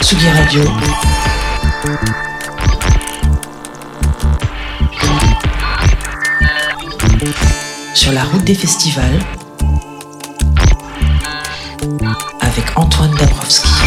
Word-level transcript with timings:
Tsugi 0.00 0.28
Radio. 0.28 0.64
Sur 7.94 8.12
la 8.12 8.24
route 8.24 8.42
des 8.44 8.54
festivals. 8.54 9.20
Avec 12.40 12.76
Antoine 12.76 13.14
Dabrowski. 13.14 13.79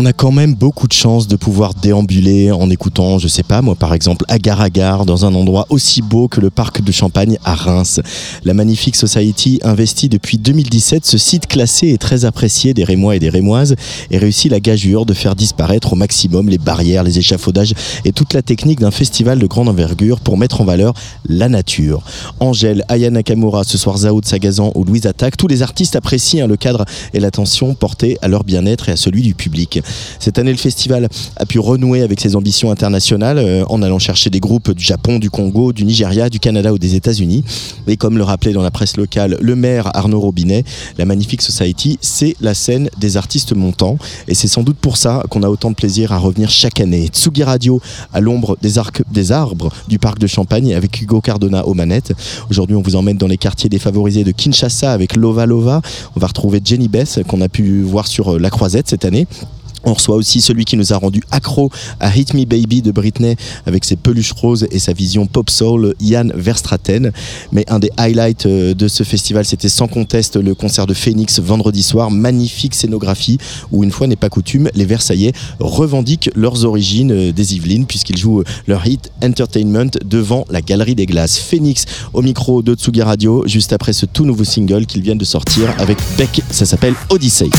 On 0.00 0.04
a 0.04 0.12
quand 0.12 0.30
même 0.30 0.54
beaucoup 0.54 0.86
de 0.86 0.92
chance 0.92 1.26
de 1.26 1.34
pouvoir 1.34 1.74
déambuler 1.74 2.52
en 2.52 2.70
écoutant, 2.70 3.18
je 3.18 3.26
sais 3.26 3.42
pas, 3.42 3.62
moi 3.62 3.74
par 3.74 3.94
exemple, 3.94 4.24
Agar 4.28 4.60
Agar 4.60 5.04
dans 5.04 5.26
un 5.26 5.34
endroit 5.34 5.66
aussi 5.70 6.02
beau 6.02 6.28
que 6.28 6.40
le 6.40 6.50
parc 6.50 6.82
de 6.82 6.92
Champagne 6.92 7.36
à 7.44 7.56
Reims. 7.56 8.00
La 8.44 8.54
Magnifique 8.54 8.94
Society 8.94 9.58
investit 9.64 10.08
depuis 10.08 10.38
2017 10.38 11.04
ce 11.04 11.18
site 11.18 11.48
classé 11.48 11.88
et 11.88 11.98
très 11.98 12.24
apprécié 12.24 12.74
des 12.74 12.84
Rémois 12.84 13.16
et 13.16 13.18
des 13.18 13.28
Rémoises 13.28 13.74
et 14.12 14.18
réussit 14.18 14.52
la 14.52 14.60
gageure 14.60 15.04
de 15.04 15.14
faire 15.14 15.34
disparaître 15.34 15.94
au 15.94 15.96
maximum 15.96 16.48
les 16.48 16.58
barrières, 16.58 17.02
les 17.02 17.18
échafaudages 17.18 17.74
et 18.04 18.12
toute 18.12 18.34
la 18.34 18.42
technique 18.42 18.78
d'un 18.78 18.92
festival 18.92 19.40
de 19.40 19.46
grande 19.48 19.68
envergure 19.68 20.20
pour 20.20 20.38
mettre 20.38 20.60
en 20.60 20.64
valeur 20.64 20.94
la 21.28 21.48
nature. 21.48 22.04
Angèle, 22.38 22.84
Aya 22.86 23.10
Nakamura, 23.10 23.64
ce 23.64 23.76
soir 23.76 23.98
Zao 23.98 24.20
de 24.20 24.26
Sagazan 24.26 24.70
ou 24.76 24.84
Louise 24.84 25.06
Attaque, 25.06 25.36
tous 25.36 25.48
les 25.48 25.62
artistes 25.62 25.96
apprécient 25.96 26.44
hein, 26.44 26.48
le 26.48 26.56
cadre 26.56 26.84
et 27.14 27.18
l'attention 27.18 27.74
portée 27.74 28.16
à 28.22 28.28
leur 28.28 28.44
bien-être 28.44 28.90
et 28.90 28.92
à 28.92 28.96
celui 28.96 29.22
du 29.22 29.34
public. 29.34 29.80
Cette 30.18 30.38
année, 30.38 30.52
le 30.52 30.58
festival 30.58 31.08
a 31.36 31.46
pu 31.46 31.58
renouer 31.58 32.02
avec 32.02 32.20
ses 32.20 32.36
ambitions 32.36 32.70
internationales 32.70 33.38
euh, 33.38 33.64
en 33.68 33.82
allant 33.82 33.98
chercher 33.98 34.30
des 34.30 34.40
groupes 34.40 34.72
du 34.72 34.84
Japon, 34.84 35.18
du 35.18 35.30
Congo, 35.30 35.72
du 35.72 35.84
Nigeria, 35.84 36.28
du 36.30 36.40
Canada 36.40 36.72
ou 36.72 36.78
des 36.78 36.94
États-Unis. 36.94 37.44
Et 37.86 37.96
comme 37.96 38.18
le 38.18 38.24
rappelait 38.24 38.52
dans 38.52 38.62
la 38.62 38.70
presse 38.70 38.96
locale 38.96 39.36
le 39.40 39.56
maire 39.56 39.90
Arnaud 39.94 40.20
Robinet, 40.20 40.64
la 40.98 41.04
Magnifique 41.04 41.42
Society, 41.42 41.98
c'est 42.00 42.36
la 42.40 42.54
scène 42.54 42.90
des 42.98 43.16
artistes 43.16 43.54
montants. 43.54 43.98
Et 44.26 44.34
c'est 44.34 44.48
sans 44.48 44.62
doute 44.62 44.78
pour 44.78 44.96
ça 44.96 45.22
qu'on 45.30 45.42
a 45.42 45.48
autant 45.48 45.70
de 45.70 45.74
plaisir 45.74 46.12
à 46.12 46.18
revenir 46.18 46.50
chaque 46.50 46.80
année. 46.80 47.08
Tsugi 47.08 47.42
Radio 47.42 47.80
à 48.12 48.20
l'ombre 48.20 48.56
des, 48.62 48.74
des 49.12 49.32
arbres 49.32 49.70
du 49.88 49.98
parc 49.98 50.18
de 50.18 50.26
Champagne 50.26 50.74
avec 50.74 51.00
Hugo 51.00 51.20
Cardona 51.20 51.66
aux 51.66 51.74
manettes. 51.74 52.12
Aujourd'hui, 52.50 52.76
on 52.76 52.82
vous 52.82 52.96
emmène 52.96 53.16
dans 53.16 53.26
les 53.26 53.38
quartiers 53.38 53.68
défavorisés 53.68 54.24
de 54.24 54.32
Kinshasa 54.32 54.92
avec 54.92 55.16
Lova 55.16 55.46
Lova. 55.46 55.82
On 56.16 56.20
va 56.20 56.26
retrouver 56.26 56.60
Jenny 56.64 56.88
Bess 56.88 57.20
qu'on 57.26 57.40
a 57.40 57.48
pu 57.48 57.82
voir 57.82 58.06
sur 58.06 58.34
euh, 58.34 58.38
la 58.38 58.50
croisette 58.50 58.88
cette 58.88 59.04
année. 59.04 59.26
On 59.84 59.94
reçoit 59.94 60.16
aussi 60.16 60.40
celui 60.40 60.64
qui 60.64 60.76
nous 60.76 60.92
a 60.92 60.96
rendu 60.96 61.22
accro 61.30 61.70
à 62.00 62.14
Hit 62.14 62.34
Me 62.34 62.44
Baby 62.44 62.82
de 62.82 62.90
Britney 62.90 63.36
avec 63.66 63.84
ses 63.84 63.96
peluches 63.96 64.32
roses 64.32 64.66
et 64.70 64.78
sa 64.78 64.92
vision 64.92 65.26
pop 65.26 65.50
soul, 65.50 65.94
Yann 66.00 66.32
Verstraten. 66.34 67.12
Mais 67.52 67.64
un 67.68 67.78
des 67.78 67.90
highlights 67.96 68.46
euh, 68.46 68.74
de 68.74 68.88
ce 68.88 69.02
festival, 69.02 69.44
c'était 69.44 69.68
sans 69.68 69.88
conteste 69.88 70.36
le 70.36 70.54
concert 70.54 70.86
de 70.86 70.94
Phoenix 70.94 71.40
vendredi 71.40 71.82
soir. 71.82 72.10
Magnifique 72.10 72.74
scénographie 72.74 73.38
où, 73.72 73.84
une 73.84 73.90
fois 73.90 74.06
n'est 74.06 74.16
pas 74.16 74.28
coutume, 74.28 74.68
les 74.74 74.84
Versaillais 74.84 75.32
revendiquent 75.60 76.30
leurs 76.34 76.64
origines 76.64 77.12
euh, 77.12 77.32
des 77.32 77.54
Yvelines 77.54 77.86
puisqu'ils 77.86 78.18
jouent 78.18 78.42
leur 78.66 78.86
hit 78.86 79.10
Entertainment 79.22 79.90
devant 80.04 80.44
la 80.50 80.60
Galerie 80.60 80.94
des 80.94 81.06
Glaces. 81.06 81.38
Phoenix 81.38 81.84
au 82.12 82.22
micro 82.22 82.62
de 82.62 82.74
Tsugi 82.74 83.02
Radio 83.02 83.44
juste 83.46 83.72
après 83.72 83.92
ce 83.92 84.06
tout 84.06 84.24
nouveau 84.24 84.44
single 84.44 84.86
qu'ils 84.86 85.02
viennent 85.02 85.18
de 85.18 85.24
sortir 85.24 85.74
avec 85.78 85.98
Beck. 86.16 86.42
Ça 86.50 86.66
s'appelle 86.66 86.94
Odyssey. 87.10 87.50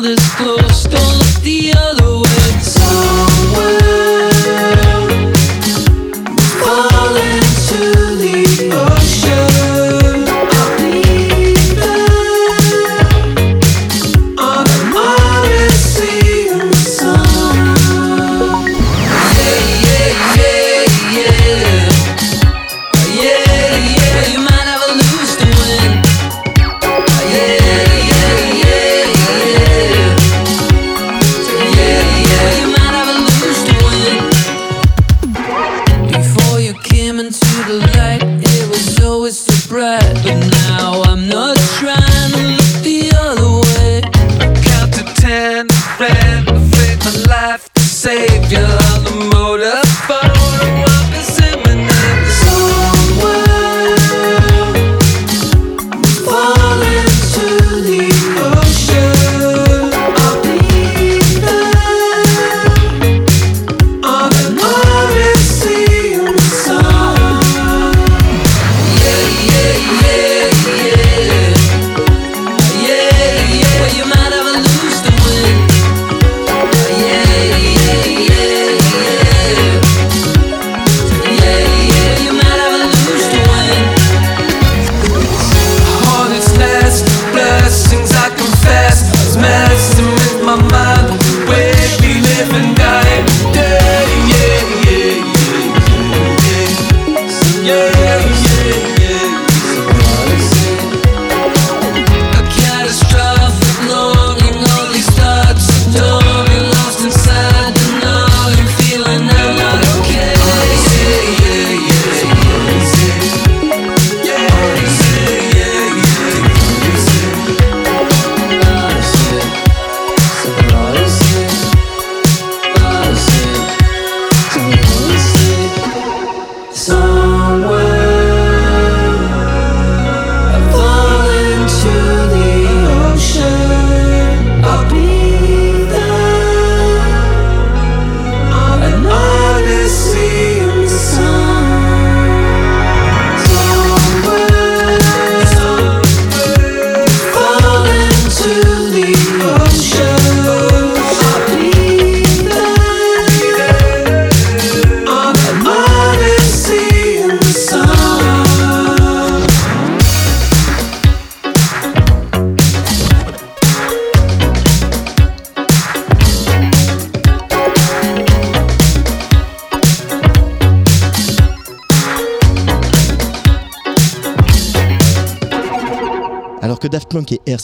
This 0.00 0.18
school. 0.32 0.49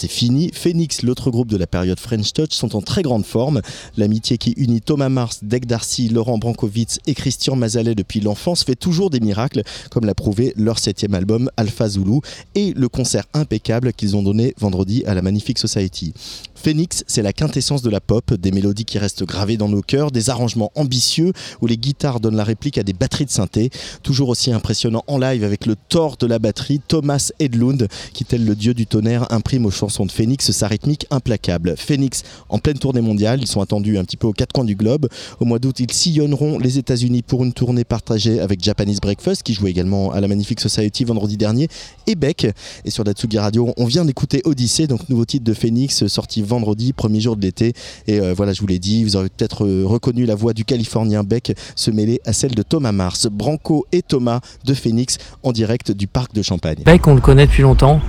Fini, 0.07 0.51
Phoenix, 0.53 1.03
l'autre 1.03 1.31
groupe 1.31 1.49
de 1.49 1.57
la 1.57 1.67
période 1.67 1.99
French 2.01 2.33
Touch, 2.33 2.53
sont 2.53 2.77
en 2.77 2.83
très 2.83 3.03
grande 3.03 3.25
forme. 3.25 3.61
L'amitié 3.97 4.39
qui 4.39 4.53
unit 4.53 4.81
Thomas 4.81 5.09
Mars, 5.09 5.41
Dec 5.43 5.67
Darcy, 5.67 6.09
Laurent 6.09 6.39
Brankovitz 6.39 6.99
et 7.07 7.15
Christian 7.15 7.57
Mazalet 7.57 7.95
depuis 7.95 8.21
l'enfance 8.21 8.65
fait 8.65 8.77
toujours 8.77 9.11
des 9.11 9.21
miracles, 9.21 9.63
comme 9.91 10.05
l'a 10.05 10.15
prouvé 10.15 10.53
leur 10.57 10.79
septième 10.79 11.15
album 11.15 11.51
Alpha 11.57 11.89
Zulu 11.89 12.21
et 12.55 12.73
le 12.75 12.89
concert 12.89 13.25
impeccable 13.35 13.93
qu'ils 13.93 14.17
ont 14.17 14.23
donné 14.23 14.55
vendredi 14.59 15.05
à 15.07 15.15
la 15.15 15.23
Magnifique 15.23 15.59
Society. 15.59 16.15
Phoenix, 16.57 17.05
c'est 17.07 17.23
la 17.23 17.33
quintessence 17.33 17.83
de 17.83 17.91
la 17.91 18.01
pop, 18.01 18.35
des 18.35 18.51
mélodies 18.51 18.85
qui 18.85 18.99
restent 18.99 19.25
gravées 19.25 19.57
dans 19.57 19.69
nos 19.69 19.83
cœurs, 19.83 20.11
des 20.11 20.31
arrangements 20.31 20.73
ambitieux 20.75 21.33
où 21.61 21.67
les 21.67 21.77
guitares 21.77 22.19
donnent 22.19 22.37
la 22.37 22.45
réplique 22.45 22.79
à 22.79 22.83
des 22.83 22.93
batteries 22.93 23.27
de 23.27 23.31
synthé, 23.31 23.71
toujours 24.03 24.29
aussi 24.31 24.53
impressionnant 24.53 25.05
en 25.07 25.19
live 25.19 25.45
avec 25.45 25.67
le 25.67 25.77
tort 25.77 26.17
de 26.17 26.27
la 26.27 26.39
batterie, 26.39 26.81
Thomas 26.87 27.31
Edlund, 27.39 27.87
qui 28.13 28.25
tel 28.25 28.45
le 28.45 28.57
dieu 28.57 28.75
du 28.75 28.87
tonnerre 28.87 29.31
imprime 29.31 29.67
aux 29.67 29.71
chansons 29.71 30.07
de 30.07 30.13
Phoenix 30.13 30.51
sa 30.51 30.67
rythmique 30.67 31.07
implacable. 31.11 31.75
Phoenix 31.77 32.23
en 32.49 32.59
pleine 32.59 32.79
tournée 32.79 33.01
mondiale, 33.01 33.41
ils 33.43 33.47
sont 33.47 33.61
attendus 33.61 33.99
un 33.99 34.05
petit 34.05 34.17
peu 34.17 34.27
aux 34.27 34.33
quatre 34.33 34.53
coins 34.53 34.65
du 34.65 34.75
globe. 34.75 35.09
Au 35.41 35.45
mois 35.45 35.59
d'août, 35.59 35.79
ils 35.79 35.93
sillonneront 35.93 36.59
les 36.59 36.79
États-Unis 36.79 37.23
pour 37.23 37.45
une 37.45 37.53
tournée 37.53 37.85
partagée 37.85 38.41
avec 38.41 38.63
Japanese 38.63 39.01
Breakfast, 39.01 39.43
qui 39.43 39.55
jouait 39.55 39.71
également 39.71 40.11
à 40.11 40.21
la 40.21 40.29
Magnifique 40.29 40.61
Society 40.61 41.05
vendredi 41.05 41.37
dernier, 41.37 41.69
et 42.07 42.15
Beck. 42.15 42.47
Et 42.85 42.91
sur 42.91 43.05
Datsugi 43.05 43.39
Radio, 43.39 43.73
on 43.77 43.85
vient 43.85 44.05
d'écouter 44.05 44.41
Odyssey, 44.45 44.87
donc 44.87 45.09
nouveau 45.09 45.25
titre 45.25 45.45
de 45.45 45.55
Phoenix, 45.55 46.07
sorti 46.07 46.43
vendredi, 46.47 46.93
premier 46.93 47.21
jour 47.21 47.37
de 47.37 47.43
l'été. 47.43 47.75
Et 48.07 48.21
euh, 48.21 48.33
voilà, 48.37 48.53
je 48.53 48.61
vous 48.61 48.67
l'ai 48.67 48.79
dit, 48.79 49.05
vous 49.05 49.17
aurez 49.17 49.29
peut-être 49.29 49.65
euh, 49.67 49.85
reconnu 49.87 50.25
la 50.27 50.35
voix 50.35 50.53
du 50.55 50.65
Californien 50.65 51.23
Beck 51.25 51.55
se 51.75 51.91
mêler 51.91 52.21
à 52.25 52.33
celle 52.33 52.55
de 52.55 52.63
Thomas 52.63 52.93
Mars. 52.93 53.27
Branco 53.31 53.87
et 53.93 54.03
Thomas 54.03 54.41
de 54.65 54.75
Phoenix 54.75 55.19
en 55.43 55.53
direct 55.53 55.93
du 55.93 56.07
parc 56.07 56.33
de 56.35 56.43
Champagne. 56.43 56.79
Beck, 56.85 57.07
on 57.07 57.15
le 57.15 57.21
connaît 57.21 57.47
depuis 57.47 57.63
longtemps. 57.63 58.01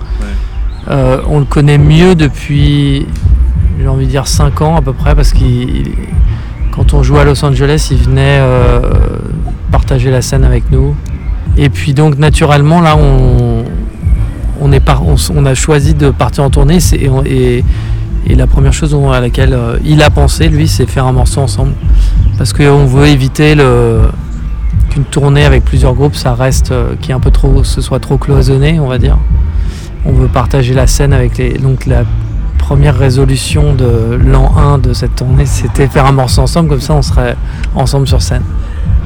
Euh, 0.88 1.20
on 1.28 1.38
le 1.40 1.44
connaît 1.44 1.76
mieux 1.78 2.14
depuis, 2.14 3.06
j'ai 3.78 3.88
envie 3.88 4.06
de 4.06 4.10
dire, 4.10 4.26
5 4.26 4.62
ans 4.62 4.76
à 4.76 4.82
peu 4.82 4.92
près, 4.94 5.14
parce 5.14 5.32
qu'il, 5.32 5.90
quand 6.74 6.94
on 6.94 7.02
jouait 7.02 7.20
à 7.20 7.24
Los 7.24 7.44
Angeles, 7.44 7.88
il 7.90 7.98
venait 7.98 8.38
euh, 8.40 8.80
partager 9.70 10.10
la 10.10 10.22
scène 10.22 10.44
avec 10.44 10.70
nous. 10.70 10.94
Et 11.56 11.68
puis 11.68 11.92
donc 11.92 12.16
naturellement, 12.18 12.80
là, 12.80 12.96
on, 12.96 13.64
on, 14.60 14.72
est 14.72 14.80
par- 14.80 15.02
on, 15.06 15.44
a 15.44 15.54
choisi 15.54 15.92
de 15.94 16.10
partir 16.10 16.44
en 16.44 16.50
tournée. 16.50 16.80
c'est- 16.80 16.96
Et, 16.96 17.08
on- 17.08 17.24
et- 17.24 17.64
et 18.26 18.34
la 18.34 18.46
première 18.46 18.72
chose 18.72 18.96
à 19.12 19.20
laquelle 19.20 19.54
euh, 19.54 19.78
il 19.84 20.02
a 20.02 20.10
pensé, 20.10 20.48
lui, 20.48 20.68
c'est 20.68 20.86
faire 20.86 21.06
un 21.06 21.12
morceau 21.12 21.40
ensemble. 21.40 21.72
Parce 22.36 22.52
qu'on 22.52 22.86
veut 22.86 23.06
éviter 23.06 23.56
qu'une 24.90 25.04
tournée 25.04 25.44
avec 25.44 25.64
plusieurs 25.64 25.94
groupes, 25.94 26.14
ça 26.14 26.34
reste, 26.34 26.72
euh, 26.72 26.94
qui 27.00 27.10
est 27.10 27.14
un 27.14 27.20
peu 27.20 27.30
trop, 27.30 27.64
ce 27.64 27.80
soit 27.80 28.00
trop 28.00 28.18
cloisonné, 28.18 28.78
on 28.80 28.86
va 28.86 28.98
dire. 28.98 29.18
On 30.04 30.12
veut 30.12 30.28
partager 30.28 30.74
la 30.74 30.86
scène 30.86 31.12
avec 31.12 31.38
les. 31.38 31.54
Donc 31.54 31.86
la 31.86 32.04
première 32.68 32.98
résolution 32.98 33.72
de 33.72 34.18
l'an 34.26 34.52
1 34.54 34.76
de 34.76 34.92
cette 34.92 35.16
tournée, 35.16 35.46
c'était 35.46 35.86
faire 35.88 36.04
un 36.04 36.12
morceau 36.12 36.42
ensemble, 36.42 36.68
comme 36.68 36.82
ça 36.82 36.92
on 36.92 37.00
serait 37.00 37.34
ensemble 37.74 38.06
sur 38.06 38.20
scène. 38.20 38.42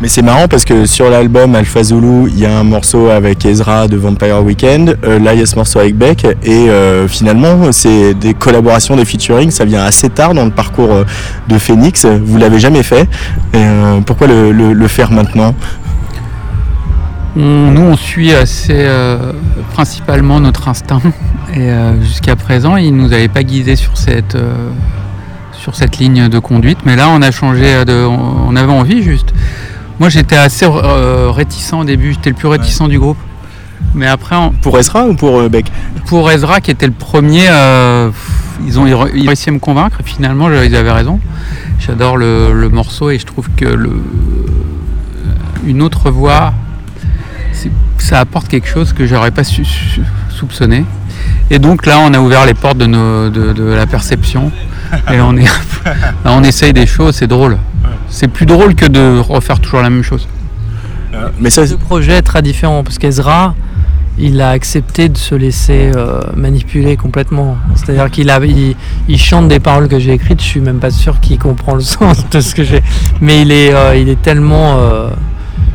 Mais 0.00 0.08
c'est 0.08 0.22
marrant 0.22 0.48
parce 0.48 0.64
que 0.64 0.84
sur 0.84 1.08
l'album 1.08 1.54
Alpha 1.54 1.80
Zulu, 1.84 2.28
il 2.28 2.40
y 2.40 2.44
a 2.44 2.58
un 2.58 2.64
morceau 2.64 3.08
avec 3.08 3.46
Ezra 3.46 3.86
de 3.86 3.96
Vampire 3.96 4.42
Weekend, 4.42 4.98
euh, 5.04 5.20
là 5.20 5.34
il 5.34 5.38
y 5.38 5.42
a 5.44 5.46
ce 5.46 5.54
morceau 5.54 5.78
avec 5.78 5.96
Beck, 5.96 6.24
et 6.42 6.70
euh, 6.70 7.06
finalement 7.06 7.70
c'est 7.70 8.14
des 8.14 8.34
collaborations, 8.34 8.96
des 8.96 9.04
featuring, 9.04 9.52
ça 9.52 9.64
vient 9.64 9.84
assez 9.84 10.10
tard 10.10 10.34
dans 10.34 10.44
le 10.44 10.50
parcours 10.50 10.92
euh, 10.92 11.04
de 11.46 11.56
Phoenix, 11.56 12.04
vous 12.04 12.38
l'avez 12.38 12.58
jamais 12.58 12.82
fait, 12.82 13.08
Et, 13.54 13.62
pourquoi 14.04 14.26
le 14.26 14.88
faire 14.88 15.12
maintenant? 15.12 15.54
On- 17.36 17.70
nous, 17.70 17.80
on 17.80 17.96
suit 17.96 18.32
assez 18.34 18.74
euh, 18.76 19.32
principalement 19.72 20.40
notre 20.40 20.68
instinct. 20.68 21.00
Et 21.54 21.70
euh, 21.70 22.00
jusqu'à 22.02 22.36
présent, 22.36 22.76
il 22.76 22.94
nous 22.96 23.12
avait 23.12 23.28
pas 23.28 23.42
guidé 23.42 23.76
sur 23.76 23.96
cette, 23.96 24.34
euh, 24.34 24.70
sur 25.52 25.74
cette 25.74 25.98
ligne 25.98 26.28
de 26.28 26.38
conduite. 26.38 26.78
Mais 26.84 26.96
là, 26.96 27.08
on 27.10 27.22
a 27.22 27.30
changé. 27.30 27.84
De, 27.84 28.04
on 28.04 28.54
avait 28.56 28.72
envie 28.72 29.02
juste. 29.02 29.32
Moi, 29.98 30.08
j'étais 30.08 30.36
assez 30.36 30.66
réticent 30.68 31.72
au 31.74 31.84
début. 31.84 32.12
J'étais 32.12 32.30
le 32.30 32.36
plus 32.36 32.48
réticent 32.48 32.82
du 32.88 32.98
groupe. 32.98 33.18
Mais 33.94 34.06
après, 34.06 34.36
on- 34.36 34.50
Pour 34.50 34.78
Ezra 34.78 35.06
ou 35.06 35.14
pour 35.14 35.48
Beck? 35.48 35.70
Pour 36.06 36.30
Ezra, 36.30 36.60
qui 36.60 36.70
était 36.70 36.86
le 36.86 36.92
premier, 36.92 37.46
ils 38.66 38.78
ont 38.78 38.86
ils 38.86 38.94
ont 38.94 39.00
réussi 39.26 39.48
à 39.48 39.52
me 39.52 39.58
convaincre. 39.58 39.98
Et 40.00 40.04
finalement, 40.04 40.50
ils 40.50 40.74
avaient 40.76 40.92
raison. 40.92 41.18
J'adore 41.78 42.16
le, 42.16 42.52
le 42.52 42.68
morceau 42.68 43.10
et 43.10 43.18
je 43.18 43.26
trouve 43.26 43.48
que 43.56 43.64
le, 43.64 43.90
une 45.66 45.82
autre 45.82 46.10
voix, 46.10 46.52
ça 47.98 48.20
apporte 48.20 48.48
quelque 48.48 48.68
chose 48.68 48.92
que 48.92 49.06
j'aurais 49.06 49.30
pas 49.30 49.44
su- 49.44 49.64
su- 49.64 50.02
soupçonné. 50.30 50.84
Et 51.50 51.58
donc 51.58 51.86
là, 51.86 51.98
on 52.00 52.12
a 52.14 52.18
ouvert 52.20 52.46
les 52.46 52.54
portes 52.54 52.78
de, 52.78 52.86
nos- 52.86 53.30
de, 53.30 53.52
de 53.52 53.62
la 53.64 53.86
perception 53.86 54.50
et 55.12 55.20
on, 55.20 55.36
est, 55.36 55.44
là, 56.24 56.30
on 56.32 56.42
essaye 56.42 56.72
des 56.72 56.86
choses, 56.86 57.16
c'est 57.16 57.26
drôle. 57.26 57.58
C'est 58.08 58.28
plus 58.28 58.46
drôle 58.46 58.74
que 58.74 58.86
de 58.86 59.18
refaire 59.18 59.60
toujours 59.60 59.80
la 59.82 59.90
même 59.90 60.02
chose. 60.02 60.26
Mais 61.38 61.50
ça, 61.50 61.66
Ce 61.66 61.74
projet 61.74 62.12
est 62.14 62.22
très 62.22 62.42
différent 62.42 62.82
parce 62.84 62.98
qu'Ezra, 62.98 63.54
il 64.18 64.40
a 64.40 64.50
accepté 64.50 65.08
de 65.08 65.16
se 65.16 65.34
laisser 65.34 65.90
euh, 65.94 66.20
manipuler 66.36 66.96
complètement. 66.96 67.56
C'est-à-dire 67.74 68.10
qu'il 68.10 68.28
a, 68.30 68.38
il, 68.44 68.74
il 69.08 69.18
chante 69.18 69.48
des 69.48 69.60
paroles 69.60 69.88
que 69.88 69.98
j'ai 69.98 70.12
écrites. 70.12 70.40
Je 70.40 70.46
suis 70.46 70.60
même 70.60 70.78
pas 70.80 70.90
sûr 70.90 71.20
qu'il 71.20 71.38
comprend 71.38 71.74
le 71.74 71.80
sens 71.96 72.28
de 72.30 72.40
ce 72.40 72.54
que 72.54 72.64
j'ai. 72.64 72.82
Mais 73.20 73.42
il 73.42 73.52
est, 73.52 73.72
euh, 73.74 73.96
il 73.96 74.08
est 74.08 74.20
tellement, 74.20 74.76
euh, 74.78 75.08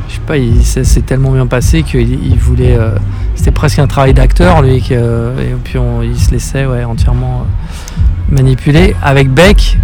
je 0.10 0.14
sais 0.16 0.22
pas, 0.26 0.38
il 0.38 0.64
s'est 0.66 1.02
tellement 1.02 1.32
bien 1.32 1.48
passé 1.48 1.84
qu'il 1.84 2.24
il 2.26 2.38
voulait. 2.40 2.76
euh, 2.78 2.92
c'était 3.36 3.52
presque 3.52 3.80
un 3.80 3.88
travail 3.88 4.14
d'acteur 4.14 4.62
lui. 4.62 4.82
que- 4.82 5.34
et 5.40 5.56
puis 5.64 5.78
on, 5.78 6.02
il 6.02 6.18
se 6.20 6.32
laissait 6.32 6.66
ouais, 6.66 6.84
entièrement 6.84 7.42
euh, 7.46 8.34
manipuler. 8.36 8.96
Avec 9.04 9.30
Beck. 9.31 9.78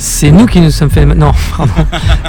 C'est 0.00 0.30
nous 0.30 0.46
qui 0.46 0.60
nous 0.60 0.70
sommes 0.70 0.90
fait. 0.90 1.04
Non, 1.06 1.32
pardon. 1.56 1.72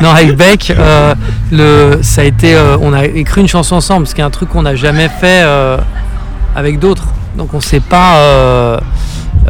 Non, 0.02 0.10
avec 0.10 0.36
Beck, 0.36 0.72
euh, 0.76 1.14
le, 1.52 2.00
ça 2.02 2.22
a 2.22 2.24
été, 2.24 2.56
euh, 2.56 2.78
on 2.82 2.94
a 2.94 3.06
écrit 3.06 3.42
une 3.42 3.48
chanson 3.48 3.76
ensemble, 3.76 4.08
ce 4.08 4.16
qui 4.16 4.22
est 4.22 4.24
un 4.24 4.32
truc 4.32 4.50
qu'on 4.50 4.64
n'a 4.64 4.76
jamais 4.76 5.08
fait 5.08 5.44
euh, 5.44 5.78
avec 6.56 6.80
d'autres. 6.80 7.06
Donc 7.38 7.54
on 7.54 7.60
sait 7.60 7.80
pas 7.80 8.16
euh, 8.18 8.80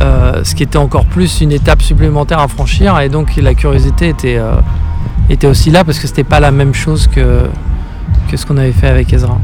euh, 0.02 0.44
ce 0.44 0.54
qui 0.54 0.64
était 0.64 0.78
encore 0.78 1.06
plus 1.06 1.40
une 1.40 1.54
étape 1.54 1.82
supplémentaire 1.82 2.40
à 2.40 2.50
franchir, 2.50 3.00
et 3.00 3.08
donc 3.08 3.38
la 3.38 3.54
curiosité 3.54 4.10
était, 4.10 4.38
euh, 4.38 4.52
était 5.30 5.48
aussi 5.48 5.72
là 5.72 5.84
parce 5.84 6.00
que 6.00 6.08
c'était 6.08 6.24
pas 6.24 6.40
la 6.40 6.52
même 6.52 6.74
chose 6.74 7.08
que, 7.08 7.44
que 8.30 8.38
ce 8.38 8.46
qu'on 8.46 8.58
avait 8.58 8.72
fait 8.72 8.88
avec 8.88 9.12
Ezra. 9.14 9.40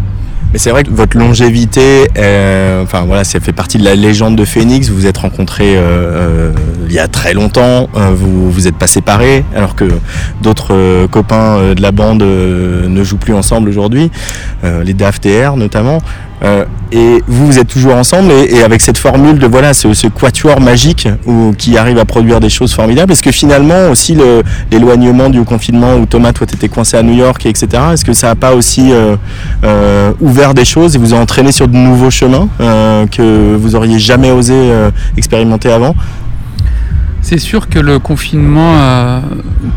Mais 0.55 0.59
c'est 0.59 0.69
vrai 0.69 0.83
que 0.83 0.89
votre 0.89 1.17
longévité, 1.17 2.07
euh, 2.17 2.81
enfin 2.83 3.01
voilà, 3.01 3.25
ça 3.25 3.41
fait 3.41 3.51
partie 3.51 3.77
de 3.77 3.83
la 3.83 3.95
légende 3.95 4.37
de 4.37 4.45
Phoenix. 4.45 4.87
Vous 4.87 4.95
vous 4.95 5.05
êtes 5.05 5.17
rencontrés 5.17 5.75
euh, 5.75 5.81
euh, 5.81 6.51
il 6.87 6.93
y 6.93 6.99
a 6.99 7.09
très 7.09 7.33
longtemps. 7.33 7.89
vous 7.93 8.49
vous 8.49 8.67
êtes 8.67 8.77
pas 8.77 8.87
séparés, 8.87 9.43
alors 9.53 9.75
que 9.75 9.83
d'autres 10.41 11.07
copains 11.07 11.73
de 11.73 11.81
la 11.81 11.91
bande 11.91 12.23
ne 12.23 13.03
jouent 13.03 13.17
plus 13.17 13.33
ensemble 13.33 13.67
aujourd'hui, 13.67 14.11
les 14.63 14.93
Daft 14.93 15.25
et 15.25 15.45
R 15.45 15.57
notamment. 15.57 15.97
Euh, 16.43 16.65
et 16.91 17.23
vous, 17.27 17.47
vous 17.47 17.59
êtes 17.59 17.67
toujours 17.67 17.95
ensemble 17.95 18.31
et, 18.31 18.61
avec 18.61 18.81
cette 18.81 18.97
formule 18.97 19.39
de 19.39 19.47
voilà 19.47 19.73
ce, 19.73 19.93
ce 19.93 20.07
quatuor 20.07 20.59
magique 20.59 21.07
qui 21.57 21.77
arrive 21.77 21.97
à 21.97 22.05
produire 22.05 22.39
des 22.39 22.49
choses 22.49 22.73
formidables. 22.73 23.11
Est-ce 23.11 23.21
que 23.21 23.31
finalement 23.31 23.89
aussi 23.89 24.17
l'éloignement 24.71 25.29
du 25.29 25.43
confinement 25.43 25.95
où 25.95 26.05
Thomas, 26.05 26.33
toi, 26.33 26.45
t'étais 26.45 26.67
coincé 26.67 26.97
à 26.97 27.03
New 27.03 27.13
York, 27.13 27.45
etc. 27.45 27.67
Est-ce 27.93 28.05
que 28.05 28.13
ça 28.13 28.27
n'a 28.27 28.35
pas 28.35 28.53
aussi 28.53 28.91
euh, 28.91 29.15
euh, 29.63 30.11
ouvert 30.19 30.53
des 30.53 30.65
choses 30.65 30.95
et 30.95 30.99
vous 30.99 31.13
a 31.13 31.17
entraîné 31.17 31.51
sur 31.51 31.67
de 31.67 31.75
nouveaux 31.75 32.11
chemins 32.11 32.47
que 33.11 33.55
vous 33.55 33.75
auriez 33.75 33.99
jamais 33.99 34.31
osé 34.31 34.53
expérimenter 35.17 35.71
avant? 35.71 35.95
C'est 37.21 37.39
sûr 37.39 37.69
que 37.69 37.79
le 37.79 37.97
confinement, 37.97 39.21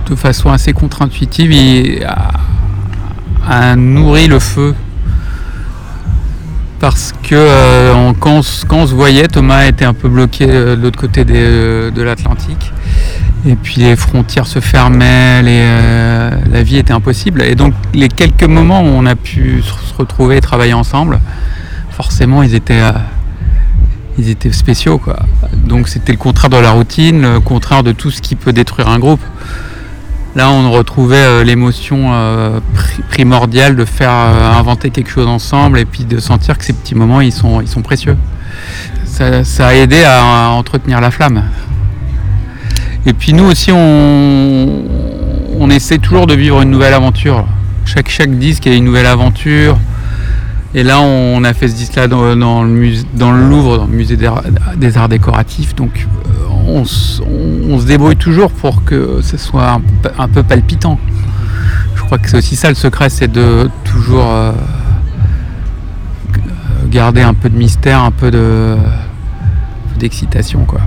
de 0.09 0.15
façon 0.15 0.51
assez 0.51 0.73
contre-intuitive, 0.73 2.05
a 3.49 3.77
nourri 3.77 4.29
le 4.29 4.39
feu. 4.39 4.75
Parce 6.81 7.13
que 7.25 7.35
euh, 7.35 8.13
quand, 8.21 8.39
on, 8.39 8.43
se 8.87 8.95
voyait, 8.95 9.27
Thomas 9.27 9.67
était 9.67 9.85
un 9.85 9.95
peu 9.95 10.09
bloqué 10.09 10.47
euh, 10.49 10.77
de 10.77 10.83
l'autre 10.83 10.99
côté 10.99 11.25
euh, 11.29 11.91
de 11.91 12.03
l'Atlantique. 12.03 12.73
Et 13.47 13.57
puis 13.57 13.77
les 13.81 13.97
frontières 13.97 14.47
se 14.47 14.61
fermaient, 14.61 15.43
la 15.43 16.63
vie 16.63 16.77
était 16.77 16.93
impossible. 16.93 17.43
Et 17.43 17.55
donc 17.55 17.75
les 17.95 18.09
quelques 18.09 18.45
moments 18.45 18.83
où 18.83 18.87
on 18.87 19.07
a 19.07 19.17
pu 19.17 19.63
se 19.63 19.95
retrouver 19.97 20.37
et 20.37 20.41
travailler 20.41 20.73
ensemble, 20.73 21.21
forcément 21.91 22.43
ils 22.43 22.55
étaient, 22.55 22.83
spéciaux. 24.53 25.01
Donc 25.55 25.89
c'était 25.89 26.13
le 26.13 26.19
contraire 26.19 26.51
de 26.51 26.57
la 26.57 26.73
routine, 26.73 27.23
le 27.23 27.41
contraire 27.41 27.83
de 27.83 27.93
tout 27.93 28.11
ce 28.11 28.21
qui 28.21 28.35
peut 28.35 28.53
détruire 28.53 28.89
un 28.89 28.99
groupe. 28.99 29.23
Là, 30.39 30.53
on 30.53 30.71
retrouvait 30.71 31.17
euh, 31.17 31.43
l'émotion 31.43 32.13
euh, 32.13 32.61
pri- 32.73 33.03
primordiale 33.11 33.75
de 33.75 33.85
faire 33.85 34.13
euh, 34.13 34.53
inventer 34.53 34.91
quelque 34.91 35.11
chose 35.11 35.27
ensemble 35.27 35.81
et 35.81 35.85
puis 35.85 36.05
de 36.05 36.21
sentir 36.21 36.57
que 36.57 36.65
ces 36.65 36.75
petits 36.75 36.95
moments, 36.95 37.21
ils 37.21 37.33
sont, 37.33 37.61
ils 37.61 37.67
sont 37.67 37.83
précieux. 37.83 38.17
Ça, 39.05 39.67
a 39.67 39.75
aidé 39.75 40.05
à, 40.07 40.51
entretenir 40.51 41.01
la 41.01 41.11
flamme. 41.11 41.43
Et 43.05 43.15
puis 43.15 43.33
nous 43.33 43.47
aussi, 43.47 43.73
on, 43.73 44.85
on 45.59 45.71
essaie 45.71 45.99
toujours 45.99 46.29
de 46.29 46.35
vivre 46.35 46.63
une 46.63 46.71
nouvelle 46.71 46.95
aventure. 46.95 47.45
Chaque, 47.85 48.09
chaque 48.09 48.31
disque 48.39 48.69
est 48.69 48.77
une 48.77 48.85
nouvelle 48.85 49.07
aventure. 49.07 49.77
Et 50.75 50.83
là, 50.83 51.01
on 51.01 51.43
a 51.45 51.55
fait 51.55 51.69
ce 51.69 51.75
disque-là 51.75 52.09
dans, 52.09 52.23
le 52.23 52.75
Louvre, 53.49 53.79
dans 53.79 53.87
le 53.87 53.87
musée 53.87 54.17
des 54.17 54.97
arts, 54.97 55.09
décoratifs. 55.09 55.75
Donc, 55.75 56.07
euh, 56.07 56.49
on, 56.67 56.85
se 56.85 57.87
débrouille 57.87 58.17
toujours 58.17 58.51
pour 58.51 58.85
que 58.85 59.21
ce 59.23 59.39
soit 59.39 59.81
un, 60.19 60.29
peu 60.29 60.43
palpitant. 60.43 60.99
Je 61.95 62.03
crois 62.03 62.19
que 62.19 62.29
c'est 62.29 62.37
aussi 62.37 62.55
ça 62.55 62.69
le 62.69 62.75
secret, 62.75 63.09
c'est 63.09 63.33
de 63.33 63.71
toujours 63.85 64.27
euh, 64.31 64.53
garder 66.91 67.23
un 67.23 67.35
peu 67.35 67.49
de 67.49 67.57
mystère, 67.57 68.03
un 68.03 68.11
peu 68.11 68.31
de 68.31 68.77
d'excitation, 69.99 70.65
quoi. 70.65 70.81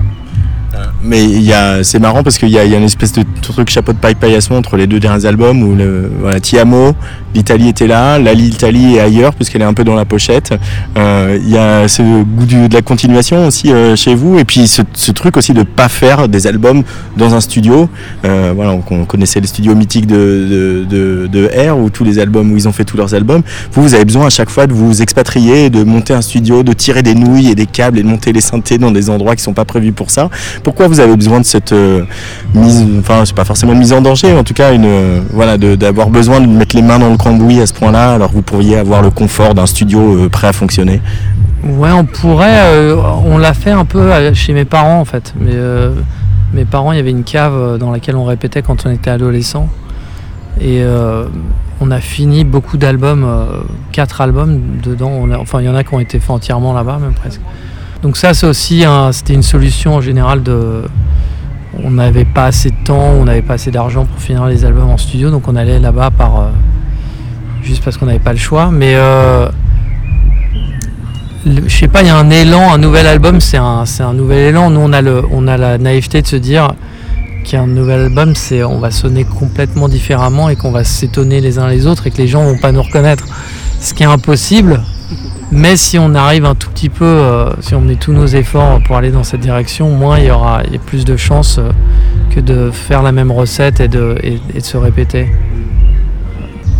Mais 1.02 1.24
il 1.24 1.42
y 1.42 1.52
a, 1.52 1.82
c'est 1.84 1.98
marrant 1.98 2.22
parce 2.22 2.38
qu'il 2.38 2.48
y 2.48 2.52
y 2.52 2.58
a 2.58 2.64
une 2.64 2.82
espèce 2.84 3.12
de 3.12 3.24
truc 3.42 3.68
chapeau 3.70 3.92
de 3.92 3.98
paille 3.98 4.14
paillasson 4.14 4.54
entre 4.54 4.76
les 4.76 4.86
deux 4.86 5.00
derniers 5.00 5.26
albums 5.26 5.62
où 5.62 5.74
le, 5.74 6.10
voilà, 6.20 6.40
Tiamo, 6.40 6.94
l'Italie 7.34 7.68
était 7.68 7.86
là, 7.86 8.18
là 8.18 8.32
l'Italie 8.34 8.96
est 8.96 9.00
ailleurs 9.00 9.34
puisqu'elle 9.34 9.62
est 9.62 9.66
un 9.66 9.74
peu 9.74 9.84
dans 9.84 9.94
la 9.94 10.04
pochette. 10.04 10.54
Euh, 10.96 11.38
Il 11.42 11.50
y 11.50 11.58
a 11.58 11.88
ce 11.88 12.02
goût 12.22 12.46
du- 12.46 12.68
de 12.68 12.74
la 12.74 12.82
continuation 12.82 13.46
aussi 13.48 13.72
euh, 13.72 13.96
chez 13.96 14.14
vous 14.14 14.38
et 14.38 14.44
puis 14.44 14.66
ce, 14.68 14.82
ce 14.94 15.10
truc 15.12 15.36
aussi 15.36 15.52
de 15.52 15.62
pas 15.62 15.88
faire 15.88 16.28
des 16.28 16.46
albums 16.46 16.82
dans 17.16 17.34
un 17.34 17.40
studio. 17.40 17.88
Euh, 18.24 18.52
voilà, 18.54 18.72
on, 18.72 18.82
on 18.90 19.04
connaissait 19.04 19.40
le 19.40 19.46
studio 19.46 19.74
mythique 19.74 20.06
de, 20.06 20.84
de, 20.86 20.86
de, 20.88 21.26
de 21.26 21.70
R 21.70 21.76
où 21.78 21.90
tous 21.90 22.04
les 22.04 22.18
albums 22.18 22.50
où 22.52 22.56
ils 22.56 22.68
ont 22.68 22.72
fait 22.72 22.84
tous 22.84 22.96
leurs 22.96 23.14
albums. 23.14 23.42
Vous, 23.72 23.82
vous 23.82 23.94
avez 23.94 24.04
besoin 24.04 24.26
à 24.26 24.30
chaque 24.30 24.50
fois 24.50 24.66
de 24.66 24.72
vous 24.72 25.02
expatrier, 25.02 25.68
de 25.70 25.82
monter 25.84 26.14
un 26.14 26.22
studio, 26.22 26.62
de 26.62 26.72
tirer 26.72 27.02
des 27.02 27.14
nouilles 27.14 27.50
et 27.50 27.54
des 27.54 27.66
câbles 27.66 27.98
et 27.98 28.02
de 28.02 28.08
monter 28.08 28.32
les 28.32 28.40
synthés 28.40 28.78
dans 28.78 28.90
des 28.90 29.10
endroits 29.10 29.34
qui 29.36 29.42
sont 29.42 29.52
pas 29.54 29.64
prévus 29.64 29.92
pour 29.92 30.10
ça. 30.10 30.30
Pourquoi 30.62 30.86
vous 30.86 31.00
avez 31.00 31.16
besoin 31.16 31.40
de 31.40 31.44
cette 31.44 31.72
euh, 31.72 32.04
mise, 32.54 32.86
enfin 33.00 33.24
c'est 33.24 33.34
pas 33.34 33.44
forcément 33.44 33.74
mise 33.74 33.92
en 33.92 34.00
danger, 34.00 34.32
mais 34.32 34.38
en 34.38 34.44
tout 34.44 34.54
cas 34.54 34.72
une, 34.72 34.84
euh, 34.86 35.76
d'avoir 35.76 36.08
besoin 36.08 36.40
de 36.40 36.46
mettre 36.46 36.76
les 36.76 36.82
mains 36.82 36.98
dans 36.98 37.10
le 37.10 37.16
cambouis 37.16 37.60
à 37.60 37.66
ce 37.66 37.74
point-là, 37.74 38.14
alors 38.14 38.30
que 38.30 38.34
vous 38.34 38.42
pourriez 38.42 38.78
avoir 38.78 39.02
le 39.02 39.10
confort 39.10 39.54
d'un 39.54 39.66
studio 39.66 40.00
euh, 40.00 40.28
prêt 40.28 40.46
à 40.46 40.52
fonctionner. 40.52 41.00
Ouais, 41.64 41.92
on 41.92 42.04
pourrait. 42.04 42.60
on 43.24 43.38
l'a 43.38 43.54
fait 43.54 43.70
un 43.70 43.84
peu 43.84 44.10
chez 44.34 44.52
mes 44.52 44.64
parents 44.64 45.00
en 45.00 45.04
fait. 45.04 45.32
Mes 46.54 46.64
parents, 46.64 46.92
il 46.92 46.96
y 46.96 47.00
avait 47.00 47.12
une 47.12 47.22
cave 47.22 47.78
dans 47.78 47.92
laquelle 47.92 48.16
on 48.16 48.24
répétait 48.24 48.62
quand 48.62 48.84
on 48.84 48.90
était 48.90 49.10
adolescent. 49.10 49.68
Et 50.60 50.82
on 51.80 51.90
a 51.92 52.00
fini 52.00 52.42
beaucoup 52.42 52.78
d'albums, 52.78 53.24
quatre 53.92 54.20
albums 54.20 54.60
dedans. 54.82 55.24
Enfin, 55.38 55.60
il 55.60 55.66
y 55.66 55.68
en 55.68 55.76
a 55.76 55.84
qui 55.84 55.94
ont 55.94 56.00
été 56.00 56.18
faits 56.18 56.30
entièrement 56.30 56.72
là-bas, 56.72 56.98
même 57.00 57.14
presque. 57.14 57.40
Donc 58.02 58.16
ça, 58.16 58.34
c'est 58.34 58.46
aussi 58.46 58.84
un- 58.84 59.12
c'était 59.12 59.34
une 59.34 59.42
solution 59.42 59.94
en 59.96 60.00
général 60.00 60.42
de. 60.42 60.82
On 61.84 61.90
n'avait 61.90 62.24
pas 62.26 62.46
assez 62.46 62.70
de 62.70 62.76
temps, 62.84 63.12
on 63.18 63.24
n'avait 63.24 63.42
pas 63.42 63.54
assez 63.54 63.70
d'argent 63.70 64.04
pour 64.04 64.20
finir 64.20 64.44
les 64.46 64.64
albums 64.64 64.90
en 64.90 64.98
studio, 64.98 65.30
donc 65.30 65.48
on 65.48 65.56
allait 65.56 65.78
là-bas 65.78 66.10
par 66.10 66.40
euh, 66.40 66.44
juste 67.62 67.82
parce 67.82 67.96
qu'on 67.96 68.06
n'avait 68.06 68.18
pas 68.18 68.32
le 68.32 68.38
choix. 68.38 68.70
Mais 68.70 68.92
euh, 68.96 69.48
le- 71.46 71.66
je 71.68 71.74
sais 71.76 71.88
pas, 71.88 72.02
il 72.02 72.08
y 72.08 72.10
a 72.10 72.16
un 72.16 72.28
élan, 72.30 72.72
un 72.74 72.78
nouvel 72.78 73.06
album, 73.06 73.40
c'est 73.40 73.56
un, 73.56 73.86
c'est 73.86 74.02
un 74.02 74.12
nouvel 74.12 74.48
élan. 74.48 74.68
Nous, 74.70 74.80
on 74.80 74.92
a, 74.92 75.00
le, 75.00 75.22
on 75.32 75.48
a 75.48 75.56
la 75.56 75.78
naïveté 75.78 76.20
de 76.22 76.26
se 76.26 76.36
dire 76.36 76.72
qu'un 77.44 77.66
nouvel 77.66 78.00
album, 78.00 78.34
c'est 78.34 78.62
on 78.64 78.78
va 78.78 78.90
sonner 78.90 79.24
complètement 79.24 79.88
différemment 79.88 80.48
et 80.48 80.56
qu'on 80.56 80.72
va 80.72 80.84
s'étonner 80.84 81.40
les 81.40 81.58
uns 81.58 81.68
les 81.68 81.86
autres 81.86 82.06
et 82.06 82.10
que 82.10 82.18
les 82.18 82.28
gens 82.28 82.44
vont 82.44 82.58
pas 82.58 82.72
nous 82.72 82.82
reconnaître. 82.82 83.24
Ce 83.80 83.94
qui 83.94 84.02
est 84.02 84.06
impossible, 84.06 84.80
mais 85.54 85.76
si 85.76 85.98
on 85.98 86.14
arrive 86.14 86.44
un 86.46 86.54
tout 86.54 86.70
petit 86.70 86.88
peu, 86.88 87.04
euh, 87.04 87.50
si 87.60 87.74
on 87.74 87.80
met 87.80 87.96
tous 87.96 88.12
nos 88.12 88.26
efforts 88.26 88.80
pour 88.86 88.96
aller 88.96 89.10
dans 89.10 89.22
cette 89.24 89.40
direction, 89.40 89.90
moins 89.90 90.18
il 90.18 90.24
y 90.26 90.30
aura 90.30 90.62
il 90.66 90.72
y 90.72 90.76
a 90.76 90.78
plus 90.78 91.04
de 91.04 91.16
chances 91.16 91.58
euh, 91.58 91.70
que 92.34 92.40
de 92.40 92.70
faire 92.70 93.02
la 93.02 93.12
même 93.12 93.30
recette 93.30 93.80
et 93.80 93.88
de, 93.88 94.16
et- 94.22 94.40
et 94.54 94.60
de 94.60 94.64
se 94.64 94.76
répéter. 94.78 95.28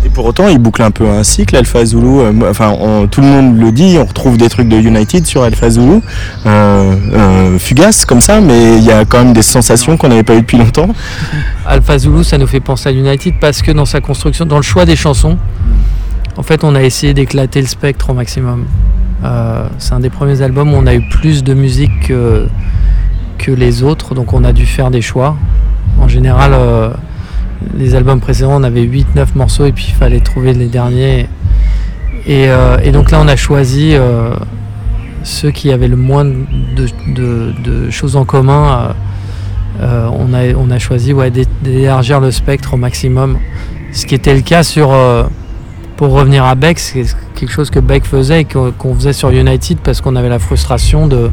Et 0.05 0.09
pour 0.09 0.25
autant, 0.25 0.49
il 0.49 0.57
boucle 0.57 0.81
un 0.81 0.91
peu 0.91 1.07
un 1.07 1.23
cycle, 1.23 1.55
Alpha 1.55 1.85
Zulu. 1.85 2.19
euh, 2.19 2.33
Enfin, 2.49 2.75
on- 2.77 3.07
tout 3.07 3.21
le 3.21 3.27
monde 3.27 3.57
le 3.57 3.71
dit, 3.71 3.95
on 3.97 4.03
retrouve 4.05 4.37
des 4.37 4.49
trucs 4.49 4.67
de 4.67 4.75
United 4.77 5.25
sur 5.25 5.43
Alpha 5.43 5.69
Zulu, 5.69 6.01
euh, 6.45 6.95
euh, 7.13 7.57
fugaces 7.59 8.03
comme 8.05 8.19
ça, 8.19 8.41
mais 8.41 8.77
il 8.79 8.83
y 8.83 8.91
a 8.91 9.05
quand 9.05 9.19
même 9.19 9.33
des 9.33 9.41
sensations 9.43 9.95
qu'on 9.95 10.09
n'avait 10.09 10.23
pas 10.23 10.33
eues 10.35 10.41
depuis 10.41 10.57
longtemps. 10.57 10.89
Alpha 11.65 11.97
Zulu, 11.99 12.23
ça 12.25 12.37
nous 12.37 12.47
fait 12.47 12.59
penser 12.59 12.89
à 12.89 12.91
United 12.91 13.35
parce 13.39 13.61
que 13.61 13.71
dans 13.71 13.85
sa 13.85 14.01
construction, 14.01 14.45
dans 14.45 14.57
le 14.57 14.61
choix 14.63 14.83
des 14.85 14.97
chansons, 14.97 15.37
en 16.35 16.43
fait, 16.43 16.63
on 16.63 16.73
a 16.75 16.81
essayé 16.81 17.13
d'éclater 17.13 17.61
le 17.61 17.67
spectre 17.67 18.09
au 18.09 18.13
maximum. 18.13 18.65
Euh, 19.23 19.67
c'est 19.77 19.93
un 19.93 19.99
des 19.99 20.09
premiers 20.09 20.41
albums 20.41 20.73
où 20.73 20.75
on 20.75 20.87
a 20.87 20.95
eu 20.95 21.07
plus 21.09 21.43
de 21.43 21.53
musique 21.53 22.07
que, 22.07 22.47
les 23.45 23.83
autres, 23.83 24.15
donc 24.15 24.31
on 24.31 24.45
a 24.45 24.53
dû 24.53 24.65
faire 24.65 24.89
des 24.89 25.01
choix. 25.01 25.35
En 25.99 26.07
général, 26.07 26.53
euh, 26.53 26.91
les 27.77 27.93
albums 27.93 28.21
précédents, 28.21 28.55
on 28.55 28.63
avait 28.63 28.83
8-9 28.83 29.35
morceaux 29.35 29.65
et 29.65 29.73
puis 29.73 29.87
il 29.89 29.93
fallait 29.93 30.21
trouver 30.21 30.53
les 30.53 30.67
derniers. 30.67 31.27
Et, 32.25 32.47
euh, 32.47 32.91
donc 32.91 33.11
là, 33.11 33.19
on 33.21 33.27
a 33.27 33.35
choisi 33.35 33.95
ceux 35.23 35.51
qui 35.51 35.71
avaient 35.71 35.89
le 35.89 35.97
moins 35.97 36.23
de, 36.25 37.89
choses 37.89 38.15
en 38.15 38.23
commun. 38.23 38.95
on, 39.81 40.33
a, 40.71 40.79
choisi 40.79 41.13
d'élargir 41.61 42.21
le 42.21 42.31
spectre 42.31 42.75
au 42.75 42.77
maximum. 42.77 43.37
Ce 43.91 44.05
qui 44.05 44.15
était 44.15 44.33
le 44.33 44.41
cas 44.41 44.63
sur. 44.63 44.95
Euh, 45.93 45.97
pour 45.97 46.11
revenir 46.11 46.43
à 46.43 46.55
Beck, 46.55 46.79
c'est 46.79 47.05
quelque 47.35 47.51
chose 47.51 47.69
que 47.69 47.79
Beck 47.79 48.05
faisait 48.05 48.41
et 48.41 48.45
qu'on 48.45 48.95
faisait 48.95 49.13
sur 49.13 49.29
United 49.29 49.79
parce 49.83 50.01
qu'on 50.01 50.15
avait 50.15 50.29
la 50.29 50.39
frustration 50.39 51.07
de, 51.07 51.29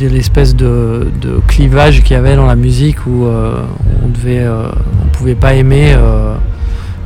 l'espèce 0.00 0.54
de, 0.54 1.08
clivage 1.46 2.02
qu'il 2.02 2.12
y 2.12 2.18
avait 2.18 2.36
dans 2.36 2.46
la 2.46 2.56
musique 2.56 3.06
où 3.06 3.24
euh, 3.24 3.62
on 4.04 4.08
devait, 4.08 4.40
euh, 4.40 4.68
on 5.04 5.08
pouvait 5.08 5.34
pas 5.34 5.54
aimer 5.54 5.94
euh, 5.96 6.34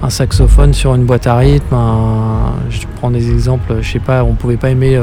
un 0.03 0.11
saxophone 0.11 0.75
sur 0.75 0.95
une 0.95 1.05
boîte 1.05 1.27
à 1.27 1.37
rythme. 1.37 1.77
je 2.71 2.81
prends 2.97 3.11
des 3.11 3.31
exemples, 3.31 3.79
je 3.81 3.93
sais 3.93 3.99
pas, 3.99 4.25
on 4.25 4.35
pouvait 4.35 4.57
pas 4.57 4.71
aimer 4.71 5.01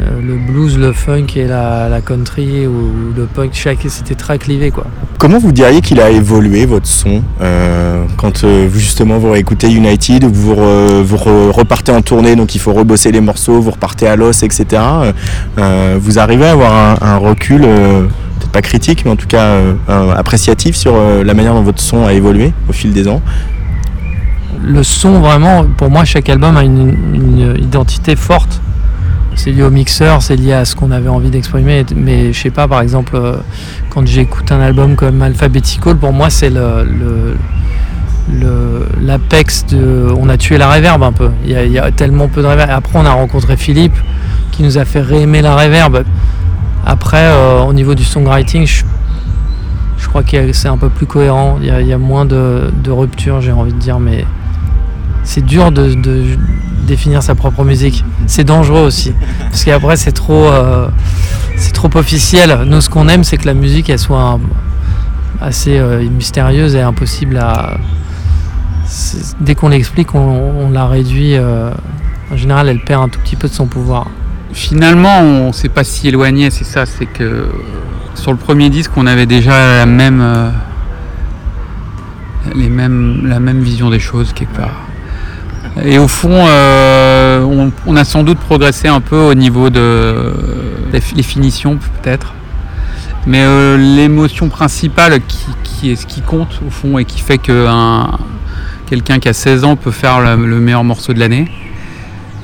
euh, 0.00 0.20
le 0.26 0.34
blues, 0.36 0.78
le 0.78 0.92
funk 0.92 1.26
et 1.36 1.46
la, 1.46 1.88
la 1.88 2.00
country 2.00 2.66
ou 2.66 2.90
le 3.16 3.24
punk. 3.24 3.50
Chaque, 3.52 3.78
c'était 3.88 4.14
très 4.14 4.38
clivé 4.38 4.70
quoi. 4.70 4.86
Comment 5.18 5.38
vous 5.38 5.52
diriez 5.52 5.80
qu'il 5.80 6.00
a 6.00 6.10
évolué 6.10 6.66
votre 6.66 6.86
son 6.86 7.22
euh, 7.40 8.04
quand 8.18 8.44
euh, 8.44 8.68
vous, 8.70 8.78
justement 8.78 9.18
vous 9.18 9.30
réécoutez 9.30 9.70
United, 9.72 10.24
vous, 10.24 10.54
re- 10.54 11.02
vous 11.02 11.16
re- 11.16 11.50
repartez 11.50 11.92
en 11.92 12.02
tournée, 12.02 12.36
donc 12.36 12.54
il 12.54 12.60
faut 12.60 12.72
rebosser 12.74 13.10
les 13.12 13.22
morceaux, 13.22 13.60
vous 13.60 13.70
repartez 13.70 14.06
à 14.06 14.16
l'os, 14.16 14.42
etc. 14.42 14.82
Vous 15.98 16.18
arrivez 16.18 16.46
à 16.46 16.52
avoir 16.52 16.72
un, 16.74 16.96
un 17.00 17.16
recul, 17.16 17.62
peut-être 17.62 18.50
pas 18.52 18.62
critique, 18.62 19.04
mais 19.04 19.10
en 19.10 19.16
tout 19.16 19.26
cas 19.26 19.58
appréciatif 20.14 20.76
sur 20.76 20.94
la 21.24 21.34
manière 21.34 21.54
dont 21.54 21.62
votre 21.62 21.80
son 21.82 22.04
a 22.06 22.12
évolué 22.12 22.52
au 22.68 22.72
fil 22.72 22.92
des 22.92 23.08
ans? 23.08 23.22
Le 24.62 24.82
son 24.82 25.20
vraiment, 25.20 25.64
pour 25.64 25.90
moi, 25.90 26.04
chaque 26.04 26.28
album 26.28 26.56
a 26.56 26.64
une, 26.64 26.94
une 27.14 27.56
identité 27.62 28.16
forte. 28.16 28.60
C'est 29.36 29.52
lié 29.52 29.62
au 29.62 29.70
mixeur, 29.70 30.22
c'est 30.22 30.34
lié 30.34 30.54
à 30.54 30.64
ce 30.64 30.74
qu'on 30.74 30.90
avait 30.90 31.10
envie 31.10 31.28
d'exprimer. 31.30 31.84
Mais 31.94 32.32
je 32.32 32.40
sais 32.40 32.50
pas, 32.50 32.66
par 32.66 32.80
exemple, 32.80 33.14
euh, 33.14 33.36
quand 33.90 34.06
j'écoute 34.06 34.50
un 34.50 34.60
album 34.60 34.96
comme 34.96 35.20
Alphabetical, 35.20 35.96
pour 35.96 36.12
moi, 36.12 36.30
c'est 36.30 36.50
l'apex 39.00 39.66
de. 39.66 40.08
On 40.18 40.30
a 40.30 40.38
tué 40.38 40.56
la 40.56 40.70
réverb 40.70 41.02
un 41.02 41.12
peu. 41.12 41.30
Il 41.44 41.52
y, 41.52 41.78
a, 41.78 41.90
tellement 41.92 42.28
peu 42.28 42.40
de 42.40 42.46
réverb. 42.46 42.70
Après, 42.70 42.98
on 42.98 43.04
a 43.04 43.12
rencontré 43.12 43.58
Philippe 43.58 43.96
qui 44.52 44.62
nous 44.62 44.78
a 44.78 44.86
fait 44.86 45.02
réaimer 45.02 45.42
la 45.42 45.54
réverb. 45.54 46.04
Après, 46.86 47.24
euh, 47.24 47.60
au 47.60 47.74
niveau 47.74 47.94
du 47.94 48.04
songwriting, 48.04 48.66
je, 48.66 48.84
crois 50.08 50.22
que 50.22 50.52
c'est 50.52 50.68
un 50.68 50.78
peu 50.78 50.88
plus 50.88 51.06
cohérent. 51.06 51.58
Il 51.60 51.86
y 51.86 51.92
a, 51.92 51.98
moins 51.98 52.24
de, 52.24 52.72
de 52.82 52.90
ruptures, 52.90 53.42
j'ai 53.42 53.52
envie 53.52 53.74
de 53.74 53.78
dire, 53.78 54.00
mais 54.00 54.24
c'est 55.26 55.44
dur 55.44 55.72
de, 55.72 55.94
définir 56.86 57.22
sa 57.22 57.34
propre 57.34 57.64
musique. 57.64 58.04
C'est 58.26 58.44
dangereux 58.44 58.82
aussi, 58.82 59.12
parce 59.40 59.64
qu'après 59.64 59.96
c'est 59.96 60.12
trop, 60.12 60.46
euh, 60.46 60.88
trop 61.74 61.90
officiel. 61.96 62.60
Nous, 62.66 62.80
ce 62.80 62.88
qu'on 62.88 63.08
aime, 63.08 63.24
c'est 63.24 63.36
que 63.36 63.46
la 63.46 63.54
musique, 63.54 63.90
elle 63.90 63.98
soit 63.98 64.38
assez 65.40 65.76
euh, 65.78 66.08
mystérieuse 66.08 66.74
et 66.76 66.80
impossible 66.80 67.36
à. 67.38 67.76
Dès 69.40 69.56
qu'on 69.56 69.68
l'explique, 69.68 70.14
on, 70.14 70.70
la 70.70 70.86
réduit. 70.86 71.36
euh, 71.36 71.72
en 72.32 72.36
général, 72.36 72.68
elle 72.68 72.80
perd 72.80 73.02
un 73.02 73.08
tout 73.08 73.20
petit 73.20 73.36
peu 73.36 73.48
de 73.48 73.52
son 73.52 73.66
pouvoir. 73.66 74.06
Finalement, 74.52 75.20
on 75.20 75.52
s'est 75.52 75.68
pas 75.68 75.82
si 75.82 76.06
éloigné, 76.08 76.50
c'est 76.50 76.64
ça, 76.64 76.86
c'est 76.86 77.06
que 77.06 77.48
sur 78.14 78.30
le 78.30 78.38
premier 78.38 78.70
disque, 78.70 78.92
on 78.96 79.06
avait 79.06 79.26
déjà 79.26 79.78
la 79.78 79.86
même, 79.86 80.52
les 82.54 82.68
mêmes, 82.68 83.26
la 83.26 83.40
même 83.40 83.60
vision 83.60 83.90
des 83.90 83.98
choses 83.98 84.32
quelque 84.32 84.56
part. 84.56 84.85
Et 85.84 85.98
au 85.98 86.08
fond, 86.08 86.30
euh, 86.32 87.70
on, 87.86 87.96
a 87.96 88.04
sans 88.04 88.22
doute 88.22 88.38
progressé 88.38 88.88
un 88.88 89.00
peu 89.00 89.16
au 89.18 89.34
niveau 89.34 89.68
de 89.70 90.32
des 90.90 91.22
finitions 91.22 91.76
peut-être. 91.76 92.32
Mais 93.26 93.42
euh, 93.42 93.76
l'émotion 93.76 94.48
principale 94.48 95.20
qui, 95.74 95.90
est 95.90 95.96
ce 95.96 96.06
qui 96.06 96.22
compte 96.22 96.60
au 96.66 96.70
fond 96.70 96.96
et 96.98 97.04
qui 97.04 97.20
fait 97.20 97.38
que 97.38 97.66
un- 97.68 98.18
quelqu'un 98.86 99.18
qui 99.18 99.28
a 99.28 99.32
16 99.34 99.64
ans 99.64 99.76
peut 99.76 99.90
faire 99.90 100.20
le- 100.20 100.46
le 100.46 100.60
meilleur 100.60 100.84
morceau 100.84 101.12
de 101.12 101.18
l'année, 101.18 101.50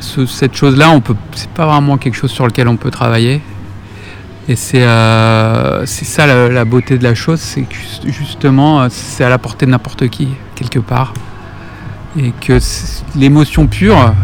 ce- 0.01 0.27
cette 0.27 0.55
chose-là, 0.55 0.91
on 0.91 1.01
peut, 1.01 1.15
c'est 1.35 1.49
pas 1.51 1.65
vraiment 1.67 1.97
quelque 1.97 2.17
chose 2.17 2.31
sur 2.33 2.47
lequel 2.47 2.69
on 2.69 2.77
peut 2.77 2.91
travailler. 2.91 3.41
Et 4.49 4.57
c'est 4.57 4.83
euh, 4.83 5.87
c'est 5.87 6.05
ça 6.05 6.27
la, 6.27 6.49
la 6.49 6.65
beauté 6.65 6.99
de 6.99 7.05
la 7.05 7.15
chose, 7.15 7.41
c'est 7.41 7.63
que 7.63 7.75
juste- 7.75 8.03
justement, 8.09 8.87
c'est 8.91 9.25
à 9.25 9.29
la 9.31 9.39
portée 9.39 9.65
de 9.67 9.71
n'importe 9.71 10.09
qui 10.09 10.29
quelque 10.57 10.81
part, 10.81 11.15
et 12.19 12.33
que 12.41 12.59
l'émotion 13.17 13.67
pure, 13.67 14.15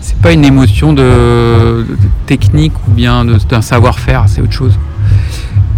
c'est 0.00 0.18
pas 0.18 0.32
une 0.32 0.44
émotion 0.44 0.92
de, 0.92 1.86
technique 2.26 2.72
ou 2.86 2.90
bien 2.90 3.24
d'un 3.24 3.62
savoir-faire, 3.62 4.24
c'est 4.26 4.40
autre 4.40 4.52
chose. 4.52 4.78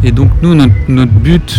Et 0.02 0.12
donc 0.12 0.30
nous, 0.42 0.54
notre, 0.54 1.12
but, 1.12 1.58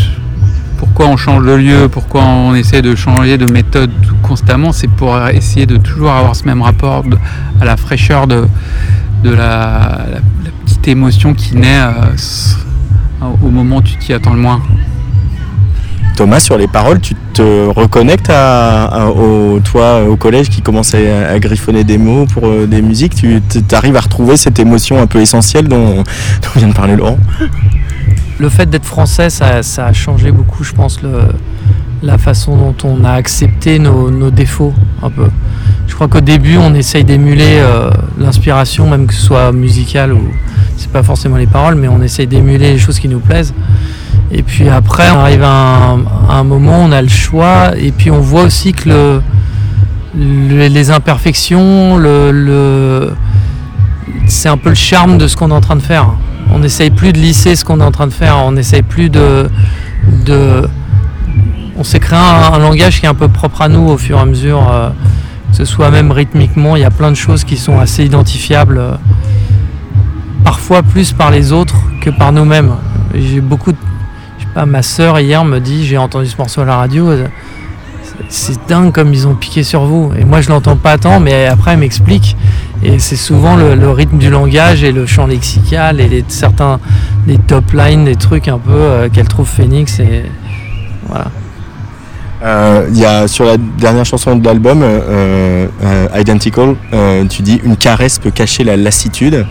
pourquoi 0.77 1.07
on 1.07 1.17
change 1.17 1.45
de 1.45 1.53
lieu, 1.53 1.89
pourquoi 1.89 2.24
on 2.24 2.55
essaie 2.55 2.81
de 2.81 2.95
changer 2.95 3.38
de 3.38 3.51
méthode 3.51 3.91
constamment, 4.24 4.71
c'est 4.71 4.88
pour 4.88 5.17
essayer 5.27 5.65
de 5.65 5.77
toujours 5.77 6.12
avoir 6.12 6.36
ce 6.36 6.45
même 6.45 6.62
rapport 6.62 7.03
à 7.59 7.65
la 7.65 7.77
fraîcheur 7.77 8.27
de, 8.27 8.45
la, 9.24 10.05
petite 10.65 10.88
émotion 10.88 11.33
qui 11.33 11.55
naît 11.55 11.81
euh, 11.81 13.25
au 13.43 13.50
moment 13.50 13.77
où 13.77 13.81
tu 13.81 13.98
t'y 13.98 14.13
attends 14.13 14.33
le 14.33 14.39
moins. 14.39 14.62
Thomas, 16.19 16.41
sur 16.41 16.57
les 16.57 16.67
paroles, 16.67 16.99
tu 16.99 17.15
te 17.15 17.67
reconnectes 17.67 18.29
à, 18.29 19.07
au, 19.07 19.61
toi, 19.61 20.03
au 20.03 20.17
collège 20.17 20.49
qui 20.49 20.61
commençait 20.61 21.09
à, 21.09 21.39
griffonner 21.39 21.85
des 21.85 21.97
mots 21.97 22.25
pour 22.25 22.45
euh, 22.45 22.67
des 22.67 22.81
musiques? 22.81 23.15
Tu 23.15 23.41
arrives 23.71 23.95
à 23.95 24.01
retrouver 24.01 24.35
cette 24.35 24.59
émotion 24.59 25.01
un 25.01 25.07
peu 25.07 25.21
essentielle 25.21 25.67
dont, 25.69 26.03
vient 26.57 26.67
de 26.67 26.73
parler 26.73 26.97
Laurent? 26.97 27.17
Le 28.38 28.49
fait 28.49 28.69
d'être 28.69 28.83
français, 28.83 29.29
ça, 29.29 29.61
a 29.61 29.93
changé 29.93 30.33
beaucoup, 30.33 30.65
je 30.65 30.73
pense, 30.73 30.99
la 32.03 32.17
façon 32.17 32.57
dont 32.57 32.75
on 32.83 33.05
a 33.05 33.11
accepté 33.11 33.79
nos, 33.79 34.11
nos 34.11 34.29
défauts, 34.29 34.73
un 35.01 35.11
peu. 35.11 35.29
Je 35.88 35.95
crois 35.95 36.09
qu'au 36.09 36.19
début, 36.19 36.57
on 36.57 36.73
essaye 36.73 37.05
d'émuler 37.05 37.59
euh, 37.59 37.91
l'inspiration, 38.17 38.89
même 38.89 39.07
que 39.07 39.13
ce 39.13 39.21
soit 39.21 39.53
musicale 39.53 40.11
ou 40.11 40.21
c'est 40.75 40.91
pas 40.91 41.03
forcément 41.03 41.38
les 41.38 41.47
paroles, 41.47 41.75
mais 41.75 41.88
on 41.88 42.01
essaye 42.01 42.27
d'émuler 42.27 42.73
les 42.73 42.77
choses 42.77 42.99
qui 42.99 43.07
nous 43.07 43.19
plaisent. 43.19 43.53
Et 44.31 44.43
puis 44.43 44.69
après, 44.69 45.09
on 45.11 45.19
arrive 45.19 45.43
à 45.43 45.49
un, 45.49 45.99
à 46.29 46.35
un 46.35 46.43
moment, 46.43 46.83
on 46.83 46.91
a 46.91 47.01
le 47.01 47.07
choix, 47.09 47.71
et 47.77 47.91
puis 47.91 48.11
on 48.11 48.19
voit 48.19 48.43
aussi 48.43 48.73
que 48.73 48.89
le, 48.89 49.21
le- 50.17 50.67
les 50.67 50.91
imperfections, 50.91 51.99
c'est 54.27 54.49
un 54.49 54.57
peu 54.57 54.69
le 54.69 54.75
charme 54.75 55.17
de 55.17 55.27
ce 55.27 55.35
qu'on 55.35 55.49
est 55.49 55.53
en 55.53 55.61
train 55.61 55.75
de 55.75 55.81
faire. 55.81 56.09
On 56.51 56.59
n'essaye 56.59 56.89
plus 56.91 57.11
de 57.13 57.17
lisser 57.19 57.55
ce 57.55 57.63
qu'on 57.65 57.79
est 57.79 57.83
en 57.83 57.91
train 57.91 58.07
de 58.07 58.13
faire, 58.13 58.38
on 58.38 58.51
n'essaye 58.51 58.81
plus 58.83 59.09
de. 59.09 59.49
On 61.77 61.83
s'est 61.83 61.99
créé 61.99 62.19
un, 62.19 62.53
un 62.53 62.59
langage 62.59 62.99
qui 62.99 63.05
est 63.05 63.09
un 63.09 63.13
peu 63.15 63.29
propre 63.29 63.61
à 63.61 63.69
nous 63.69 63.88
au 63.88 63.97
fur 63.97 64.17
et 64.17 64.21
à 64.21 64.25
mesure, 64.25 64.69
euh, 64.69 64.89
que 65.51 65.55
ce 65.57 65.63
soit 65.65 65.89
même 65.91 66.11
rythmiquement, 66.11 66.75
il 66.75 66.81
y 66.81 66.85
a 66.85 66.91
plein 66.91 67.09
de 67.09 67.15
choses 67.15 67.43
qui 67.45 67.55
sont 67.55 67.79
assez 67.79 68.03
identifiables, 68.03 68.77
euh, 68.79 68.91
parfois 70.43 70.83
plus 70.83 71.13
par 71.13 71.31
les 71.31 71.51
autres 71.53 71.77
que 72.01 72.09
par 72.09 72.31
nous-mêmes. 72.33 72.71
J'ai 73.15 73.39
beaucoup 73.39 73.71
de... 73.71 73.77
Pas, 74.53 74.65
ma 74.65 74.81
sœur 74.81 75.19
hier 75.19 75.43
me 75.45 75.59
dit, 75.59 75.85
j'ai 75.85 75.97
entendu 75.97 76.27
ce 76.27 76.37
morceau 76.37 76.61
à 76.61 76.65
la 76.65 76.75
radio, 76.75 77.09
euh, 77.09 77.27
c'est 78.27 78.67
dingue 78.67 78.91
comme 78.91 79.13
ils 79.13 79.27
ont 79.27 79.35
piqué 79.35 79.63
sur 79.63 79.83
vous. 79.83 80.11
Et 80.17 80.25
moi 80.25 80.41
je 80.41 80.49
l'entends 80.49 80.75
pas 80.75 80.97
tant, 80.97 81.19
mais 81.19 81.45
après 81.45 81.71
elle 81.71 81.79
m'explique. 81.79 82.35
Et 82.83 82.99
c'est 82.99 83.15
souvent 83.15 83.55
le, 83.55 83.89
rythme 83.91 84.17
du 84.17 84.29
langage 84.29 84.83
et 84.83 84.91
le 84.91 85.05
champ 85.05 85.27
lexical 85.27 85.99
et 85.99 86.23
certains 86.27 86.79
des 87.27 87.37
top 87.37 87.73
lines, 87.73 88.05
des 88.05 88.15
trucs 88.15 88.47
un 88.47 88.57
peu 88.57 88.71
euh, 88.71 89.09
qu'elle 89.09 89.27
trouve 89.27 89.47
Phoenix. 89.47 89.99
Et 89.99 90.23
voilà. 91.07 91.25
Euh, 92.41 92.88
Il 92.89 92.97
y 92.97 93.06
a 93.06 93.28
sur 93.28 93.43
la 93.45 93.58
dernière 93.58 94.06
chanson 94.06 94.36
de 94.36 94.45
l'album, 94.45 94.82
euh, 94.82 95.67
euh, 95.84 96.08
Identical, 96.19 96.75
euh, 96.93 97.25
tu 97.25 97.41
dis 97.41 97.60
une 97.63 97.75
caresse 97.75 98.17
peut 98.19 98.32
cacher 98.32 98.63
la 98.63 98.78
lassitude. 98.78 99.45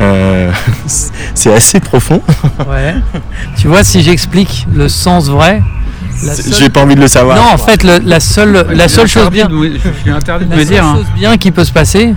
Euh, 0.00 0.50
c'est 1.34 1.52
assez 1.54 1.78
profond. 1.80 2.20
Ouais. 2.68 2.94
tu 3.56 3.68
vois, 3.68 3.84
si 3.84 4.02
j'explique 4.02 4.66
le 4.74 4.88
sens 4.88 5.28
vrai, 5.28 5.62
J'ai 6.58 6.68
pas 6.68 6.82
envie 6.82 6.96
de 6.96 7.00
le 7.00 7.08
savoir. 7.08 7.36
non, 7.36 7.52
en 7.52 7.58
fait, 7.58 7.84
le- 7.84 7.98
la 8.04 8.18
seule, 8.20 8.66
la 8.72 8.88
seule 8.88 9.06
chose 9.08 9.30
bien, 9.30 9.48
Je 9.50 9.78
suis 10.02 10.10
interdit 10.10 10.46
de 10.46 10.50
la 10.50 10.56
me 10.56 10.62
seule 10.64 10.72
dire. 10.72 10.84
hein. 10.84 10.94
chose 10.96 11.06
bien 11.14 11.36
qui 11.36 11.50
peut 11.52 11.64
se 11.64 11.72
passer, 11.72 12.14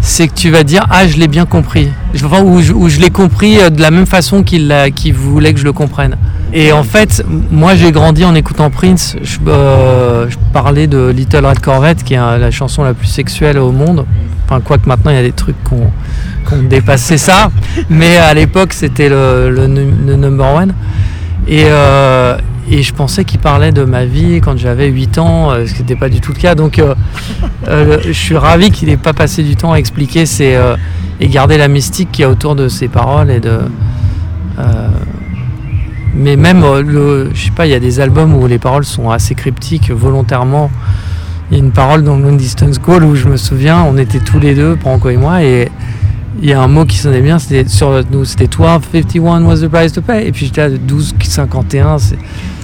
c'est 0.00 0.28
que 0.28 0.34
tu 0.34 0.50
vas 0.50 0.62
dire 0.62 0.86
ah 0.90 1.06
je 1.08 1.16
l'ai 1.16 1.26
bien 1.28 1.44
compris, 1.46 1.88
Je- 2.14 2.24
enfin, 2.24 2.42
ou 2.42 2.60
je, 2.62 3.00
l'ai 3.00 3.10
compris 3.10 3.56
de 3.70 3.80
la 3.82 3.90
même 3.90 4.06
façon 4.06 4.42
qu'il 4.44 4.72
voulait 5.14 5.52
que 5.52 5.58
je 5.60 5.64
le 5.64 5.72
comprenne. 5.72 6.16
Et 6.52 6.72
en 6.72 6.84
fait, 6.84 7.24
moi 7.50 7.74
j'ai 7.74 7.92
grandi 7.92 8.24
en 8.24 8.34
écoutant 8.34 8.70
Prince. 8.70 9.16
Je, 9.22 9.38
euh, 9.48 10.28
je 10.30 10.36
parlais 10.52 10.86
de 10.86 11.08
Little 11.08 11.44
Red 11.44 11.60
Corvette, 11.60 12.02
qui 12.04 12.14
est 12.14 12.18
la 12.18 12.50
chanson 12.50 12.82
la 12.84 12.94
plus 12.94 13.08
sexuelle 13.08 13.58
au 13.58 13.72
monde. 13.72 14.06
Enfin, 14.44 14.60
quoique 14.60 14.88
maintenant 14.88 15.10
il 15.10 15.16
y 15.16 15.20
a 15.20 15.22
des 15.24 15.32
trucs 15.32 15.56
qui 15.64 15.74
ont 15.74 16.62
dépassé 16.62 17.18
ça, 17.18 17.50
mais 17.90 18.16
à 18.16 18.32
l'époque 18.32 18.72
c'était 18.72 19.08
le, 19.08 19.50
le 19.50 19.66
nu- 19.66 19.92
le 20.06 20.14
number 20.16 20.54
one. 20.54 20.72
Et, 21.48 21.64
euh, 21.66 22.38
et 22.70 22.82
je 22.82 22.94
pensais 22.94 23.24
qu'il 23.24 23.40
parlait 23.40 23.72
de 23.72 23.84
ma 23.84 24.04
vie 24.04 24.40
quand 24.40 24.56
j'avais 24.56 24.86
8 24.88 25.18
ans, 25.18 25.50
euh, 25.50 25.66
ce 25.66 25.74
qui 25.74 25.80
n'était 25.82 25.96
pas 25.96 26.08
du 26.08 26.20
tout 26.20 26.32
le 26.32 26.38
cas. 26.40 26.54
Donc 26.54 26.80
je 27.68 28.12
suis 28.12 28.36
ravi 28.36 28.70
qu'il 28.70 28.88
n'ait 28.88 28.96
pas 28.96 29.12
passé 29.12 29.42
du 29.42 29.56
temps 29.56 29.72
à 29.72 29.76
expliquer 29.78 30.24
et 31.20 31.28
garder 31.28 31.58
la 31.58 31.68
mystique 31.68 32.12
qu'il 32.12 32.22
y 32.22 32.24
a 32.24 32.30
autour 32.30 32.54
de 32.54 32.68
ses 32.68 32.86
paroles. 32.88 33.30
Et 33.30 33.40
de, 33.40 33.58
mais 36.16 36.36
même, 36.36 36.62
euh, 36.64 36.82
le, 36.82 37.30
je 37.34 37.46
sais 37.46 37.50
pas, 37.50 37.66
il 37.66 37.70
y 37.70 37.74
a 37.74 37.80
des 37.80 38.00
albums 38.00 38.34
où 38.34 38.46
les 38.46 38.58
paroles 38.58 38.84
sont 38.84 39.10
assez 39.10 39.34
cryptiques 39.34 39.90
volontairement. 39.90 40.70
Il 41.50 41.58
y 41.58 41.60
a 41.60 41.64
une 41.64 41.72
parole 41.72 42.02
dans 42.02 42.16
Long 42.16 42.34
Distance 42.34 42.78
Call 42.78 43.04
où 43.04 43.14
je 43.14 43.28
me 43.28 43.36
souviens, 43.36 43.82
on 43.82 43.96
était 43.98 44.18
tous 44.18 44.40
les 44.40 44.54
deux, 44.54 44.76
Franco 44.76 45.10
et 45.10 45.16
moi, 45.16 45.42
et 45.42 45.68
il 46.42 46.48
y 46.48 46.52
a 46.52 46.60
un 46.60 46.68
mot 46.68 46.84
qui 46.84 46.96
sonnait 46.96 47.20
bien, 47.20 47.38
c'était 47.38 47.68
sur 47.68 48.02
nous, 48.10 48.24
c'était 48.24 48.44
1251 48.44 49.44
was 49.44 49.60
the 49.60 49.68
price 49.68 49.92
to 49.92 50.02
pay. 50.02 50.26
Et 50.26 50.32
puis 50.32 50.46
j'étais 50.46 50.62
à 50.62 50.68
1251, 50.68 51.98
c'est 51.98 52.18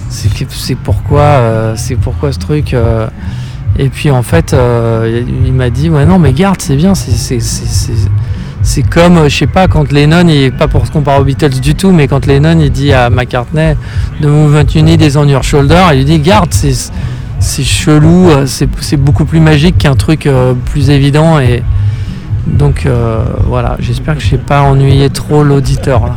c'est 0.09 0.75
pourquoi 0.75 1.21
euh, 1.21 1.75
pourquoi 2.01 2.31
ce 2.31 2.37
truc 2.37 2.75
euh. 2.75 3.07
et 3.79 3.89
puis 3.89 4.11
en 4.11 4.21
fait 4.21 4.55
il 4.55 5.53
m'a 5.53 5.71
dit 5.71 5.89
ouais 5.89 6.05
non 6.05 6.19
mais 6.19 6.33
garde 6.33 6.61
c'est 6.61 6.75
bien 6.75 6.93
c'est 6.93 7.09
c'est- 8.63 8.81
comme 8.89 9.17
euh, 9.17 9.29
je 9.29 9.37
sais 9.37 9.47
pas 9.47 9.67
quand 9.67 9.91
Lennon 9.91 10.27
il 10.27 10.51
pas 10.51 10.67
pour 10.67 10.87
se 10.87 10.91
comparer 10.91 11.19
aux 11.19 11.23
Beatles 11.23 11.59
du 11.61 11.75
tout 11.75 11.91
mais 11.91 12.07
quand 12.07 12.25
Lennon 12.25 12.59
il 12.59 12.71
dit 12.71 12.91
à 12.93 13.09
McCartney 13.09 13.75
de 14.21 14.27
movement 14.27 14.63
need 14.81 15.01
is 15.01 15.15
on 15.17 15.27
your 15.27 15.43
shoulder 15.43 15.81
il 15.91 15.97
lui 15.99 16.05
dit 16.05 16.19
garde 16.19 16.51
c'est 16.53 17.63
chelou 17.63 18.29
euh, 18.31 18.45
c'est 18.45 18.97
beaucoup 18.97 19.25
plus 19.25 19.39
magique 19.41 19.77
qu'un 19.77 19.95
truc 19.95 20.25
euh, 20.27 20.53
plus 20.71 20.89
évident 20.89 21.39
et 21.39 21.61
donc 22.45 22.85
euh, 22.85 23.23
voilà. 23.47 23.77
J'espère 23.79 24.15
que 24.15 24.21
j'ai 24.21 24.37
pas 24.37 24.63
ennuyé 24.63 25.09
trop 25.09 25.43
l'auditeur 25.45 26.11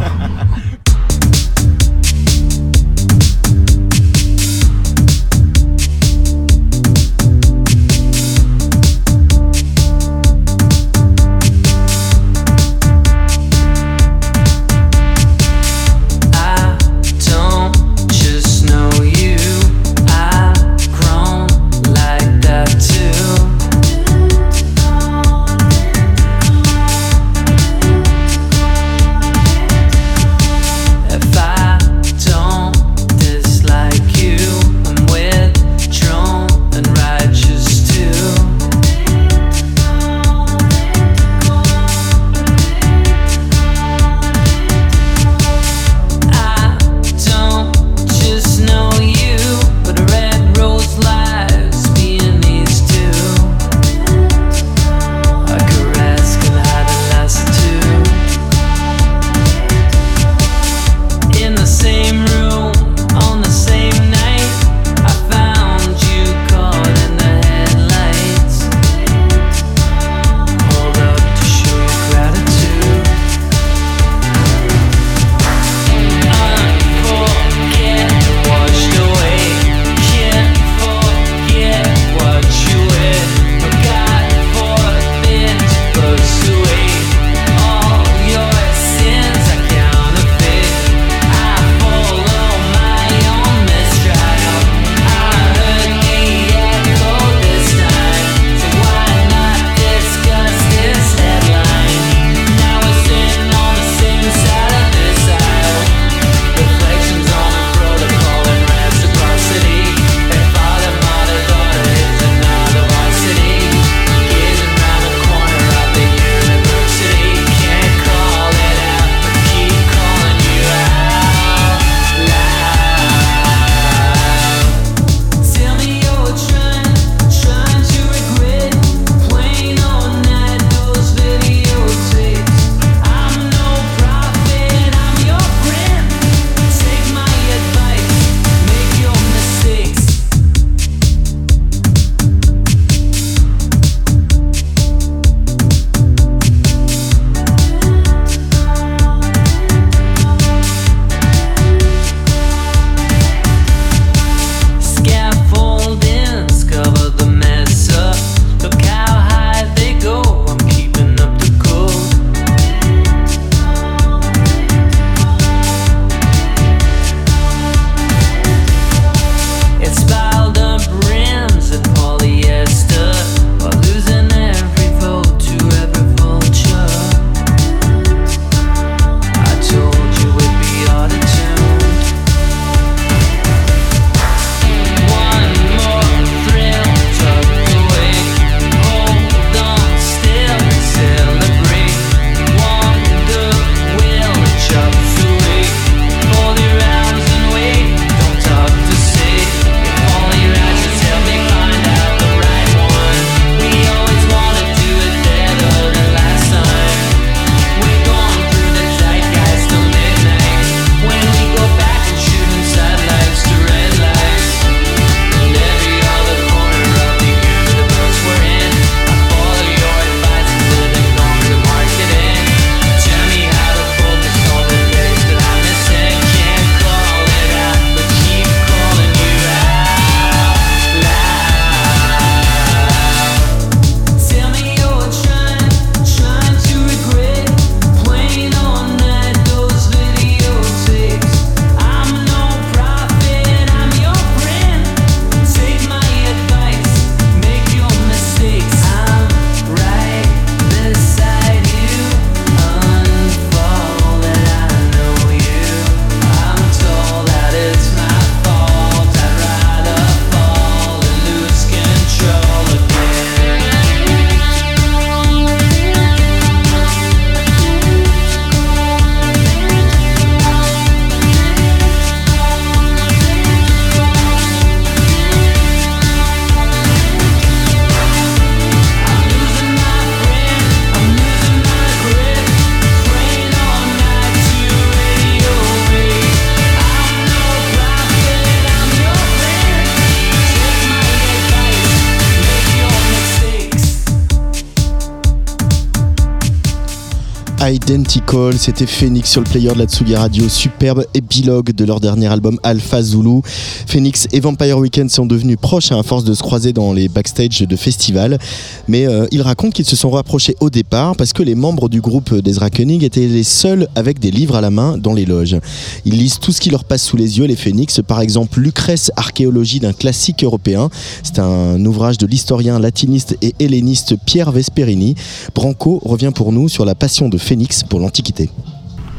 Identical. 297.73 298.57
C'était 298.59 298.87
Phoenix 298.87 299.31
sur 299.31 299.41
le 299.41 299.47
player 299.47 299.73
de 299.73 299.79
la 299.79 299.87
Tsugi 299.87 300.15
Radio. 300.15 300.49
Superbe 300.49 301.05
épilogue 301.15 301.73
de 301.73 301.85
leur 301.85 302.01
dernier 302.01 302.29
album 302.29 302.61
Alpha 302.63 303.03
Zulu. 303.03 303.41
Phoenix 303.87 304.29
et 304.33 304.39
Vampire 304.39 304.79
Weekend 304.79 305.11
sont 305.11 305.27
devenus 305.27 305.57
proches 305.61 305.91
à 305.91 306.01
force 306.05 306.23
de 306.23 306.33
se 306.35 306.43
croiser 306.43 306.73
dans 306.73 306.93
les 306.93 307.09
backstage 307.09 307.61
de 307.63 307.77
festivals. 307.77 308.39
Mais 308.87 309.07
euh, 309.07 309.27
ils 309.33 309.43
racontent 309.43 309.73
qu'ils 309.73 309.85
se 309.87 309.97
sont 309.97 310.11
rapprochés 310.11 310.55
au 310.61 310.71
départ 310.71 311.17
parce 311.17 311.33
que 311.33 311.43
les 311.43 311.57
membres 311.57 311.89
du 311.89 312.01
groupe 312.01 312.35
d'Ezra 312.35 312.71
Koenig 312.71 313.03
étaient 313.03 313.27
les 313.27 313.43
seuls 313.43 313.89
avec 313.97 314.21
des 314.21 314.31
livres 314.31 314.55
à 314.55 314.61
la 314.61 314.71
main 314.71 314.97
dans 314.97 315.13
les 315.13 315.25
loges. 315.25 315.57
Ils 316.05 316.19
lisent 316.19 316.39
tout 316.39 316.53
ce 316.53 316.61
qui 316.61 316.71
leur 316.71 316.85
passe 316.85 317.03
sous 317.03 317.17
les 317.17 317.39
yeux, 317.39 317.47
les 317.47 317.57
Phoenix. 317.57 318.01
Par 318.07 318.21
exemple, 318.21 318.61
Lucrèce, 318.61 319.11
archéologie 319.17 319.81
d'un 319.81 319.93
classique 319.93 320.45
européen. 320.45 320.89
C'est 321.25 321.41
un 321.41 321.85
ouvrage 321.85 322.19
de 322.19 322.27
l'historien 322.27 322.79
latiniste 322.79 323.37
et 323.43 323.55
helléniste 323.59 324.15
Pierre 324.25 324.53
Vesperini. 324.53 325.17
Branco 325.55 326.01
revient 326.05 326.33
pour 326.35 326.53
nous 326.53 326.69
sur 326.69 326.85
la 326.85 326.95
passion 326.95 327.29
de 327.29 327.39
Phoenix 327.39 327.56
pour 327.89 328.01
l'Antiquité. 328.01 328.51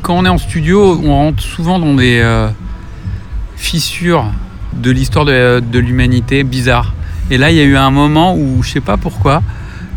Quand 0.02 0.18
on 0.18 0.26
est 0.26 0.30
en 0.30 0.38
studio, 0.38 1.00
on 1.04 1.14
rentre 1.14 1.42
souvent 1.44 1.80
dans 1.80 1.94
des 1.94 2.20
euh, 2.20 2.50
fissures 3.56 4.26
de 4.76 4.92
l'histoire 4.92 5.26
de, 5.26 5.80
l'humanité 5.80 6.44
bizarres. 6.44 6.94
Et 7.30 7.38
là, 7.38 7.52
il 7.52 7.58
y 7.58 7.60
a 7.60 7.64
eu 7.64 7.76
un 7.76 7.92
moment 7.92 8.36
où, 8.36 8.62
je 8.64 8.70
sais 8.70 8.82
pas 8.82 8.98
pourquoi, 8.98 9.42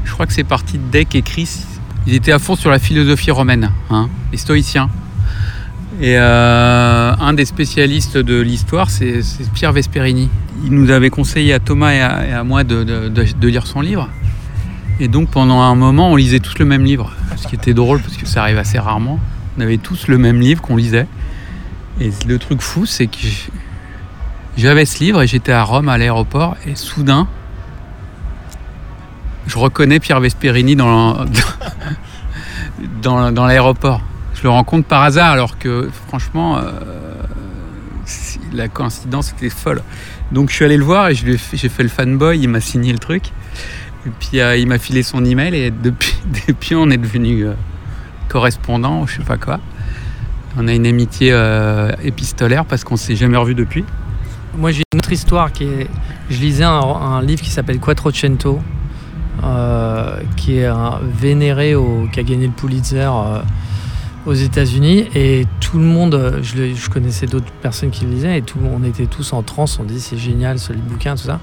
je 0.04 0.12
crois 0.12 0.26
que 0.26 0.32
c'est 0.32 0.44
parti 0.44 0.78
de 0.78 0.90
Deck 0.90 1.14
et 1.14 1.22
Chris. 1.22 1.60
Ils 2.06 2.14
étaient 2.14 2.32
à 2.32 2.38
fond 2.38 2.56
sur 2.56 2.70
la 2.70 2.78
philosophie 2.78 3.30
romaine, 3.30 3.70
hein, 3.90 4.08
les 4.32 4.38
stoïciens. 4.38 4.88
Et 6.00 6.16
euh, 6.16 7.12
un 7.20 7.32
des 7.34 7.44
spécialistes 7.44 8.16
de 8.16 8.40
l'histoire, 8.40 8.88
c'est 8.88 9.20
Pierre 9.52 9.72
Vesperini. 9.72 10.30
Il 10.64 10.72
nous 10.72 10.90
avait 10.90 11.10
conseillé 11.10 11.52
à 11.52 11.58
Thomas 11.58 11.92
et 11.92 12.00
à, 12.00 12.42
moi 12.42 12.64
de 12.64 13.46
lire 13.46 13.66
son 13.66 13.82
livre. 13.82 14.08
Et 15.00 15.08
donc 15.08 15.30
pendant 15.30 15.62
un 15.62 15.74
moment, 15.74 16.12
on 16.12 16.16
lisait 16.16 16.40
tous 16.40 16.58
le 16.58 16.66
même 16.66 16.84
livre. 16.84 17.10
Ce 17.36 17.48
qui 17.48 17.54
était 17.54 17.72
drôle 17.72 18.02
parce 18.02 18.18
que 18.18 18.26
ça 18.26 18.42
arrive 18.42 18.58
assez 18.58 18.78
rarement. 18.78 19.18
On 19.56 19.62
avait 19.62 19.78
tous 19.78 20.08
le 20.08 20.18
même 20.18 20.40
livre 20.40 20.60
qu'on 20.60 20.76
lisait. 20.76 21.06
Et 22.00 22.10
le 22.26 22.38
truc 22.38 22.60
fou, 22.60 22.84
c'est 22.84 23.06
que 23.06 23.16
j'avais 24.58 24.84
ce 24.84 25.02
livre 25.02 25.22
et 25.22 25.26
j'étais 25.26 25.52
à 25.52 25.62
Rome 25.62 25.88
à 25.88 25.96
l'aéroport 25.96 26.56
et 26.66 26.74
soudain, 26.74 27.28
je 29.46 29.58
reconnais 29.58 30.00
Pierre 30.00 30.20
Vesperini 30.20 30.76
dans, 30.76 31.24
dans, 33.02 33.46
l'aéroport. 33.46 34.02
Je 34.34 34.42
le 34.42 34.50
rencontre 34.50 34.86
par 34.86 35.02
hasard 35.02 35.30
alors 35.30 35.58
que 35.58 35.90
franchement, 36.08 36.58
euh, 36.58 36.70
la 38.52 38.68
coïncidence 38.68 39.32
était 39.32 39.50
folle. 39.50 39.82
Donc 40.30 40.50
je 40.50 40.56
suis 40.56 40.64
allé 40.64 40.76
le 40.76 40.84
voir 40.84 41.08
et 41.08 41.14
j'ai 41.14 41.36
fait 41.38 41.82
le 41.82 41.88
fanboy, 41.88 42.38
il 42.38 42.48
m'a 42.48 42.60
signé 42.60 42.92
le 42.92 42.98
truc. 42.98 43.32
Et 44.06 44.10
puis 44.18 44.40
euh, 44.40 44.56
il 44.56 44.66
m'a 44.66 44.78
filé 44.78 45.02
son 45.02 45.24
email 45.24 45.54
et 45.54 45.70
depuis, 45.70 46.14
depuis 46.48 46.74
on 46.74 46.90
est 46.90 46.96
devenu 46.96 47.44
euh, 47.44 47.52
correspondant 48.28 49.02
ou 49.02 49.06
je 49.06 49.16
sais 49.16 49.22
pas 49.22 49.36
quoi. 49.36 49.60
On 50.56 50.66
a 50.66 50.72
une 50.72 50.86
amitié 50.86 51.30
euh, 51.32 51.92
épistolaire 52.02 52.64
parce 52.64 52.82
qu'on 52.82 52.96
s'est 52.96 53.14
jamais 53.14 53.36
revu 53.36 53.54
depuis. 53.54 53.84
Moi, 54.56 54.72
j'ai 54.72 54.82
une 54.92 54.98
autre 54.98 55.12
histoire 55.12 55.52
qui 55.52 55.64
est. 55.64 55.86
Je 56.28 56.40
lisais 56.40 56.64
un, 56.64 57.22
livre 57.22 57.40
qui 57.40 57.50
s'appelle 57.50 57.78
Quattrocento, 57.78 58.60
euh, 59.44 60.20
qui 60.36 60.58
est 60.58 60.66
un 60.66 60.98
vénéré 61.02 61.74
qui 62.12 62.20
a 62.20 62.22
gagné 62.24 62.46
le 62.46 62.52
Pulitzer 62.52 63.08
aux 64.26 64.34
États-Unis. 64.34 65.06
Et 65.14 65.46
tout 65.60 65.78
le 65.78 65.84
monde, 65.84 66.40
je, 66.42 66.90
connaissais 66.90 67.26
d'autres 67.26 67.52
personnes 67.62 67.90
qui 67.90 68.04
le 68.04 68.10
lisaient, 68.10 68.38
et 68.38 68.42
tout, 68.42 68.58
on 68.64 68.82
était 68.82 69.06
tous 69.06 69.32
en 69.32 69.42
transe. 69.42 69.78
On 69.78 69.84
dit 69.84 70.00
c'est 70.00 70.18
génial 70.18 70.58
ce 70.58 70.72
bouquin, 70.72 71.14
tout 71.14 71.24
ça. 71.24 71.38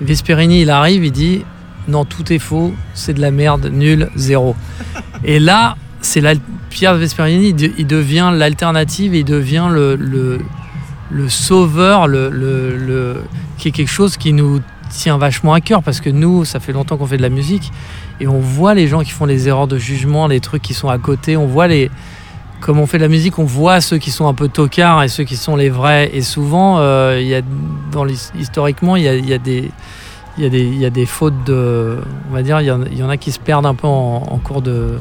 Vesperini, 0.00 0.62
il 0.62 0.70
arrive, 0.70 1.04
il 1.04 1.12
dit 1.12 1.44
non, 1.88 2.04
tout 2.04 2.32
est 2.32 2.38
faux, 2.38 2.72
c'est 2.94 3.14
de 3.14 3.20
la 3.20 3.30
merde, 3.30 3.70
nul, 3.72 4.08
zéro. 4.16 4.54
Et 5.24 5.38
là, 5.38 5.76
c'est 6.00 6.22
Pierre 6.70 6.94
Vesperini, 6.96 7.48
il, 7.50 7.56
de- 7.56 7.70
il 7.78 7.86
devient 7.86 8.30
l'alternative, 8.34 9.14
il 9.14 9.24
devient 9.24 9.68
le, 9.70 9.96
le, 9.96 10.38
le 11.10 11.28
sauveur, 11.28 12.06
le, 12.08 12.28
le- 12.30 13.22
qui 13.58 13.68
est 13.68 13.72
quelque 13.72 13.90
chose 13.90 14.16
qui 14.16 14.32
nous 14.32 14.60
tient 14.90 15.18
vachement 15.18 15.52
à 15.52 15.60
cœur 15.60 15.82
parce 15.82 16.00
que 16.00 16.10
nous, 16.10 16.44
ça 16.44 16.60
fait 16.60 16.72
longtemps 16.72 16.96
qu'on 16.96 17.06
fait 17.06 17.16
de 17.16 17.22
la 17.22 17.28
musique 17.28 17.72
et 18.20 18.28
on 18.28 18.38
voit 18.38 18.74
les 18.74 18.86
gens 18.86 19.00
qui 19.02 19.10
font 19.10 19.24
les 19.26 19.48
erreurs 19.48 19.66
de 19.66 19.78
jugement, 19.78 20.26
les 20.28 20.40
trucs 20.40 20.62
qui 20.62 20.74
sont 20.74 20.88
à 20.88 20.98
côté, 20.98 21.36
on 21.36 21.46
voit 21.46 21.66
les. 21.66 21.90
Comme 22.60 22.78
on 22.78 22.86
fait 22.86 22.96
de 22.96 23.02
la 23.02 23.08
musique, 23.08 23.38
on 23.38 23.44
voit 23.44 23.82
ceux 23.82 23.98
qui 23.98 24.10
sont 24.10 24.26
un 24.26 24.32
peu 24.32 24.48
tocards 24.48 25.02
et 25.02 25.08
ceux 25.08 25.24
qui 25.24 25.36
sont 25.36 25.56
les 25.56 25.68
vrais. 25.68 26.10
Et 26.14 26.22
souvent, 26.22 26.78
euh, 26.78 27.20
y 27.20 27.34
a, 27.34 27.42
dans 27.92 28.06
historiquement, 28.38 28.96
il 28.96 29.02
y 29.04 29.32
a 29.34 29.38
des. 29.38 29.70
Il 30.38 30.44
y, 30.44 30.46
a 30.46 30.50
des, 30.50 30.64
il 30.64 30.78
y 30.78 30.84
a 30.84 30.90
des 30.90 31.06
fautes 31.06 31.44
de. 31.44 31.98
On 32.28 32.34
va 32.34 32.42
dire, 32.42 32.60
il 32.60 32.66
y 32.66 33.02
en, 33.02 33.08
a 33.08 33.16
qui 33.16 33.32
se 33.32 33.38
perdent 33.38 33.64
un 33.64 33.74
peu 33.74 33.86
en, 33.86 34.38
cours 34.44 34.60
de, 34.60 34.98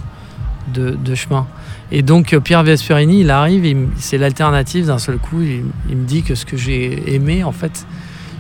chemin. 1.14 1.46
Et 1.92 2.02
donc 2.02 2.34
euh, 2.34 2.40
Pierre 2.40 2.64
Vesperini, 2.64 3.20
il 3.20 3.30
arrive, 3.30 3.90
c'est 3.98 4.18
l'alternative 4.18 4.88
d'un 4.88 4.98
seul 4.98 5.18
coup. 5.18 5.42
Il, 5.42 5.66
il 5.90 5.98
me 5.98 6.06
dit 6.06 6.24
que 6.24 6.36
ce 6.36 6.46
que 6.46 6.56
j'ai 6.58 7.14
aimé, 7.14 7.44
en 7.44 7.52
fait, 7.52 7.86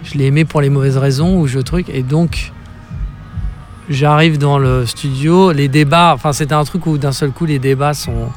je 0.03 0.17
l'ai 0.17 0.25
aimé 0.25 0.45
pour 0.45 0.62
les 0.62 0.69
mauvaises 0.69 0.97
raisons 0.97 1.38
ou 1.38 1.47
je 1.47 1.60
truc. 1.60 1.89
Et 1.89 2.01
donc, 2.01 2.53
j'arrive 3.89 4.38
dans 4.38 4.58
le 4.58 4.86
studio, 4.86 5.51
les 5.51 5.67
débats, 5.67 6.13
enfin, 6.13 6.34
c'était 6.34 6.53
un 6.53 6.63
truc 6.63 6.86
où 6.88 6.97
d'un 6.97 7.12
seul 7.12 7.31
coup, 7.31 7.45
les 7.45 7.60
débats 7.60 7.93
sont. 7.93 8.29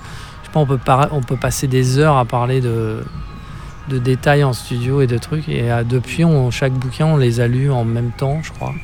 Je 0.42 0.46
sais 0.46 0.52
pas, 0.52 0.60
on 0.60 0.66
peut, 0.66 0.78
on 1.12 1.20
peut 1.20 1.36
passer 1.36 1.66
des 1.66 1.98
heures 1.98 2.16
à 2.16 2.24
parler 2.24 2.60
de, 2.60 3.02
de 3.88 3.98
détails 3.98 4.44
en 4.44 4.52
studio 4.52 5.00
et 5.00 5.06
de 5.06 5.18
trucs. 5.18 5.48
Et 5.48 5.70
euh, 5.70 5.84
depuis, 5.84 6.24
on, 6.24 6.50
chaque 6.50 6.72
bouquin, 6.72 7.06
on 7.06 7.16
les 7.16 7.40
a 7.40 7.48
lus 7.48 7.70
en 7.70 7.84
même 7.84 8.10
temps, 8.10 8.40
je 8.42 8.52
crois. 8.52 8.74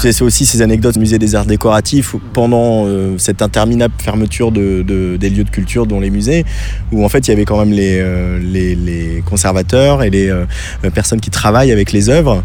C'est 0.00 0.22
aussi 0.22 0.46
ces 0.46 0.62
anecdotes 0.62 0.94
du 0.94 1.00
musée 1.00 1.18
des 1.18 1.34
arts 1.34 1.46
décoratifs 1.46 2.16
pendant 2.32 2.86
euh, 2.86 3.14
cette 3.18 3.40
interminable 3.42 3.94
fermeture 3.98 4.50
de, 4.50 4.82
de- 4.82 5.16
des 5.16 5.30
lieux 5.30 5.44
de 5.44 5.50
culture 5.50 5.86
dont 5.86 6.00
les 6.00 6.10
musées, 6.10 6.44
où 6.90 7.04
en 7.04 7.08
fait 7.08 7.28
il 7.28 7.30
y 7.30 7.34
avait 7.34 7.44
quand 7.44 7.58
même 7.58 7.72
les, 7.72 7.98
euh, 8.00 8.38
les, 8.40 9.22
conservateurs 9.24 10.02
et 10.02 10.10
les 10.10 10.28
euh, 10.28 10.44
personnes 10.92 11.20
qui 11.20 11.30
travaillent 11.30 11.72
avec 11.72 11.92
les 11.92 12.08
œuvres, 12.08 12.42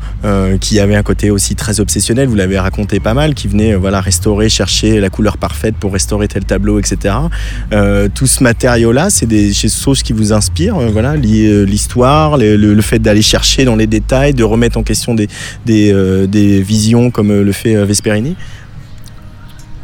qui 0.62 0.80
avaient 0.80 0.96
un 0.96 1.04
côté 1.04 1.32
aussi 1.32 1.56
très 1.56 1.80
obsessionnel, 1.80 2.28
vous 2.28 2.36
l'avez 2.36 2.60
raconté 2.60 3.00
pas 3.00 3.14
mal, 3.14 3.34
qui 3.34 3.48
venaient 3.48 3.76
voilà, 3.76 4.02
restaurer, 4.02 4.50
chercher 4.50 5.00
la 5.00 5.10
couleur 5.10 5.38
parfaite 5.38 5.76
pour 5.80 5.94
restaurer 5.94 6.28
tel 6.28 6.46
tableau, 6.46 6.80
etc. 6.80 7.16
Tout 8.14 8.28
ce 8.28 8.44
matériau-là, 8.44 9.10
c'est 9.10 9.26
des 9.26 9.54
choses 9.54 10.04
qui 10.04 10.14
vous 10.14 10.34
inspirent, 10.34 10.80
voilà, 10.92 11.16
l'histoire, 11.16 12.38
le, 12.38 12.82
fait 12.82 13.00
d'aller 13.00 13.22
chercher 13.22 13.66
dans 13.66 13.76
les 13.76 13.88
détails, 13.88 14.34
de 14.34 14.44
remettre 14.44 14.78
en 14.78 14.84
question 14.84 15.16
des, 15.16 15.28
des 15.66 16.62
visions 16.62 17.10
comme 17.12 17.37
euh, 17.38 17.44
le 17.44 17.52
fait 17.52 17.76
euh, 17.76 17.86
Vesperini. 17.86 18.36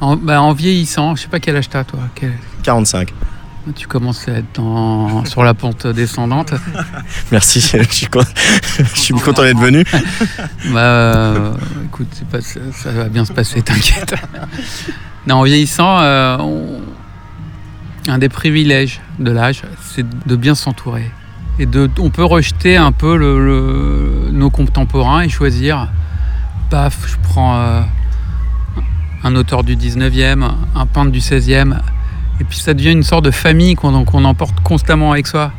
En, 0.01 0.15
bah, 0.17 0.41
en 0.41 0.53
vieillissant, 0.53 1.15
je 1.15 1.21
sais 1.23 1.27
pas 1.27 1.39
quel 1.39 1.55
âge 1.55 1.69
t'as 1.69 1.83
toi. 1.83 1.99
quel- 2.15 2.33
45. 2.63 3.13
Tu 3.75 3.87
commences 3.87 4.27
à 4.27 4.33
être 4.33 4.55
dans- 4.55 5.23
sur 5.23 5.41
la 5.43 5.53
pente 5.53 5.87
descendante. 5.87 6.53
Merci, 7.31 7.61
je 7.61 7.81
suis, 7.93 8.07
con- 8.07 8.19
je 8.93 8.99
suis 8.99 9.13
content 9.13 9.43
d'être 9.43 9.59
venu. 9.59 9.85
Bah, 10.73 10.79
euh, 10.79 11.53
écoute, 11.85 12.09
pas, 12.29 12.41
ça, 12.41 12.59
ça 12.73 12.91
va 12.91 13.07
bien 13.07 13.23
se 13.23 13.31
passer, 13.31 13.61
t'inquiète. 13.61 14.15
Non, 15.27 15.35
en 15.35 15.43
vieillissant, 15.43 15.99
euh, 16.01 16.37
on- 16.39 16.81
un 18.09 18.17
des 18.17 18.27
privilèges 18.27 18.99
de 19.19 19.31
l'âge, 19.31 19.61
c'est 19.93 20.05
de 20.27 20.35
bien 20.35 20.55
s'entourer. 20.55 21.09
Et 21.59 21.65
de, 21.65 21.89
on 21.99 22.09
peut 22.09 22.25
rejeter 22.25 22.75
un 22.75 22.91
peu 22.91 23.15
le- 23.15 23.45
le- 23.45 24.31
nos 24.31 24.49
contemporains 24.49 25.21
et 25.21 25.29
choisir. 25.29 25.87
Paf, 26.69 27.08
je 27.08 27.15
prends 27.21 27.58
euh, 27.58 27.82
un 29.23 29.36
auteur 29.36 29.63
du 29.63 29.76
19e, 29.76 30.49
un 30.76 30.86
peintre 30.86 31.12
du 31.12 31.19
16e. 31.19 31.80
Et 32.39 32.43
puis 32.43 32.58
ça 32.58 32.73
devient 32.73 32.91
une 32.91 33.04
sorte 33.04 33.26
de 33.26 33.32
famille 33.32 33.76
qu'on 33.76 33.93
emporte 34.26 34.60
constamment 34.62 35.12
avec 35.12 35.28
soi. 35.28 35.52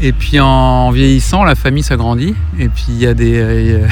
Et 0.00 0.12
puis 0.12 0.40
en 0.40 0.90
vieillissant, 0.90 1.44
la 1.44 1.54
famille 1.54 1.82
s'agrandit. 1.82 2.34
Et 2.58 2.68
puis 2.68 2.86
il 2.88 2.98
y 2.98 3.06
a 3.06 3.14
des, 3.14 3.38
euh, 3.38 3.88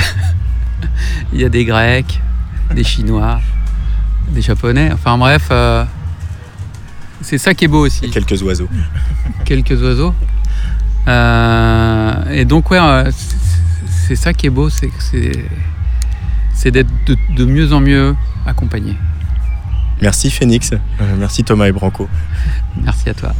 il 1.33 1.40
y 1.40 1.44
a 1.44 1.48
des 1.48 1.64
Grecs, 1.64 2.20
des 2.74 2.85
Chinois, 2.85 3.40
des 4.30 4.42
Japonais. 4.42 4.90
Enfin 4.92 5.16
bref, 5.16 5.48
euh, 5.50 5.85
c'est 7.22 7.38
ça 7.38 7.54
qui 7.54 7.64
est 7.64 7.68
beau 7.68 7.87
aussi. 7.87 8.11
Quelques 8.11 8.42
oiseaux. 8.42 8.68
Quelques 9.44 9.83
oiseaux. 9.83 10.14
Euh, 11.07 12.14
et 12.30 12.44
donc 12.44 12.70
ouais, 12.70 12.78
c'est- 13.88 14.16
ça 14.16 14.32
qui 14.32 14.46
est 14.46 14.50
beau, 14.50 14.68
c'est 14.70 14.88
que 14.88 15.02
c'est 16.54 16.70
d'être 16.70 16.90
de, 17.06 17.16
de 17.36 17.44
mieux 17.44 17.72
en 17.72 17.80
mieux 17.80 18.14
accompagné. 18.46 18.94
Merci 20.02 20.30
Phoenix. 20.30 20.72
Euh, 20.72 20.78
merci 21.18 21.44
Thomas 21.44 21.66
et 21.66 21.72
Branco. 21.72 22.08
Merci 22.82 23.08
à 23.10 23.14
toi. 23.14 23.32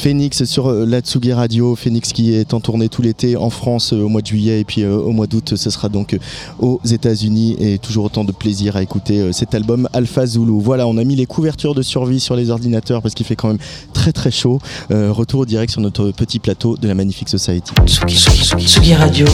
Phoenix 0.00 0.44
sur 0.44 0.68
euh, 0.68 0.86
la 0.86 1.00
Tsugi 1.00 1.34
Radio, 1.34 1.76
Phoenix 1.76 2.14
qui 2.14 2.32
est 2.32 2.54
en 2.54 2.60
tournée 2.60 2.88
tout 2.88 3.02
l'été 3.02 3.36
en 3.36 3.50
France 3.50 3.92
euh, 3.92 4.00
au 4.00 4.08
mois 4.08 4.22
de 4.22 4.26
juillet 4.26 4.60
et 4.60 4.64
puis 4.64 4.82
euh, 4.82 4.96
au 4.96 5.10
mois 5.10 5.26
d'août 5.26 5.56
ce 5.56 5.68
sera 5.68 5.90
donc 5.90 6.16
aux 6.58 6.80
États-Unis 6.90 7.56
et 7.58 7.76
toujours 7.78 8.06
autant 8.06 8.24
de 8.24 8.32
plaisir 8.32 8.76
à 8.76 8.82
écouter 8.82 9.30
cet 9.34 9.54
album 9.54 9.90
Alpha 9.92 10.24
Zulu. 10.24 10.58
Voilà, 10.58 10.86
on 10.86 10.96
a 10.96 11.04
mis 11.04 11.16
les 11.16 11.26
couvertures 11.26 11.74
de 11.74 11.82
survie 11.82 12.18
sur 12.18 12.34
les 12.34 12.48
ordinateurs 12.48 13.02
parce 13.02 13.14
qu'il 13.14 13.26
fait 13.26 13.36
quand 13.36 13.48
même 13.48 13.58
très 13.92 14.12
très 14.12 14.30
chaud. 14.30 14.58
Euh, 14.90 15.12
retour 15.12 15.44
direct 15.44 15.70
sur 15.70 15.82
notre 15.82 16.12
petit 16.12 16.38
plateau 16.38 16.78
de 16.78 16.88
la 16.88 16.94
Magnifique 16.94 17.28
Society. 17.28 17.72
Tsugi, 17.84 18.16
Tsugi, 18.16 18.66
Tsugi 18.66 18.94
Radio. 18.94 19.26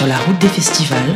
sur 0.00 0.06
la 0.06 0.16
route 0.16 0.38
des 0.40 0.48
festivals. 0.48 1.14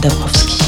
Dabrowski. 0.00 0.58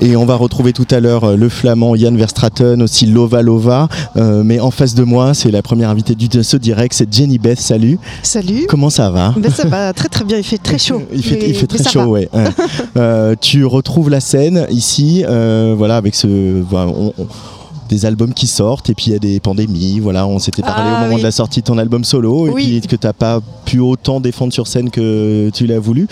Et 0.00 0.16
on 0.16 0.24
va 0.26 0.34
retrouver 0.34 0.72
tout 0.72 0.86
à 0.90 0.98
l'heure 0.98 1.22
euh, 1.24 1.36
le 1.36 1.48
flamand 1.48 1.94
Yann 1.94 2.16
Verstraten, 2.16 2.82
aussi 2.82 3.06
Lova 3.06 3.40
Lova. 3.42 3.88
Euh, 4.16 4.42
mais 4.44 4.58
en 4.58 4.70
face 4.72 4.94
de 4.94 5.04
moi, 5.04 5.32
c'est 5.32 5.50
la 5.52 5.62
première 5.62 5.90
invitée 5.90 6.14
du, 6.16 6.26
de 6.28 6.42
ce 6.42 6.56
direct, 6.56 6.92
c'est 6.94 7.12
Jenny 7.12 7.38
Beth. 7.38 7.60
Salut. 7.60 7.98
Salut. 8.22 8.66
Comment 8.68 8.90
ça 8.90 9.10
va? 9.10 9.32
Ben, 9.36 9.50
ça 9.52 9.68
va 9.68 9.92
très 9.92 10.08
très 10.08 10.24
bien, 10.24 10.38
il 10.38 10.44
fait 10.44 10.58
très 10.58 10.78
chaud. 10.78 11.02
Il 11.12 11.22
fait, 11.22 11.36
Mais- 11.40 11.48
il 11.50 11.54
fait 11.54 11.70
mais 11.72 11.78
très 11.78 11.90
chaud, 11.90 12.04
ouais. 12.06 12.28
ouais. 12.32 12.44
Euh, 12.96 13.34
tu 13.40 13.64
retrouves 13.64 14.10
la 14.10 14.20
scène 14.20 14.66
ici, 14.70 15.24
euh, 15.26 15.74
voilà, 15.76 15.96
avec 15.96 16.14
ce, 16.14 16.60
voilà, 16.62 16.90
on- 16.90 17.14
on- 17.16 17.26
des 17.88 18.06
albums 18.06 18.32
qui 18.32 18.46
sortent 18.46 18.88
et 18.88 18.94
puis 18.94 19.06
il 19.08 19.12
y 19.12 19.16
a 19.16 19.18
des 19.18 19.38
pandémies. 19.38 20.00
Voilà, 20.00 20.26
on 20.26 20.38
s'était 20.38 20.62
parlé 20.62 20.90
Ah, 20.90 20.96
au 20.96 21.00
moment 21.02 21.14
oui. 21.16 21.20
de 21.20 21.26
la 21.26 21.30
sortie 21.30 21.60
de 21.60 21.66
ton 21.66 21.76
album 21.76 22.04
solo 22.04 22.48
et 22.48 22.52
puis 22.52 22.80
que 22.80 22.96
t'as 22.96 23.12
pas 23.12 23.40
pu 23.66 23.80
autant 23.80 24.18
défendre 24.18 24.50
sur 24.52 24.66
scène 24.66 24.88
que 24.88 25.50
tu 25.52 25.66
l'as 25.66 25.78
voulu. 25.78 26.08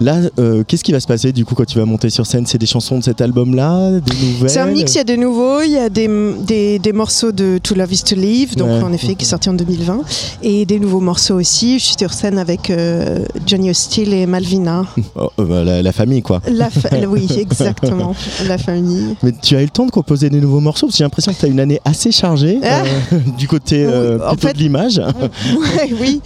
Là, 0.00 0.16
euh, 0.38 0.64
qu'est-ce 0.66 0.82
qui 0.82 0.92
va 0.92 1.00
se 1.00 1.06
passer 1.06 1.30
du 1.32 1.44
coup 1.44 1.54
quand 1.54 1.66
tu 1.66 1.78
vas 1.78 1.84
monter 1.84 2.08
sur 2.08 2.24
scène? 2.26 2.46
C'est 2.46 2.56
des 2.56 2.64
chansons 2.66 2.98
de 2.98 3.04
cet 3.04 3.20
album-là, 3.20 4.00
des 4.00 4.26
nouvelles? 4.32 4.48
C'est 4.50 4.58
un 4.60 4.66
mix, 4.66 4.94
il 4.94 4.96
y 4.96 5.00
a 5.00 5.04
des 5.04 5.18
nouveaux, 5.18 5.60
il 5.60 5.72
y 5.72 5.76
a 5.76 5.90
des, 5.90 6.08
des, 6.46 6.78
des 6.78 6.92
morceaux 6.94 7.32
de 7.32 7.58
To 7.62 7.74
Love 7.74 7.92
Is 7.92 8.02
To 8.04 8.14
Live, 8.16 8.56
donc 8.56 8.68
Ouais. 8.68 8.82
en 8.82 8.92
effet 8.94 9.14
qui 9.14 9.24
est 9.24 9.28
sorti 9.28 9.50
en 9.50 9.52
2020, 9.54 10.00
et 10.42 10.64
des 10.64 10.78
nouveaux 10.78 11.00
morceaux 11.00 11.34
aussi. 11.34 11.78
Je 11.78 11.84
suis 11.84 11.96
sur 11.98 12.14
scène 12.14 12.38
avec 12.38 12.70
euh, 12.70 13.18
Johnny 13.46 13.68
Hostile 13.70 14.14
et 14.14 14.26
Malvina. 14.26 14.86
Oh, 15.16 15.28
euh, 15.40 15.44
bah, 15.44 15.64
la, 15.64 15.82
la 15.82 15.92
famille 15.92 16.22
quoi. 16.22 16.40
La 16.50 16.70
fa- 16.70 16.88
oui, 17.08 17.26
exactement, 17.38 18.14
la 18.46 18.56
famille. 18.58 19.16
Mais 19.22 19.32
tu 19.32 19.56
as 19.56 19.60
eu 19.60 19.64
le 19.64 19.70
temps 19.70 19.84
de 19.86 19.90
composer 19.90 20.30
des 20.30 20.40
nouveaux 20.40 20.60
morceaux? 20.60 20.86
Parce 20.86 20.94
que 20.94 20.98
j'ai 20.98 21.04
l'impression 21.04 21.32
que 21.34 21.38
tu 21.40 21.44
as 21.44 21.48
une 21.48 21.60
année 21.60 21.80
assez 21.84 22.10
chargée 22.12 22.58
Ah. 22.62 22.82
euh, 23.12 23.18
du 23.38 23.48
côté 23.48 23.86
Oui, 23.86 24.18
en 24.26 24.34
fait- 24.36 24.54
de 24.54 24.58
l'image. 24.58 24.98
Ouais, 24.98 25.92
oui, 26.00 26.20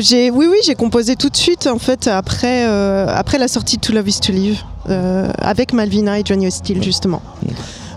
j'ai, 0.00 0.30
oui, 0.30 0.46
oui, 0.50 0.58
j'ai 0.64 0.74
composé 0.74 1.16
tout 1.16 1.28
de 1.30 1.36
suite 1.36 1.66
en 1.66 1.78
fait 1.78 2.06
après, 2.08 2.66
après 3.08 3.38
la 3.38 3.48
sortie 3.48 3.76
de 3.76 3.80
To 3.82 3.92
Love 3.92 4.08
Is 4.08 4.20
To 4.20 4.32
Live. 4.32 4.58
euh, 4.90 5.28
avec 5.38 5.72
Malvina 5.72 6.18
et 6.18 6.22
Johnny 6.24 6.46
Hostile 6.46 6.82
justement. 6.82 7.22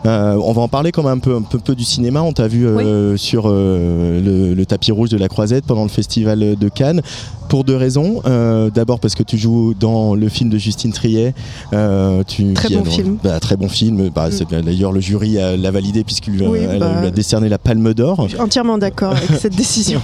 Euh, 0.06 0.40
on 0.42 0.54
va 0.54 0.62
en 0.62 0.68
parler 0.70 0.92
comme 0.94 1.08
un 1.08 1.18
peu, 1.18 1.36
un 1.36 1.42
peu, 1.42 1.58
peu 1.60 1.76
du 1.76 1.84
cinéma. 1.84 2.22
On 2.22 2.32
t'a 2.32 2.48
vu 2.48 2.66
euh, 2.66 3.18
sur 3.18 3.46
euh, 3.48 4.22
le, 4.22 4.54
le 4.54 4.66
tapis 4.66 4.92
rouge 4.94 5.10
de 5.10 5.18
la 5.18 5.28
Croisette 5.28 5.66
pendant 5.66 5.84
le 5.84 5.90
festival 5.90 6.56
de 6.56 6.70
Cannes. 6.70 7.02
Pour 7.50 7.64
deux 7.64 7.76
raisons. 7.76 8.22
Euh, 8.26 8.70
D'abord 8.70 9.00
parce 9.00 9.16
que 9.16 9.24
tu 9.24 9.38
joues 9.38 9.74
dans 9.80 10.16
le 10.16 10.28
film 10.30 10.50
de 10.50 10.58
Justine 10.58 10.92
Triet. 10.92 11.34
Euh, 11.74 12.24
tu, 12.28 12.54
Très 12.54 12.70
bon 12.70 12.82
a- 12.82 12.86
film. 12.90 13.18
bah, 13.24 13.40
très 13.40 13.56
bon 13.56 13.70
film. 13.70 14.10
Bah, 14.14 14.28
Mm. 14.30 14.62
D'ailleurs, 14.64 14.92
le 14.92 15.00
jury 15.00 15.34
l'a 15.58 15.72
validé 15.72 16.04
puisqu'il 16.04 16.42
Oui, 16.44 16.60
bah. 16.80 17.00
lui 17.02 17.08
a 17.08 17.12
décerné 17.12 17.48
la 17.50 17.58
Palme 17.58 17.94
d'Or. 17.94 18.24
Je 18.24 18.34
suis 18.34 18.40
entièrement 18.42 18.78
d'accord 18.78 19.14
avec 19.14 19.32
cette 19.40 19.56
décision. 19.58 20.02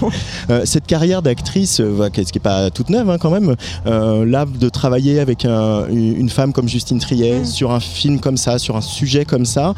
Euh, 0.50 0.62
cette 0.64 0.86
carrière 0.86 1.20
d'actrice, 1.22 1.80
euh, 1.80 1.94
bah, 1.98 2.10
qui 2.10 2.20
n'est 2.20 2.40
pas 2.42 2.70
toute 2.70 2.88
neuve 2.90 3.10
hein, 3.10 3.18
quand 3.18 3.30
même, 3.30 3.54
là 3.84 4.46
de 4.46 4.68
travailler 4.68 5.20
avec 5.20 5.44
un- 5.44 5.86
une 5.88 6.30
femme 6.30 6.52
comme 6.52 6.68
Justine 6.68 6.98
Triet 6.98 7.40
Mm. 7.40 7.44
sur 7.44 7.72
un 7.72 7.80
film 7.80 8.20
comme 8.20 8.36
ça, 8.36 8.58
sur 8.58 8.76
un 8.76 8.80
sujet 8.80 9.24
comme 9.24 9.44
ça, 9.44 9.74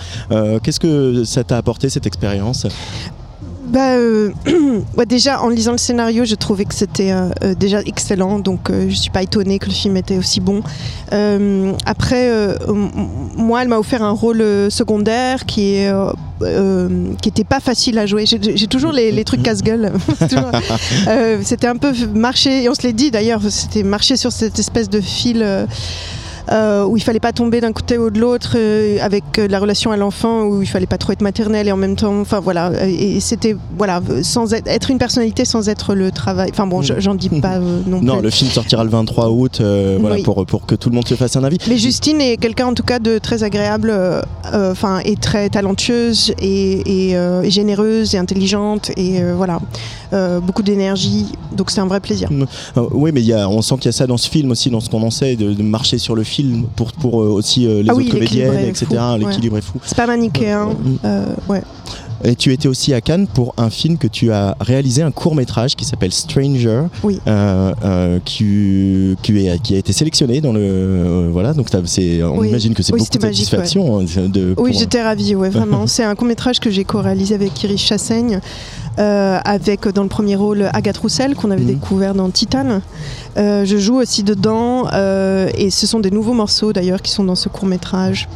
qu'est-ce 0.62 0.80
que 0.80 1.24
ça 1.24 1.42
t'a 1.44 1.56
apporté 1.58 1.88
cette 1.88 2.06
expérience? 2.06 2.66
Bah, 3.66 3.96
euh, 3.96 4.30
ouais, 4.96 5.06
déjà, 5.06 5.42
en 5.42 5.48
lisant 5.48 5.72
le 5.72 5.78
scénario, 5.78 6.24
je 6.24 6.34
trouvais 6.34 6.64
que 6.64 6.74
c'était 6.74 7.10
euh, 7.10 7.28
euh, 7.42 7.54
déjà 7.54 7.80
excellent, 7.80 8.38
donc 8.38 8.70
euh, 8.70 8.86
je 8.88 8.94
suis 8.94 9.10
pas 9.10 9.22
étonnée 9.22 9.58
que 9.58 9.66
le 9.66 9.72
film 9.72 9.96
était 9.96 10.16
aussi 10.16 10.40
bon. 10.40 10.62
Euh, 11.12 11.72
après, 11.84 12.28
euh, 12.30 12.54
moi, 13.36 13.62
elle 13.62 13.68
m'a 13.68 13.78
offert 13.78 14.02
un 14.02 14.12
rôle 14.12 14.70
secondaire 14.70 15.46
qui 15.46 15.74
est 15.74 15.92
euh, 16.42 17.12
qui 17.22 17.28
était 17.28 17.44
pas 17.44 17.60
facile 17.60 17.98
à 17.98 18.06
jouer. 18.06 18.24
J'ai 18.26 18.66
toujours 18.66 18.92
les, 18.92 19.24
trucs 19.24 19.42
casse-gueule. 19.42 19.92
C'était 21.42 21.66
un 21.66 21.76
peu 21.76 21.92
marcher, 22.14 22.64
et 22.64 22.68
on 22.68 22.74
se 22.74 22.82
l'est 22.82 22.92
dit 22.92 23.10
d'ailleurs, 23.10 23.40
c'était 23.48 23.82
marcher 23.82 24.16
sur 24.16 24.32
cette 24.32 24.58
espèce 24.58 24.88
de 24.88 25.00
fil. 25.00 25.42
euh, 25.42 25.66
euh, 26.52 26.84
où 26.84 26.96
il 26.96 27.02
fallait 27.02 27.20
pas 27.20 27.32
tomber 27.32 27.60
d'un 27.60 27.72
côté 27.72 27.98
ou 27.98 28.10
de 28.10 28.20
l'autre 28.20 28.54
euh, 28.56 28.98
avec 29.00 29.24
euh, 29.38 29.48
la 29.48 29.58
relation 29.58 29.90
à 29.90 29.96
l'enfant 29.96 30.44
où 30.44 30.62
il 30.62 30.66
fallait 30.68 30.86
pas 30.86 30.98
trop 30.98 31.12
être 31.12 31.22
maternel 31.22 31.66
et 31.68 31.72
en 31.72 31.76
même 31.76 31.96
temps 31.96 32.20
enfin 32.20 32.40
voilà. 32.40 32.70
Et, 32.86 33.16
et 33.16 33.20
c'était 33.20 33.56
voilà 33.76 34.00
sans 34.22 34.52
être, 34.54 34.66
être 34.68 34.90
une 34.90 34.98
personnalité 34.98 35.44
sans 35.44 35.68
être 35.68 35.94
le 35.94 36.10
travail. 36.10 36.50
Enfin 36.52 36.66
bon 36.66 36.82
je- 36.82 36.94
j'en 36.98 37.14
dis 37.14 37.28
pas 37.28 37.58
non, 37.58 38.00
Non, 38.02 38.14
plus. 38.14 38.22
le 38.22 38.30
film 38.30 38.50
sortira 38.50 38.84
le 38.84 38.90
23 38.90 39.30
août, 39.30 39.60
voilà, 39.60 40.16
Oui. 40.16 40.22
pour, 40.22 40.44
pour 40.46 40.66
que 40.66 40.74
tout 40.74 40.88
le 40.90 40.94
monde 40.94 41.08
se 41.08 41.14
fasse 41.14 41.36
un 41.36 41.44
avis. 41.44 41.58
mais 41.68 41.76
Justine 41.78 42.20
est 42.20 42.36
quelqu'un 42.36 42.66
en 42.66 42.74
tout 42.74 42.82
cas 42.84 42.98
de 42.98 43.18
très 43.18 43.42
agréable 43.42 43.92
enfin 44.52 45.00
et 45.04 45.16
très 45.16 45.48
talentueuse 45.48 46.32
et, 46.40 47.16
généreuse 47.48 48.14
et 48.14 48.18
intelligente 48.18 48.90
et 48.96 49.22
voilà. 49.36 49.60
Beaucoup 50.42 50.62
d'énergie 50.62 51.26
donc 51.56 51.70
c'est 51.70 51.80
un 51.80 51.86
vrai 51.86 52.00
plaisir. 52.00 52.28
Euh, 52.76 52.86
oui, 52.92 53.10
mais 53.12 53.20
il 53.20 53.26
y 53.26 53.32
a, 53.32 53.48
on 53.48 53.62
sent 53.62 53.76
qu'il 53.76 53.86
y 53.86 53.88
a 53.88 53.92
ça 53.92 54.06
dans 54.06 54.16
ce 54.18 54.28
film 54.28 54.50
aussi, 54.50 54.70
dans 54.70 54.80
ce 54.80 54.90
qu'on 54.90 55.02
en 55.02 55.10
sait, 55.10 55.36
de, 55.36 55.52
de 55.54 55.62
marcher 55.62 55.96
sur 55.98 56.14
le 56.14 56.22
film 56.22 56.35
pour, 56.76 56.92
pour 56.92 57.22
euh, 57.22 57.28
aussi 57.28 57.66
euh, 57.66 57.82
les 57.82 57.90
Ah 57.90 57.94
oui, 57.94 58.04
autres 58.04 58.14
comédiennes, 58.14 58.54
est 58.54 58.68
etc. 58.68 58.86
ouais. 58.92 59.18
L'équilibre 59.18 59.58
est 59.58 59.62
fou. 59.62 59.78
c'est 59.84 59.96
pas 59.96 60.06
manichéen 60.06 60.70
euh, 61.04 61.24
ouais 61.48 61.62
Et 62.24 62.34
tu 62.34 62.52
étais 62.52 62.66
aussi 62.68 62.92
à 62.94 63.00
Cannes 63.00 63.26
pour 63.26 63.54
un 63.58 63.70
film 63.70 63.98
que 63.98 64.06
tu 64.08 64.32
as 64.32 64.56
réalisé, 64.60 65.02
un 65.02 65.10
court 65.10 65.34
métrage 65.34 65.76
qui 65.76 65.84
s'appelle 65.84 66.12
Stranger, 66.12 66.82
Oui. 67.02 67.20
euh, 67.26 67.72
euh, 67.84 68.18
qui, 68.24 69.16
qui, 69.22 69.46
est- 69.46 69.62
qui 69.62 69.74
a 69.74 69.78
été 69.78 69.92
sélectionné 69.92 70.40
dans 70.40 70.52
le 70.52 70.60
euh, 70.62 71.28
voilà. 71.30 71.52
Donc 71.52 71.68
c'est, 71.84 72.22
on 72.22 72.38
Oui. 72.38 72.48
imagine 72.48 72.74
que 72.74 72.82
c'est 72.82 72.92
Oui, 72.92 72.98
beaucoup 73.00 73.08
de 73.10 73.14
c'était 73.14 73.26
magique, 73.26 73.44
satisfaction 73.46 74.00
hein, 74.00 74.28
de. 74.28 74.54
Oui, 74.58 74.72
j'étais 74.76 75.02
ravie, 75.02 75.34
ouais, 75.34 75.50
vraiment. 75.50 75.86
C'est 75.96 76.04
un 76.04 76.14
court 76.14 76.26
métrage 76.26 76.58
que 76.58 76.70
j'ai 76.70 76.84
co-réalisé 76.84 77.34
avec 77.34 77.62
Iris 77.62 77.80
Chassaigne, 77.80 78.40
euh, 78.98 79.38
avec 79.44 79.86
dans 79.88 80.02
le 80.02 80.08
premier 80.08 80.36
rôle 80.36 80.68
Agathe 80.72 80.98
Roussel, 80.98 81.34
qu'on 81.34 81.50
avait 81.50 81.60
Mhm. 81.62 81.66
découvert 81.66 82.14
dans 82.14 82.30
Titan. 82.30 82.80
Euh, 83.36 83.64
je 83.64 83.76
joue 83.76 83.96
aussi 83.96 84.22
dedans, 84.22 84.86
euh, 84.92 85.48
et 85.56 85.70
ce 85.70 85.86
sont 85.86 86.00
des 86.00 86.10
nouveaux 86.10 86.32
morceaux 86.34 86.72
d'ailleurs 86.72 87.02
qui 87.02 87.12
sont 87.12 87.24
dans 87.24 87.34
ce 87.34 87.48
court 87.48 87.66
métrage. 87.66 88.28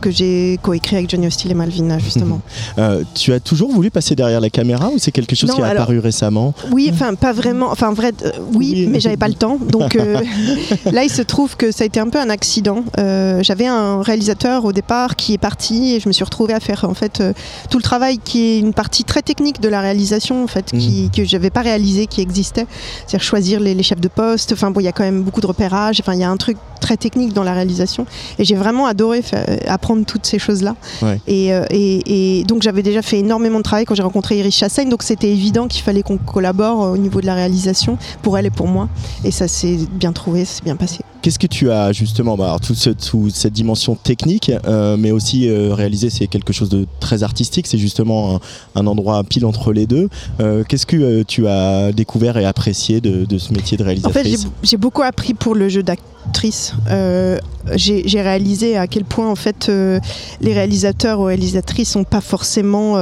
que 0.00 0.12
j'ai 0.12 0.60
coécrit 0.62 0.94
avec 0.94 1.10
Johnny 1.10 1.26
Hostile 1.26 1.50
et 1.50 1.54
Malvina 1.54 1.98
justement. 1.98 2.40
Euh, 2.78 3.02
tu 3.16 3.32
as 3.32 3.40
toujours 3.40 3.68
voulu 3.72 3.90
passer 3.90 4.14
derrière 4.14 4.40
la 4.40 4.48
caméra 4.48 4.90
ou 4.90 4.98
c'est 4.98 5.10
quelque 5.10 5.34
chose 5.34 5.50
Non, 5.50 5.56
qui 5.56 5.60
est 5.60 5.64
alors- 5.64 5.82
apparu 5.82 5.98
récemment? 5.98 6.54
Oui, 6.70 6.88
enfin 6.92 7.16
pas 7.16 7.32
vraiment, 7.32 7.72
enfin 7.72 7.88
en 7.88 7.92
vrai, 7.92 8.12
oui, 8.54 8.74
Oui. 8.76 8.86
mais 8.88 9.00
j'avais 9.00 9.16
pas 9.16 9.26
le 9.26 9.34
temps. 9.34 9.58
Donc 9.68 9.94
là, 10.92 11.02
il 11.02 11.10
se 11.10 11.20
trouve 11.20 11.56
que 11.56 11.72
ça 11.72 11.82
a 11.82 11.86
été 11.88 11.98
un 11.98 12.08
peu 12.08 12.20
un 12.20 12.30
accident. 12.30 12.84
J'avais 12.96 13.66
un 13.66 14.02
réalisateur 14.02 14.64
au 14.66 14.72
départ 14.72 15.16
qui 15.16 15.34
est 15.34 15.38
parti 15.38 15.94
et 15.96 15.98
je 16.00 16.06
me 16.08 16.12
suis 16.12 16.22
retrouvée 16.22 16.54
à 16.54 16.60
faire 16.60 16.84
en 16.88 16.94
fait 16.94 17.20
tout 17.68 17.78
le 17.78 17.82
travail 17.82 18.18
qui 18.18 18.42
est 18.44 18.58
une 18.60 18.72
partie 18.72 19.02
très 19.02 19.22
technique 19.22 19.60
de 19.60 19.65
la 19.68 19.80
réalisation 19.80 20.42
en 20.42 20.46
fait, 20.46 20.66
qui, 20.72 21.10
que 21.14 21.24
j'avais 21.24 21.50
pas 21.50 21.62
réalisé, 21.62 22.06
qui 22.06 22.20
existait. 22.20 22.66
C'est-à-dire 23.06 23.22
choisir 23.22 23.60
les, 23.60 23.74
les 23.74 23.82
chefs 23.82 24.00
de 24.00 24.08
poste. 24.08 24.52
Enfin 24.52 24.70
bon, 24.70 24.80
il 24.80 24.84
y 24.84 24.88
a 24.88 24.92
quand 24.92 25.04
même 25.04 25.22
beaucoup 25.22 25.40
de 25.40 25.46
repérage. 25.46 26.00
Enfin, 26.00 26.14
il 26.14 26.20
y 26.20 26.24
a 26.24 26.30
un 26.30 26.36
truc 26.36 26.56
très 26.80 26.96
technique 26.96 27.32
dans 27.32 27.42
la 27.42 27.52
réalisation 27.54 28.06
et 28.38 28.44
j'ai 28.44 28.54
vraiment 28.54 28.86
adoré 28.86 29.22
apprendre 29.66 30.04
toutes 30.04 30.26
ces 30.26 30.38
choses-là. 30.38 30.76
Ouais. 31.02 31.20
Et, 31.26 31.52
euh, 31.52 31.64
et- 31.70 32.40
et 32.40 32.44
donc 32.44 32.62
j'avais 32.62 32.82
déjà 32.82 33.02
fait 33.02 33.18
énormément 33.18 33.58
de 33.58 33.62
travail 33.62 33.84
quand 33.84 33.94
j'ai 33.94 34.02
rencontré 34.02 34.38
Iris 34.38 34.54
Chassaigne, 34.56 34.88
donc 34.88 35.02
c'était 35.02 35.30
évident 35.30 35.66
qu'il 35.68 35.82
fallait 35.82 36.02
qu'on 36.02 36.18
collabore 36.18 36.84
euh, 36.84 36.92
au 36.92 36.96
niveau 36.98 37.20
de 37.20 37.26
la 37.26 37.34
réalisation 37.34 37.98
pour 38.22 38.36
elle 38.38 38.46
et 38.46 38.50
pour 38.50 38.68
moi. 38.68 38.88
Et 39.24 39.30
ça 39.30 39.48
s'est 39.48 39.78
bien 39.92 40.12
trouvé, 40.12 40.44
ça 40.44 40.56
s'est 40.58 40.64
bien 40.64 40.76
passé. 40.76 41.00
Qu'est-ce 41.22 41.38
que 41.40 41.46
tu 41.48 41.72
as 41.72 41.90
justement, 41.92 42.36
bah, 42.36 42.44
alors, 42.44 42.60
toute, 42.60 42.76
ce- 42.76 42.90
toute 42.90 43.34
cette 43.34 43.52
dimension 43.52 43.96
technique, 43.96 44.52
euh, 44.66 44.96
mais 44.96 45.10
aussi 45.10 45.48
euh, 45.48 45.74
réaliser, 45.74 46.08
c'est 46.08 46.28
quelque 46.28 46.52
chose 46.52 46.68
de 46.68 46.86
très 47.00 47.24
artistique, 47.24 47.66
c'est 47.66 47.78
justement 47.78 48.36
un, 48.36 48.80
un 48.80 48.86
endroit 48.86 49.24
pile 49.24 49.44
entre 49.44 49.55
les 49.72 49.86
deux. 49.86 50.08
Euh, 50.40 50.64
Qu'est-ce 50.68 50.86
que 50.86 50.96
euh, 50.96 51.24
tu 51.26 51.46
as 51.46 51.92
découvert 51.92 52.36
et 52.36 52.44
apprécié 52.44 53.00
de, 53.00 53.24
de 53.24 53.38
ce 53.38 53.52
métier 53.52 53.76
de 53.76 53.82
En 53.82 53.86
fait, 53.86 54.24
j'ai 54.24 54.36
réalisatrice 54.36 54.76
beaucoup 54.78 55.02
appris 55.02 55.34
pour 55.34 55.54
le 55.54 55.68
jeu 55.68 55.82
d'actrice. 55.82 56.74
Euh, 56.88 57.38
j'ai 57.74 58.20
réalisé 58.20 58.76
à 58.76 58.86
quel 58.86 59.04
point 59.04 59.28
en 59.28 59.34
fait 59.34 59.68
les 59.68 60.52
réalisateurs 60.52 61.18
ou 61.20 61.24
réalisatrices 61.24 61.90
sont 61.90 62.04
pas 62.04 62.20
forcément 62.20 62.96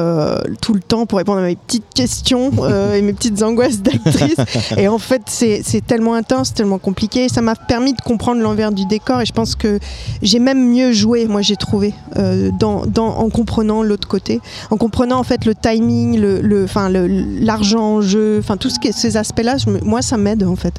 tout 0.63 0.73
le 0.73 0.81
temps 0.81 1.05
pour 1.05 1.19
répondre 1.19 1.41
à 1.41 1.43
mes 1.43 1.57
petites 1.57 1.85
questions 1.95 2.51
et 2.95 3.03
mes 3.03 3.13
petites 3.13 3.43
angoisses 3.43 3.83
d'actrice. 3.83 4.37
et 4.79 4.89
en 4.89 4.99
fait, 4.99 5.23
c'est 5.27 5.63
c'est 5.63 5.85
tellement 5.85 6.15
intense, 6.15 6.55
tellement 6.55 6.79
compliqué. 6.79 7.29
Ça 7.29 7.43
m'a 7.43 7.55
permis 7.55 7.93
de 7.93 8.01
comprendre 8.01 8.41
l'envers 8.41 8.73
du 8.73 8.87
décor 8.87 9.21
et 9.21 9.27
je 9.27 9.33
pense 9.33 9.55
que 9.55 9.79
j'ai 10.23 10.39
même 10.39 10.71
mieux 10.71 10.93
joué, 10.93 11.27
moi 11.27 11.43
j'ai 11.43 11.57
trouvé, 11.57 11.95
euh, 12.17 12.51
dans, 12.59 12.87
dans, 12.87 13.19
en 13.19 13.29
comprenant 13.31 13.83
l'autre 13.83 14.09
côté, 14.09 14.41
en 14.71 14.77
comprenant 14.77 15.19
en 15.19 15.23
fait 15.23 15.45
le 15.45 15.55
timing, 15.55 16.19
le, 16.19 16.41
le, 16.45 16.65
enfin, 16.65 16.89
le- 16.89 17.07
l'argent 17.41 17.97
en 17.97 18.01
jeu, 18.01 18.39
enfin 18.39 18.57
tout 18.57 18.69
ce 18.71 18.77
ces 18.93 19.17
aspects-là, 19.17 19.57
moi 19.83 20.03
ça 20.03 20.17
m'aide 20.17 20.45
en 20.45 20.57
fait. 20.57 20.75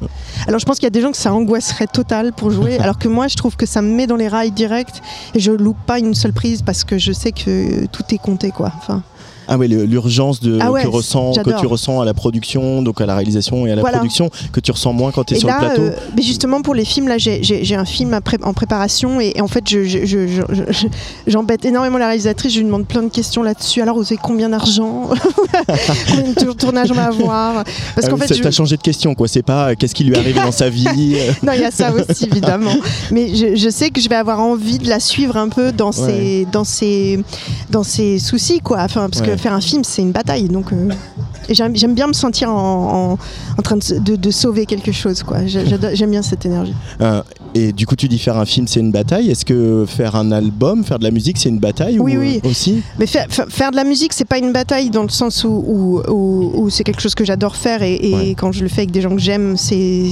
Alors 0.46 0.60
je 0.60 0.64
pense 0.64 0.76
qu'il 0.76 0.84
y 0.84 0.86
a 0.86 0.90
des 0.90 1.00
gens 1.00 1.10
que 1.10 1.16
ça 1.16 1.32
angoisserait 1.34 1.86
total 1.88 2.32
pour 2.32 2.50
jouer, 2.50 2.78
alors 2.80 2.98
que 2.98 3.08
moi 3.08 3.28
je 3.28 3.36
trouve 3.36 3.56
que 3.56 3.66
ça 3.66 3.82
me 3.82 3.92
met 3.94 4.06
dans 4.06 4.16
les 4.16 4.28
rails 4.28 4.52
direct 4.52 5.02
et 5.34 5.40
je 5.40 5.50
loupe 5.52 5.76
pas 5.86 5.98
une 5.98 6.14
seule 6.14 6.32
prise 6.32 6.62
parce 6.62 6.84
que 6.84 6.98
je 6.98 7.12
sais 7.12 7.32
que 7.32 7.86
tout 7.86 8.02
est 8.10 8.18
compté 8.18 8.50
quoi. 8.50 8.72
Enfin, 8.78 9.02
Ah 9.48 9.56
le- 9.56 9.84
l'urgence 9.84 10.40
de 10.40 10.58
Ah 10.60 10.70
ouais, 10.72 10.82
que 10.82 10.88
ressent 10.88 11.32
que 11.32 11.58
tu 11.60 11.66
ressens 11.66 12.00
à 12.00 12.04
la 12.04 12.14
production, 12.14 12.82
donc 12.82 13.00
à 13.00 13.06
la 13.06 13.14
réalisation 13.14 13.66
et 13.66 13.72
à 13.72 13.74
la 13.76 13.80
Voilà. 13.80 13.98
production, 13.98 14.30
que 14.52 14.60
tu 14.60 14.70
ressens 14.72 14.92
moins 14.92 15.10
quand 15.12 15.24
tu 15.24 15.34
es 15.34 15.36
Et 15.36 15.40
sur 15.40 15.48
là, 15.48 15.58
le 15.60 15.66
plateau. 15.66 15.82
euh, 15.82 15.90
mais 16.16 16.22
justement 16.22 16.62
pour 16.62 16.74
les 16.74 16.84
films, 16.84 17.08
là, 17.08 17.18
j'ai- 17.18 17.40
un 17.76 17.84
film 17.84 18.14
à 18.14 18.20
pré- 18.20 18.38
en 18.42 18.54
préparation 18.54 19.20
et, 19.20 19.32
et 19.36 19.40
en 19.40 19.48
fait, 19.48 19.64
je- 19.68 19.84
je- 19.84 20.06
je- 20.06 20.26
je- 20.26 20.42
je- 20.72 20.86
j'embête 21.26 21.64
énormément 21.64 21.98
la 21.98 22.06
réalisatrice. 22.06 22.52
Je 22.54 22.58
lui 22.60 22.64
demande 22.66 22.86
plein 22.86 23.02
de 23.02 23.08
questions 23.10 23.42
là-dessus. 23.42 23.82
Alors, 23.82 23.96
vous 23.96 24.02
avez 24.04 24.16
combien 24.22 24.48
d'argent 24.48 25.10
Combien 26.08 26.32
de 26.32 26.34
tour- 26.34 26.56
tournages 26.56 26.90
on 26.90 26.94
va 26.94 27.04
avoir 27.06 27.64
Parce 27.94 28.06
Ah 28.06 28.08
qu'en 28.10 28.16
oui, 28.16 28.26
fait, 28.26 28.40
t'as 28.40 28.50
changé 28.50 28.76
de 28.76 28.82
question, 28.82 29.14
quoi. 29.14 29.28
C'est 29.28 29.42
pas 29.42 29.70
euh, 29.70 29.74
qu'est-ce 29.78 29.94
qui 29.94 30.04
lui 30.04 30.14
est 30.14 30.18
arrivé 30.18 30.40
dans 30.40 30.52
sa 30.52 30.68
vie. 30.70 30.84
non, 31.42 31.52
il 31.54 31.60
y 31.60 31.64
a 31.64 31.70
ça 31.70 31.92
aussi 31.92 32.26
évidemment. 32.30 32.74
Mais 33.10 33.34
je, 33.34 33.68
sais 33.68 33.90
que 33.90 34.00
je 34.00 34.08
vais 34.08 34.14
avoir 34.16 34.40
envie 34.40 34.78
de 34.78 34.88
la 34.88 35.00
suivre 35.00 35.36
un 35.36 35.48
peu 35.48 35.72
dans 35.72 35.92
ses, 35.92 36.46
dans 36.52 36.64
ses, 36.64 37.20
dans 37.70 37.82
ses 37.82 38.18
soucis, 38.18 38.60
quoi. 38.60 38.78
Enfin, 38.82 39.08
parce 39.10 39.20
Ouais. 39.26 39.35
que 39.35 39.35
faire 39.36 39.52
un 39.52 39.60
film, 39.60 39.84
c'est 39.84 40.02
une 40.02 40.12
bataille. 40.12 40.48
Donc, 40.48 40.72
euh, 40.72 40.90
j'aime 41.50 41.94
bien 41.94 42.06
me 42.06 42.12
sentir 42.12 42.50
en, 42.50 43.16
train 43.62 43.76
de, 43.76 44.30
sauver 44.30 44.66
quelque 44.66 44.92
chose, 44.92 45.24
J'aime 45.46 46.10
bien 46.10 46.22
cette 46.22 46.46
énergie. 46.46 46.74
euh, 47.00 47.22
et 47.56 47.72
du 47.72 47.86
coup, 47.86 47.96
tu 47.96 48.08
dis 48.08 48.18
faire 48.18 48.36
un 48.36 48.44
film, 48.44 48.66
c'est 48.66 48.80
une 48.80 48.92
bataille. 48.92 49.30
Est-ce 49.30 49.44
que 49.44 49.84
faire 49.86 50.14
un 50.16 50.30
album, 50.32 50.84
faire 50.84 50.98
de 50.98 51.04
la 51.04 51.10
musique, 51.10 51.38
c'est 51.38 51.48
une 51.48 51.58
bataille 51.58 51.98
Oui, 51.98 52.16
ou, 52.16 52.20
oui. 52.20 52.40
euh, 52.44 52.48
aussi? 52.50 52.82
Mais 52.98 53.06
faire, 53.06 53.26
fa- 53.30 53.46
faire 53.48 53.70
de 53.70 53.76
la 53.76 53.84
musique, 53.84 54.12
c'est 54.12 54.24
pas 54.24 54.38
une 54.38 54.52
bataille 54.52 54.90
dans 54.90 55.02
le 55.02 55.08
sens 55.08 55.44
où, 55.44 55.48
où, 55.66 56.00
où- 56.08 56.52
où 56.62 56.70
c'est 56.70 56.84
quelque 56.84 57.00
chose 57.00 57.14
que 57.14 57.24
j'adore 57.24 57.56
faire 57.56 57.82
et, 57.82 57.94
et 57.94 58.14
Ouais. 58.14 58.34
quand 58.36 58.52
je 58.52 58.62
le 58.62 58.68
fais 58.68 58.82
avec 58.82 58.90
des 58.90 59.00
gens 59.00 59.10
que 59.14 59.20
j'aime, 59.20 59.56
c'est 59.56 60.10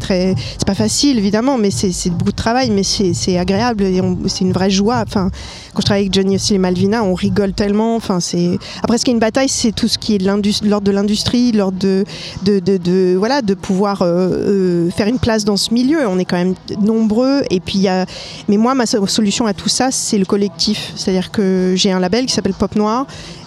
très, 0.00 0.34
c'est 0.58 0.66
pas 0.66 0.74
facile 0.74 1.18
évidemment, 1.18 1.58
mais 1.58 1.70
c'est 1.70 2.10
beaucoup 2.10 2.30
de 2.32 2.36
travail, 2.36 2.70
mais 2.70 2.82
c'est 2.82 3.38
agréable 3.38 3.84
et 3.84 4.00
c'est 4.26 4.44
une 4.44 4.52
vraie 4.52 4.70
joie. 4.70 5.02
Enfin, 5.06 5.30
quand 5.74 5.80
je 5.80 5.86
travaille 5.86 6.02
avec 6.04 6.14
Johnny 6.14 6.36
aussi 6.36 6.54
et 6.54 6.58
Malvina, 6.58 7.02
on 7.04 7.14
rigole 7.14 7.52
tellement. 7.52 7.96
Enfin, 7.96 8.20
c'est 8.20 8.58
après 8.82 8.98
ce 8.98 9.04
qui 9.04 9.10
est 9.10 9.14
une 9.14 9.20
bataille, 9.20 9.48
c'est 9.48 9.72
tout 9.72 9.88
ce 9.88 9.98
qui 9.98 10.14
est 10.14 10.18
de 10.18 10.24
l'ordre 10.68 10.86
de 10.86 10.90
l'industrie, 10.92 11.52
de 11.52 11.58
l'ordre 11.58 11.78
de, 11.78 12.04
de, 12.44 12.58
de, 12.60 12.76
de- 12.76 13.14
voilà, 13.18 13.42
de 13.42 13.54
pouvoir 13.54 14.02
euh, 14.02 14.28
euh, 14.30 14.90
faire 14.90 15.06
une 15.08 15.18
place 15.18 15.44
dans 15.44 15.56
ce 15.56 15.72
milieu. 15.72 16.06
On 16.08 16.18
est 16.18 16.24
quand 16.24 16.36
même 16.36 16.54
nombreux 16.80 17.42
et 17.50 17.60
puis 17.60 17.74
il 17.78 17.82
y 17.82 17.88
a 17.88 18.06
mais 18.48 18.56
moi, 18.56 18.74
ma 18.74 18.86
so- 18.86 19.06
solution 19.06 19.46
à 19.46 19.54
tout 19.54 19.68
ça, 19.68 19.90
c'est 19.90 20.18
le 20.18 20.24
collectif. 20.24 20.92
C'est-à-dire 20.96 21.30
que 21.30 21.72
j'ai 21.76 21.92
un 21.92 22.00
label 22.00 22.26
qui 22.26 22.32
s'appelle 22.34 22.54
Pop 22.54 22.74
Noir 22.76 23.06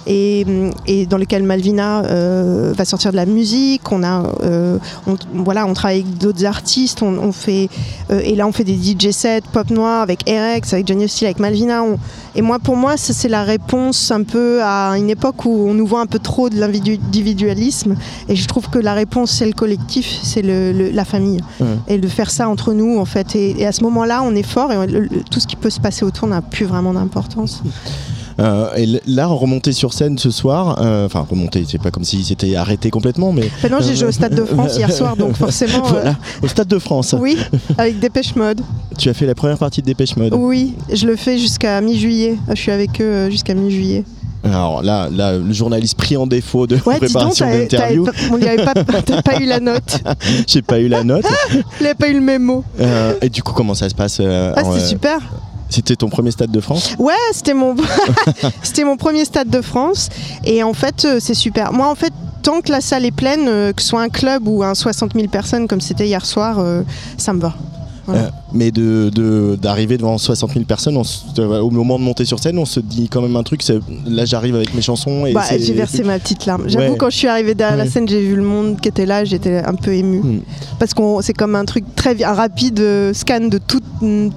et, 0.10 0.45
et 0.88 1.05
dans 1.05 1.18
lequel 1.18 1.43
Malvina 1.43 2.01
euh, 2.05 2.74
va 2.76 2.84
sortir 2.84 3.12
de 3.12 3.16
la 3.16 3.26
musique. 3.26 3.89
On 3.91 4.03
a, 4.03 4.24
euh, 4.43 4.78
on, 5.07 5.16
voilà, 5.34 5.66
on 5.68 5.74
travaille 5.74 6.01
avec 6.01 6.18
d'autres 6.18 6.43
artistes. 6.45 7.01
On, 7.03 7.18
on 7.18 7.32
fait 7.32 7.70
euh, 8.12 8.20
et 8.24 8.36
là, 8.36 8.47
on 8.47 8.51
fait 8.51 8.64
des 8.64 8.76
DJ 8.76 9.12
sets 9.12 9.43
Pop 9.53 9.70
Noir 9.70 10.01
avec 10.01 10.28
Erex, 10.28 10.74
avec 10.74 10.88
Johnny 10.88 11.05
Hostile, 11.05 11.28
avec 11.28 11.39
Malvina. 11.39 11.84
On- 11.84 11.97
et 12.36 12.41
moi, 12.41 12.60
pour 12.60 12.76
moi, 12.76 12.97
ça, 12.97 13.14
c'est 13.14 13.30
la 13.30 13.43
réponse 13.43 14.12
un 14.12 14.24
peu 14.24 14.62
à 14.64 14.97
une 14.97 15.10
époque 15.10 15.45
où 15.45 15.68
on 15.70 15.74
nous 15.74 15.86
voit 15.86 16.01
un 16.01 16.05
peu 16.07 16.20
trop 16.20 16.49
de 16.49 16.60
l'individualisme. 16.60 17.95
Et 18.28 18.36
je 18.36 18.47
trouve 18.47 18.70
que 18.70 18.80
la 18.80 18.93
réponse, 18.93 19.32
c'est 19.32 19.45
le 19.45 19.53
collectif, 19.53 20.20
c'est 20.24 20.41
le- 20.41 20.72
le- 20.72 20.89
la 20.89 21.05
famille 21.05 21.39
Ouais. 21.60 21.68
et 21.88 21.97
de 21.99 22.07
faire 22.07 22.32
ça 22.32 22.49
entre 22.49 22.74
nous 22.74 22.97
en 22.99 23.05
fait 23.05 23.36
et, 23.36 23.60
et 23.62 23.66
à 23.68 23.72
ce 23.72 23.84
moment-là 23.84 24.22
on 24.24 24.34
est 24.36 24.43
fort 24.43 24.72
et 24.72 24.88
le- 24.88 25.07
tout 25.30 25.39
ce 25.39 25.47
qui 25.47 25.55
peut 25.55 25.70
se 25.70 25.80
passer 25.80 26.03
autour 26.05 26.28
n'a 26.28 26.41
plus 26.41 26.66
vraiment 26.66 26.93
d'importance 26.93 27.62
Euh, 28.40 28.70
Et 28.76 28.88
là, 29.06 29.28
remonter 29.28 29.72
sur 29.72 29.94
scène 29.94 30.18
ce 30.18 30.32
soir, 30.32 30.82
euh, 30.82 31.06
enfin 31.06 31.26
remonter, 31.30 31.66
c'est 31.68 31.82
pas 31.82 31.92
comme 31.92 32.04
si 32.04 32.24
c'était 32.24 32.56
arrêté 32.56 32.90
complètement, 32.90 33.32
mais 33.34 33.50
maintenant 33.62 33.82
j'ai 33.82 33.96
joué 33.96 34.08
au 34.08 34.12
Stade 34.12 34.36
de 34.36 34.46
France 34.46 34.78
hier 34.78 34.92
soir 34.92 35.18
donc 35.18 35.36
forcément 35.36 35.86
euh, 35.86 35.90
voilà, 35.90 36.16
au 36.42 36.48
Stade 36.48 36.68
de 36.68 36.80
France. 36.80 37.16
oui 37.20 37.38
avec 37.78 38.00
Dépêche 38.00 38.36
Mode. 38.36 38.62
Tu 38.98 39.10
as 39.10 39.14
fait 39.14 39.26
la 39.26 39.36
première 39.36 39.58
partie 39.58 39.82
de 39.82 39.86
Dépêche 39.88 40.16
Mode. 40.16 40.34
oui 40.34 40.74
je 40.94 41.06
le 41.06 41.16
fais 41.16 41.38
jusqu'à 41.38 41.80
mi-juillet. 41.82 42.38
Je 42.50 42.56
suis 42.56 42.72
avec 42.72 43.02
eux 43.02 43.04
euh, 43.04 43.30
jusqu'à 43.30 43.54
mi-juillet. 43.54 44.04
Alors 44.44 44.82
là, 44.84 45.10
là, 45.12 45.38
le 45.38 45.52
journaliste 45.52 45.98
pris 45.98 46.16
en 46.16 46.26
défaut 46.26 46.66
de 46.66 46.78
ouais 46.86 46.98
préparation 46.98 47.46
d'interview, 47.46 48.08
on 48.32 48.38
n'y 48.38 48.48
avait 48.48 48.64
pas 48.64 48.74
t'as 49.06 49.22
pas 49.22 49.40
eu 49.42 49.46
la 49.46 49.60
note. 49.60 50.02
J'ai 50.48 50.62
pas 50.62 50.80
eu 50.80 50.88
la 50.88 51.04
note. 51.04 51.26
il 51.52 51.84
n'avait 51.84 51.94
pas 51.94 52.08
eu 52.08 52.14
le 52.14 52.22
mémo. 52.22 52.64
Euh, 52.80 53.14
et 53.22 53.30
du 53.30 53.44
coup, 53.44 53.54
comment 53.54 53.74
ça 53.74 53.90
se 53.90 53.96
passe 53.96 54.20
euh, 54.22 54.54
ah 54.56 54.62
euh, 54.66 54.80
super 54.80 55.20
C'était 55.70 55.95
ton 55.95 56.09
premier 56.09 56.32
Stade 56.32 56.51
de 56.51 56.59
France 56.59 56.95
Ouais, 56.97 57.13
c'était 58.63 58.84
mon 58.84 58.97
premier 58.97 59.26
stade 59.26 59.49
de 59.49 59.61
France 59.61 60.09
et 60.43 60.63
en 60.63 60.74
fait 60.74 61.05
euh, 61.05 61.17
c'est 61.20 61.34
super. 61.34 61.72
Moi 61.74 61.88
en 61.88 61.95
fait 61.95 62.13
tant 62.41 62.61
que 62.61 62.72
la 62.72 62.82
salle 62.82 63.05
est 63.05 63.11
pleine, 63.11 63.47
euh, 63.47 63.74
que 63.74 63.82
ce 63.82 63.89
soit 63.89 64.01
un 64.01 64.09
club 64.09 64.47
ou 64.47 64.63
un 64.63 64.74
60 64.74 65.13
000 65.13 65.28
personnes 65.28 65.67
comme 65.67 65.82
c'était 65.82 66.07
hier 66.07 66.26
soir, 66.26 66.59
euh, 66.59 66.84
ça 67.17 67.34
me 67.34 67.39
va. 67.39 67.53
Voilà. 68.10 68.26
Euh, 68.26 68.30
mais 68.53 68.72
de 68.72 69.10
de- 69.14 69.57
d'arriver 69.62 69.97
devant 69.97 70.18
60 70.18 70.53
000 70.53 70.66
personnes, 70.66 70.97
on 70.97 71.03
se- 71.03 71.24
euh, 71.39 71.60
au 71.62 71.70
moment 71.70 71.97
de 71.99 72.03
monter 72.03 72.26
sur 72.26 72.39
scène, 72.39 72.57
on 72.57 72.66
se 72.66 72.80
dit 72.80 73.07
quand 73.10 73.22
même 73.22 73.36
un 73.36 73.43
truc. 73.43 73.62
c'est- 73.64 73.80
Là, 74.05 74.26
j'arrive 74.26 74.55
avec 74.55 74.74
mes 74.74 74.82
chansons 74.82 75.26
et 75.26 75.34
Bah, 75.34 75.43
j'ai 75.49 75.74
versé 75.74 76.03
ma 76.03 76.18
petite 76.20 76.45
larme. 76.45 76.64
J'avoue 76.68 76.91
Ouais. 76.93 76.97
quand 76.97 77.10
je 77.10 77.18
suis 77.18 77.28
arrivée 77.28 77.55
derrière 77.55 77.78
Ouais. 77.78 77.86
la 77.86 77.89
scène, 77.89 78.07
j'ai 78.07 78.22
vu 78.22 78.36
le 78.36 78.43
monde 78.43 78.80
qui 78.82 78.88
était 78.89 79.05
là, 79.05 79.24
j'étais 79.26 79.57
un 79.57 79.76
peu 79.76 79.93
émue 79.93 80.20
Hmm. 80.22 80.39
parce 80.80 80.93
qu'on 80.93 81.22
c'est 81.22 81.34
comme 81.34 81.55
un 81.55 81.66
truc 81.66 81.84
très 81.95 82.22
un 82.24 82.34
rapide 82.34 82.80
euh, 82.80 83.14
scan 83.14 83.47
de 83.49 83.57
toute 83.57 83.84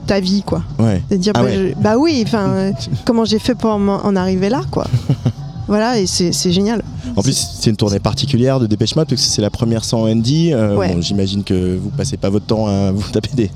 ta 0.07 0.21
vie 0.21 0.43
quoi. 0.43 0.63
Ouais. 0.79 1.03
De 1.11 1.17
dire 1.17 1.33
Ah 1.37 1.43
bah, 1.43 1.49
je- 1.53 1.75
bah 1.83 1.97
oui, 1.99 2.23
enfin 2.27 2.73
comment 3.07 3.25
j'ai 3.25 3.39
fait 3.39 3.55
pour 3.55 3.71
en, 3.71 3.89
en 3.89 4.17
arriver 4.17 4.49
là 4.49 4.63
quoi. 4.71 4.87
voilà 5.73 5.99
et 5.99 6.07
c'est 6.07 6.53
génial. 6.53 6.83
En 7.17 7.23
plus, 7.23 7.49
c'est 7.61 7.71
une 7.71 7.77
tournée 7.77 7.99
particulière 7.99 8.61
de 8.61 8.67
Dépêche 8.67 8.95
Mode 8.95 9.09
parce 9.09 9.23
que 9.23 9.27
c'est 9.29 9.41
la 9.41 9.49
première 9.49 9.85
sans 9.87 10.03
Andy. 10.07 10.53
Euh, 10.53 10.77
Ouais. 10.77 10.93
bon, 10.95 11.01
J'imagine 11.01 11.43
que 11.45 11.79
vous 11.83 11.89
passez 11.89 12.19
pas 12.19 12.29
votre 12.29 12.45
temps 12.45 12.67
à 12.67 12.93
vous 12.95 13.03
taper 13.11 13.31
des 13.35 13.51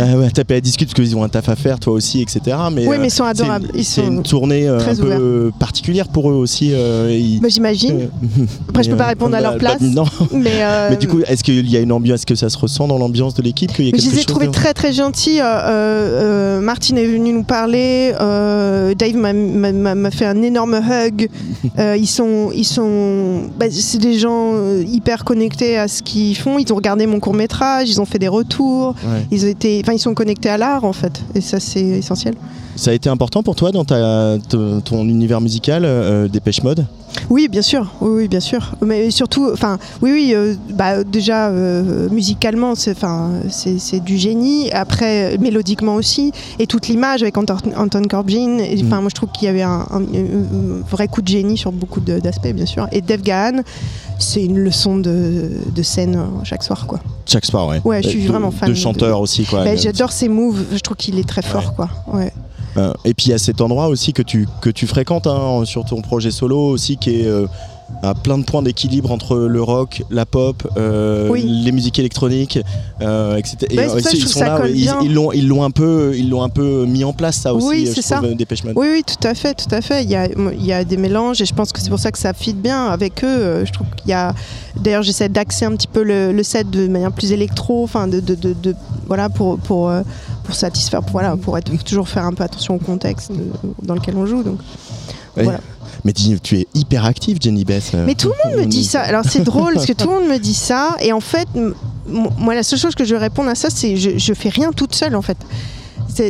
à, 0.00 0.30
taper 0.30 0.54
à 0.54 0.60
discuter 0.62 0.86
parce 0.94 1.06
qu'ils 1.06 1.14
ont 1.16 1.22
un 1.22 1.28
taf 1.28 1.48
à 1.50 1.56
faire, 1.56 1.78
toi 1.78 1.92
aussi, 1.92 2.22
etc. 2.22 2.56
Mais, 2.72 2.86
Oui, 2.86 2.96
euh, 2.96 2.98
mais 3.00 3.08
ils 3.08 3.10
sont 3.10 3.24
c'est- 3.24 3.42
adorables. 3.42 3.68
C'est 3.76 3.82
sont 3.82 4.06
une 4.06 4.22
tournée 4.22 4.66
euh, 4.66 4.78
un 4.80 4.94
peu 4.94 5.50
particulière 5.58 6.08
pour 6.08 6.30
eux 6.30 6.34
aussi. 6.34 6.70
euh, 6.72 7.08
ils- 7.14 7.40
Bah, 7.40 7.48
j'imagine. 7.50 8.00
euh, 8.00 8.06
Après, 8.70 8.82
je 8.82 8.90
peux 8.90 8.96
pas 8.96 9.04
euh, 9.04 9.08
répondre 9.08 9.36
à 9.36 9.40
leur 9.42 9.52
bah, 9.52 9.58
place. 9.58 9.82
bah, 9.82 9.86
non. 9.92 10.04
Mais, 10.32 10.62
euh, 10.62 10.88
Mais 10.90 10.96
du 10.96 11.06
coup, 11.06 11.20
est-ce 11.26 11.44
qu'il 11.44 11.68
y 11.70 11.76
a 11.76 11.80
une 11.80 11.92
ambiance 11.92 12.20
Est-ce 12.20 12.26
que 12.26 12.34
ça 12.34 12.48
se 12.48 12.56
ressent 12.56 12.88
dans 12.88 12.98
l'ambiance 12.98 13.34
de 13.34 13.42
l'équipe 13.42 13.70
je 13.76 13.82
les 13.82 14.20
ai 14.20 14.24
trouvés 14.24 14.50
très 14.50 14.72
très 14.72 14.92
gentils. 14.94 15.40
Euh, 15.40 15.44
euh, 15.44 16.60
Martine 16.60 16.96
est 16.98 17.06
venue 17.06 17.32
nous 17.32 17.42
parler. 17.42 18.14
euh, 18.20 18.94
Dave 18.94 19.16
m'a 19.16 20.10
fait 20.10 20.24
un 20.26 20.40
énorme 20.42 20.74
hug. 20.74 21.28
Euh, 21.78 21.96
ils 21.96 22.06
sont, 22.08 22.50
ils 22.54 22.64
sont, 22.64 23.50
bah, 23.58 23.66
c'est 23.70 23.98
des 23.98 24.18
gens 24.18 24.52
euh, 24.54 24.82
hyper 24.86 25.24
connectés 25.24 25.76
à 25.76 25.86
ce 25.86 26.02
qu'ils 26.02 26.36
font. 26.36 26.58
Ils 26.58 26.72
ont 26.72 26.76
regardé 26.76 27.06
mon 27.06 27.20
court 27.20 27.34
métrage, 27.34 27.88
ils 27.88 28.00
ont 28.00 28.04
fait 28.04 28.18
des 28.18 28.28
retours. 28.28 28.94
Ouais. 29.04 29.26
Ils 29.30 29.44
ont 29.44 29.48
été, 29.48 29.80
enfin, 29.84 29.92
ils 29.92 29.98
sont 29.98 30.14
connectés 30.14 30.48
à 30.48 30.56
l'art 30.56 30.84
en 30.84 30.92
fait. 30.92 31.20
Et 31.34 31.40
ça 31.40 31.60
c'est 31.60 31.80
essentiel. 31.80 32.34
Ça 32.78 32.92
a 32.92 32.94
été 32.94 33.08
important 33.10 33.42
pour 33.42 33.56
toi 33.56 33.72
dans 33.72 33.84
ta, 33.84 34.36
ton, 34.84 35.02
univers 35.04 35.40
musical, 35.40 35.82
euh, 35.84 36.28
Dépêche 36.28 36.62
Mode? 36.62 36.86
Oui, 37.28 37.48
bien 37.48 37.60
sûr. 37.60 37.90
Oui, 38.00 38.10
oui, 38.14 38.28
bien 38.28 38.38
sûr. 38.38 38.76
Mais 38.80 39.10
surtout, 39.10 39.50
enfin, 39.52 39.78
oui, 40.00 40.12
oui. 40.12 40.32
euh, 40.32 40.54
bah, 40.74 41.02
déjà 41.02 41.48
euh, 41.48 42.08
musicalement, 42.10 42.76
c'est, 42.76 42.92
enfin, 42.92 43.30
c'est, 43.50 43.80
c'est 43.80 43.98
du 43.98 44.16
génie. 44.16 44.70
Après, 44.70 45.34
euh, 45.34 45.38
mélodiquement 45.40 45.96
aussi, 45.96 46.30
et 46.60 46.68
toute 46.68 46.86
l'image 46.86 47.22
avec 47.22 47.36
Anton, 47.36 47.56
Anton 47.76 48.02
Corbijn. 48.08 48.60
Et, 48.60 48.80
Enfin, 48.84 48.98
Mm. 48.98 49.00
moi, 49.00 49.08
je 49.10 49.14
trouve 49.16 49.30
qu'il 49.32 49.46
y 49.46 49.48
avait 49.48 49.62
un, 49.62 49.84
un- 49.90 50.02
un 50.02 50.80
vrai 50.88 51.08
coup 51.08 51.20
de 51.20 51.28
génie 51.28 51.58
sur 51.58 51.72
beaucoup 51.72 51.98
d'aspects, 52.00 52.52
bien 52.54 52.66
sûr. 52.66 52.86
Et 52.92 53.00
Dave 53.00 53.22
Gahan, 53.22 53.62
c'est 54.20 54.44
une 54.44 54.58
leçon 54.58 54.98
de, 54.98 55.50
de 55.74 55.82
scène 55.82 56.14
euh, 56.14 56.44
chaque 56.44 56.62
soir, 56.62 56.86
quoi. 56.86 57.00
Chaque 57.26 57.44
soir, 57.44 57.66
ouais. 57.66 57.80
Ouais, 57.84 58.04
je 58.04 58.08
suis 58.10 58.22
De- 58.22 58.28
vraiment 58.28 58.52
fan 58.52 58.68
De 58.68 58.74
de- 58.74 58.78
chanteur 58.78 59.20
aussi, 59.20 59.44
quoi. 59.44 59.64
Bah, 59.64 59.70
Euh, 59.70 59.76
j'adore 59.76 60.12
ses 60.12 60.28
moves. 60.28 60.62
Je 60.72 60.78
trouve 60.78 60.96
qu'il 60.96 61.18
est 61.18 61.28
très 61.28 61.42
fort, 61.42 61.64
Ouais. 61.64 61.74
quoi. 61.74 61.88
Ouais. 62.14 62.32
Euh, 62.78 62.92
et 63.04 63.14
puis 63.14 63.26
il 63.26 63.30
y 63.30 63.34
a 63.34 63.38
cet 63.38 63.60
endroit 63.60 63.88
aussi 63.88 64.12
que 64.12 64.22
tu, 64.22 64.46
que 64.60 64.70
tu 64.70 64.86
fréquentes 64.86 65.26
hein, 65.26 65.64
sur 65.64 65.84
ton 65.84 66.00
projet 66.00 66.30
solo 66.30 66.58
aussi 66.58 66.96
qui 66.96 67.20
est 67.20 67.26
euh, 67.26 67.46
à 68.02 68.14
plein 68.14 68.38
de 68.38 68.44
points 68.44 68.62
d'équilibre 68.62 69.10
entre 69.10 69.36
le 69.36 69.62
rock, 69.62 70.02
la 70.10 70.26
pop, 70.26 70.66
euh, 70.76 71.28
Oui. 71.30 71.42
les 71.64 71.72
musiques 71.72 71.98
électroniques, 71.98 72.58
euh, 73.00 73.36
etc. 73.36 73.56
Et, 73.70 73.76
ça, 74.00 74.10
ils 74.12 74.28
sont 74.28 74.40
là, 74.40 74.60
l'ont 75.08 75.32
ils 75.32 75.48
l'ont 75.48 75.64
un 75.64 75.70
peu 75.70 76.12
ils 76.16 76.28
l'ont 76.30 76.42
un 76.42 76.48
peu 76.48 76.84
mis 76.86 77.02
en 77.04 77.12
place 77.12 77.36
ça 77.36 77.54
aussi. 77.54 77.66
Oui, 77.66 77.86
euh, 77.88 77.92
c'est 77.94 78.02
ça. 78.02 78.20
Oui, 78.22 78.86
oui, 78.92 79.02
tout 79.06 79.26
à 79.26 79.34
fait, 79.34 79.54
tout 79.54 79.74
à 79.74 79.80
fait. 79.80 80.04
Il 80.04 80.10
y 80.10 80.16
a, 80.16 80.26
il 80.28 80.64
y 80.64 80.72
a 80.72 80.84
des 80.84 80.96
mélanges 80.96 81.40
et 81.42 81.46
je 81.46 81.54
pense 81.54 81.72
que 81.72 81.80
c'est 81.80 81.90
pour 81.90 81.98
ça 81.98 82.12
que 82.12 82.18
ça 82.18 82.32
fit 82.34 82.54
bien 82.54 82.86
avec 82.86 83.24
eux. 83.24 83.64
Je 83.64 83.72
trouve 83.72 83.86
qu'il 83.96 84.10
y 84.10 84.14
a. 84.14 84.34
D'ailleurs, 84.76 85.02
j'essaie 85.02 85.28
d'axer 85.28 85.64
un 85.64 85.72
petit 85.74 85.88
peu 85.88 86.02
le, 86.02 86.30
le 86.32 86.42
set 86.44 86.70
de 86.70 86.86
manière 86.86 87.10
plus 87.10 87.32
électro, 87.32 87.82
enfin, 87.82 88.06
de, 88.06 88.20
de, 88.20 88.34
de- 88.36 88.52
de- 88.52 88.76
voilà, 89.06 89.28
pour, 89.28 89.58
pour, 89.58 89.90
pour 90.44 90.54
satisfaire, 90.54 91.00
pour, 91.02 91.12
voilà, 91.12 91.36
pour 91.36 91.58
être, 91.58 91.72
toujours 91.82 92.08
faire 92.08 92.24
un 92.24 92.32
peu 92.32 92.44
attention 92.44 92.76
au 92.76 92.78
contexte 92.78 93.32
dans 93.82 93.94
lequel 93.94 94.14
on 94.16 94.26
joue. 94.26 94.42
Donc. 94.44 94.58
Voilà. 95.34 95.60
Mais 96.04 96.12
tu 96.12 96.56
es 96.56 96.66
hyper 96.74 97.04
active, 97.04 97.38
Jenny 97.40 97.64
Bess. 97.64 97.92
euh. 97.94 98.04
Mais 98.06 98.14
tout 98.14 98.28
le 98.28 98.50
monde 98.50 98.60
me 98.60 98.66
dit 98.66 98.84
ça. 98.84 99.02
Alors 99.02 99.24
c'est 99.24 99.42
drôle 99.42 99.74
parce 99.74 99.86
que 99.86 99.92
tout 99.92 100.08
le 100.08 100.14
monde 100.14 100.28
me 100.28 100.38
dit 100.38 100.54
ça. 100.54 100.96
Et 101.00 101.12
en 101.12 101.20
fait, 101.20 101.48
moi, 102.06 102.54
la 102.54 102.62
seule 102.62 102.78
chose 102.78 102.94
que 102.94 103.04
je 103.04 103.14
vais 103.14 103.20
répondre 103.20 103.48
à 103.48 103.54
ça, 103.54 103.68
c'est 103.70 103.96
je, 103.96 104.18
je 104.18 104.34
fais 104.34 104.48
rien 104.48 104.70
toute 104.72 104.94
seule 104.94 105.16
en 105.16 105.22
fait. 105.22 105.36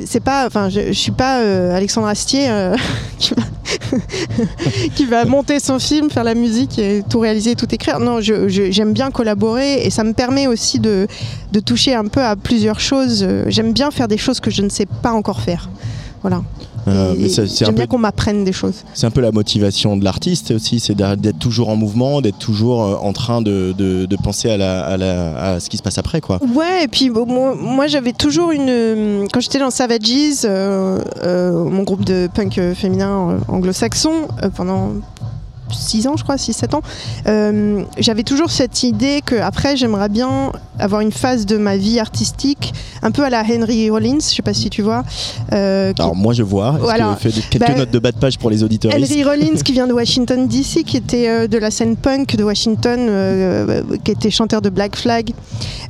C'est 0.05 0.21
pas, 0.21 0.47
enfin, 0.47 0.69
je, 0.69 0.89
je 0.89 0.93
suis 0.93 1.13
pas 1.13 1.39
euh, 1.39 1.75
Alexandre 1.75 2.09
Astier 2.09 2.51
euh, 2.51 2.77
qui, 4.95 5.07
va, 5.07 5.25
monter 5.25 5.61
son 5.61 5.79
film, 5.79 6.11
faire 6.11 6.25
la 6.25 6.35
musique 6.35 6.79
et 6.79 7.03
tout 7.09 7.21
réaliser, 7.21 7.55
tout 7.55 7.73
écrire. 7.75 7.99
Non, 7.99 8.21
j'aime 8.21 8.93
bien 8.93 9.11
collaborer 9.11 9.87
et 9.87 9.91
ça 9.91 10.05
me 10.05 10.13
permet 10.13 10.47
aussi 10.47 10.79
de, 10.79 11.07
de 11.53 11.61
toucher 11.61 11.95
un 11.95 12.05
peu 12.05 12.23
à 12.23 12.37
plusieurs 12.37 12.81
choses. 12.81 13.23
Euh, 13.23 13.45
J'aime 13.49 13.73
bien 13.73 13.91
faire 13.91 14.09
des 14.09 14.19
choses 14.19 14.41
que 14.41 14.51
je 14.51 14.63
ne 14.63 14.69
sais 14.69 14.87
pas 14.87 15.13
encore 15.13 15.41
faire. 15.41 15.71
Voilà. 16.23 16.43
Euh, 16.87 17.15
J'aime 17.57 17.75
bien 17.75 17.87
qu'on 17.87 17.99
m'apprenne 17.99 18.45
des 18.45 18.53
choses. 18.53 18.85
C'est 18.95 19.07
un 19.07 19.11
peu 19.11 19.21
la 19.21 19.33
motivation 19.33 19.97
de 19.97 20.05
l'artiste 20.05 20.53
aussi, 20.53 20.81
c'est 20.81 20.95
d'être 20.95 21.39
toujours 21.39 21.69
en 21.69 21.77
mouvement, 21.77 22.21
d'être 22.21 22.39
toujours 22.39 22.83
euh, 22.85 22.95
en 22.97 23.13
train 23.13 23.43
de, 23.43 23.75
de- 23.77 24.07
de 24.07 24.17
penser 24.17 24.51
à, 24.51 24.57
la, 24.57 24.85
à, 24.85 24.97
la- 24.97 25.37
à 25.55 25.61
ce 25.61 25.69
qui 25.69 25.77
se 25.77 25.83
passe 25.83 25.99
après. 25.99 26.21
Quoi. 26.21 26.39
Ouais, 26.55 26.85
et 26.85 26.89
puis 26.89 27.11
bon, 27.11 27.27
moi, 27.27 27.55
moi, 27.61 27.87
j'avais 27.87 28.13
toujours 28.13 28.51
une. 28.53 29.27
Quand 29.33 29.41
j'étais 29.41 29.59
dans 29.59 29.71
Savages, 29.71 29.99
euh, 30.45 30.99
euh, 31.25 31.65
mon 31.65 31.83
groupe 31.83 32.05
de 32.05 32.29
punk 32.33 32.61
féminin 32.75 33.39
anglo-saxon, 33.49 34.13
pendant 34.55 34.93
6 35.71 36.07
ans, 36.07 36.17
je 36.17 36.23
crois, 36.25 36.37
6-7 36.37 36.75
ans, 36.75 36.81
euh, 37.27 37.83
j'avais 37.99 38.23
toujours 38.23 38.51
cette 38.51 38.83
idée 38.83 39.21
que 39.25 39.37
après 39.37 39.77
j'aimerais 39.77 40.09
bien 40.09 40.53
avoir 40.79 41.01
une 41.01 41.13
phase 41.13 41.47
de 41.47 41.57
ma 41.57 41.77
vie 41.77 41.99
artistique, 41.99 42.73
un 43.03 43.11
peu 43.11 43.25
à 43.25 43.31
la 43.31 43.43
Henry 43.43 43.91
Rollins, 43.91 44.19
je 44.21 44.35
sais 44.37 44.43
pas 44.43 44.55
si 44.55 44.71
tu 44.71 44.83
vois. 44.83 45.05
euh, 45.53 45.93
qui- 45.93 46.03
Alors 46.03 46.15
moi 46.17 46.33
je 46.35 46.43
vois, 46.43 46.71
est-ce 46.75 46.83
Voilà. 46.83 47.19
que 47.21 47.29
quelques 47.29 47.59
Bah, 47.67 47.75
notes 47.77 47.91
de 47.91 47.99
bas 47.99 48.13
de 48.13 48.19
page 48.19 48.39
pour 48.39 48.51
les 48.51 48.63
auditeurs? 48.63 48.93
Henry 48.95 49.25
Rollins 49.25 49.57
qui 49.65 49.73
vient 49.73 49.87
de 49.87 49.93
Washington 49.93 50.47
DC, 50.47 50.85
qui 50.85 50.97
était 50.97 51.29
euh, 51.29 51.47
de 51.49 51.59
la 51.59 51.71
scène 51.71 51.97
punk 51.97 52.37
de 52.37 52.45
Washington, 52.45 52.99
qui 54.05 54.11
était 54.11 54.31
chanteur 54.31 54.63
de 54.63 54.69
Black 54.71 54.97
Flag, 54.97 55.31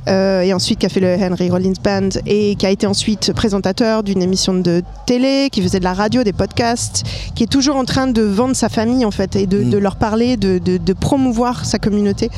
et 0.07 0.53
ensuite 0.53 0.79
qui 0.79 0.85
a 0.85 0.89
fait 0.89 0.99
le 0.99 1.15
Henry 1.21 1.49
Rollins 1.49 1.73
Band, 1.83 2.09
et 2.25 2.55
qui 2.55 2.65
a 2.65 2.69
été 2.71 2.87
ensuite 2.87 3.33
présentateur 3.33 4.01
d'une 4.03 4.21
émission 4.21 4.53
de 4.53 4.81
télé, 5.05 5.49
qui 5.51 5.61
faisait 5.61 5.79
de 5.79 5.83
la 5.83 5.93
radio, 5.93 6.23
des 6.23 6.33
podcasts, 6.33 7.03
qui 7.35 7.43
est 7.43 7.47
toujours 7.47 7.75
en 7.75 7.85
train 7.85 8.07
de 8.07 8.21
vendre 8.21 8.55
sa 8.55 8.69
famille 8.69 9.05
en 9.05 9.11
fait, 9.11 9.35
et 9.35 9.45
de. 9.45 9.68
De 9.69 9.77
leur 9.77 9.95
parler, 9.95 10.37
de, 10.37 10.57
de- 10.57 10.77
de 10.77 10.93
promouvoir 10.93 11.65
sa 11.65 11.79
communauté. 11.79 12.29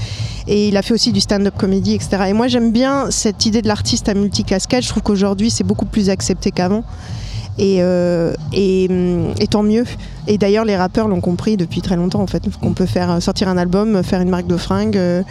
Et 0.47 0.67
il 0.67 0.77
a 0.77 0.81
fait 0.81 0.93
aussi 0.93 1.11
du 1.11 1.19
stand-up 1.21 1.53
comédie, 1.57 1.93
etc. 1.95 2.23
Et 2.29 2.33
moi 2.33 2.47
j'aime 2.47 2.71
bien 2.71 3.11
cette 3.11 3.45
idée 3.45 3.61
de 3.61 3.67
l'artiste 3.67 4.09
à 4.09 4.13
multicasquette. 4.13 4.83
Je 4.83 4.89
trouve 4.89 5.03
qu'aujourd'hui 5.03 5.49
c'est 5.49 5.63
beaucoup 5.63 5.85
plus 5.85 6.09
accepté 6.09 6.51
qu'avant. 6.51 6.83
Et, 7.57 7.77
euh, 7.79 8.33
et, 8.53 8.87
hum, 8.89 9.33
et 9.39 9.47
tant 9.47 9.61
mieux. 9.63 9.83
Et 10.27 10.37
d'ailleurs, 10.37 10.65
les 10.65 10.75
rappeurs 10.77 11.07
l'ont 11.07 11.21
compris 11.21 11.57
depuis 11.57 11.81
très 11.81 11.95
longtemps 11.95 12.21
en 12.21 12.27
fait, 12.27 12.43
qu'on 12.61 12.73
peut 12.73 12.85
faire 12.85 13.11
euh, 13.11 13.19
sortir 13.19 13.47
un 13.49 13.57
album, 13.57 14.03
faire 14.03 14.21
une 14.21 14.29
marque 14.29 14.47
de 14.47 14.57
fringues, 14.57 14.97
euh, 14.97 15.23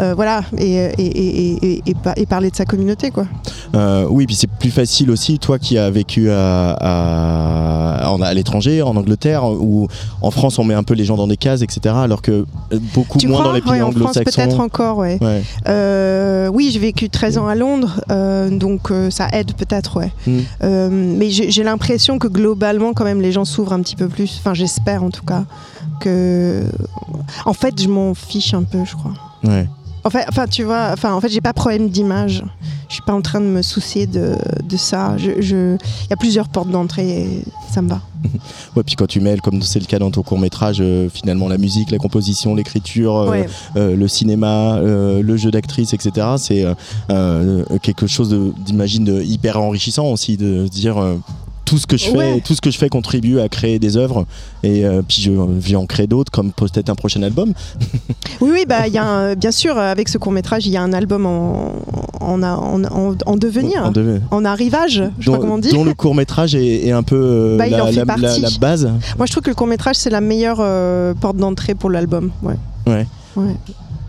euh, 0.00 0.14
voilà, 0.14 0.42
et, 0.58 0.74
et, 0.74 0.90
et, 0.98 1.58
et, 1.72 1.82
et 1.86 1.94
pa- 1.94 2.12
et 2.16 2.26
parler 2.26 2.50
de 2.50 2.56
sa 2.56 2.64
communauté 2.64 3.10
quoi. 3.10 3.26
Euh, 3.74 4.06
oui, 4.08 4.26
puis 4.26 4.34
c'est 4.36 4.50
plus 4.50 4.70
facile 4.70 5.10
aussi, 5.10 5.38
toi 5.38 5.58
qui 5.58 5.78
as 5.78 5.90
vécu 5.90 6.30
à, 6.30 6.72
à, 6.72 8.14
à 8.22 8.34
l'étranger, 8.34 8.82
en 8.82 8.96
Angleterre, 8.96 9.44
où 9.44 9.88
en 10.22 10.30
France 10.30 10.58
on 10.58 10.64
met 10.64 10.74
un 10.74 10.82
peu 10.82 10.94
les 10.94 11.04
gens 11.04 11.16
dans 11.16 11.26
des 11.26 11.36
cases, 11.36 11.62
etc. 11.62 11.94
Alors 11.98 12.22
que 12.22 12.44
euh, 12.72 12.78
beaucoup 12.94 13.18
tu 13.18 13.26
moins 13.28 13.38
crois 13.40 13.48
dans 13.48 13.54
les 13.54 13.60
pays 13.62 13.72
Ouais, 13.72 13.80
En 13.82 13.90
France, 13.92 14.14
peut-être 14.14 14.38
anglo-saxons. 14.38 14.62
encore, 14.62 14.98
ouais. 14.98 15.18
Ouais. 15.20 15.42
Euh, 15.68 16.48
oui, 16.52 16.70
j'ai 16.72 16.78
vécu 16.78 17.08
13 17.08 17.38
ans 17.38 17.46
à 17.48 17.54
Londres, 17.54 18.00
euh, 18.10 18.50
donc 18.50 18.90
euh, 18.90 19.10
ça 19.10 19.28
aide 19.32 19.52
peut-être, 19.54 19.96
ouais. 19.98 20.12
Mm. 20.26 20.38
Euh, 20.62 20.88
mais 20.92 21.30
j'ai 21.30 21.62
l'impression 21.64 22.18
que 22.18 22.28
globalement, 22.28 22.92
quand 22.92 23.04
même, 23.04 23.20
les 23.20 23.32
gens 23.32 23.44
s'ouvrent 23.44 23.72
un 23.72 23.80
petit 23.80 23.96
peu 23.96 24.08
plus. 24.08 24.33
Enfin, 24.38 24.54
j'espère 24.54 25.02
en 25.02 25.10
tout 25.10 25.24
cas 25.24 25.44
que. 26.00 26.64
En 27.44 27.52
fait, 27.54 27.80
je 27.80 27.88
m'en 27.88 28.14
fiche 28.14 28.54
un 28.54 28.62
peu, 28.62 28.84
je 28.84 28.94
crois. 28.94 29.14
Ouais. 29.44 29.68
Enfin, 30.06 30.20
enfin, 30.28 30.46
tu 30.46 30.64
vois, 30.64 30.90
enfin, 30.92 31.14
en 31.14 31.20
fait, 31.20 31.30
j'ai 31.30 31.40
pas 31.40 31.52
de 31.52 31.56
problème 31.56 31.88
d'image. 31.88 32.44
Je 32.90 32.94
suis 32.94 33.02
pas 33.02 33.14
en 33.14 33.22
train 33.22 33.40
de 33.40 33.46
me 33.46 33.62
soucier 33.62 34.06
de, 34.06 34.36
de 34.62 34.76
ça. 34.76 35.16
Je, 35.16 35.40
je- 35.40 35.76
il 35.76 36.10
y 36.10 36.12
a 36.12 36.16
plusieurs 36.16 36.48
portes 36.50 36.68
d'entrée 36.70 37.22
et 37.22 37.42
ça 37.72 37.80
me 37.80 37.88
va. 37.88 38.00
Ouais, 38.76 38.82
puis 38.82 38.96
quand 38.96 39.06
tu 39.06 39.20
mêles, 39.20 39.40
comme 39.40 39.62
c'est 39.62 39.78
le 39.78 39.86
cas 39.86 39.98
dans 39.98 40.10
ton 40.10 40.22
court 40.22 40.38
métrage, 40.38 40.82
finalement 41.12 41.48
la 41.48 41.56
musique, 41.58 41.90
la 41.90 41.98
composition, 41.98 42.54
l'écriture, 42.54 43.16
euh, 43.16 43.30
Ouais. 43.30 43.46
euh, 43.76 43.96
le 43.96 44.08
cinéma, 44.08 44.74
euh, 44.76 45.22
le 45.22 45.36
jeu 45.36 45.50
d'actrice, 45.50 45.94
etc. 45.94 46.26
C'est 46.38 46.64
euh, 46.64 46.74
euh, 47.10 47.64
quelque 47.80 48.06
chose 48.06 48.36
d'imagine 48.66 49.22
hyper 49.24 49.58
enrichissant 49.60 50.06
aussi 50.06 50.36
de 50.36 50.66
dire. 50.68 50.96
Tout 51.74 51.78
ce 51.80 51.86
que 51.88 51.96
je 51.96 52.04
fais, 52.04 52.16
Ouais. 52.16 52.40
tout 52.44 52.54
ce 52.54 52.60
que 52.60 52.70
je 52.70 52.78
fais 52.78 52.88
contribue 52.88 53.40
à 53.40 53.48
créer 53.48 53.80
des 53.80 53.96
œuvres 53.96 54.26
et 54.62 54.84
euh, 54.84 55.02
puis 55.02 55.20
je 55.22 55.32
vais 55.32 55.74
en 55.74 55.86
créer 55.86 56.06
d'autres 56.06 56.30
comme 56.30 56.52
peut-être 56.52 56.88
un 56.88 56.94
prochain 56.94 57.20
album. 57.24 57.52
Oui, 58.40 58.50
oui, 58.52 58.64
bah, 58.68 58.86
il 58.86 58.92
y 58.92 58.98
a 58.98 59.04
un- 59.04 59.34
bien 59.34 59.50
sûr, 59.50 59.76
avec 59.78 60.08
ce 60.08 60.18
court 60.18 60.30
métrage, 60.32 60.66
il 60.66 60.72
y 60.72 60.76
a 60.76 60.82
un 60.82 60.92
album 60.92 61.24
en, 61.26 61.72
en, 62.20 62.42
en, 62.42 62.84
en- 62.84 63.14
en 63.26 63.36
devenir, 63.36 63.90
En 64.30 64.44
arrivage, 64.44 65.02
je 65.18 65.24
sais 65.24 65.30
pas 65.30 65.36
dont, 65.36 65.40
comment 65.40 65.58
dont 65.58 65.84
le 65.84 65.94
court 65.94 66.14
métrage 66.14 66.54
est, 66.54 66.86
est 66.86 66.92
un 66.92 67.02
peu 67.02 67.16
euh, 67.18 67.56
Bah, 67.56 67.66
la, 67.66 67.86
fait 67.86 67.92
la- 67.92 68.04
la- 68.04 68.06
partie. 68.06 68.40
la 68.40 68.50
base. 68.60 68.84
Moi, 69.16 69.26
je 69.26 69.32
trouve 69.32 69.42
que 69.42 69.50
le 69.50 69.54
court 69.56 69.66
métrage, 69.66 69.96
c'est 69.96 70.10
la 70.10 70.20
meilleure 70.20 70.58
euh, 70.60 71.14
porte 71.14 71.36
d'entrée 71.38 71.74
pour 71.74 71.90
l'album. 71.90 72.30
Ouais. 72.42 72.54
Ouais. 72.86 73.06
Ouais. 73.36 73.54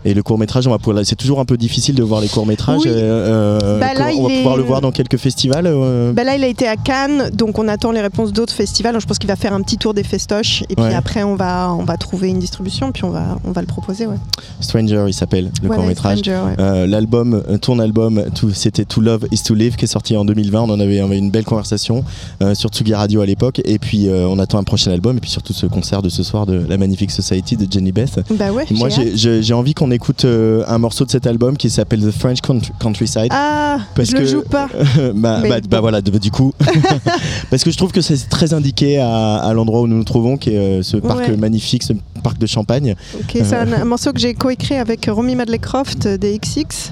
Et 0.06 0.14
le 0.14 0.22
court 0.22 0.38
métrage, 0.38 0.66
on 0.66 0.70
va 0.70 0.78
pouvoir- 0.78 1.04
c'est 1.04 1.16
toujours 1.16 1.40
un 1.40 1.44
peu 1.44 1.56
difficile 1.56 1.94
de 1.96 2.02
voir 2.02 2.20
les 2.20 2.28
courts 2.28 2.46
métrages. 2.46 2.80
Oui. 2.84 2.90
euh, 2.92 3.78
Bah, 3.80 3.92
là, 3.94 4.08
on 4.16 4.26
va 4.26 4.32
est- 4.32 4.36
pouvoir 4.38 4.56
le 4.56 4.62
voir 4.62 4.80
dans 4.80 4.92
quelques 4.92 5.16
festivals. 5.16 5.66
euh, 5.66 6.12
Bah 6.12 6.22
là, 6.24 6.36
il 6.36 6.44
a 6.44 6.46
été 6.46 6.66
à 6.66 6.76
Cannes, 6.76 7.30
donc 7.34 7.58
on 7.58 7.66
attend 7.68 7.90
les 7.90 8.00
réponses 8.00 8.32
d'autres 8.32 8.52
festivals. 8.54 8.98
Je 9.00 9.06
pense 9.06 9.18
qu'il 9.18 9.28
va 9.28 9.36
faire 9.36 9.52
un 9.52 9.60
petit 9.62 9.76
tour 9.78 9.94
des 9.94 10.04
festoches, 10.04 10.62
et 10.70 10.76
puis 10.76 10.84
Ouais. 10.84 10.94
après, 10.94 11.22
on 11.24 11.34
va, 11.34 11.72
on 11.76 11.82
va 11.84 11.96
trouver 11.96 12.28
une 12.28 12.38
distribution, 12.38 12.92
puis 12.92 13.04
on 13.04 13.10
va, 13.10 13.38
on 13.44 13.50
va 13.50 13.60
le 13.60 13.66
proposer. 13.66 14.06
Ouais. 14.06 14.16
Stranger, 14.60 15.04
il 15.08 15.12
s'appelle 15.14 15.50
le 15.60 15.66
Voilà, 15.66 15.76
court 15.82 15.88
métrage. 15.88 16.20
Euh, 16.26 16.86
l'album, 16.86 17.42
euh, 17.48 17.58
ton 17.58 17.78
album, 17.78 18.22
c'était 18.54 18.84
To 18.84 19.00
Love 19.00 19.26
Is 19.32 19.42
To 19.42 19.54
Live 19.54 19.76
qui 19.76 19.84
est 19.84 19.88
sorti 19.88 20.16
en 20.16 20.24
2020. 20.24 20.62
On 20.62 20.70
en 20.70 20.80
avait, 20.80 21.02
on 21.02 21.06
avait 21.06 21.18
une 21.18 21.30
belle 21.30 21.44
conversation 21.44 22.04
euh, 22.42 22.54
sur 22.54 22.70
Tsugi 22.70 22.94
Radio 22.94 23.20
à 23.20 23.26
l'époque. 23.26 23.60
Et 23.64 23.78
puis 23.78 24.08
euh, 24.08 24.26
on 24.28 24.38
attend 24.38 24.58
un 24.58 24.64
prochain 24.64 24.92
album 24.92 25.16
et 25.16 25.20
puis 25.20 25.30
surtout 25.30 25.52
ce 25.52 25.66
concert 25.66 26.02
de 26.02 26.08
ce 26.08 26.22
soir 26.22 26.46
de 26.46 26.64
la 26.68 26.76
Magnifique 26.78 27.10
Society 27.10 27.56
de 27.56 27.66
Jenny 27.70 27.92
Beth. 27.92 28.20
Bah 28.30 28.52
ouais, 28.52 28.64
Moi 28.70 28.88
j'ai 29.14 29.52
envie 29.54 29.74
qu'on 29.74 29.90
écoute 29.96 30.24
euh, 30.24 30.62
un 30.68 30.78
morceau 30.78 31.04
de 31.04 31.10
cet 31.10 31.26
album 31.26 31.56
qui 31.56 31.68
s'appelle 31.70 32.00
The 32.00 32.10
French 32.12 32.40
Country- 32.40 32.72
Countryside. 32.78 33.28
Ah, 33.30 33.78
Parce 33.94 34.10
je 34.10 34.14
le 34.14 34.20
que- 34.20 34.26
joue 34.26 34.42
pas. 34.42 34.68
bah, 35.14 35.40
bah- 35.48 35.60
bah 35.68 35.80
voilà, 35.80 36.00
de- 36.00 36.16
du 36.18 36.30
coup. 36.30 36.52
Parce 37.50 37.64
que 37.64 37.70
je 37.70 37.76
trouve 37.76 37.92
que 37.92 38.00
c'est 38.00 38.28
très 38.28 38.54
indiqué 38.54 38.98
à, 38.98 39.36
à 39.36 39.52
l'endroit 39.54 39.80
où 39.80 39.86
nous 39.88 39.96
nous 39.96 40.04
trouvons, 40.04 40.36
qui 40.36 40.50
est 40.50 40.58
euh, 40.58 40.82
ce 40.82 40.96
parc 40.98 41.28
Ouais. 41.28 41.36
magnifique, 41.36 41.82
ce 41.82 41.92
parc 42.22 42.38
de 42.38 42.46
Champagne, 42.46 42.94
Ok, 43.18 43.32
c'est 43.44 43.54
un, 43.56 43.72
un 43.72 43.84
morceau 43.84 44.12
que 44.12 44.18
j'ai 44.20 44.34
coécrit 44.34 44.76
avec 44.76 45.06
Romy 45.10 45.34
Madlecroft 45.34 46.06
euh, 46.06 46.16
des 46.16 46.38
XX. 46.38 46.90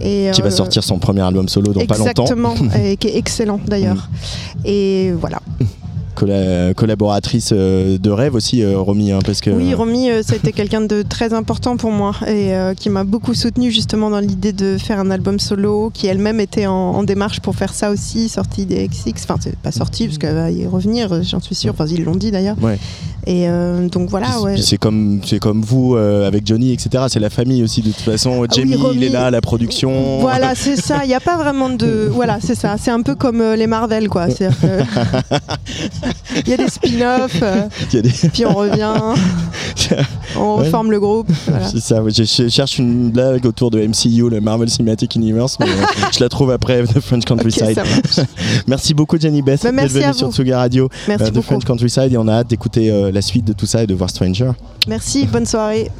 Et, 0.00 0.30
qui 0.32 0.40
va 0.40 0.48
euh, 0.48 0.50
sortir 0.50 0.82
son 0.82 0.98
premier 0.98 1.20
album 1.20 1.48
solo 1.48 1.72
dans 1.72 1.84
pas 1.86 1.96
longtemps. 1.96 2.24
Exactement, 2.24 2.54
et 2.76 2.96
qui 2.96 3.06
est 3.08 3.16
excellent 3.16 3.60
d'ailleurs. 3.66 4.08
Et 4.64 5.12
voilà. 5.20 5.40
Colla- 6.14 6.72
collaboratrice 6.74 7.50
euh, 7.52 7.98
de 7.98 8.10
rêve 8.10 8.34
aussi, 8.34 8.62
euh, 8.62 8.78
Romy, 8.78 9.12
hein, 9.12 9.18
parce 9.24 9.40
que. 9.40 9.50
Oui, 9.50 9.74
Romy, 9.74 10.10
euh, 10.10 10.22
c'était 10.24 10.52
quelqu'un 10.52 10.80
de 10.80 11.02
très 11.02 11.32
important 11.34 11.76
pour 11.76 11.90
moi 11.90 12.12
et 12.26 12.54
euh, 12.54 12.74
qui 12.74 12.88
m'a 12.90 13.04
beaucoup 13.04 13.34
soutenu 13.34 13.70
justement 13.70 14.10
dans 14.10 14.20
l'idée 14.20 14.52
de 14.52 14.78
faire 14.78 15.00
un 15.00 15.10
album 15.10 15.38
solo, 15.40 15.90
qui 15.92 16.06
elle-même 16.06 16.40
était 16.40 16.66
en, 16.66 16.72
en 16.72 17.02
démarche 17.02 17.40
pour 17.40 17.56
faire 17.56 17.74
ça 17.74 17.90
aussi, 17.90 18.28
sortie 18.28 18.64
des 18.66 18.86
XX. 18.88 19.12
Enfin, 19.24 19.36
c'est 19.40 19.56
pas 19.58 19.72
sorti 19.72 20.06
parce 20.06 20.18
qu'elle 20.18 20.34
va 20.34 20.50
y 20.50 20.66
revenir, 20.66 21.12
euh, 21.12 21.22
j'en 21.22 21.40
suis 21.40 21.54
sûre. 21.54 21.72
Enfin, 21.72 21.86
ils 21.86 22.04
l'ont 22.04 22.16
dit 22.16 22.30
d'ailleurs. 22.30 22.56
Ouais. 22.62 22.78
Et 23.26 23.48
euh, 23.48 23.88
donc 23.88 24.10
voilà, 24.10 24.38
ouais. 24.42 24.58
c'est 24.58 24.76
comme 24.76 25.20
c'est 25.24 25.38
comme 25.38 25.62
vous 25.62 25.96
euh, 25.96 26.28
avec 26.28 26.46
Johnny, 26.46 26.72
etc. 26.74 27.04
C'est 27.08 27.20
la 27.20 27.30
famille 27.30 27.62
aussi 27.62 27.80
de 27.80 27.86
toute 27.90 28.00
façon. 28.02 28.32
Ah 28.34 28.40
oui, 28.42 28.48
Jamie, 28.54 28.76
il 28.96 29.02
est 29.04 29.08
là, 29.08 29.30
la 29.30 29.40
production. 29.40 30.18
Voilà, 30.20 30.54
c'est 30.54 30.76
ça. 30.76 31.04
Il 31.04 31.08
n'y 31.08 31.14
a 31.14 31.20
pas 31.20 31.38
vraiment 31.38 31.70
de. 31.70 32.06
Voilà, 32.12 32.38
c'est 32.42 32.54
ça. 32.54 32.76
C'est 32.78 32.90
un 32.90 33.00
peu 33.00 33.14
comme 33.14 33.40
euh, 33.40 33.56
les 33.56 33.66
Marvel, 33.66 34.08
quoi. 34.10 34.28
C'est-à-dire 34.28 34.60
que- 34.60 34.66
Il 36.46 36.48
y 36.48 36.52
a 36.52 36.56
des 36.56 36.68
spin-offs, 36.68 37.40
euh, 37.42 37.62
des- 37.92 38.02
puis 38.32 38.44
on 38.46 38.54
revient, 38.54 38.92
on 40.36 40.58
Ouais. 40.58 40.64
reforme 40.66 40.90
le 40.90 41.00
groupe. 41.00 41.28
Voilà. 41.46 41.68
C'est 41.68 41.80
ça. 41.80 42.02
Je, 42.06 42.24
je 42.24 42.48
cherche 42.48 42.78
une 42.78 43.10
blague 43.10 43.44
autour 43.46 43.70
de 43.70 43.80
MCU, 43.80 44.28
le 44.30 44.40
Marvel 44.40 44.68
Cinematic 44.70 45.14
Universe, 45.14 45.56
mais 45.60 45.66
euh, 45.66 45.84
je 46.12 46.20
la 46.20 46.28
trouve 46.28 46.50
après 46.50 46.82
The 46.84 47.00
French 47.00 47.24
Countryside. 47.24 47.76
marche. 47.76 48.26
merci 48.66 48.94
beaucoup 48.94 49.18
Jenny 49.18 49.42
Beth 49.42 49.62
Bah, 49.62 49.70
d'être 49.72 49.90
venue 49.92 50.14
sur. 50.14 50.32
Tsuga 50.32 50.58
Radio, 50.58 50.88
Merci 51.08 51.24
euh, 51.24 51.28
The 51.28 51.32
beaucoup. 51.34 51.46
French 51.46 51.64
Countryside, 51.64 52.12
et 52.12 52.18
on 52.18 52.28
a 52.28 52.32
hâte 52.34 52.48
d'écouter 52.48 53.10
la 53.12 53.22
suite 53.22 53.44
de 53.44 53.52
tout 53.52 53.66
ça 53.66 53.82
et 53.82 53.86
de 53.86 53.94
voir 53.94 54.10
Stranger. 54.10 54.50
Merci, 54.88 55.26
bonne 55.26 55.46
soirée. 55.46 55.90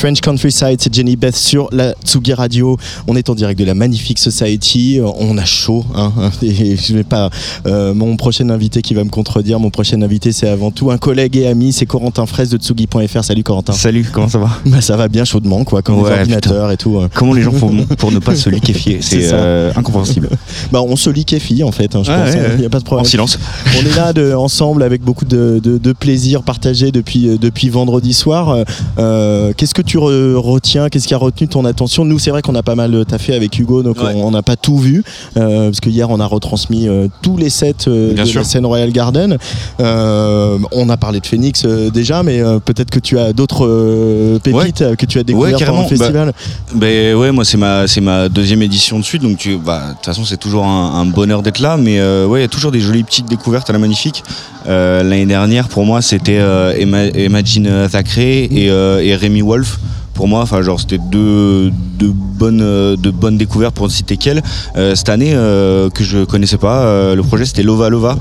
French 0.00 0.22
Countryside, 0.22 0.78
c'est 0.80 0.94
Jenny 0.94 1.14
Beth 1.14 1.36
sur 1.36 1.68
la 1.72 1.92
Tsugi 2.02 2.32
Radio. 2.32 2.78
On 3.06 3.16
est 3.16 3.28
en 3.28 3.34
direct 3.34 3.60
de 3.60 3.66
la 3.66 3.74
Magnifique 3.74 4.18
Society. 4.18 4.98
On 5.04 5.36
a 5.36 5.44
chaud. 5.44 5.84
Hein, 5.94 6.10
et 6.42 6.74
je 6.74 6.94
vais 6.94 7.04
pas. 7.04 7.28
euh, 7.66 7.92
mon 7.92 8.16
prochain 8.16 8.48
invité 8.48 8.80
qui 8.80 8.94
va 8.94 9.04
me 9.04 9.10
contredire. 9.10 9.60
Mon 9.60 9.68
prochain 9.68 10.00
invité, 10.00 10.32
c'est 10.32 10.48
avant 10.48 10.70
tout 10.70 10.90
un 10.90 10.96
collègue 10.96 11.36
et 11.36 11.48
ami. 11.48 11.74
C'est 11.74 11.84
Corentin 11.84 12.24
Fraisse 12.24 12.48
de 12.48 12.56
Tsugi.fr. 12.56 13.22
Salut 13.24 13.42
Corentin. 13.42 13.74
Salut, 13.74 14.08
comment 14.10 14.28
ça 14.30 14.38
va? 14.38 14.48
Bah, 14.64 14.80
ça 14.80 14.96
va 14.96 15.08
bien 15.08 15.24
chaudement, 15.26 15.64
quoi, 15.64 15.82
comme 15.82 15.98
Ouais, 16.00 16.10
les 16.14 16.18
ordinateurs 16.20 16.70
et 16.70 16.78
tout. 16.78 16.96
euh. 16.98 17.08
Comment 17.14 17.34
les 17.34 17.42
gens 17.42 17.52
font 17.52 17.84
pour 17.98 18.10
ne 18.10 18.20
pas 18.20 18.34
se 18.34 18.48
liquéfier? 18.48 19.00
C'est 19.02 19.28
euh, 19.34 19.70
incompréhensible. 19.76 20.30
Bah, 20.72 20.82
on 20.82 20.96
se 20.96 21.10
liquéfie 21.10 21.62
en 21.64 21.72
fait. 21.72 21.94
hein, 21.96 22.02
je 22.04 22.10
Ouais, 22.10 22.16
pense. 22.24 22.34
ouais, 22.34 22.40
Il 22.52 22.56
n'y 22.56 22.60
a 22.60 22.62
ouais. 22.62 22.68
pas 22.68 22.78
de 22.78 22.82
En 22.82 22.86
problème. 22.86 23.04
silence. 23.06 23.38
On 23.78 23.86
est 23.86 23.96
là 23.96 24.12
de, 24.12 24.32
ensemble 24.34 24.82
avec 24.82 25.02
beaucoup 25.02 25.24
de, 25.24 25.60
de- 25.62 25.78
de 25.78 25.92
plaisir 25.92 26.42
partagé 26.42 26.90
depuis, 26.92 27.28
euh, 27.28 27.36
depuis 27.38 27.68
vendredi 27.68 28.12
soir. 28.14 28.50
Euh, 28.50 28.64
euh, 28.98 29.52
Qu'est-ce 29.56 29.74
que 29.74 29.82
tu 29.82 29.98
re- 29.98 30.34
retiens 30.36 30.88
Qu'est-ce 30.88 31.06
qui 31.08 31.14
a 31.14 31.18
retenu 31.18 31.48
ton 31.48 31.64
attention? 31.64 32.04
Nous, 32.04 32.18
c'est 32.18 32.30
vrai 32.30 32.42
qu'on 32.42 32.54
a 32.54 32.62
pas 32.62 32.74
mal 32.74 33.04
taffé 33.06 33.34
avec 33.34 33.58
Hugo, 33.58 33.82
donc 33.82 33.96
Ouais. 34.02 34.12
on 34.14 34.30
n'a 34.30 34.42
pas 34.42 34.56
tout 34.56 34.78
vu. 34.78 35.02
euh, 35.36 35.66
parce 35.66 35.80
que 35.80 35.88
hier, 35.90 36.08
on 36.10 36.20
a 36.20 36.26
retransmis 36.26 36.88
euh, 36.88 37.08
tous 37.22 37.36
les 37.36 37.50
sets 37.50 37.74
de 37.86 38.24
sûr. 38.24 38.40
la 38.40 38.44
scène 38.46 38.66
Royal 38.66 38.90
Garden. 38.92 39.36
On 39.78 40.88
a 40.88 40.96
parlé 40.96 41.20
de 41.20 41.26
Phoenix 41.26 41.64
déjà, 41.92 42.22
mais 42.22 42.40
peut-être 42.64 42.90
que 42.90 42.98
tu 43.00 43.18
as 43.18 43.32
d'autres 43.32 44.38
pépites 44.42 44.96
que 44.96 45.06
tu 45.06 45.18
as 45.18 45.22
découvertes 45.22 45.64
pendant 45.64 45.82
le 45.82 45.88
festival. 45.88 46.32
Ben 46.74 47.14
ouais, 47.14 47.32
moi 47.32 47.44
c'est 47.44 47.56
ma 47.58 47.84
ma 48.00 48.28
deuxième 48.28 48.62
édition 48.62 48.98
de 48.98 49.04
suite, 49.04 49.22
donc 49.22 49.48
bah, 49.64 49.88
de 49.90 49.94
toute 49.96 50.04
façon 50.06 50.24
c'est 50.24 50.38
toujours 50.40 50.66
un, 50.66 51.04
bonheur 51.06 51.42
d'être 51.42 51.60
là, 51.60 51.76
mais 51.76 52.00
euh, 52.00 52.26
ouais, 52.26 52.40
il 52.40 52.42
y 52.42 52.44
a 52.44 52.48
toujours 52.48 52.72
des 52.72 52.80
jolies 52.80 53.04
petites 53.04 53.28
découvertes 53.28 53.70
à 53.70 53.72
la 53.72 53.78
magnifique. 53.78 54.24
Euh, 54.66 55.02
L'année 55.02 55.26
dernière 55.26 55.68
pour 55.68 55.84
moi 55.84 56.02
c'était 56.02 56.38
euh, 56.38 56.74
Imagine 57.14 57.88
Thackeray 57.90 58.44
et, 58.44 58.66
et 58.66 59.14
Rémi 59.14 59.42
Wolf. 59.42 59.78
Pour 60.14 60.28
moi, 60.28 60.42
enfin 60.42 60.60
genre 60.60 60.78
c'était 60.80 60.98
deux, 60.98 61.70
deux 61.70 62.12
bonnes 62.12 62.96
bonnes 62.96 63.38
découvertes 63.38 63.74
pour 63.74 63.86
ne 63.86 63.92
citer 63.92 64.16
qu'elles. 64.16 64.42
Cette 64.74 65.08
année 65.08 65.32
que 65.32 66.04
je 66.04 66.24
connaissais 66.24 66.58
pas, 66.58 67.14
le 67.14 67.22
projet 67.22 67.44
c'était 67.44 67.62
Lova 67.62 67.88
Lova. 67.88 68.16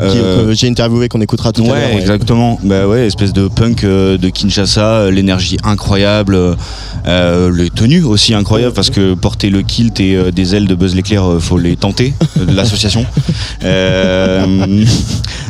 Euh, 0.00 0.54
J'ai 0.54 0.68
interviewé, 0.68 1.08
qu'on 1.08 1.20
écoutera 1.20 1.52
tout 1.52 1.62
à 1.62 1.66
l'heure. 1.66 1.74
Ouais, 1.74 1.94
ouais. 1.94 2.00
exactement. 2.00 2.58
Bah 2.62 2.86
ouais, 2.86 3.06
espèce 3.06 3.32
de 3.32 3.48
punk 3.48 3.84
euh, 3.84 4.18
de 4.18 4.28
Kinshasa, 4.28 4.80
euh, 4.80 5.10
l'énergie 5.10 5.56
incroyable, 5.64 6.36
euh, 7.06 7.50
les 7.54 7.70
tenues 7.70 8.04
aussi 8.04 8.34
incroyables 8.34 8.74
parce 8.74 8.90
que 8.90 9.14
porter 9.14 9.50
le 9.50 9.62
kilt 9.62 9.98
et 10.00 10.32
des 10.32 10.54
ailes 10.54 10.66
de 10.66 10.74
Buzz 10.74 10.94
l'éclair, 10.94 11.24
faut 11.40 11.58
les 11.58 11.76
tenter 11.76 12.14
de 12.36 12.54
l'association. 12.54 13.06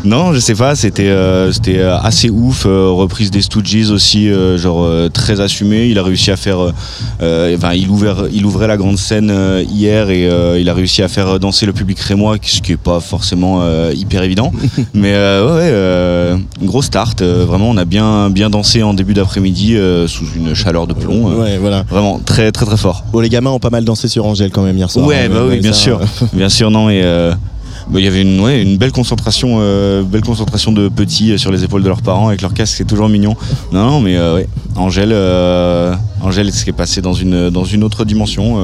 Non, 0.04 0.32
je 0.32 0.38
sais 0.38 0.54
pas, 0.54 0.76
c'était 0.76 1.12
c'était 1.50 1.80
assez 1.80 2.30
ouf. 2.30 2.64
reprise 2.64 3.30
des 3.30 3.42
Stooges 3.42 3.90
aussi, 3.90 4.30
genre 4.56 4.88
très 5.12 5.40
assumé. 5.40 5.88
Il 5.88 5.98
a 5.98 6.02
réussi 6.02 6.30
à 6.30 6.36
faire, 6.36 6.58
enfin, 7.20 7.72
il 7.74 7.88
ouvert, 7.88 8.24
il 8.32 8.44
ouvrait 8.46 8.68
la 8.68 8.76
grande 8.76 8.98
scène 8.98 9.32
hier 9.68 10.10
et 10.10 10.28
il 10.60 10.68
a 10.68 10.74
réussi 10.74 11.02
à 11.02 11.08
faire 11.08 11.40
danser 11.40 11.66
le 11.66 11.72
public 11.72 11.98
rémois, 11.98 12.36
ce 12.40 12.60
qui 12.60 12.72
est 12.72 12.76
pas 12.76 13.00
forcément 13.00 13.62
hyper 13.90 14.22
évident. 14.22 14.35
Mais 14.94 15.12
euh, 15.14 15.46
ouais, 15.46 15.52
ouais, 15.52 15.70
euh, 15.70 16.36
gros 16.62 16.82
start. 16.82 17.22
euh, 17.22 17.44
vraiment, 17.46 17.70
on 17.70 17.76
a 17.76 17.84
bien, 17.84 18.30
bien 18.30 18.50
dansé 18.50 18.82
en 18.82 18.94
début 18.94 19.14
d'après-midi 19.14 19.76
euh, 19.76 20.06
sous 20.06 20.24
une 20.36 20.54
chaleur 20.54 20.86
de 20.86 20.94
plomb. 20.94 21.40
Ouais, 21.40 21.58
voilà. 21.58 21.84
Vraiment 21.88 22.20
très, 22.24 22.52
très, 22.52 22.66
très 22.66 22.76
fort. 22.76 23.04
Bon, 23.12 23.20
les 23.20 23.28
gamins 23.28 23.50
ont 23.50 23.58
pas 23.58 23.70
mal 23.70 23.84
dansé 23.84 24.08
sur 24.08 24.26
Angèle 24.26 24.50
quand 24.50 24.62
même 24.62 24.76
hier 24.76 24.90
soir. 24.90 25.06
Ouais, 25.06 25.24
hein, 25.24 25.30
bah 25.32 25.40
oui, 25.48 25.60
bien 25.60 25.72
ça, 25.72 25.78
sûr, 25.78 26.00
bien 26.32 26.48
sûr, 26.48 26.70
non, 26.70 26.90
et 26.90 27.02
bah, 27.88 28.00
il 28.00 28.04
y 28.04 28.08
avait 28.08 28.22
une, 28.22 28.40
ouais, 28.40 28.60
une 28.62 28.78
belle 28.78 28.90
concentration, 28.90 29.58
euh, 29.60 30.02
belle 30.02 30.22
concentration 30.22 30.72
de 30.72 30.88
petits 30.88 31.32
euh, 31.32 31.38
sur 31.38 31.52
les 31.52 31.62
épaules 31.62 31.84
de 31.84 31.88
leurs 31.88 32.02
parents 32.02 32.28
avec 32.28 32.42
leur 32.42 32.52
casque, 32.52 32.74
c'est 32.76 32.84
toujours 32.84 33.08
mignon. 33.08 33.36
Non, 33.72 33.86
non, 33.88 34.00
mais 34.00 34.16
euh, 34.16 34.34
ouais, 34.34 34.48
Angèle, 34.74 35.14
Angèle, 36.20 36.52
ce 36.52 36.64
qui 36.64 36.70
est 36.70 36.72
passé 36.72 37.00
dans 37.00 37.12
une, 37.12 37.50
dans 37.50 37.64
une 37.64 37.84
autre 37.84 38.04
dimension. 38.04 38.56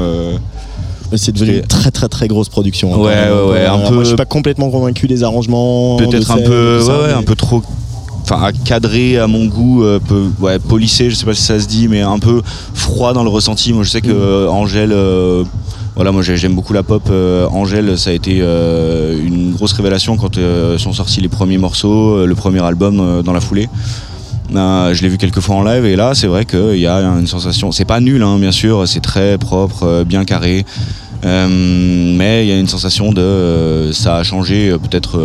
C'est 1.16 1.32
devenu 1.32 1.56
une 1.58 1.62
très 1.66 1.90
très 1.90 2.08
très 2.08 2.28
grosse 2.28 2.48
production. 2.48 2.94
hein, 2.94 2.98
Ouais, 2.98 3.04
ouais, 3.30 3.52
ouais, 3.52 3.66
un 3.66 3.78
peu- 3.88 3.94
Moi, 3.94 4.02
je 4.04 4.08
suis 4.08 4.16
pas 4.16 4.24
complètement 4.24 4.70
convaincu 4.70 5.06
des 5.06 5.22
arrangements. 5.22 5.96
peut-être 5.98 6.26
de 6.36 6.40
un 6.42 6.44
peu, 6.44 6.80
ça, 6.80 6.92
ouais, 6.92 6.98
ouais, 7.02 7.06
mais- 7.08 7.12
un 7.14 7.22
peu 7.22 7.34
trop, 7.36 7.62
enfin, 8.22 8.40
à 8.42 8.52
cadrer 8.52 9.18
à 9.18 9.26
mon 9.26 9.46
goût, 9.46 9.82
euh, 9.84 9.98
peu, 9.98 10.24
ouais, 10.40 10.58
polissé, 10.58 11.10
je 11.10 11.14
sais 11.16 11.26
pas 11.26 11.34
si 11.34 11.42
ça 11.42 11.58
se 11.60 11.66
dit, 11.66 11.88
mais 11.88 12.00
un 12.02 12.18
peu 12.18 12.42
froid 12.74 13.12
dans 13.12 13.22
le 13.24 13.30
ressenti. 13.30 13.72
Moi, 13.72 13.84
je 13.84 13.90
sais 13.90 14.00
que 14.00 14.10
euh, 14.10 14.48
Angèle, 14.48 14.92
euh, 14.92 15.44
voilà, 15.94 16.10
moi 16.12 16.22
j'ai- 16.22 16.36
j'aime 16.38 16.54
beaucoup 16.54 16.72
la 16.72 16.82
pop. 16.82 17.02
euh, 17.10 17.46
Angèle, 17.48 17.98
ça 17.98 18.10
a 18.10 18.12
été 18.14 18.38
euh, 18.40 19.18
une 19.22 19.52
grosse 19.52 19.72
révélation 19.72 20.16
quand 20.16 20.38
sont 20.78 20.92
sortis 20.92 21.20
les 21.20 21.28
premiers 21.28 21.58
morceaux, 21.58 22.24
le 22.24 22.34
premier 22.34 22.62
album 22.64 23.22
dans 23.22 23.32
la 23.32 23.40
foulée. 23.40 23.68
Je 24.54 25.02
l'ai 25.02 25.08
vu 25.08 25.16
quelques 25.18 25.40
fois 25.40 25.56
en 25.56 25.62
live 25.62 25.84
et 25.86 25.96
là 25.96 26.12
c'est 26.14 26.26
vrai 26.26 26.44
qu'il 26.44 26.76
y 26.78 26.86
a 26.86 26.98
une 26.98 27.26
sensation. 27.26 27.72
C'est 27.72 27.84
pas 27.86 28.00
nul 28.00 28.22
hein, 28.22 28.38
bien 28.38 28.52
sûr, 28.52 28.86
c'est 28.86 29.00
très 29.00 29.38
propre, 29.38 30.04
bien 30.04 30.24
carré. 30.24 30.64
Euh, 31.24 31.46
mais 32.16 32.44
il 32.44 32.48
y 32.48 32.52
a 32.52 32.58
une 32.58 32.66
sensation 32.68 33.12
de 33.12 33.20
euh, 33.20 33.92
ça 33.92 34.16
a 34.16 34.22
changé, 34.24 34.70
euh, 34.70 34.78
peut-être 34.78 35.18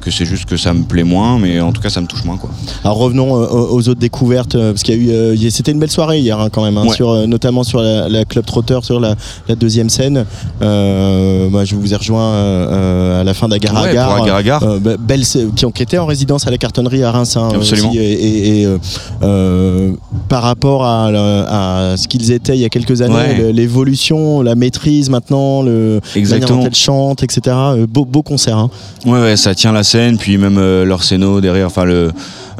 que 0.00 0.10
c'est 0.10 0.24
juste 0.24 0.46
que 0.46 0.56
ça 0.56 0.72
me 0.72 0.82
plaît 0.84 1.04
moins, 1.04 1.38
mais 1.38 1.60
en 1.60 1.72
tout 1.72 1.80
cas 1.82 1.90
ça 1.90 2.00
me 2.00 2.06
touche 2.06 2.24
moins 2.24 2.36
quoi. 2.38 2.50
Alors 2.84 2.96
revenons 2.96 3.32
aux 3.32 3.88
autres 3.88 4.00
découvertes, 4.00 4.56
parce 4.56 4.82
qu'il 4.82 5.04
y 5.06 5.10
a 5.14 5.32
eu, 5.34 5.50
c'était 5.50 5.72
une 5.72 5.78
belle 5.78 5.90
soirée 5.90 6.20
hier 6.20 6.38
hein, 6.40 6.48
quand 6.50 6.64
même, 6.64 6.76
hein, 6.78 6.84
Ouais. 6.86 6.94
sur, 6.96 7.26
notamment 7.28 7.64
sur 7.64 7.80
la, 7.82 8.08
la 8.08 8.24
Club 8.24 8.46
Trotter, 8.46 8.78
sur 8.82 8.98
la, 9.00 9.14
la 9.48 9.54
deuxième 9.56 9.90
scène. 9.90 10.24
Euh, 10.62 11.48
moi, 11.50 11.64
je 11.64 11.74
vous 11.74 11.92
ai 11.92 11.96
rejoint 11.96 12.22
euh, 12.32 13.20
à 13.20 13.24
la 13.24 13.34
fin 13.34 13.48
d'Agar 13.48 13.82
Ouais. 13.82 13.94
Euh, 13.96 14.78
be- 14.78 14.96
belle, 14.98 15.22
qui 15.54 15.64
ont 15.66 15.72
en 15.98 16.06
résidence 16.06 16.46
à 16.46 16.50
la 16.50 16.58
cartonnerie 16.58 17.02
à 17.02 17.10
Reims 17.10 17.36
hein, 17.36 17.48
Absolument. 17.54 17.90
aussi, 17.90 17.98
et, 17.98 18.60
et- 18.60 18.62
et, 18.62 19.92
par 20.28 20.42
rapport 20.42 20.84
à, 20.84 21.94
ce 21.96 22.08
qu'ils 22.08 22.32
étaient 22.32 22.56
il 22.56 22.60
y 22.60 22.64
a 22.64 22.68
quelques 22.68 23.02
années, 23.02 23.14
Ouais. 23.14 23.52
l'évolution, 23.52 24.40
la 24.42 24.54
maîtrise 24.54 25.09
maintenant, 25.10 25.62
le, 25.62 25.70
manière 25.70 26.16
Exactement. 26.16 26.60
dont 26.60 26.66
elles 26.66 26.74
chantent, 26.74 27.22
etc. 27.22 27.56
Euh, 27.56 27.86
beau, 27.86 28.04
beau 28.04 28.22
concert. 28.22 28.56
hein. 28.56 28.70
Ouais, 29.04 29.20
ouais, 29.20 29.36
ça 29.36 29.54
tient 29.54 29.72
la 29.72 29.82
scène, 29.82 30.16
puis 30.18 30.38
même 30.38 30.58
euh, 30.58 30.84
leur 30.84 31.02
scéno 31.02 31.40
derrière, 31.40 31.66
enfin 31.66 31.84
le 31.84 32.10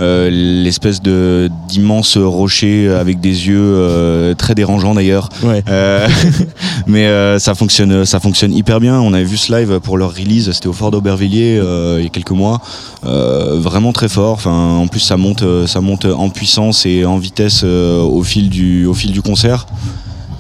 euh, 0.01 0.30
l'espèce 0.30 1.03
de 1.03 1.51
d'immense 1.68 2.16
rocher 2.16 2.88
avec 2.88 3.20
des 3.20 3.48
yeux 3.48 3.61
euh, 3.61 4.34
très 4.34 4.55
dérangeants 4.55 4.94
d'ailleurs. 4.94 5.28
Ouais. 5.42 5.62
Euh, 5.68 6.09
mais 6.86 7.38
ça 7.38 7.55
fonctionne, 7.55 8.05
ça 8.05 8.20
fonctionne 8.20 8.53
hyper 8.53 8.80
bien. 8.80 8.98
On 9.01 9.12
avait 9.12 9.24
vu 9.24 9.36
ce 9.36 9.53
live 9.53 9.80
pour 9.80 9.98
leur 9.98 10.14
release, 10.14 10.51
c'était 10.53 10.68
au 10.68 10.72
Fort 10.72 10.90
d'Aubervilliers 10.90 11.61
il 11.98 12.03
y 12.03 12.07
a 12.07 12.11
quelques 12.11 12.30
mois. 12.30 12.61
Vraiment 13.03 13.92
très 13.92 14.09
fort. 14.09 14.34
Enfin, 14.34 14.76
en 14.76 14.86
plus 14.86 15.01
ça 15.01 15.16
monte, 15.16 15.44
ça 15.66 15.80
monte 15.80 16.07
en 16.07 16.30
puissance 16.30 16.86
et 16.86 17.05
en 17.05 17.18
vitesse 17.18 17.62
au 17.64 18.22
fil 18.22 18.48
du, 18.48 18.86
au 18.86 18.94
fil 18.94 19.12
du 19.12 19.22
concert. 19.22 19.66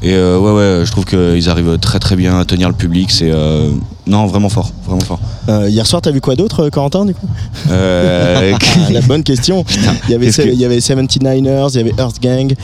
Et 0.02 0.14
euh, 0.14 0.38
ouais, 0.38 0.52
ouais, 0.52 0.86
je 0.86 0.90
trouve 0.90 1.04
qu'ils 1.04 1.50
arrivent 1.50 1.76
très 1.78 1.98
très 1.98 2.16
bien 2.16 2.38
à 2.38 2.44
tenir 2.46 2.68
le 2.68 2.74
public. 2.74 3.10
C'est 3.10 3.30
euh, 3.30 3.68
non 4.06 4.24
vraiment 4.26 4.48
fort, 4.48 4.72
vraiment 4.86 5.02
fort. 5.02 5.20
Euh, 5.50 5.68
hier 5.68 5.86
soir, 5.86 6.00
t'as 6.00 6.10
vu 6.10 6.22
quoi 6.22 6.36
d'autre, 6.36 6.70
Corentin 6.70 7.04
du 7.04 7.14
coup? 7.14 7.26
Ah, 7.70 8.40
la 8.90 9.00
bonne 9.02 9.22
question. 9.22 9.64
il, 10.08 10.12
y 10.12 10.14
avait, 10.14 10.30
que- 10.30 10.48
il 10.48 10.58
y 10.58 10.64
avait 10.64 10.78
79ers, 10.78 11.70
il 11.74 11.76
y 11.76 11.80
avait 11.80 11.92
Earth 11.98 12.20
Gang 12.20 12.54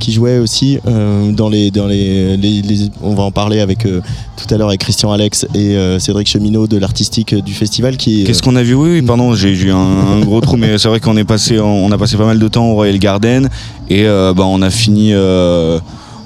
qui 0.00 0.12
jouait 0.12 0.38
aussi 0.38 0.78
dans 0.84 1.48
les 1.48 1.70
dans 1.70 1.86
les, 1.86 2.36
les- 2.36 2.62
les- 2.62 2.90
on 3.02 3.14
va 3.14 3.22
en 3.22 3.30
parler 3.30 3.60
avec 3.60 3.78
tout 3.86 4.54
à 4.54 4.58
l'heure 4.58 4.68
avec 4.68 4.80
Christian 4.80 5.12
Alex 5.12 5.46
et 5.54 5.76
Cédric 6.00 6.26
Cheminot 6.28 6.66
de 6.66 6.78
l'artistique 6.78 7.34
du 7.34 7.54
festival 7.54 7.96
qui 7.96 8.24
Qu'est-ce 8.24 8.42
qu'on 8.42 8.56
a 8.56 8.62
vu? 8.64 8.74
Oui, 8.74 8.90
oui, 8.94 9.02
pardon, 9.02 9.34
j'ai 9.34 9.52
eu 9.52 9.70
un, 9.70 9.76
un 9.76 10.20
gros 10.20 10.40
trou, 10.40 10.56
mais 10.56 10.76
c'est 10.78 10.88
vrai 10.88 10.98
qu'on 11.00 11.16
est 11.16 11.24
passé, 11.24 11.60
on 11.60 11.90
a 11.92 11.96
passé 11.98 12.16
pas 12.16 12.26
mal 12.26 12.38
de 12.40 12.48
temps 12.48 12.66
au 12.70 12.74
Royal 12.74 12.98
Garden 12.98 13.48
et 13.88 14.04
bah, 14.04 14.44
on 14.44 14.60
a 14.62 14.70
fini. 14.70 15.12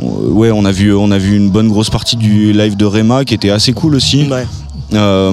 Euh, 0.03 0.07
on- 0.07 0.33
ouais, 0.33 0.51
on 0.51 0.65
a 0.65 0.73
vu, 0.73 0.95
on 0.95 1.11
a 1.11 1.19
vu 1.19 1.37
une 1.37 1.51
bonne 1.51 1.69
grosse 1.69 1.91
partie 1.91 2.17
du 2.17 2.53
live 2.53 2.77
de 2.77 2.85
Rema 2.85 3.25
qui 3.25 3.35
était 3.35 3.51
assez 3.51 3.73
cool 3.73 3.95
aussi. 3.95 4.27
Ouais. 4.31 4.47
Euh, 4.93 5.33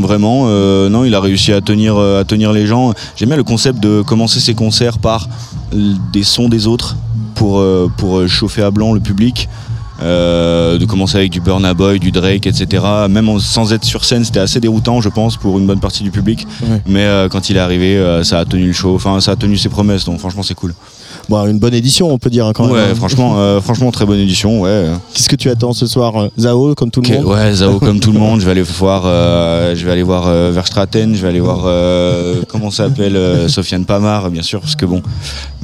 vraiment, 0.00 0.44
euh, 0.46 0.88
non, 0.88 1.04
il 1.04 1.14
a 1.14 1.20
réussi 1.20 1.52
à 1.52 1.60
tenir, 1.60 1.96
à 1.98 2.24
tenir 2.24 2.52
les 2.52 2.66
gens. 2.66 2.92
J'aime 3.16 3.28
bien 3.28 3.36
le 3.36 3.44
concept 3.44 3.80
de 3.80 4.02
commencer 4.02 4.40
ses 4.40 4.54
concerts 4.54 4.98
par 4.98 5.28
des 5.72 6.22
sons 6.22 6.48
des 6.48 6.66
autres 6.66 6.96
pour, 7.34 7.62
pour 7.96 8.28
chauffer 8.28 8.62
à 8.62 8.70
blanc 8.70 8.92
le 8.92 9.00
public. 9.00 9.48
Euh, 10.00 10.78
de 10.78 10.84
commencer 10.84 11.16
avec 11.16 11.30
du 11.30 11.40
Burna 11.40 11.74
Boy, 11.74 12.00
du 12.00 12.10
Drake, 12.10 12.46
etc. 12.48 12.82
Même 13.08 13.28
en- 13.28 13.38
sans 13.38 13.72
être 13.72 13.84
sur 13.84 14.04
scène, 14.04 14.24
c'était 14.24 14.40
assez 14.40 14.58
déroutant, 14.58 15.00
je 15.00 15.08
pense, 15.08 15.36
pour 15.36 15.60
une 15.60 15.66
bonne 15.66 15.78
partie 15.78 16.02
du 16.02 16.10
public. 16.10 16.44
Ouais. 16.62 16.82
Mais 16.88 17.04
euh, 17.04 17.28
quand 17.28 17.50
il 17.50 17.56
est 17.56 17.60
arrivé, 17.60 17.96
euh, 17.96 18.24
ça 18.24 18.40
a 18.40 18.44
tenu 18.44 18.66
le 18.66 18.72
show. 18.72 18.96
Enfin, 18.96 19.20
ça 19.20 19.32
a 19.32 19.36
tenu 19.36 19.56
ses 19.56 19.68
promesses. 19.68 20.04
Donc 20.04 20.18
franchement, 20.18 20.42
c'est 20.42 20.54
cool. 20.54 20.74
Bon, 21.28 21.46
une 21.46 21.58
bonne 21.58 21.74
édition, 21.74 22.12
on 22.12 22.18
peut 22.18 22.30
dire 22.30 22.46
hein, 22.46 22.52
quand 22.54 22.64
même. 22.64 22.72
ouais, 22.74 22.80
hein. 22.90 22.94
franchement, 22.94 23.34
euh, 23.38 23.60
franchement, 23.62 23.90
très 23.90 24.04
bonne 24.06 24.18
édition. 24.18 24.60
Ouais. 24.60 24.86
Qu'est-ce 25.14 25.28
que 25.28 25.36
tu 25.36 25.48
attends 25.50 25.72
ce 25.72 25.86
soir, 25.86 26.20
euh, 26.20 26.28
Zao, 26.38 26.74
comme 26.74 26.90
tout 26.90 27.00
le 27.00 27.14
monde 27.14 27.24
ouais, 27.26 27.52
Zao 27.54 27.78
comme 27.78 28.00
tout 28.00 28.12
le 28.12 28.18
monde. 28.20 28.40
Je 28.40 28.44
vais 28.44 28.50
aller 28.52 28.62
voir, 28.62 29.02
euh, 29.06 29.74
je 29.76 29.84
vais 29.84 29.92
aller 29.92 30.02
voir 30.02 30.24
euh, 30.26 30.50
Verstraten, 30.52 31.14
je 31.14 31.22
vais 31.22 31.28
aller 31.28 31.40
voir 31.40 31.60
comment 32.48 32.70
ça 32.70 32.84
s'appelle 32.88 33.48
Sofiane 33.48 33.84
Pamar, 33.84 34.30
bien 34.30 34.42
sûr, 34.42 34.60
parce 34.60 34.76
que 34.76 34.84
bon, 34.86 35.02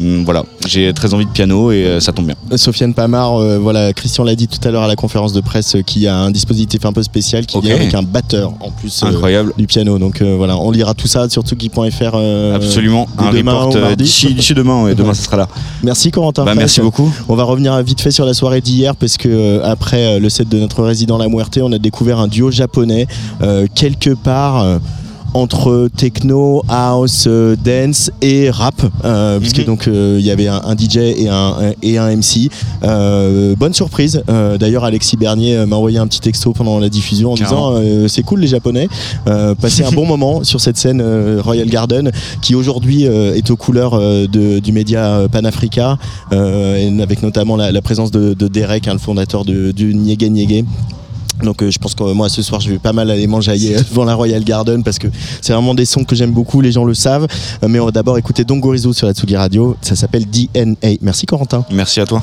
hum, 0.00 0.24
voilà, 0.24 0.44
j'ai 0.66 0.92
très 0.92 1.12
envie 1.14 1.26
de 1.26 1.30
piano 1.30 1.70
et 1.72 1.98
ça 2.00 2.12
tombe 2.12 2.26
bien. 2.26 2.36
Sofiane 2.56 2.94
Pamar, 2.94 3.38
voilà, 3.60 3.92
Christian 3.92 4.24
l'a 4.24 4.34
dit 4.34 4.48
tout 4.48 4.66
à 4.66 4.70
l'heure 4.70 4.82
à 4.82 4.88
la 4.88 4.96
conférence 4.96 5.32
de 5.32 5.40
presse, 5.40 5.76
qui 5.86 6.06
a 6.06 6.16
un 6.16 6.30
dispositif 6.30 6.84
un 6.84 6.92
peu 6.92 7.02
spécial 7.02 7.46
qui 7.46 7.56
Ok. 7.56 7.64
vient 7.64 7.74
avec 7.76 7.94
un 7.94 8.02
batteur 8.02 8.52
en 8.60 8.70
plus 8.70 9.02
Incroyable. 9.02 9.52
du 9.58 9.66
piano. 9.66 9.98
Donc 9.98 10.22
voilà, 10.22 10.56
on 10.56 10.70
lira 10.70 10.94
tout 10.94 11.08
ça 11.08 11.28
sur 11.28 11.42
tuki.fr. 11.44 11.80
euh, 12.14 12.54
Absolument. 12.54 13.06
Un 13.18 13.32
demain 13.32 13.52
report 13.54 13.96
d'ici 13.96 14.34
demain. 14.54 14.82
Ouais, 14.84 14.94
demain, 14.94 15.14
ça 15.14 15.24
sera 15.24 15.36
là. 15.36 15.47
Merci 15.82 16.10
Corentin. 16.10 16.44
Bah, 16.44 16.54
merci 16.54 16.80
beaucoup. 16.80 17.12
On 17.28 17.34
va 17.34 17.44
revenir 17.44 17.80
vite 17.82 18.00
fait 18.00 18.10
sur 18.10 18.24
la 18.24 18.34
soirée 18.34 18.60
d'hier 18.60 18.96
parce 18.96 19.16
que 19.16 19.28
euh, 19.28 19.64
après 19.64 20.16
euh, 20.16 20.18
le 20.18 20.28
set 20.28 20.48
de 20.48 20.58
notre 20.58 20.82
résident 20.82 21.18
La 21.18 21.28
Muerte, 21.28 21.58
on 21.62 21.72
a 21.72 21.78
découvert 21.78 22.18
un 22.18 22.28
duo 22.28 22.50
japonais 22.50 23.06
euh, 23.42 23.66
quelque 23.74 24.10
part. 24.10 24.80
Entre 25.34 25.88
techno, 25.96 26.62
house, 26.68 27.24
euh, 27.26 27.54
dance 27.62 28.10
et 28.22 28.50
rap, 28.50 28.74
euh, 29.04 29.38
puisque 29.38 29.58
Mhm. 29.58 29.64
donc 29.64 29.86
euh, 29.88 30.16
il 30.18 30.24
y 30.26 30.30
avait 30.30 30.48
un, 30.48 30.60
un 30.64 30.74
DJ 30.76 30.96
et 30.98 31.28
un, 31.28 31.34
un- 31.60 31.72
et 31.82 31.98
un 31.98 32.08
MC. 32.16 32.50
Euh, 32.82 33.54
bonne 33.56 33.74
surprise. 33.74 34.22
D'ailleurs, 34.58 34.84
Alexis 34.84 35.16
Bernier 35.16 35.64
m'a 35.66 35.76
envoyé 35.76 35.98
un 35.98 36.06
petit 36.06 36.20
texto 36.20 36.52
pendant 36.52 36.78
la 36.78 36.88
diffusion 36.88 37.32
en 37.32 37.34
Carrément. 37.34 37.78
disant 37.80 38.08
c'est 38.08 38.22
cool 38.22 38.40
les 38.40 38.46
Japonais. 38.46 38.88
Passer 39.60 39.84
un 39.84 39.90
bon 39.92 40.06
moment 40.12 40.44
sur 40.44 40.60
cette 40.60 40.76
scène 40.76 41.02
Royal 41.40 41.68
Garden 41.68 42.10
qui 42.42 42.54
aujourd'hui 42.54 43.04
est 43.04 43.50
aux 43.50 43.56
couleurs 43.56 43.98
de- 43.98 44.58
du 44.58 44.72
média 44.72 45.26
Panafrica 45.30 45.98
avec 46.30 47.22
notamment 47.22 47.56
la, 47.56 47.70
la 47.72 47.82
présence 47.82 48.10
de, 48.10 48.34
de 48.34 48.48
Derek, 48.48 48.88
hein, 48.88 48.92
le 48.94 48.98
fondateur 48.98 49.44
de, 49.44 49.72
du 49.72 49.94
Niégué 49.94 50.28
Niégué. 50.30 50.64
Donc 51.42 51.62
euh, 51.62 51.70
je 51.70 51.78
pense 51.78 51.94
que 51.94 52.02
euh, 52.02 52.14
moi 52.14 52.28
ce 52.28 52.42
soir 52.42 52.60
je 52.60 52.70
vais 52.70 52.78
pas 52.78 52.92
mal 52.92 53.10
aller 53.10 53.26
euh, 53.26 53.82
devant 53.90 54.04
la 54.04 54.14
Royal 54.14 54.42
Garden 54.42 54.82
parce 54.82 54.98
que 54.98 55.08
c'est 55.40 55.52
vraiment 55.52 55.74
des 55.74 55.84
sons 55.84 56.04
que 56.04 56.16
j'aime 56.16 56.32
beaucoup, 56.32 56.60
les 56.60 56.72
gens 56.72 56.84
le 56.84 56.94
savent. 56.94 57.26
Euh, 57.62 57.68
mais 57.68 57.80
on 57.80 57.86
va 57.86 57.90
d'abord 57.92 58.18
écouter 58.18 58.44
Dongorizo 58.44 58.92
sur 58.92 59.06
la 59.06 59.12
Tsugi 59.12 59.36
Radio, 59.36 59.76
ça 59.80 59.96
s'appelle 59.96 60.24
DNA. 60.26 60.96
Merci 61.00 61.26
Corentin. 61.26 61.64
Merci 61.70 62.00
à 62.00 62.06
toi. 62.06 62.22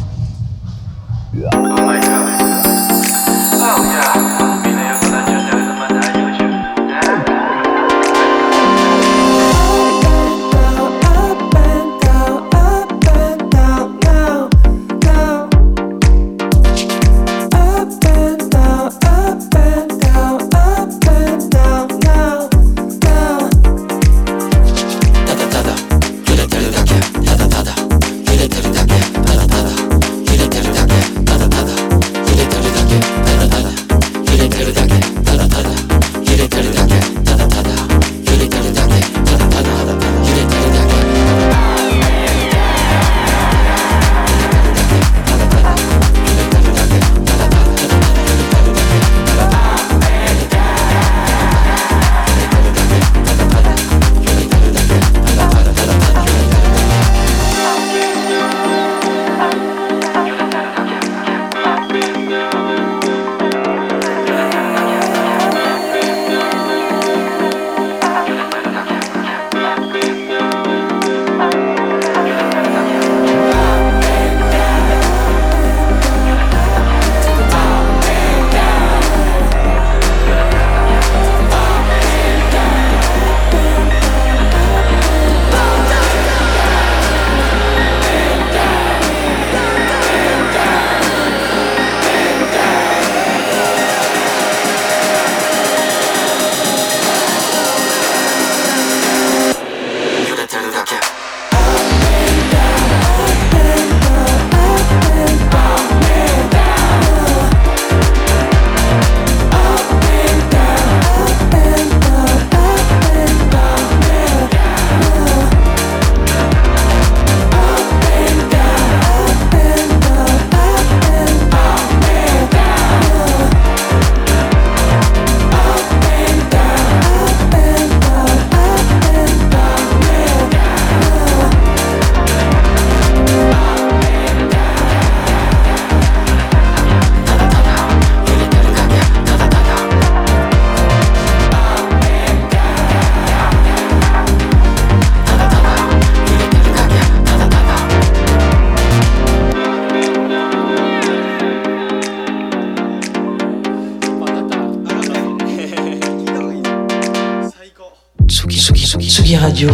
Radio, 159.34 159.70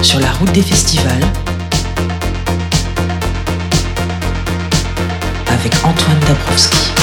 sur 0.00 0.20
la 0.20 0.30
route 0.30 0.52
des 0.52 0.62
festivals, 0.62 1.24
avec 5.48 5.74
Antoine 5.84 6.20
Dabrowski. 6.28 6.99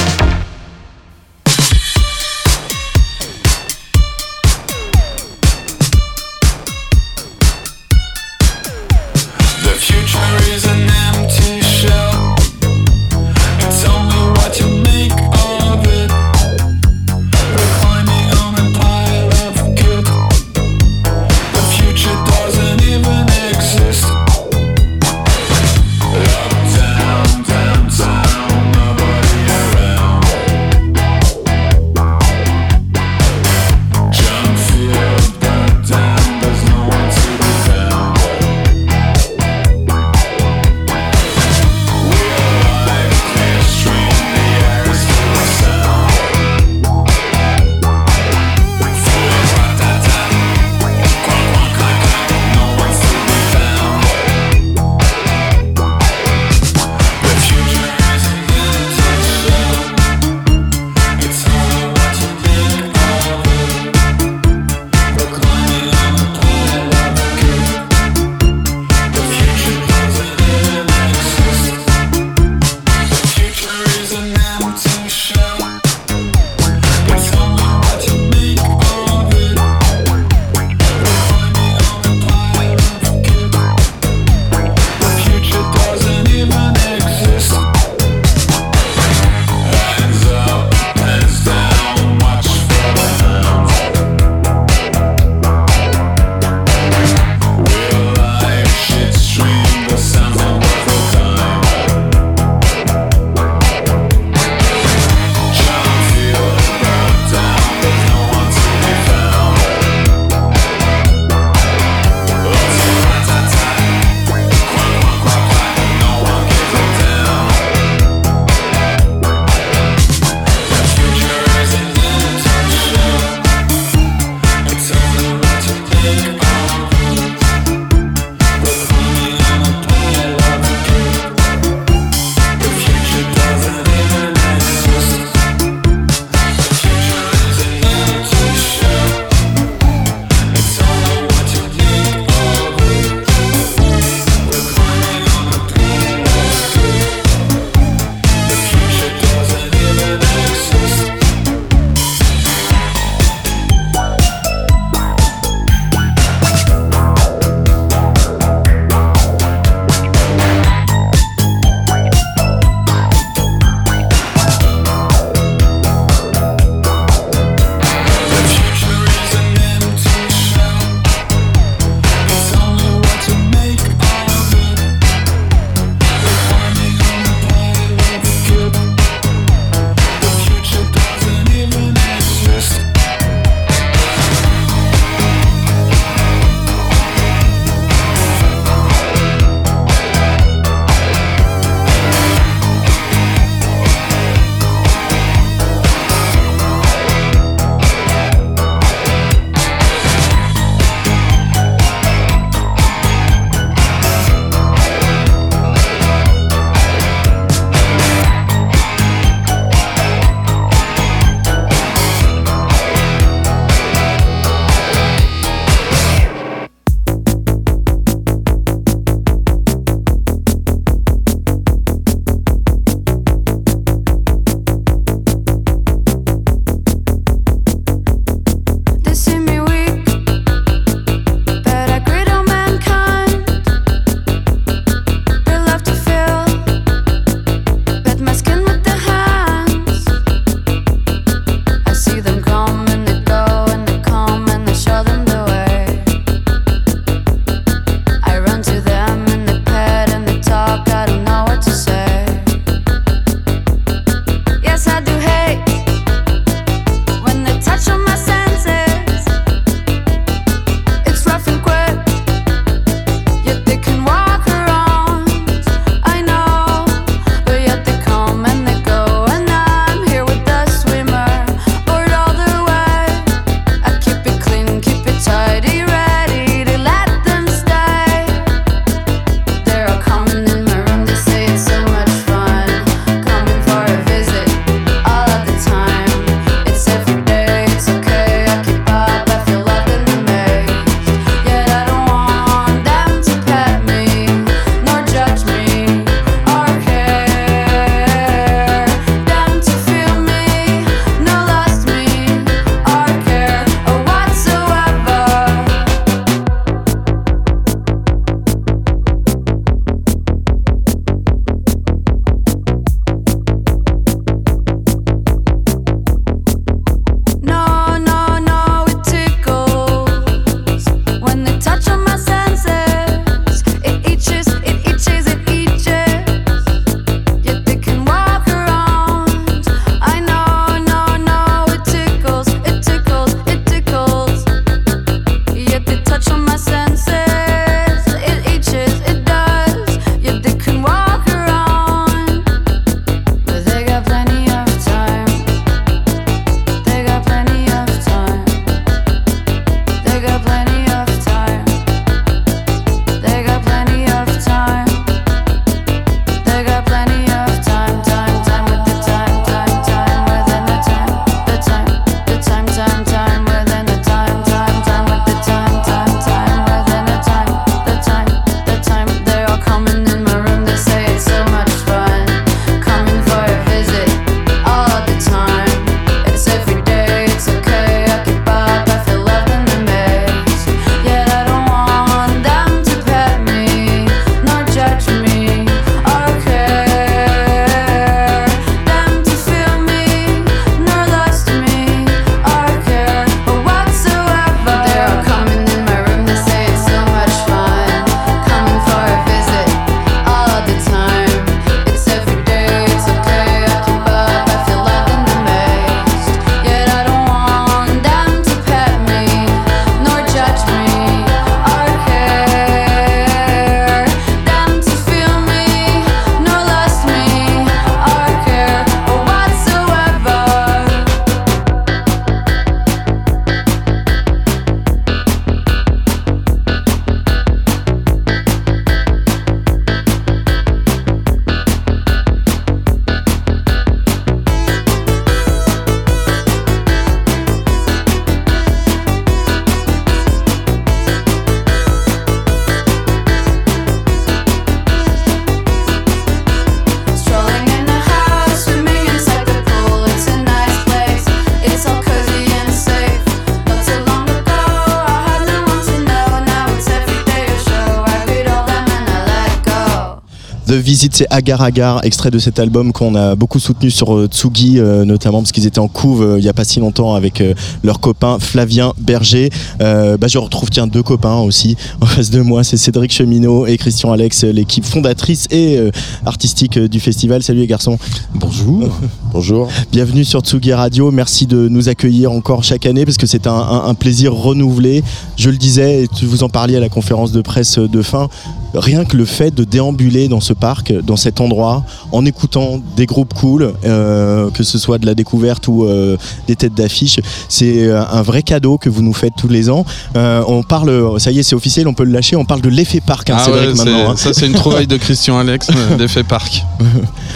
The 460.78 460.80
Visit, 460.80 461.16
c'est 461.16 461.26
Agar 461.32 461.62
Agar, 461.64 462.06
extrait 462.06 462.30
de 462.30 462.38
cet 462.38 462.60
album 462.60 462.94
qu'on 462.94 463.16
a 463.16 463.34
beaucoup 463.36 463.58
soutenu 463.58 463.90
sur 463.90 464.14
euh, 464.16 464.28
Tsugi, 464.28 464.78
euh, 464.78 465.06
notamment 465.06 465.40
parce 465.40 465.52
qu'ils 465.52 465.66
étaient 465.66 465.80
en 465.80 465.88
couve 465.88 466.22
euh, 466.22 466.38
il 466.38 466.44
n'y 466.44 466.50
a 466.50 466.54
pas 466.54 466.66
si 466.66 466.80
longtemps 466.80 467.16
avec 467.16 467.42
euh, 467.42 467.56
leur 467.84 468.00
copain 468.00 468.38
Flavien 468.40 468.94
Berger. 469.00 469.50
Euh, 469.82 470.18
bah, 470.18 470.28
je 470.28 470.38
retrouve 470.38 470.70
tiens 470.70 470.86
deux 470.86 471.02
copains 471.02 471.38
aussi 471.38 471.76
en 472.02 472.06
face 472.06 472.30
de 472.30 472.42
moi, 472.42 472.64
c'est 472.64 472.78
Cédric 472.78 473.12
Cheminot 473.12 473.66
et 473.66 473.78
Christian 473.78 474.12
Alex, 474.12 474.44
l'équipe 474.44 474.86
fondatrice 474.86 475.48
et 475.50 475.78
euh, 475.78 475.90
artistique 476.28 476.78
euh, 476.78 476.88
du 476.88 477.00
festival. 477.00 477.42
Salut 477.42 477.62
les 477.62 477.68
garçons. 477.68 477.98
Bonjour. 478.36 478.88
Bonjour. 479.34 479.70
Bienvenue 479.92 480.26
sur 480.26 480.42
Tsugi 480.42 480.74
Radio. 480.74 481.10
Merci 481.10 481.48
de 481.48 481.68
nous 481.70 481.90
accueillir 481.90 482.32
encore 482.32 482.64
chaque 482.64 482.86
année 482.86 483.04
parce 483.04 483.18
que 483.18 483.26
c'est 483.26 483.48
un, 483.48 483.52
un- 483.52 483.86
un 483.86 483.94
plaisir 483.96 484.32
renouvelé. 484.32 485.04
Je 485.38 485.50
le 485.50 485.58
disais, 485.58 486.04
et 486.04 486.08
tu 486.08 486.26
vous 486.28 486.44
en 486.44 486.50
parliez 486.50 486.76
à 486.76 486.80
la 486.80 486.90
conférence 486.90 487.32
de 487.32 487.42
presse 487.42 487.80
de 487.80 488.02
fin. 488.04 488.28
Rien 488.74 489.05
que 489.05 489.15
le 489.18 489.26
fait 489.26 489.51
de 489.53 489.63
déambuler 489.63 490.28
dans 490.28 490.39
ce 490.41 490.53
parc, 490.53 490.93
dans 491.03 491.15
cet 491.15 491.41
endroit, 491.41 491.84
en 492.11 492.26
écoutant 492.26 492.80
des 492.95 493.05
groupes 493.05 493.34
cool, 493.34 493.74
euh, 493.86 494.49
que 494.51 494.63
ce 494.63 494.78
soit 494.78 494.97
de 494.97 495.05
la 495.05 495.15
découverte 495.15 495.68
ou 495.68 495.86
euh, 495.86 496.18
des 496.47 496.55
têtes 496.55 496.74
d'affiche, 496.74 497.20
c'est 497.49 497.88
euh, 497.88 498.01
un 498.11 498.22
vrai 498.22 498.43
cadeau 498.43 498.78
que 498.78 498.89
vous 498.89 499.01
nous 499.01 499.13
faites 499.13 499.34
tous 499.38 499.47
les 499.47 499.70
ans. 499.70 499.86
Euh, 500.15 500.43
on 500.47 500.63
parle, 500.63 501.20
ça 501.20 501.32
y 501.32 501.39
est, 501.39 501.43
c'est 501.43 501.55
officiel, 501.55 501.88
on 501.88 501.93
peut 501.93 502.03
le 502.03 502.11
lâcher. 502.11 502.36
On 502.36 502.45
parle 502.45 502.61
de 502.61 502.70
l'effet 502.70 503.01
parc, 503.01 503.30
hein, 503.30 503.38
Ah 503.39 503.43
Cédric, 503.45 503.70
ouais, 503.70 503.74
maintenant. 503.76 504.11
hein. 504.11 504.15
ça 504.18 504.34
c'est 504.34 504.47
une 504.47 504.53
trouvaille 504.53 504.88
de 504.88 504.97
Christian 504.97 505.38
Alex 505.39 505.68
d'effet 505.97 506.24
parc. 506.24 506.63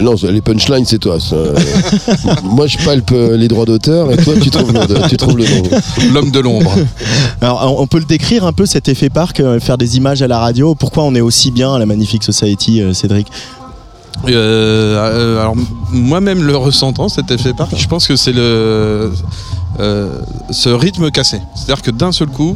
Non, 0.02 0.16
les 0.24 0.42
punchlines, 0.42 0.86
c'est 0.86 1.00
toi. 1.00 1.20
ça. 1.20 1.36
Moi, 2.44 2.68
je 2.68 2.78
palpe 2.84 3.12
les 3.12 3.48
droits 3.48 3.66
d'auteur 3.66 4.12
et 4.12 4.18
toi, 4.18 4.34
tu 4.42 4.50
trouves 4.50 4.74
le, 4.74 5.08
tu 5.10 5.18
trouves 5.18 5.38
le 5.38 5.46
nom. 5.46 5.64
L'homme 6.14 6.32
de 6.32 6.40
l'ombre. 6.40 6.74
Alors, 7.42 7.80
on 7.80 7.88
peut 7.88 8.00
le 8.00 8.06
décrire 8.06 8.46
un 8.46 8.54
peu 8.54 8.66
cet 8.66 8.88
effet 8.90 9.10
parc, 9.10 9.42
faire 9.60 9.78
des 9.78 9.98
images 9.98 10.22
à 10.22 10.28
la 10.28 10.40
radio. 10.40 10.76
Pourquoi 10.76 11.04
on 11.04 11.16
est 11.16 11.21
aussi 11.22 11.52
bien 11.52 11.74
à 11.74 11.80
la 11.80 11.86
Magnifique 11.86 12.24
Society, 12.24 12.82
euh, 12.82 12.94
Cédric 12.94 13.28
Euh, 14.28 14.32
euh, 14.32 15.42
alors 15.42 15.56
moi-même 15.92 16.44
le 16.44 16.56
ressentant 16.56 17.10
cet 17.10 17.32
effet 17.32 17.54
parc, 17.54 17.76
je 17.76 17.88
pense 17.88 18.08
que 18.08 18.16
c'est 18.16 18.34
le 18.34 19.12
ce 20.52 20.70
rythme 20.70 21.10
cassé. 21.10 21.40
C'est-à-dire 21.56 21.82
que 21.82 21.90
d'un 21.90 22.12
seul 22.12 22.28
coup, 22.28 22.56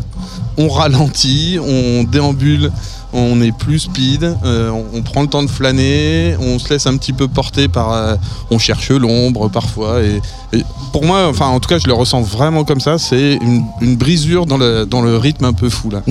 on 0.58 0.70
ralentit, 0.70 1.58
on 1.60 2.04
déambule, 2.04 2.72
on 3.16 3.42
est 3.42 3.52
plus 3.52 3.80
speed, 3.80 4.24
euh, 4.24 4.70
on, 4.70 4.84
on 4.98 5.02
prend 5.02 5.22
le 5.22 5.28
temps 5.28 5.44
de 5.44 5.50
flâner, 5.50 6.36
on 6.40 6.60
se 6.60 6.70
laisse 6.70 6.86
un 6.88 6.98
petit 6.98 7.14
peu 7.14 7.28
porter 7.28 7.68
par, 7.68 7.94
euh, 7.94 8.16
on 8.52 8.60
cherche 8.60 8.90
l'ombre 8.92 9.50
parfois. 9.50 10.02
Et, 10.04 10.22
et 10.58 10.64
pour 10.92 11.04
moi, 11.06 11.28
enfin 11.30 11.48
en 11.48 11.60
tout 11.60 11.68
cas, 11.70 11.78
je 11.80 11.88
le 11.88 11.94
ressens 11.94 12.22
vraiment 12.22 12.64
comme 12.64 12.80
ça. 12.80 12.98
C'est 12.98 13.34
une, 13.42 13.64
une 13.82 13.96
brisure 13.96 14.46
dans 14.46 14.58
le 14.58 14.86
dans 14.86 15.02
le 15.02 15.18
rythme 15.18 15.46
un 15.46 15.54
peu 15.54 15.70
fou 15.70 15.90
là. 15.90 16.02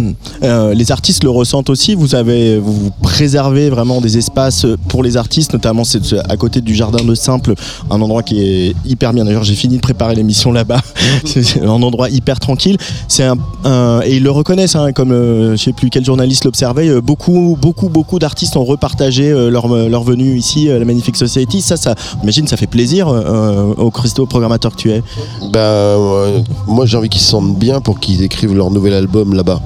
Euh, 0.43 0.75
les 0.75 0.93
artistes 0.93 1.25
le 1.25 1.31
ressentent 1.31 1.71
aussi. 1.71 1.95
Vous 1.95 2.15
avez, 2.15 2.59
vous, 2.59 2.73
vous 2.73 2.91
préservez 3.03 3.71
vraiment 3.71 4.01
des 4.01 4.19
espaces 4.19 4.67
pour 4.89 5.03
les 5.03 5.17
artistes, 5.17 5.53
notamment 5.53 5.85
c'est 5.85 6.01
à 6.29 6.37
côté 6.37 6.61
du 6.61 6.75
jardin 6.75 7.03
de 7.05 7.15
Simple, 7.15 7.55
un 7.91 8.01
endroit 8.01 8.23
qui 8.23 8.41
est 8.43 8.75
hyper 8.85 9.13
bien. 9.13 9.25
D'ailleurs, 9.25 9.45
j'ai 9.45 9.55
fini 9.55 9.77
de 9.77 9.81
préparer 9.81 10.15
l'émission 10.15 10.53
là-bas. 10.53 10.81
c'est 11.25 11.63
un 11.63 11.69
endroit 11.83 12.09
hyper 12.11 12.41
tranquille. 12.41 12.77
C'est 13.09 13.25
un, 13.25 13.37
un- 13.65 14.01
et 14.05 14.17
ils 14.17 14.23
le 14.23 14.31
reconnaissent, 14.31 14.77
hein, 14.77 14.93
comme 14.93 15.11
je 15.11 15.57
sais 15.57 15.73
plus 15.73 15.91
quel 15.91 16.05
journaliste 16.05 16.45
l'observait. 16.45 16.94
Euh, 16.95 17.01
beaucoup, 17.01 17.57
beaucoup, 17.61 17.89
beaucoup 17.89 18.19
d'artistes 18.19 18.57
ont 18.57 18.65
repartagé 18.65 19.31
euh, 19.31 19.51
leur, 19.51 19.69
leur 19.69 20.03
venue 20.03 20.37
ici 20.37 20.71
à 20.71 20.79
la 20.79 20.85
Magnifique 20.85 21.17
Society. 21.17 21.61
Ça, 21.61 21.77
ça, 21.77 21.95
j'imagine, 22.21 22.47
ça 22.47 22.57
fait 22.57 22.67
plaisir 22.67 23.09
euh, 23.09 23.75
au 23.77 23.91
Christo 23.91 24.27
programmateur 24.27 24.73
que 24.73 24.77
tu 24.77 24.91
es. 24.91 25.03
Ouais, 25.43 26.45
moi, 26.67 26.87
j'ai 26.87 26.97
envie 26.97 27.09
qu'ils 27.09 27.21
se 27.21 27.29
sentent 27.29 27.59
bien 27.59 27.81
pour 27.81 28.01
qu'ils 28.01 28.23
écrivent 28.23 28.55
leur 28.55 28.71
nouvel 28.71 28.95
album 28.95 29.35
là-bas. 29.35 29.61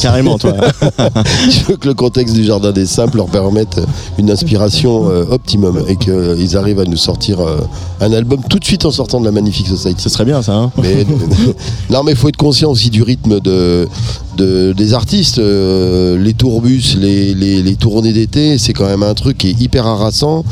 Carrément, 0.00 0.38
toi. 0.38 0.54
Je 1.50 1.64
veux 1.66 1.76
que 1.76 1.86
le 1.86 1.94
contexte 1.94 2.34
du 2.34 2.44
Jardin 2.44 2.72
des 2.72 2.86
Simples 2.86 3.18
leur 3.18 3.26
permette 3.26 3.80
une 4.18 4.30
inspiration 4.30 5.08
euh, 5.10 5.24
optimum 5.30 5.84
et 5.88 5.96
qu'ils 5.96 6.56
arrivent 6.56 6.80
à 6.80 6.84
nous 6.84 6.96
sortir 6.96 7.40
euh, 7.40 7.58
un 8.00 8.12
album 8.12 8.40
tout 8.48 8.58
de 8.58 8.64
suite 8.64 8.84
en 8.84 8.90
sortant 8.90 9.20
de 9.20 9.24
la 9.24 9.30
Magnifique 9.30 9.68
Society. 9.68 10.02
Ce 10.02 10.08
serait 10.08 10.24
bien, 10.24 10.42
ça. 10.42 10.54
hein 10.54 10.72
Mais, 10.82 11.06
non, 11.90 12.02
mais 12.02 12.12
il 12.12 12.16
faut 12.16 12.28
être 12.28 12.36
conscient 12.36 12.70
aussi 12.70 12.90
du 12.90 13.02
rythme 13.02 13.40
de, 13.40 13.88
de- 14.36 14.72
des 14.72 14.94
artistes. 14.94 15.38
Euh, 15.38 16.18
les 16.18 16.34
tourbus, 16.34 16.96
les, 16.98 17.76
tournées 17.76 18.12
d'été, 18.12 18.58
c'est 18.58 18.72
quand 18.72 18.86
même 18.86 19.02
un 19.02 19.14
truc 19.14 19.38
qui 19.38 19.48
est 19.48 19.60
hyper 19.60 19.86
harassant, 19.86 20.44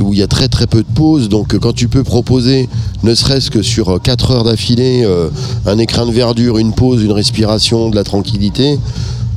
où 0.00 0.12
il 0.12 0.18
y 0.18 0.22
a 0.22 0.26
très 0.26 0.48
très 0.48 0.66
peu 0.66 0.78
de 0.78 0.88
pauses. 0.94 1.28
Donc 1.28 1.54
euh, 1.54 1.58
quand 1.58 1.72
tu 1.74 1.88
peux 1.88 2.02
proposer, 2.04 2.68
ne 3.02 3.14
serait-ce 3.14 3.50
que 3.50 3.62
sur 3.62 4.00
4 4.02 4.30
heures 4.30 4.44
d'affilée, 4.44 5.02
euh, 5.04 5.28
un 5.66 5.78
écrin 5.78 6.06
de 6.06 6.12
verdure, 6.12 6.58
une 6.58 6.72
pause, 6.72 7.02
une 7.02 7.12
respiration, 7.12 7.90
de 7.90 7.96
la 7.96 8.04
tranquillité, 8.04 8.78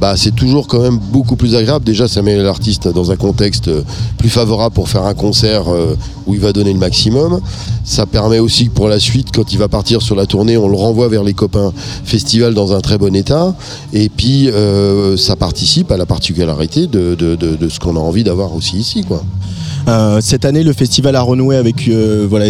bah, 0.04 0.16
c'est 0.18 0.36
toujours 0.36 0.68
quand 0.68 0.82
même 0.82 0.98
beaucoup 0.98 1.38
plus 1.38 1.56
agréable. 1.56 1.86
Déjà, 1.86 2.10
ça 2.10 2.22
met 2.22 2.36
l'artiste 2.36 2.90
dans 2.90 3.12
un 3.12 3.16
contexte 3.16 3.70
euh, 3.70 3.84
plus 4.18 4.28
favorable 4.28 4.76
pour 4.76 4.90
faire 4.90 5.06
un 5.06 5.14
concert 5.14 5.74
euh, 5.74 5.96
où 6.28 6.34
il 6.34 6.42
va 6.42 6.52
donner 6.52 6.74
le 6.74 6.78
maximum. 6.78 7.40
Ça 7.86 8.06
permet 8.06 8.40
aussi 8.40 8.66
que 8.66 8.72
pour 8.72 8.90
la 8.90 9.00
suite, 9.00 9.30
quand 9.34 9.54
il 9.54 9.60
va 9.60 9.70
partir 9.70 10.02
sur 10.02 10.18
la 10.18 10.26
tournée, 10.26 10.58
on 10.58 10.68
le 10.68 10.76
renvoie 10.76 11.08
vers 11.08 11.24
les 11.24 11.34
copains 11.34 11.72
festivals 12.04 12.54
dans 12.54 12.74
un 12.74 12.82
très 12.82 12.98
bon 12.98 13.16
état. 13.16 13.56
Et 13.94 14.10
puis, 14.10 14.50
euh, 14.50 15.16
ça 15.16 15.38
participe 15.38 15.90
à 15.90 15.96
la 15.96 16.06
particularité 16.06 16.88
de, 16.88 17.16
ce 17.70 17.80
qu'on 17.80 17.96
a 17.96 18.00
envie 18.00 18.26
d'avoir 18.26 18.54
aussi 18.54 18.76
ici. 18.76 19.06
Cette 20.20 20.44
année, 20.44 20.64
le 20.64 20.74
festival 20.74 21.16
a 21.16 21.22
renoué 21.22 21.56
avec 21.56 21.90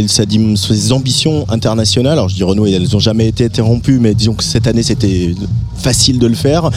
ses 0.08 0.92
ambitions 0.92 1.46
internationales. 1.50 2.14
Alors 2.14 2.30
je 2.30 2.36
dis 2.36 2.44
renoué, 2.44 2.72
elles 2.72 2.90
n'ont 2.92 3.00
jamais 3.00 3.28
été 3.28 3.46
interrompues, 3.46 4.00
mais 4.00 4.16
disons 4.16 4.34
que 4.34 4.44
cette 4.44 4.68
année 4.68 4.84
c'était 4.84 5.34
facile 5.84 6.18
de 6.18 6.28
le 6.28 6.36
faire. 6.36 6.70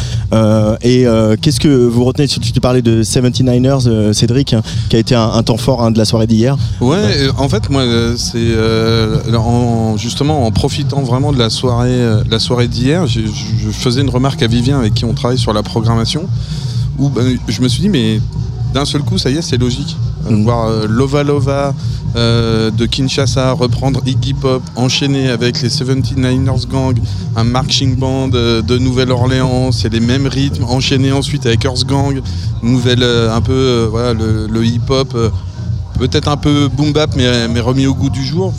Et 0.83 1.07
euh, 1.07 1.37
qu'est-ce 1.41 1.61
que 1.61 1.69
vous 1.69 2.05
retenez 2.05 2.29
Tu 2.29 2.41
tu 2.41 2.61
parlais 2.61 2.83
de 2.83 3.03
79ers, 3.03 3.87
euh, 3.87 4.13
Cédric, 4.13 4.53
hein, 4.53 4.63
qui 4.89 4.97
a 4.97 4.99
été 4.99 5.15
un, 5.15 5.43
temps 5.43 5.57
fort 5.57 5.83
hein, 5.83 5.91
de 5.91 5.99
la 5.99 6.05
soirée 6.05 6.27
d'hier. 6.27 6.57
Ouais, 6.81 6.97
euh, 6.97 7.33
en 7.37 7.49
fait, 7.49 7.71
moi, 7.71 7.83
euh, 7.83 8.15
c'est 8.17 8.37
euh, 8.37 9.21
en, 9.35 9.97
justement 9.97 10.47
en 10.47 10.51
profitant 10.51 11.03
vraiment 11.03 11.33
de 11.33 11.39
la 11.39 11.51
soirée, 11.51 11.91
euh, 11.91 12.23
la 12.31 12.39
soirée 12.39 12.69
d'hier, 12.69 13.07
je 13.07 13.21
faisais 13.71 14.01
une 14.01 14.11
remarque 14.11 14.43
à 14.43 14.47
Vivien 14.47 14.79
avec 14.79 14.95
qui 14.95 15.05
on 15.05 15.15
travaille 15.15 15.39
sur 15.39 15.53
la 15.53 15.63
programmation, 15.63 16.27
où 16.99 17.09
ben, 17.09 17.39
je 17.49 17.61
me 17.61 17.69
suis 17.69 17.83
dit, 17.83 17.89
mais 17.89 18.21
d'un 18.75 18.85
seul 18.85 19.03
coup, 19.03 19.19
ça 19.19 19.31
y 19.31 19.37
est, 19.37 19.43
c'est 19.43 19.59
logique. 19.59 19.97
Euh. 20.31 20.43
Voir 20.43 20.69
euh, 20.69 20.87
Lova 20.89 21.23
Lova 21.23 21.75
euh, 22.17 22.71
de 22.71 22.87
Kinshasa 22.87 23.53
reprendre 23.53 24.01
Iggy 24.07 24.35
Pop, 24.35 24.63
enchaîner 24.75 25.29
avec 25.29 25.61
les 25.61 25.69
79ers 25.69 26.67
Gang, 26.67 26.97
un 27.37 27.45
marching 27.45 27.97
band 27.97 28.29
de 28.29 28.79
Nouvelle-Orléans, 28.79 29.71
c'est 29.73 29.93
les 29.93 30.01
mêmes 30.01 30.27
rythmes, 30.27 30.65
enchaîner 30.65 31.13
ensuite 31.13 31.45
avec 31.45 31.65
Earth 31.65 31.85
Gang, 31.85 32.23
nouvelle 32.63 33.03
un 33.03 33.41
peu 33.43 33.91
le, 34.51 34.65
hip-hop. 34.65 35.15
peut-être 35.99 36.29
un 36.29 36.39
peu 36.39 36.69
boom 36.69 36.93
bap 36.93 37.11
mais, 37.17 37.61
remis 37.61 37.87
au 37.87 37.95
goût 37.95 38.11
du 38.11 38.25
jour. 38.25 38.55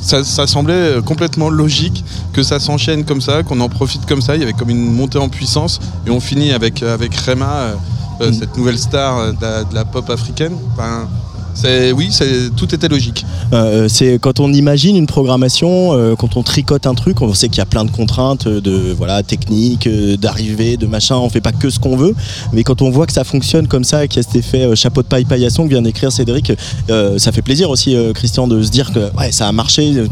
Ça 0.00 0.46
semblait 0.48 0.96
complètement 1.04 1.50
logique 1.50 2.04
que 2.32 2.42
ça 2.42 2.58
s'enchaîne 2.58 3.04
comme 3.04 3.20
ça, 3.20 3.44
qu'on 3.44 3.60
en 3.60 3.68
profite 3.68 4.06
comme 4.06 4.22
ça. 4.22 4.34
Il 4.34 4.40
y 4.40 4.42
avait 4.42 4.54
comme 4.54 4.70
une 4.70 4.92
montée 4.92 5.18
en 5.18 5.28
puissance 5.28 5.78
et 6.04 6.10
on 6.10 6.18
finit 6.18 6.50
avec, 6.50 6.82
avec 6.82 7.14
Rema, 7.14 7.76
euh, 8.22 8.32
cette 8.32 8.56
nouvelle 8.56 8.78
star 8.78 9.18
euh, 9.18 9.32
de 9.32 9.36
la, 9.42 9.64
de 9.64 9.74
la 9.74 9.84
pop 9.84 10.08
africaine. 10.10 10.52
Enfin, 10.72 11.08
c'est, 11.54 11.92
oui, 11.92 12.08
c'est, 12.10 12.48
tout 12.56 12.74
était 12.74 12.88
logique. 12.88 13.26
Euh, 13.52 13.86
c'est 13.86 14.18
quand 14.18 14.40
on 14.40 14.50
imagine 14.54 14.96
une 14.96 15.06
programmation, 15.06 15.92
euh, 15.92 16.14
quand 16.16 16.38
on 16.38 16.42
tricote 16.42 16.86
un 16.86 16.94
truc, 16.94 17.20
on 17.20 17.34
sait 17.34 17.48
qu'il 17.48 17.58
y 17.58 17.60
a 17.60 17.66
plein 17.66 17.84
de 17.84 17.90
contraintes, 17.90 18.48
de 18.48 18.94
voilà 18.96 19.22
techniques, 19.22 19.86
euh, 19.86 20.16
d'arrivée, 20.16 20.78
de 20.78 20.86
machin. 20.86 21.16
On 21.16 21.28
fait 21.28 21.42
pas 21.42 21.52
que 21.52 21.68
ce 21.68 21.78
qu'on 21.78 21.94
veut, 21.96 22.14
mais 22.54 22.62
quand 22.64 22.80
on 22.80 22.90
voit 22.90 23.06
que 23.06 23.12
ça 23.12 23.24
fonctionne 23.24 23.66
comme 23.68 23.84
ça, 23.84 24.06
qu'il 24.06 24.16
y 24.22 24.24
a 24.24 24.26
cet 24.26 24.36
effet 24.36 24.62
euh, 24.62 24.74
chapeau 24.74 25.02
de 25.02 25.08
paille 25.08 25.26
paillasson 25.26 25.64
que 25.64 25.68
vient 25.68 25.82
d'écrire 25.82 26.10
Cédric, 26.10 26.52
euh, 26.88 27.18
ça 27.18 27.32
fait 27.32 27.42
plaisir 27.42 27.68
aussi, 27.68 27.94
euh, 27.94 28.14
Christian, 28.14 28.48
de 28.48 28.62
se 28.62 28.70
dire 28.70 28.90
que 28.90 29.14
ouais, 29.18 29.30
ça 29.30 29.46
a 29.46 29.52
marché. 29.52 29.92
euh, 29.98 30.06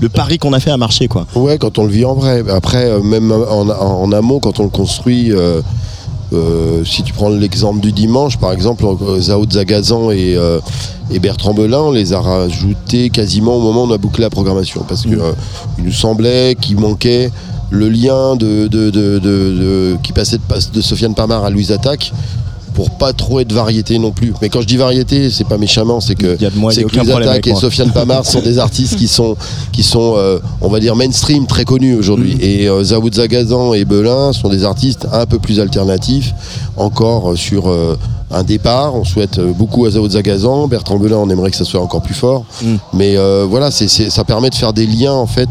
Le 0.00 0.08
pari 0.08 0.38
qu'on 0.38 0.52
a 0.52 0.60
fait 0.60 0.70
a 0.70 0.76
marché, 0.76 1.08
quoi. 1.08 1.26
Ouais, 1.34 1.58
quand 1.58 1.78
on 1.78 1.84
le 1.84 1.90
vit 1.90 2.04
en 2.04 2.14
vrai. 2.14 2.44
Après, 2.48 2.90
euh, 2.90 3.02
même 3.02 3.32
en, 3.32 3.62
en- 3.68 4.02
en 4.04 4.12
amont, 4.12 4.38
quand 4.38 4.60
on 4.60 4.64
le 4.64 4.70
construit, 4.70 5.32
euh, 6.32 6.84
si 6.84 7.02
tu 7.02 7.12
prends 7.12 7.28
l'exemple 7.28 7.80
du 7.80 7.92
dimanche, 7.92 8.38
par 8.38 8.52
exemple, 8.52 8.84
euh, 8.84 9.20
Zao 9.20 9.44
Zagazan 9.50 10.10
et, 10.10 10.36
euh, 10.36 10.60
et 11.10 11.18
Bertrand 11.18 11.54
Belin, 11.54 11.78
on 11.80 11.90
les 11.92 12.12
a 12.12 12.20
rajoutés 12.20 13.10
quasiment 13.10 13.56
au 13.56 13.60
moment 13.60 13.84
où 13.84 13.86
on 13.88 13.92
a 13.92 13.98
bouclé 13.98 14.22
la 14.22 14.30
programmation. 14.30 14.84
Parce 14.88 15.02
qu'il 15.02 15.18
nous 15.78 15.92
semblait 15.92 16.56
qu'il 16.60 16.78
manquait 16.78 17.30
le 17.70 17.88
lien 17.88 18.34
de, 18.36 18.66
de- 18.68 18.90
de- 18.90 19.18
de- 19.18 19.20
de- 19.20 19.96
qui 20.02 20.12
passait 20.12 20.38
de, 20.72 20.80
Sofiane 20.80 21.14
Pamar 21.14 21.44
à 21.44 21.50
Louise 21.50 21.70
Attaque 21.72 22.12
pour 22.74 22.90
pas 22.90 23.12
trop 23.12 23.40
être 23.40 23.52
variété 23.52 23.98
non 23.98 24.10
plus. 24.10 24.32
Mais 24.42 24.48
quand 24.48 24.60
je 24.60 24.66
dis 24.66 24.76
variété, 24.76 25.30
c'est 25.30 25.44
pas 25.44 25.58
méchamment, 25.58 26.00
c'est 26.00 26.14
que 26.14 26.36
c'est 26.70 26.84
que 26.84 27.48
et. 27.48 27.54
Sofiane 27.54 27.90
Pamar 27.92 28.24
sont 28.24 28.40
des 28.40 28.58
artistes 28.58 28.96
qui 28.96 29.08
sont, 29.08 29.36
qui 29.72 29.82
sont 29.82 30.14
euh, 30.16 30.38
on 30.60 30.68
va 30.68 30.80
dire, 30.80 30.96
mainstream, 30.96 31.46
très 31.46 31.64
connus 31.64 31.94
aujourd'hui. 31.96 32.34
Mm. 32.36 32.42
Et 32.42 32.68
euh, 32.68 32.84
Zaoud 32.84 33.14
Zagazan 33.14 33.74
et 33.74 33.84
Belin 33.84 34.32
sont 34.32 34.48
des 34.48 34.64
artistes 34.64 35.06
un 35.12 35.26
peu 35.26 35.38
plus 35.38 35.60
alternatifs, 35.60 36.32
encore 36.76 37.32
euh, 37.32 37.36
sur 37.36 37.68
euh, 37.68 37.96
un 38.30 38.42
départ. 38.44 38.94
On 38.94 39.04
souhaite 39.04 39.38
euh, 39.38 39.52
beaucoup 39.52 39.84
à 39.86 39.90
Zao 39.90 40.08
Zagazan. 40.08 40.68
Bertrand 40.68 40.98
Belin, 40.98 41.16
on 41.16 41.28
aimerait 41.30 41.50
que 41.50 41.56
ça 41.56 41.64
soit 41.64 41.80
encore 41.80 42.02
plus 42.02 42.14
fort. 42.14 42.44
Mm. 42.62 42.74
Mais 42.94 43.16
euh, 43.16 43.46
voilà, 43.48 43.70
c'est 43.70 43.88
c'est- 43.88 44.10
ça 44.10 44.24
permet 44.24 44.50
de 44.50 44.54
faire 44.54 44.72
des 44.72 44.86
liens 44.86 45.12
en 45.12 45.26
fait 45.26 45.48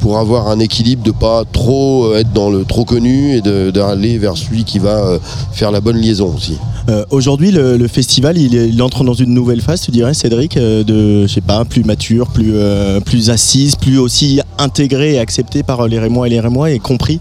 pour 0.00 0.18
avoir 0.18 0.48
un 0.48 0.58
équilibre, 0.60 1.02
de 1.02 1.10
pas 1.10 1.44
trop 1.52 2.06
euh, 2.06 2.18
être 2.20 2.32
dans 2.32 2.50
le 2.50 2.64
trop 2.64 2.84
connu 2.84 3.36
et 3.36 3.40
de- 3.40 3.70
d'aller 3.70 4.18
vers 4.18 4.36
celui 4.36 4.64
qui 4.64 4.78
va 4.78 5.18
faire 5.52 5.70
la 5.70 5.80
bonne 5.80 5.96
liaison 5.98 6.32
aussi. 6.36 6.56
Euh, 6.88 7.04
Aujourd'hui, 7.10 7.50
le, 7.50 7.76
le 7.76 7.88
festival, 7.88 8.38
il, 8.38 8.82
entre 8.82 9.04
dans 9.04 9.14
une 9.14 9.34
nouvelle 9.34 9.60
phase, 9.60 9.80
tu 9.82 9.90
dirais, 9.90 10.14
Cédric, 10.14 10.56
de, 10.56 11.26
je 11.26 11.32
sais 11.32 11.40
pas, 11.40 11.64
plus 11.64 11.84
mature, 11.84 12.28
plus, 12.28 12.52
euh, 12.54 13.00
plus 13.00 13.30
assise, 13.30 13.76
plus 13.76 13.98
aussi 13.98 14.40
intégrée 14.58 15.14
et 15.14 15.18
acceptée 15.18 15.62
par 15.62 15.86
les 15.88 15.98
Rémois 15.98 16.26
et 16.26 16.30
les 16.30 16.40
Rémois 16.40 16.70
et 16.70 16.78
compris. 16.78 17.20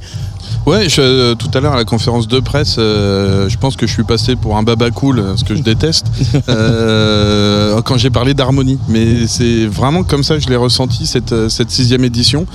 Ouais, 0.69 0.87
je- 0.87 1.01
euh, 1.01 1.33
tout 1.33 1.49
à 1.55 1.61
l'heure 1.61 1.73
à 1.73 1.77
la 1.77 1.83
conférence 1.83 2.27
de 2.27 2.39
presse, 2.39 2.75
euh, 2.77 3.49
je 3.49 3.57
pense 3.57 3.75
que 3.75 3.87
je 3.87 3.91
suis 3.91 4.03
passé 4.03 4.35
pour 4.35 4.55
un 4.55 4.61
baba 4.61 4.91
cool, 4.91 5.23
ce 5.35 5.43
que 5.43 5.55
je 5.55 5.63
déteste, 5.63 6.05
euh, 6.47 7.81
quand 7.81 7.97
j'ai 7.97 8.11
parlé 8.11 8.35
d'harmonie. 8.35 8.77
Mais 8.87 9.25
c'est 9.25 9.65
vraiment 9.65 10.03
comme 10.03 10.21
ça 10.21 10.35
que 10.35 10.41
je 10.43 10.49
l'ai 10.49 10.55
ressenti 10.55 11.07
cette, 11.07 11.31
euh, 11.31 11.49
cette 11.49 11.71
sixième 11.71 12.03
édition. 12.03 12.45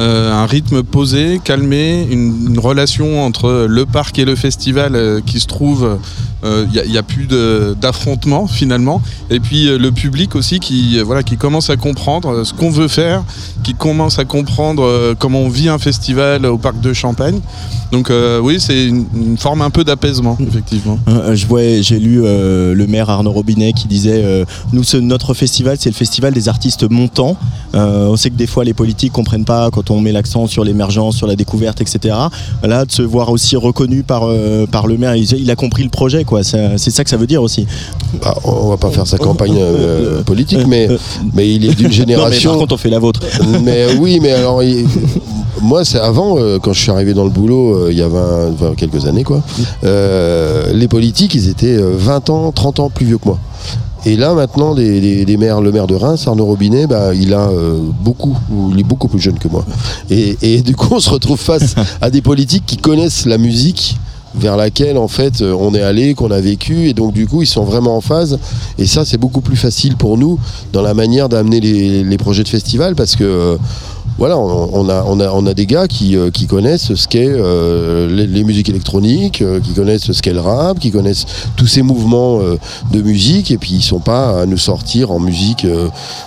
Euh, 0.00 0.32
un 0.32 0.46
rythme 0.46 0.82
posé, 0.82 1.42
calmé, 1.44 2.06
une, 2.10 2.52
une 2.52 2.58
relation 2.58 3.22
entre 3.22 3.66
le 3.68 3.84
parc 3.84 4.18
et 4.18 4.24
le 4.24 4.34
festival 4.34 4.94
euh, 4.94 5.20
qui 5.20 5.38
se 5.38 5.46
trouve. 5.46 5.98
Il 6.44 6.82
n'y 6.88 6.96
a, 6.96 7.02
plus 7.02 7.26
d'affrontement 7.80 8.46
finalement. 8.46 9.02
Et 9.28 9.40
puis 9.40 9.66
euh, 9.66 9.76
le 9.76 9.90
public 9.90 10.36
aussi 10.36 10.60
qui, 10.60 10.96
euh, 10.96 11.02
voilà, 11.02 11.24
qui 11.24 11.36
commence 11.36 11.68
à 11.68 11.76
comprendre 11.76 12.28
euh, 12.28 12.44
ce 12.44 12.54
qu'on 12.54 12.70
veut 12.70 12.86
faire, 12.86 13.24
qui 13.64 13.74
commence 13.74 14.20
à 14.20 14.24
comprendre 14.24 14.84
euh, 14.84 15.14
comment 15.18 15.40
on 15.40 15.48
vit 15.48 15.68
un 15.68 15.78
festival 15.80 16.46
au 16.46 16.56
parc 16.56 16.80
de 16.80 16.92
Champagne. 16.92 17.40
Donc 17.90 18.10
euh, 18.10 18.38
oui, 18.38 18.58
c'est 18.60 18.84
une, 18.84 19.06
une 19.16 19.38
forme 19.38 19.62
un 19.62 19.70
peu 19.70 19.82
d'apaisement, 19.82 20.36
effectivement. 20.46 20.98
Euh, 21.08 21.34
je 21.34 21.46
vois, 21.46 21.62
j'ai 21.80 21.98
lu 21.98 22.20
euh, 22.22 22.74
le 22.74 22.86
maire 22.86 23.08
Arnaud 23.08 23.32
Robinet 23.32 23.72
qui 23.72 23.88
disait 23.88 24.20
euh, 24.22 24.44
nous 24.74 24.84
ce- 24.84 24.98
notre 24.98 25.32
festival 25.32 25.78
c'est 25.80 25.88
le 25.88 25.94
festival 25.94 26.34
des 26.34 26.50
artistes 26.50 26.88
montants. 26.90 27.36
Euh, 27.74 28.06
on 28.08 28.16
sait 28.16 28.28
que 28.28 28.36
des 28.36 28.46
fois 28.46 28.64
les 28.64 28.74
politiques 28.74 29.12
comprennent 29.12 29.46
pas 29.46 29.70
quand 29.70 29.90
on 29.90 30.02
met 30.02 30.12
l'accent 30.12 30.46
sur 30.46 30.64
l'émergence, 30.64 31.16
sur 31.16 31.26
la 31.26 31.34
découverte, 31.34 31.80
etc. 31.80 32.14
Là 32.62 32.84
de 32.84 32.92
se 32.92 33.00
voir 33.00 33.30
aussi 33.30 33.56
reconnu 33.56 34.02
par 34.02 34.24
euh, 34.24 34.66
par 34.66 34.86
le 34.86 34.98
maire, 34.98 35.16
il, 35.16 35.24
il 35.32 35.50
a 35.50 35.56
compris 35.56 35.82
le 35.82 35.88
projet 35.90 36.24
quoi. 36.24 36.42
C'est 36.44 36.90
ça 36.90 37.04
que 37.04 37.08
ça 37.10 37.16
veut 37.16 37.26
dire 37.26 37.42
aussi. 37.42 37.66
Bah, 38.22 38.34
on 38.44 38.68
va 38.68 38.76
pas 38.76 38.90
faire 38.90 39.06
sa 39.06 39.16
campagne 39.16 39.56
euh, 39.58 40.22
politique, 40.24 40.66
mais, 40.66 40.88
mais 41.32 41.48
il 41.54 41.64
est 41.64 41.74
d'une 41.74 41.84
Non 41.88 41.88
mais 41.88 41.94
génération. 41.94 42.50
par 42.50 42.58
contre 42.60 42.74
on 42.74 42.78
fait 42.78 42.90
la 42.90 42.98
vôtre. 42.98 43.20
mais 43.62 43.86
oui, 43.98 44.18
mais 44.20 44.32
alors, 44.32 44.62
il- 44.62 44.86
moi, 45.60 45.84
c'est 45.84 45.98
avant, 45.98 46.38
euh, 46.38 46.60
quand 46.60 46.72
je 46.72 46.80
suis 46.80 46.90
arrivé 46.92 47.14
dans 47.14 47.24
le 47.24 47.30
boulot, 47.38 47.74
euh, 47.74 47.88
il 47.92 47.98
y 47.98 48.02
a 48.02 48.08
20, 48.08 48.52
enfin, 48.52 48.72
quelques 48.76 49.06
années, 49.06 49.24
quoi, 49.24 49.42
euh, 49.84 50.72
les 50.72 50.88
politiques, 50.88 51.34
ils 51.34 51.48
étaient 51.48 51.76
euh, 51.76 51.92
20 51.96 52.30
ans, 52.30 52.52
30 52.52 52.80
ans 52.80 52.90
plus 52.90 53.06
vieux 53.06 53.18
que 53.18 53.26
moi. 53.26 53.38
Et 54.06 54.16
là, 54.16 54.32
maintenant, 54.32 54.74
les, 54.74 55.00
les- 55.00 55.24
les 55.24 55.36
maires, 55.36 55.60
le 55.60 55.72
maire 55.72 55.86
de 55.86 55.94
Reims, 55.94 56.26
Arnaud 56.28 56.44
Robinet, 56.46 56.86
bah, 56.86 57.12
il 57.14 57.34
a 57.34 57.48
euh, 57.48 57.80
beaucoup, 58.00 58.36
il 58.72 58.78
est 58.78 58.84
beaucoup 58.84 59.08
plus 59.08 59.18
jeune 59.20 59.38
que 59.38 59.48
moi. 59.48 59.64
Et, 60.08 60.36
et 60.40 60.62
du 60.62 60.76
coup, 60.76 60.88
on 60.92 61.00
se 61.00 61.10
retrouve 61.10 61.38
face 61.38 61.74
à 62.00 62.10
des 62.10 62.22
politiques 62.22 62.64
qui 62.66 62.76
connaissent 62.76 63.26
la 63.26 63.38
musique 63.38 63.98
vers 64.34 64.56
laquelle 64.58 64.98
en 64.98 65.08
fait 65.08 65.40
euh, 65.40 65.54
on 65.58 65.74
est 65.74 65.80
allé, 65.82 66.14
qu'on 66.14 66.30
a 66.30 66.38
vécu 66.40 66.86
et 66.88 66.92
donc 66.92 67.14
du 67.14 67.26
coup 67.26 67.40
ils 67.42 67.46
sont 67.46 67.64
vraiment 67.64 67.96
en 67.96 68.02
phase 68.02 68.38
et 68.78 68.86
ça 68.86 69.06
c'est 69.06 69.16
beaucoup 69.16 69.40
plus 69.40 69.56
facile 69.56 69.96
pour 69.96 70.18
nous 70.18 70.38
dans 70.74 70.82
la 70.82 70.92
manière 70.92 71.30
d'amener 71.30 71.60
les, 71.60 72.04
les 72.04 72.18
projets 72.18 72.42
de 72.44 72.48
festival 72.48 72.94
parce 72.94 73.16
que 73.16 73.24
euh, 73.24 73.56
voilà, 74.18 74.36
on, 74.36 75.46
a, 75.46 75.54
des 75.54 75.66
gars 75.66 75.86
qui, 75.86 76.16
euh, 76.16 76.30
connaissent 76.48 76.92
ce 76.94 77.06
qu'est 77.06 77.28
euh, 77.28 78.08
les, 78.08 78.42
musiques 78.42 78.68
électroniques, 78.68 79.42
euh, 79.42 79.60
qui 79.60 79.74
connaissent 79.74 80.10
ce 80.10 80.22
qu'est 80.22 80.32
le 80.32 80.40
rap, 80.40 80.80
qui 80.80 80.90
connaissent 80.90 81.24
tous 81.56 81.68
ces 81.68 81.82
mouvements 81.82 82.40
de 82.92 83.02
musique, 83.02 83.52
et 83.52 83.58
puis 83.58 83.74
ils 83.74 83.82
sont 83.82 84.00
pas 84.00 84.40
à 84.42 84.46
nous 84.46 84.58
sortir 84.58 85.12
en 85.12 85.20
musique 85.20 85.66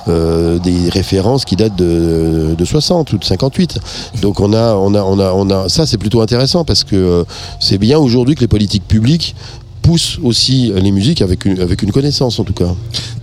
des 0.07 0.89
références 0.89 1.43
qui 1.43 1.55
datent 1.55 1.75
de, 1.75 2.55
de 2.57 2.65
60 2.65 3.11
ou 3.13 3.17
de 3.17 3.25
58. 3.25 3.79
Donc 4.21 4.39
on 4.39 4.53
a, 4.53 4.73
on 4.75 4.93
a, 4.95 5.01
on 5.03 5.19
a, 5.19 5.33
on 5.33 5.49
a 5.49 5.69
ça 5.69 5.85
c'est 5.85 5.97
plutôt 5.97 6.21
intéressant 6.21 6.63
parce 6.63 6.83
que 6.83 7.25
c'est 7.59 7.77
bien 7.77 7.97
aujourd'hui 7.97 8.35
que 8.35 8.41
les 8.41 8.47
politiques 8.47 8.87
publiques 8.87 9.35
poussent 9.81 10.19
aussi 10.23 10.71
les 10.75 10.91
musiques 10.91 11.21
avec 11.21 11.45
une, 11.45 11.59
avec 11.59 11.81
une 11.81 11.91
connaissance 11.91 12.39
en 12.39 12.43
tout 12.43 12.53
cas. 12.53 12.73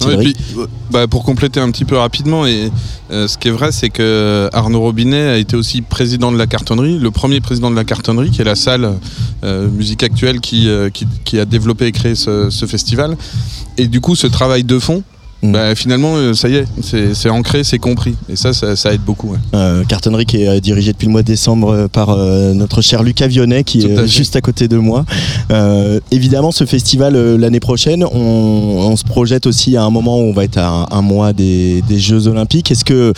Non, 0.01 0.11
et 0.11 0.17
puis, 0.19 0.37
euh, 0.57 0.67
bah, 0.91 1.07
pour 1.07 1.25
compléter 1.25 1.61
un 1.61 1.71
petit 1.71 1.85
peu 1.85 1.97
rapidement, 1.97 2.47
et 2.47 2.71
euh, 3.11 3.27
ce 3.27 3.37
qui 3.39 3.49
est 3.49 3.51
vrai, 3.51 3.73
c'est 3.73 3.91
que 3.91 4.49
Arnaud 4.53 4.81
Robinet 4.81 5.29
a 5.29 5.37
été 5.39 5.57
aussi 5.57 5.83
président 5.83 6.31
de 6.31 6.39
la 6.39 6.47
cartonnerie, 6.47 6.99
le 6.99 7.11
premier 7.11 7.41
président 7.41 7.71
de 7.71 7.77
la 7.77 7.85
cartonnerie, 7.85 8.31
qui 8.31 8.41
est 8.41 8.45
la 8.45 8.55
salle 8.55 8.99
euh, 9.45 9.69
musique 9.69 10.03
actuelle 10.03 10.41
qui, 10.41 10.69
euh, 10.69 10.91
qui, 10.91 11.07
qui 11.25 11.39
a 11.39 11.45
développé 11.45 11.87
et 11.87 11.93
créé 11.93 12.15
ce, 12.15 12.51
ce 12.51 12.67
festival. 12.67 13.17
Et 13.77 13.87
du 13.87 14.01
coup, 14.01 14.17
ce 14.17 14.27
travail 14.27 14.65
de 14.65 14.79
fond, 14.79 15.03
bah, 15.43 15.75
finalement, 15.75 16.17
euh, 16.17 16.35
ça 16.35 16.49
y 16.49 16.57
est, 16.57 16.65
c'est 17.15 17.29
ancré, 17.31 17.63
c'est 17.65 17.79
compris. 17.79 18.15
Et 18.29 18.37
ça, 18.37 18.53
ça, 18.53 18.75
ça 18.75 18.93
aide 18.93 19.03
beaucoup. 19.03 19.29
ouais. 19.33 19.39
Euh, 19.55 19.85
cartonnerie 19.85 20.27
qui 20.27 20.43
est 20.43 20.49
euh, 20.49 20.61
dirigée 20.61 20.93
depuis 20.93 21.07
le 21.07 21.13
mois 21.13 21.23
de 21.23 21.27
décembre 21.29 21.89
par 21.93 22.11
euh, 22.11 22.55
notre 22.55 22.83
cher 22.83 23.03
Lucas 23.03 23.29
Vionnet 23.29 23.65
qui 23.65 23.85
à 23.87 24.03
est 24.03 24.07
juste 24.09 24.35
à 24.37 24.41
côté 24.41 24.69
de 24.69 24.77
moi. 24.77 25.05
Évidemment, 26.11 26.51
ce 26.51 26.65
festival 26.67 27.17
l'année 27.37 27.61
prochaine, 27.61 28.05
on, 28.05 28.19
on 28.19 28.97
se 28.97 29.05
projette 29.05 29.47
aussi 29.47 29.77
à 29.77 29.85
un 29.85 29.91
moment 29.91 30.19
où 30.19 30.23
on 30.23 30.33
va 30.33 30.45
être 30.45 30.59
à 30.59 30.69
un, 30.69 30.87
un 30.91 31.03
mois 31.03 31.33
des, 31.33 31.83
des 31.89 31.99
Jeux 31.99 32.27
Olympiques. 32.27 32.71
Est-ce 32.71 32.85
que 32.85 33.13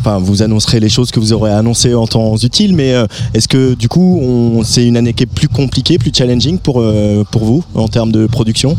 Enfin, 0.00 0.18
vous 0.18 0.42
annoncerez 0.42 0.80
les 0.80 0.88
choses 0.88 1.10
que 1.10 1.18
vous 1.20 1.32
aurez 1.32 1.50
annoncées 1.52 1.94
en 1.94 2.06
temps 2.06 2.36
utile, 2.36 2.74
mais 2.74 2.92
euh, 2.94 3.06
est-ce 3.34 3.48
que 3.48 3.74
du 3.74 3.88
coup, 3.88 4.20
on- 4.22 4.62
c'est 4.64 4.84
une 4.86 4.96
année 4.96 5.12
qui 5.12 5.24
est 5.24 5.26
plus 5.26 5.48
compliquée, 5.48 5.98
plus 5.98 6.12
challenging 6.14 6.58
pour, 6.58 6.80
euh, 6.80 7.24
pour 7.30 7.44
vous 7.44 7.64
en 7.74 7.88
termes 7.88 8.12
de 8.12 8.26
production? 8.26 8.76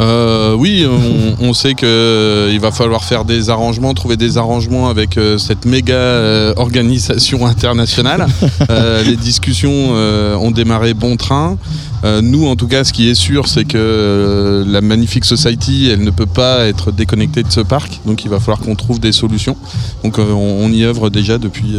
Euh, 0.00 0.54
oui, 0.54 0.84
on, 0.86 1.44
on 1.48 1.52
sait 1.54 1.74
qu'il 1.74 2.60
va 2.60 2.70
falloir 2.72 3.02
faire 3.04 3.24
des 3.24 3.50
arrangements, 3.50 3.94
trouver 3.94 4.16
des 4.16 4.36
arrangements 4.38 4.88
avec 4.88 5.18
cette 5.38 5.64
méga 5.64 6.52
organisation 6.56 7.46
internationale. 7.46 8.26
Les 9.06 9.16
discussions 9.16 9.92
ont 9.92 10.50
démarré 10.50 10.94
bon 10.94 11.16
train. 11.16 11.56
Euh, 12.04 12.22
nous, 12.22 12.46
en 12.46 12.56
tout 12.56 12.68
cas, 12.68 12.84
ce 12.84 12.92
qui 12.92 13.08
est 13.08 13.14
sûr, 13.14 13.48
c'est 13.48 13.64
que 13.64 13.76
euh, 13.76 14.64
la 14.66 14.80
Magnifique 14.80 15.24
Society, 15.24 15.88
elle 15.92 16.02
ne 16.02 16.10
peut 16.10 16.26
pas 16.26 16.66
être 16.66 16.92
déconnectée 16.92 17.42
de 17.42 17.50
ce 17.50 17.60
parc. 17.60 18.00
Donc, 18.06 18.24
il 18.24 18.30
va 18.30 18.38
falloir 18.38 18.60
qu'on 18.60 18.74
trouve 18.76 19.00
des 19.00 19.12
solutions. 19.12 19.56
Donc, 20.04 20.18
euh, 20.18 20.32
on, 20.32 20.70
y 20.70 20.84
œuvre 20.84 21.10
déjà 21.10 21.38
depuis, 21.38 21.74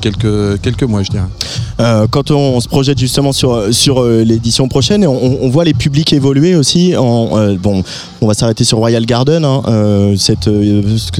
quelques, 0.00 0.82
mois, 0.82 1.02
je 1.02 1.10
dirais. 1.10 2.08
Quand 2.10 2.30
on, 2.30 2.60
se 2.60 2.68
projette 2.68 2.98
justement 2.98 3.32
sur, 3.32 3.62
l'édition 4.04 4.68
prochaine, 4.68 5.06
on, 5.06 5.38
on 5.42 5.48
voit 5.48 5.64
les 5.64 5.74
publics 5.74 6.12
évoluer 6.12 6.56
aussi. 6.56 6.92
Bon, 6.94 7.82
on 8.20 8.26
va 8.26 8.34
s'arrêter 8.34 8.64
sur 8.64 8.78
Royal 8.78 9.06
Garden, 9.06 9.44
hein, 9.44 10.14
cette 10.16 10.50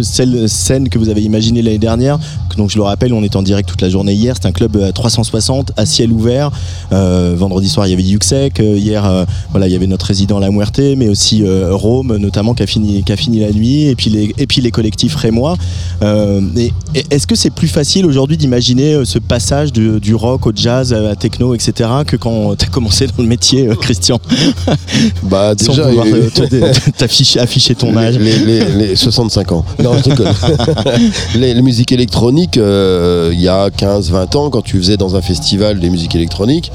celle- 0.03 0.49
scène 0.49 0.89
que 0.89 0.99
vous 0.99 1.09
avez 1.09 1.23
imaginée 1.23 1.63
l'année 1.63 1.79
dernière. 1.79 2.19
Donc 2.57 2.71
je 2.71 2.77
le 2.77 2.83
rappelle, 2.83 3.13
on 3.13 3.23
est 3.23 3.37
en 3.37 3.43
direct 3.43 3.69
toute 3.69 3.83
la 3.83 3.89
journée 3.89 4.13
hier. 4.13 4.35
C'est 4.41 4.47
un 4.49 4.53
club 4.53 4.77
à 4.77 4.93
360 4.93 5.73
à 5.77 5.87
ciel 5.87 6.13
ouvert. 6.13 6.51
Vendredi 6.91 7.69
soir, 7.69 7.87
il 7.87 7.91
y 7.91 7.93
avait 7.95 8.03
Yuxek. 8.03 8.34
Hier, 8.59 9.05
euh, 9.05 9.25
voilà, 9.51 9.67
il 9.69 9.73
y 9.73 9.77
avait 9.77 9.87
notre 9.87 10.07
résident 10.07 10.39
La 10.39 10.51
Muerte, 10.51 10.81
mais 10.97 11.09
aussi 11.09 11.43
euh, 11.43 11.69
Rome, 11.75 12.17
notamment, 12.17 12.55
qui 12.55 12.63
a 12.63 12.67
fini, 12.67 13.03
qui 13.05 13.13
a 13.13 13.17
fini 13.17 13.41
la 13.41 13.51
nuit. 13.53 13.85
Et 13.85 13.95
puis 13.95 14.11
les, 14.11 14.33
et 14.39 14.47
puis 14.47 14.61
les 14.61 14.71
collectifs 14.71 15.15
rémois. 15.17 15.57
Euh, 16.03 16.41
et- 16.57 16.73
et 16.95 17.05
Est-ce 17.11 17.27
que 17.27 17.35
c'est 17.35 17.51
plus 17.51 17.69
facile 17.69 18.07
aujourd'hui 18.07 18.37
d'imaginer 18.37 19.05
ce 19.05 19.19
passage 19.19 19.73
du, 19.73 20.01
du 20.01 20.15
rock 20.15 20.47
au 20.47 20.53
jazz, 20.55 20.93
à 20.93 21.01
la 21.01 21.17
techno, 21.17 21.55
etc., 21.55 21.91
que 22.07 22.17
quand 22.17 22.55
tu 22.59 22.65
as 22.67 22.69
commencé 22.69 23.07
dans 23.07 23.23
le 23.23 23.29
métier, 23.29 23.69
Christian? 23.81 24.19
Bah 25.23 25.55
Sans 25.61 25.73
déjà, 25.75 25.89
euh, 25.89 26.31
te- 26.31 26.91
t'afficher 26.99 27.41
afficher 27.41 27.75
ton 27.75 27.97
âge. 27.97 28.19
Les, 28.19 28.39
les- 28.39 28.65
les 28.89 28.97
65 28.97 29.53
ans. 29.53 29.65
Non, 29.83 29.93
je 30.05 31.39
les, 31.39 31.55
les 31.55 31.63
musiques 31.63 31.93
électroniques, 31.93 32.57
euh, 32.57 33.31
il 33.33 33.41
y 33.41 33.49
a 33.49 33.69
15-20 33.69 34.37
ans, 34.37 34.51
quand 34.51 34.63
tu 34.63 34.77
faisais 34.79 34.97
dans 34.97 35.17
un 35.17 35.23
festival 35.23 35.81
des 35.81 35.91
musiques 35.91 36.15
électroniques, 36.15 36.71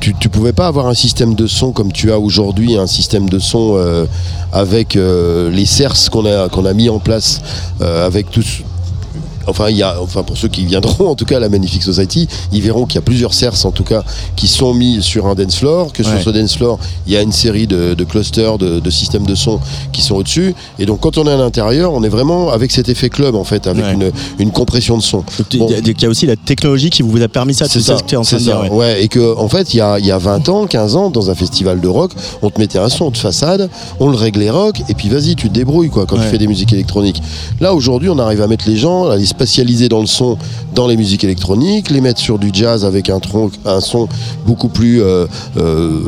tu, 0.00 0.14
tu 0.18 0.28
pouvais 0.28 0.52
pas 0.52 0.66
avoir 0.66 0.86
un 0.86 0.93
système 0.94 1.34
de 1.34 1.46
son 1.46 1.72
comme 1.72 1.92
tu 1.92 2.12
as 2.12 2.18
aujourd'hui, 2.18 2.76
un 2.76 2.86
système 2.86 3.28
de 3.28 3.38
son 3.38 3.76
euh, 3.76 4.06
avec 4.52 4.96
euh, 4.96 5.50
les 5.50 5.66
CERS 5.66 6.10
qu'on 6.10 6.26
a, 6.26 6.48
qu'on 6.48 6.64
a 6.64 6.72
mis 6.72 6.88
en 6.88 6.98
place, 6.98 7.40
euh, 7.80 8.06
avec 8.06 8.30
tous. 8.30 8.62
Enfin, 9.46 9.68
il 9.70 9.76
y 9.76 9.82
a, 9.82 10.00
enfin, 10.00 10.22
pour 10.22 10.36
ceux 10.36 10.48
qui 10.48 10.64
viendront, 10.64 11.08
en 11.08 11.14
tout 11.14 11.24
cas, 11.24 11.36
à 11.36 11.40
la 11.40 11.48
Magnifique 11.48 11.82
Society, 11.82 12.28
ils 12.52 12.62
verront 12.62 12.86
qu'il 12.86 12.96
y 12.96 12.98
a 12.98 13.02
plusieurs 13.02 13.34
CERS, 13.34 13.64
en 13.66 13.70
tout 13.72 13.84
cas, 13.84 14.02
qui 14.36 14.48
sont 14.48 14.74
mis 14.74 15.02
sur 15.02 15.26
un 15.26 15.34
dance 15.34 15.56
floor, 15.56 15.92
que 15.92 16.02
sur 16.02 16.20
ce 16.22 16.30
dance 16.30 16.56
floor, 16.56 16.78
il 17.06 17.12
y 17.12 17.16
a 17.16 17.22
une 17.22 17.32
série 17.32 17.66
de, 17.66 17.94
de 17.94 18.04
clusters, 18.04 18.58
de, 18.58 18.80
de 18.80 18.90
systèmes 18.90 19.26
de 19.26 19.34
son 19.34 19.60
qui 19.92 20.02
sont 20.02 20.14
au-dessus. 20.16 20.54
Et 20.78 20.86
donc, 20.86 21.00
quand 21.00 21.18
on 21.18 21.26
est 21.26 21.32
à 21.32 21.36
l'intérieur, 21.36 21.92
on 21.92 22.02
est 22.02 22.08
vraiment 22.08 22.50
avec 22.50 22.70
cet 22.72 22.88
effet 22.88 23.08
club, 23.10 23.34
en 23.34 23.44
fait, 23.44 23.66
avec 23.66 23.84
Ouais. 23.84 23.92
une, 23.92 24.12
une 24.38 24.50
compression 24.50 24.96
de 24.96 25.02
son. 25.02 25.24
Il 25.52 25.58
Bon. 25.58 25.68
y 25.68 26.04
a- 26.04 26.08
aussi 26.08 26.26
la 26.26 26.36
technologie 26.36 26.90
qui 26.90 27.02
vous 27.02 27.20
a 27.22 27.28
permis 27.28 27.54
ça, 27.54 27.66
c'est 27.68 27.80
ça, 27.80 27.96
ce 27.96 28.02
que 28.02 28.08
tu 28.08 28.14
es 28.14 28.18
en 28.18 28.22
train 28.22 28.30
c'est 28.30 28.36
de 28.36 28.42
dire. 28.42 28.54
ça, 28.54 28.62
ouais. 28.62 28.70
ouais. 28.70 29.02
Et 29.04 29.08
que, 29.08 29.36
en 29.36 29.48
fait, 29.48 29.74
il 29.74 29.78
y 29.78 29.80
a, 29.80 29.98
y 29.98 30.10
a 30.10 30.18
20 30.18 30.48
ans, 30.48 30.66
15 30.66 30.96
ans, 30.96 31.10
dans 31.10 31.30
un 31.30 31.34
festival 31.34 31.80
de 31.80 31.88
rock, 31.88 32.12
on 32.42 32.50
te 32.50 32.60
mettait 32.60 32.78
un 32.78 32.88
son 32.88 33.10
de 33.10 33.16
façade, 33.16 33.68
on 34.00 34.08
le 34.08 34.16
réglait 34.16 34.50
rock, 34.50 34.80
et 34.88 34.94
puis 34.94 35.08
vas-y, 35.08 35.34
tu 35.36 35.48
te 35.48 35.54
débrouilles, 35.54 35.90
quoi, 35.90 36.06
quand 36.06 36.16
tu 36.16 36.22
fais 36.22 36.38
des 36.38 36.46
musiques 36.46 36.72
électroniques. 36.72 37.22
Là, 37.60 37.74
aujourd'hui, 37.74 38.08
on 38.10 38.18
arrive 38.18 38.42
à 38.42 38.46
mettre 38.46 38.68
les 38.68 38.76
gens, 38.76 39.08
à 39.08 39.16
les 39.16 39.24
spatialiser 39.34 39.88
dans 39.88 40.00
le 40.00 40.06
son 40.06 40.38
dans 40.74 40.86
les 40.86 40.96
musiques 40.96 41.24
électroniques, 41.24 41.90
les 41.90 42.00
mettre 42.00 42.20
sur 42.20 42.38
du 42.38 42.50
jazz 42.52 42.84
avec 42.84 43.08
un, 43.08 43.20
tronc, 43.20 43.50
un 43.64 43.80
son 43.80 44.08
beaucoup 44.46 44.68
plus 44.68 45.02
euh, 45.02 45.26
euh, 45.56 46.00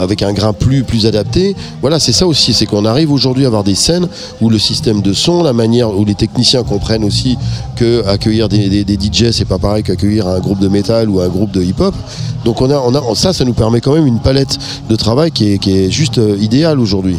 avec 0.00 0.22
un 0.22 0.32
grain 0.32 0.52
plus 0.52 0.84
plus 0.84 1.06
adapté. 1.06 1.56
Voilà, 1.80 1.98
c'est 1.98 2.12
ça 2.12 2.26
aussi, 2.26 2.54
c'est 2.54 2.66
qu'on 2.66 2.84
arrive 2.84 3.10
aujourd'hui 3.10 3.44
à 3.44 3.48
avoir 3.48 3.64
des 3.64 3.74
scènes 3.74 4.08
où 4.40 4.50
le 4.50 4.58
système 4.58 5.02
de 5.02 5.12
son, 5.12 5.42
la 5.42 5.52
manière 5.52 5.96
où 5.96 6.04
les 6.04 6.14
techniciens 6.14 6.62
comprennent 6.62 7.04
aussi 7.04 7.36
que 7.76 8.06
accueillir 8.06 8.48
des, 8.48 8.68
des, 8.68 8.84
des 8.84 8.94
DJ 8.94 9.30
c'est 9.32 9.44
pas 9.44 9.58
pareil 9.58 9.82
qu'accueillir 9.82 10.28
un 10.28 10.38
groupe 10.40 10.60
de 10.60 10.68
métal 10.68 11.08
ou 11.08 11.20
un 11.20 11.28
groupe 11.28 11.50
de 11.50 11.62
hip-hop. 11.62 11.94
Donc 12.44 12.60
on 12.60 12.70
a, 12.70 12.76
on 12.76 12.94
a 12.94 13.14
ça, 13.14 13.32
ça 13.32 13.44
nous 13.44 13.54
permet 13.54 13.80
quand 13.80 13.94
même 13.94 14.06
une 14.06 14.20
palette 14.20 14.58
de 14.88 14.96
travail 14.96 15.30
qui 15.30 15.52
est, 15.52 15.58
qui 15.58 15.72
est 15.76 15.90
juste 15.90 16.18
euh, 16.18 16.36
idéale 16.40 16.78
aujourd'hui. 16.78 17.16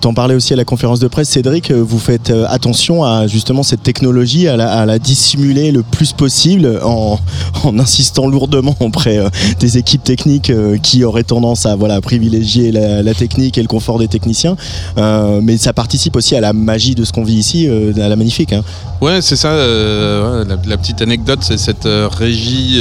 T'en 0.00 0.14
parlais 0.14 0.34
aussi 0.34 0.52
à 0.52 0.56
la 0.56 0.64
conférence 0.64 1.00
de 1.00 1.08
presse, 1.08 1.28
Cédric. 1.28 1.72
Vous 1.72 1.98
faites 1.98 2.32
attention 2.48 3.02
à 3.04 3.26
justement 3.26 3.62
cette 3.62 3.82
technologie, 3.82 4.39
à 4.48 4.56
la, 4.56 4.70
à 4.72 4.86
la 4.86 4.98
dissimuler 4.98 5.72
le 5.72 5.82
plus 5.82 6.12
possible 6.12 6.80
en, 6.84 7.18
en 7.64 7.78
insistant 7.78 8.28
lourdement 8.28 8.76
auprès 8.80 9.18
euh, 9.18 9.28
des 9.58 9.78
équipes 9.78 10.04
techniques 10.04 10.50
euh, 10.50 10.76
qui 10.78 11.04
auraient 11.04 11.22
tendance 11.24 11.66
à 11.66 11.76
voilà, 11.76 12.00
privilégier 12.00 12.72
la, 12.72 13.02
la 13.02 13.14
technique 13.14 13.58
et 13.58 13.62
le 13.62 13.68
confort 13.68 13.98
des 13.98 14.08
techniciens. 14.08 14.56
Euh, 14.98 15.40
mais 15.42 15.56
ça 15.56 15.72
participe 15.72 16.16
aussi 16.16 16.34
à 16.36 16.40
la 16.40 16.52
magie 16.52 16.94
de 16.94 17.04
ce 17.04 17.12
qu'on 17.12 17.24
vit 17.24 17.34
ici, 17.36 17.68
à 17.68 18.08
la 18.08 18.16
magnifique. 18.16 18.52
hein. 18.52 18.62
Ouais, 19.00 19.20
c'est 19.22 19.36
ça. 19.36 19.54
la, 19.56 20.56
la 20.66 20.76
petite 20.76 21.00
anecdote, 21.02 21.38
c'est 21.42 21.58
cette 21.58 21.88
régie, 22.18 22.80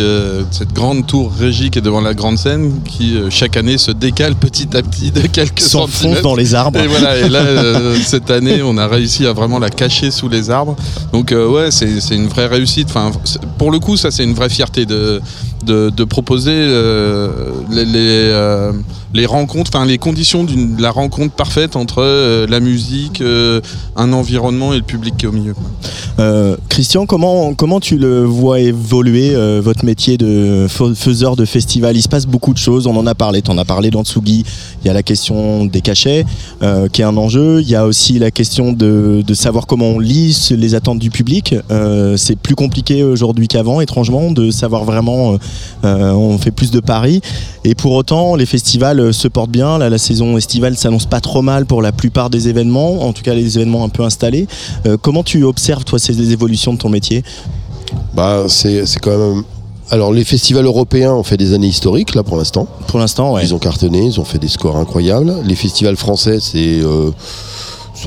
cette 0.51 0.73
grande 0.73 1.07
tour 1.07 1.31
régie 1.37 1.69
qui 1.69 1.79
est 1.79 1.81
devant 1.81 2.01
la 2.01 2.13
grande 2.13 2.37
scène, 2.37 2.73
qui 2.85 3.15
chaque 3.29 3.55
année 3.57 3.77
se 3.77 3.91
décale 3.91 4.35
petit 4.35 4.75
à 4.75 4.81
petit 4.81 5.11
de 5.11 5.21
quelques 5.21 5.61
S'enfonce 5.61 5.91
centimètres. 5.95 6.21
dans 6.23 6.35
les 6.35 6.55
arbres. 6.55 6.79
Et 6.79 6.87
voilà. 6.87 7.17
Et 7.17 7.29
là, 7.29 7.41
cette 8.05 8.29
année, 8.31 8.61
on 8.61 8.77
a 8.77 8.87
réussi 8.87 9.25
à 9.25 9.33
vraiment 9.33 9.59
la 9.59 9.69
cacher 9.69 10.11
sous 10.11 10.27
les 10.29 10.49
arbres. 10.49 10.75
Donc 11.13 11.31
euh, 11.31 11.45
ouais, 11.49 11.71
c'est 11.71 12.15
une 12.15 12.27
vraie 12.27 12.47
réussite. 12.47 12.93
Pour 13.57 13.71
le 13.71 13.79
coup, 13.79 13.97
ça 13.97 14.11
c'est 14.11 14.23
une 14.23 14.33
vraie 14.33 14.49
fierté 14.49 14.85
de 14.85 16.03
proposer 16.05 16.51
euh, 16.53 17.29
les 17.69 17.85
les, 17.85 18.29
euh, 18.31 18.71
les 19.13 19.25
rencontres, 19.25 19.71
enfin 19.73 19.85
les 19.85 19.97
conditions 19.97 20.43
de 20.43 20.81
la 20.81 20.91
rencontre 20.91 21.33
parfaite 21.33 21.75
entre 21.75 22.01
euh, 22.01 22.45
la 22.47 22.59
musique, 22.59 23.21
euh, 23.21 23.59
un 23.95 24.13
environnement 24.13 24.73
et 24.73 24.77
le 24.77 24.83
public 24.83 25.15
qui 25.17 25.25
est 25.25 25.27
au 25.27 25.31
milieu. 25.31 25.55
Euh, 26.19 26.57
Christian, 26.67 27.05
comment, 27.05 27.53
comment 27.53 27.79
tu 27.79 27.97
le 27.97 28.23
vois 28.23 28.59
évoluer, 28.59 29.33
votre 29.61 29.85
métier 29.85 30.17
de 30.17 30.67
fa- 30.69 30.93
faiseur 30.93 31.35
de 31.35 31.45
festival? 31.45 31.95
Il 31.95 32.01
se 32.01 32.09
passe 32.09 32.25
beaucoup 32.25 32.53
de 32.53 32.57
choses, 32.57 32.87
on 32.87 32.95
en 32.95 33.07
a 33.07 33.15
parlé, 33.15 33.41
tu 33.41 33.51
en 33.51 33.57
as 33.57 33.65
parlé 33.65 33.89
dans 33.89 34.03
Tsugi. 34.03 34.43
Il 34.83 34.87
y 34.87 34.89
a 34.89 34.93
la 34.93 35.03
question 35.03 35.65
des 35.65 35.81
cachets, 35.81 36.25
qui 36.91 37.01
est 37.01 37.05
un 37.05 37.17
enjeu. 37.17 37.61
Il 37.61 37.69
y 37.69 37.75
a 37.75 37.85
aussi 37.85 38.19
la 38.19 38.31
question 38.31 38.73
de, 38.73 39.23
de 39.25 39.33
savoir 39.33 39.65
comment 39.65 39.87
on 39.87 39.99
lit 39.99 40.49
les 40.51 40.75
attentes 40.75 40.99
du 40.99 41.09
public. 41.09 41.55
C'est 42.17 42.37
plus 42.37 42.55
compliqué 42.55 43.03
aujourd'hui 43.03 43.47
qu'avant, 43.47 43.81
étrangement, 43.81 44.31
de 44.31 44.51
savoir 44.51 44.83
vraiment, 44.83 45.37
on 45.83 46.37
fait 46.37 46.51
plus 46.51 46.71
de 46.71 46.79
paris. 46.79 47.21
Et 47.63 47.75
pour 47.75 47.93
autant, 47.93 48.35
les 48.35 48.45
festivals 48.45 48.98
euh, 48.99 49.11
se 49.11 49.27
portent 49.27 49.49
bien. 49.51 49.77
Là, 49.77 49.89
la 49.89 49.97
saison 49.97 50.37
estivale 50.37 50.77
s'annonce 50.77 51.05
pas 51.05 51.21
trop 51.21 51.41
mal 51.41 51.65
pour 51.65 51.81
la 51.81 51.91
plupart 51.91 52.29
des 52.29 52.47
événements, 52.47 53.03
en 53.07 53.13
tout 53.13 53.23
cas 53.23 53.33
les 53.33 53.57
événements 53.57 53.83
un 53.83 53.89
peu 53.89 54.03
installés. 54.03 54.47
Euh, 54.85 54.97
comment 55.01 55.23
tu 55.23 55.43
observes, 55.43 55.85
toi, 55.85 55.99
ces 55.99 56.31
évolutions 56.31 56.73
de 56.73 56.77
ton 56.77 56.89
métier? 56.89 57.23
Bah, 58.13 58.45
c'est 58.47 58.85
c'est 58.85 58.99
quand 58.99 59.17
même. 59.17 59.43
Alors, 59.91 60.13
les 60.13 60.23
festivals 60.23 60.65
européens 60.65 61.13
ont 61.13 61.23
fait 61.23 61.37
des 61.37 61.53
années 61.53 61.67
historiques, 61.67 62.13
là, 62.13 62.21
pour 62.21 62.37
l'instant. 62.37 62.67
Pour 62.87 62.99
l'instant, 62.99 63.33
ouais. 63.33 63.43
Ils 63.43 63.55
ont 63.55 63.59
cartonné, 63.59 64.03
ils 64.05 64.19
ont 64.19 64.25
fait 64.25 64.37
des 64.37 64.47
scores 64.47 64.77
incroyables. 64.77 65.33
Les 65.45 65.55
festivals 65.55 65.97
français, 65.97 66.39
c'est. 66.39 66.79
euh, 66.81 67.09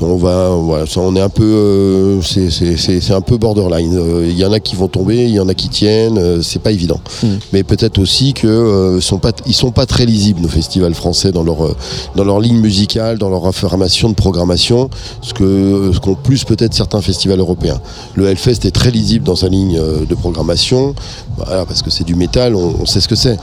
on 0.01 0.15
va, 0.17 0.49
voilà, 0.49 0.85
on 0.97 1.15
est 1.15 1.21
un 1.21 1.29
peu, 1.29 1.43
euh, 1.43 2.21
c'est- 2.21 2.49
c'est 2.49 2.77
c'est- 2.77 2.99
c'est 3.01 3.13
un 3.13 3.21
peu 3.21 3.37
borderline. 3.37 3.95
Euh, 3.97 4.27
Il 4.29 4.37
y 4.37 4.45
en 4.45 4.51
a 4.51 4.59
qui 4.59 4.75
vont 4.75 4.87
tomber, 4.87 5.23
il 5.25 5.29
y 5.35 5.39
en 5.39 5.47
a 5.47 5.53
qui 5.53 5.69
tiennent. 5.69 6.17
euh, 6.17 6.41
c'est 6.41 6.59
pas 6.59 6.71
évident. 6.71 6.99
Mm. 7.21 7.27
Mais 7.53 7.63
peut-être 7.63 7.99
aussi 7.99 8.33
que 8.33 8.97
sont 9.01 9.19
pas, 9.19 9.31
ils 9.45 9.53
sont 9.53 9.71
pas 9.71 9.85
très 9.85 10.05
lisibles 10.05 10.41
nos 10.41 10.47
festivals 10.47 10.93
français 10.93 11.31
dans 11.31 11.43
leur 11.43 11.75
dans 12.15 12.23
leur 12.23 12.39
ligne 12.39 12.59
musicale, 12.59 13.17
dans 13.17 13.29
leur 13.29 13.45
affirmation 13.45 14.09
de 14.09 14.15
programmation, 14.15 14.89
ce 15.21 15.33
que 15.33 15.91
ce 15.93 15.99
qu'ont 15.99 16.15
plus 16.15 16.43
peut-être 16.43 16.73
certains 16.73 17.01
festivals 17.01 17.39
européens. 17.39 17.79
Le 18.15 18.27
Hellfest 18.27 18.65
est 18.65 18.71
très 18.71 18.91
lisible 18.91 19.25
dans 19.25 19.35
sa 19.35 19.49
ligne 19.49 19.79
de 20.09 20.15
programmation, 20.15 20.95
parce 21.37 21.81
que 21.81 21.89
c'est 21.89 22.03
du 22.03 22.15
métal, 22.15 22.55
on, 22.55 22.85
sait 22.85 23.01
ce 23.01 23.07
que 23.07 23.15
c'est. 23.15 23.37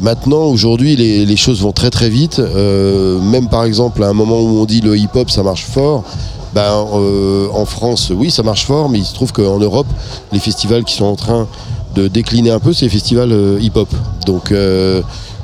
Maintenant, 0.00 0.44
aujourd'hui, 0.44 0.96
les, 0.96 1.36
choses 1.36 1.62
vont 1.62 1.72
très 1.72 1.90
très 1.90 2.08
vite. 2.08 2.38
Euh, 2.38 3.20
même 3.20 3.48
par 3.48 3.64
exemple, 3.64 4.02
à 4.02 4.08
un 4.08 4.12
moment 4.12 4.40
où 4.40 4.60
on 4.60 4.64
dit 4.64 4.80
le 4.80 4.96
hip-hop 4.96 5.30
ça 5.30 5.42
marche 5.42 5.64
fort, 5.64 6.04
ben, 6.54 6.86
euh, 6.94 7.48
en 7.52 7.64
France, 7.64 8.12
oui, 8.14 8.30
ça 8.30 8.42
marche 8.42 8.66
fort, 8.66 8.88
mais 8.88 8.98
il 8.98 9.04
se 9.04 9.14
trouve 9.14 9.32
qu'en 9.32 9.58
Europe, 9.58 9.86
les 10.32 10.40
festivals 10.40 10.84
qui 10.84 10.94
sont 10.94 11.04
en 11.04 11.16
train 11.16 11.46
de 11.94 12.08
décliner 12.08 12.50
un 12.50 12.60
peu, 12.60 12.72
c'est 12.72 12.86
les 12.86 12.90
festivals 12.90 13.32
euh, 13.32 13.58
hip-hop. 13.60 13.88
Donc, 14.26 14.52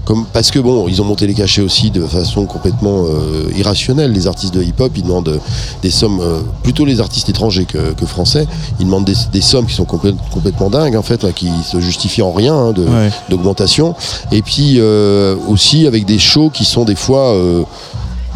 comme, 0.06 0.24
parce 0.32 0.50
que 0.50 0.58
bon, 0.60 0.86
ils 0.88 1.02
ont 1.02 1.04
monté 1.04 1.26
les 1.26 1.34
cachets 1.34 1.60
aussi 1.60 1.90
de 1.90 2.06
façon 2.06 2.46
complètement 2.46 3.04
euh, 3.04 3.50
irrationnelle. 3.56 4.12
Les 4.12 4.26
artistes 4.28 4.54
de 4.54 4.62
hip-hop, 4.62 4.92
ils 4.96 5.02
demandent 5.02 5.28
euh, 5.28 5.38
des 5.82 5.90
sommes, 5.90 6.20
euh, 6.20 6.40
plutôt 6.62 6.84
les 6.86 7.00
artistes 7.00 7.28
étrangers 7.28 7.64
que, 7.66 7.92
que 7.92 8.06
français, 8.06 8.46
ils 8.80 8.86
demandent 8.86 9.04
des, 9.04 9.16
des 9.32 9.40
sommes 9.40 9.66
qui 9.66 9.74
sont 9.74 9.84
complè- 9.84 10.14
complètement 10.32 10.70
dingues 10.70 10.96
en 10.96 11.02
fait, 11.02 11.24
hein, 11.24 11.32
qui 11.34 11.50
se 11.68 11.80
justifient 11.80 12.22
en 12.22 12.32
rien 12.32 12.54
hein, 12.54 12.72
Ouais. 12.78 13.10
d'augmentation. 13.28 13.94
Et 14.32 14.42
puis 14.42 14.76
euh, 14.78 15.34
aussi 15.48 15.86
avec 15.88 16.04
des 16.06 16.18
shows 16.20 16.50
qui 16.50 16.64
sont 16.64 16.84
des 16.84 16.94
fois. 16.96 17.34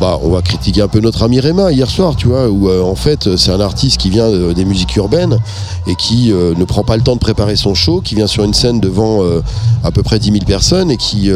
Bah, 0.00 0.18
on 0.22 0.30
va 0.30 0.40
critiquer 0.40 0.80
un 0.80 0.88
peu 0.88 1.00
notre 1.00 1.22
ami 1.24 1.40
Réma 1.40 1.72
hier 1.72 1.90
soir, 1.90 2.16
tu 2.16 2.28
vois, 2.28 2.48
où 2.48 2.70
euh, 2.70 2.80
en 2.82 2.94
fait 2.94 3.36
c'est 3.36 3.50
un 3.50 3.60
artiste 3.60 4.00
qui 4.00 4.08
vient 4.08 4.24
euh, 4.24 4.54
des 4.54 4.64
musiques 4.64 4.96
urbaines 4.96 5.38
et 5.86 5.94
qui 5.94 6.32
euh, 6.32 6.54
ne 6.56 6.64
prend 6.64 6.84
pas 6.84 6.96
le 6.96 7.02
temps 7.02 7.16
de 7.16 7.20
préparer 7.20 7.54
son 7.54 7.74
show, 7.74 8.00
qui 8.00 8.14
vient 8.14 8.26
sur 8.26 8.42
une 8.44 8.54
scène 8.54 8.80
devant 8.80 9.20
à 9.84 9.90
peu 9.90 10.02
près 10.02 10.18
10 10.18 10.32
000 10.32 10.44
personnes 10.46 10.90
et 10.90 10.96
qui 10.96 11.30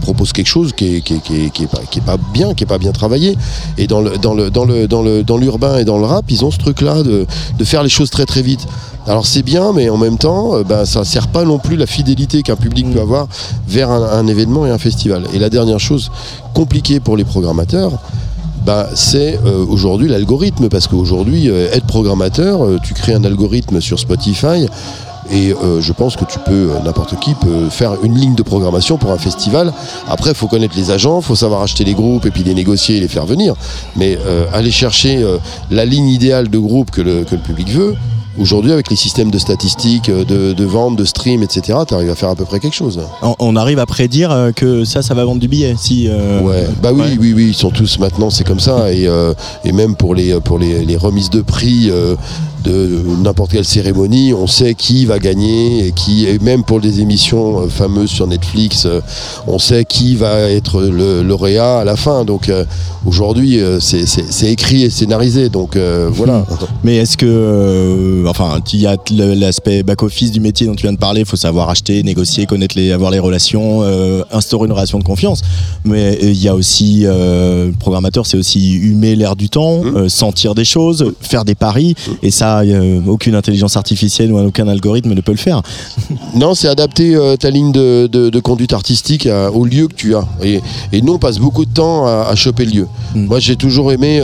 propose 0.00 0.32
quelque 0.32 0.46
chose 0.46 0.72
qui 0.72 0.96
est, 0.96 2.00
pas, 2.04 2.16
bien, 2.32 2.54
qui 2.54 2.64
est 2.64 2.66
pas 2.66 2.78
bien 2.78 2.92
travaillé. 2.92 3.36
Et 3.76 3.86
dans 3.86 4.00
l'urbain 4.00 5.76
et 5.78 5.84
dans 5.84 5.98
le 5.98 6.04
rap, 6.04 6.24
ils 6.30 6.44
ont 6.44 6.50
ce 6.50 6.58
truc-là 6.58 7.02
de, 7.02 7.26
faire 7.64 7.82
les 7.82 7.88
choses 7.88 8.10
très 8.10 8.24
très 8.24 8.42
vite. 8.42 8.66
Alors 9.06 9.26
c'est 9.26 9.42
bien, 9.42 9.72
mais 9.72 9.88
en 9.90 9.96
même 9.96 10.18
temps, 10.18 10.60
ben, 10.62 10.84
ça 10.84 11.04
sert 11.04 11.28
pas 11.28 11.44
non 11.44 11.58
plus 11.58 11.76
la 11.76 11.86
fidélité 11.86 12.42
qu'un 12.42 12.56
public 12.56 12.90
peut 12.92 13.00
avoir 13.00 13.26
vers 13.68 13.90
un, 13.90 14.26
événement 14.26 14.66
et 14.66 14.70
un 14.70 14.78
festival. 14.78 15.24
Et 15.34 15.38
la 15.38 15.50
dernière 15.50 15.80
chose 15.80 16.10
compliquée 16.54 17.00
pour 17.00 17.16
les 17.16 17.24
ben, 18.64 18.86
c'est 18.94 19.38
euh, 19.44 19.64
aujourd'hui 19.66 20.08
l'algorithme, 20.08 20.68
parce 20.68 20.86
qu'aujourd'hui, 20.86 21.48
euh, 21.48 21.72
être 21.72 21.86
programmateur, 21.86 22.64
euh, 22.64 22.78
tu 22.82 22.92
crées 22.92 23.14
un 23.14 23.24
algorithme 23.24 23.80
sur 23.80 23.98
Spotify. 23.98 24.66
Et 25.32 25.54
je 25.78 25.92
pense 25.92 26.16
que 26.16 26.24
tu 26.24 26.40
peux, 26.40 26.70
n'importe 26.84 27.20
qui 27.20 27.34
peut 27.34 27.68
faire 27.70 27.92
une 28.02 28.18
ligne 28.18 28.34
de 28.34 28.42
programmation 28.42 28.98
pour 28.98 29.12
un 29.12 29.16
festival. 29.16 29.72
Après, 30.08 30.30
il 30.30 30.34
faut 30.34 30.48
connaître 30.48 30.76
les 30.76 30.90
agents, 30.90 31.20
il 31.20 31.24
faut 31.24 31.36
savoir 31.36 31.62
acheter 31.62 31.84
les 31.84 31.94
groupes 31.94 32.26
et 32.26 32.32
puis 32.32 32.42
les 32.42 32.52
négocier 32.52 32.96
et 32.96 33.00
les 33.00 33.06
faire 33.06 33.26
venir. 33.26 33.54
Mais 33.94 34.18
aller 34.52 34.72
chercher 34.72 35.24
la 35.70 35.84
ligne 35.84 36.08
idéale 36.08 36.48
de 36.48 36.58
groupe 36.58 36.90
que 36.90 37.00
le 37.00 37.24
public 37.24 37.68
veut, 37.68 37.94
aujourd'hui, 38.38 38.72
avec 38.72 38.90
les 38.90 38.96
systèmes 38.96 39.30
de 39.30 39.38
statistiques, 39.38 40.08
euh, 40.08 40.24
de, 40.24 40.52
de 40.52 40.64
vente, 40.64 40.96
de 40.96 41.04
stream, 41.04 41.42
etc., 41.42 41.78
tu 41.86 41.94
arrives 41.94 42.10
à 42.10 42.14
faire 42.14 42.30
à 42.30 42.34
peu 42.36 42.44
près 42.44 42.60
quelque 42.60 42.74
chose. 42.76 43.00
On, 43.22 43.34
on 43.38 43.56
arrive 43.56 43.78
à 43.78 43.86
prédire 43.86 44.30
euh, 44.30 44.52
que 44.52 44.84
ça, 44.84 45.02
ça 45.02 45.14
va 45.14 45.24
vendre 45.24 45.40
du 45.40 45.48
billet. 45.48 45.74
Si, 45.78 46.06
euh, 46.08 46.40
Ouais, 46.40 46.66
bah 46.82 46.90
oui, 46.92 47.00
ouais. 47.02 47.16
oui, 47.20 47.32
oui, 47.34 47.46
ils 47.48 47.54
sont 47.54 47.70
tous 47.70 47.98
maintenant, 47.98 48.30
c'est 48.30 48.44
comme 48.44 48.60
ça, 48.60 48.92
et, 48.92 49.06
euh, 49.06 49.34
et 49.64 49.72
même 49.72 49.96
pour 49.96 50.14
les 50.14 50.38
pour 50.40 50.58
les, 50.58 50.84
les 50.84 50.96
remises 50.96 51.30
de 51.30 51.40
prix 51.42 51.88
euh, 51.90 52.14
de 52.64 53.00
n'importe 53.22 53.52
quelle 53.52 53.64
cérémonie, 53.64 54.34
on 54.34 54.46
sait 54.46 54.74
qui 54.74 55.06
va 55.06 55.18
gagner 55.18 55.86
et 55.86 55.92
qui, 55.92 56.26
et 56.26 56.38
même 56.40 56.62
pour 56.62 56.80
des 56.80 57.00
émissions 57.00 57.66
fameuses 57.70 58.10
sur 58.10 58.26
Netflix, 58.26 58.86
on 59.46 59.58
sait 59.58 59.86
qui 59.86 60.14
va 60.14 60.40
être 60.40 60.82
le 60.82 61.22
lauréat 61.22 61.78
à 61.78 61.84
la 61.84 61.96
fin. 61.96 62.26
Donc 62.26 62.52
aujourd'hui, 63.06 63.58
c'est 63.80 64.50
écrit 64.50 64.82
et 64.82 64.90
scénarisé, 64.90 65.48
donc 65.48 65.76
euh, 65.76 66.10
voilà. 66.12 66.44
Mais 66.84 66.96
est-ce 66.96 67.16
que, 67.16 68.19
euh, 68.24 68.28
enfin, 68.28 68.60
il 68.72 68.80
y 68.80 68.86
a 68.86 68.96
l'aspect 69.34 69.82
back-office 69.82 70.30
du 70.30 70.40
métier 70.40 70.66
dont 70.66 70.74
tu 70.74 70.82
viens 70.82 70.92
de 70.92 70.98
parler, 70.98 71.20
il 71.20 71.26
faut 71.26 71.36
savoir 71.36 71.68
acheter, 71.70 72.02
négocier, 72.02 72.46
connaître 72.46 72.76
les, 72.76 72.92
avoir 72.92 73.10
les 73.10 73.18
relations, 73.18 73.80
euh, 73.82 74.22
instaurer 74.32 74.66
une 74.66 74.72
relation 74.72 74.98
de 74.98 75.04
confiance. 75.04 75.42
Mais 75.84 76.18
euh, 76.22 76.30
il 76.30 76.42
y 76.42 76.48
a 76.48 76.54
aussi, 76.54 77.02
euh, 77.04 77.66
le 77.66 77.72
programmateur, 77.72 78.26
c'est 78.26 78.36
aussi 78.36 78.74
humer 78.74 79.16
l'air 79.16 79.36
du 79.36 79.48
temps, 79.48 79.80
Mmh. 79.80 80.08
sentir 80.08 80.54
des 80.54 80.64
choses, 80.64 81.12
faire 81.20 81.44
des 81.44 81.54
paris. 81.54 81.94
Et 82.22 82.30
ça, 82.30 82.62
aucune 83.06 83.34
intelligence 83.34 83.76
artificielle 83.76 84.32
ou 84.32 84.38
aucun 84.38 84.68
algorithme 84.68 85.12
ne 85.14 85.20
peut 85.20 85.32
le 85.32 85.38
faire. 85.38 85.62
Non, 86.34 86.54
c'est 86.54 86.68
adapter 86.68 87.16
ta 87.40 87.50
ligne 87.50 87.72
de, 87.72 88.06
de- 88.10 88.30
de 88.30 88.40
conduite 88.40 88.72
artistique 88.72 89.26
à- 89.26 89.50
au 89.50 89.64
lieu 89.64 89.88
que 89.88 89.94
tu 89.94 90.14
as. 90.14 90.24
Et, 90.42 90.60
et 90.92 91.02
nous, 91.02 91.14
on 91.14 91.18
passe 91.18 91.38
beaucoup 91.38 91.64
de 91.64 91.70
temps 91.72 92.06
à, 92.06 92.26
à 92.30 92.34
choper 92.36 92.64
le 92.66 92.70
lieu. 92.72 92.86
Mm. 93.14 93.26
Moi, 93.26 93.38
j'ai 93.40 93.56
toujours 93.56 93.90
aimé 93.92 94.22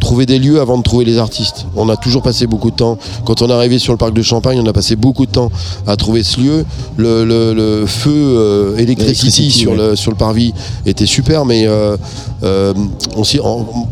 trouver 0.00 0.24
des 0.26 0.38
lieux 0.38 0.60
avant 0.60 0.78
de 0.78 0.82
trouver 0.82 1.04
les 1.04 1.18
artistes. 1.18 1.66
On 1.76 1.88
a 1.88 1.96
toujours 1.96 2.22
passé 2.22 2.46
beaucoup 2.46 2.70
de 2.70 2.76
temps. 2.76 2.98
Quand 3.24 3.31
on 3.40 3.48
est 3.48 3.52
arrivé 3.52 3.78
sur 3.78 3.92
le 3.92 3.96
parc 3.98 4.12
de 4.12 4.22
Champagne, 4.22 4.60
on 4.62 4.66
a 4.66 4.72
passé 4.72 4.96
beaucoup 4.96 5.24
de 5.26 5.30
temps 5.30 5.50
à 5.86 5.96
trouver 5.96 6.22
ce 6.22 6.40
lieu. 6.40 6.64
Le, 6.96 7.24
le- 7.24 7.54
le 7.54 7.86
feu 7.86 8.10
euh, 8.12 8.76
Electricity 8.76 9.02
Electricity, 9.02 9.50
sur, 9.50 9.74
le, 9.74 9.96
sur 9.96 10.10
le 10.10 10.16
parvis 10.16 10.52
était 10.84 11.06
super, 11.06 11.44
mais 11.44 11.66
euh, 11.66 11.96
euh, 12.42 12.74
on 13.16 13.20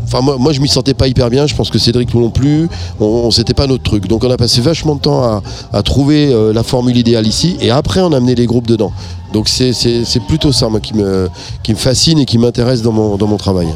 enfin, 0.03 0.21
moi, 0.21 0.37
moi, 0.37 0.51
je 0.53 0.59
m'y 0.59 0.67
sentais 0.67 0.93
pas 0.93 1.07
hyper 1.07 1.29
bien. 1.29 1.47
Je 1.47 1.55
pense 1.55 1.69
que 1.69 1.79
Cédric 1.79 2.13
non 2.13 2.29
plus. 2.29 2.67
On, 2.99 3.05
on 3.05 3.31
s'était 3.31 3.53
pas 3.53 3.65
autre 3.67 3.83
truc. 3.83 4.07
Donc 4.07 4.23
on 4.23 4.29
a 4.31 4.37
passé 4.37 4.61
vachement 4.61 4.95
de 4.95 4.99
temps 5.01 5.23
à, 5.23 5.41
à 5.71 5.81
trouver 5.83 6.31
euh, 6.33 6.51
la 6.53 6.63
formule 6.63 6.97
idéale 6.97 7.25
ici 7.25 7.55
et 7.61 7.71
après 7.71 8.01
on 8.01 8.11
a 8.11 8.17
amené 8.17 8.35
les 8.35 8.45
groupes 8.45 8.67
dedans. 8.67 8.91
Donc 9.33 9.47
c'est- 9.47 9.71
plutôt 10.27 10.51
ça 10.51 10.67
moi 10.67 10.79
qui 10.81 10.93
me, 10.93 11.29
qui 11.63 11.71
me 11.71 11.77
fascine 11.77 12.19
et 12.19 12.25
qui 12.25 12.37
m'intéresse 12.37 12.81
dans 12.81 12.91
mon, 12.91 13.15
dans 13.15 13.27
mon 13.27 13.37
travail. 13.37 13.67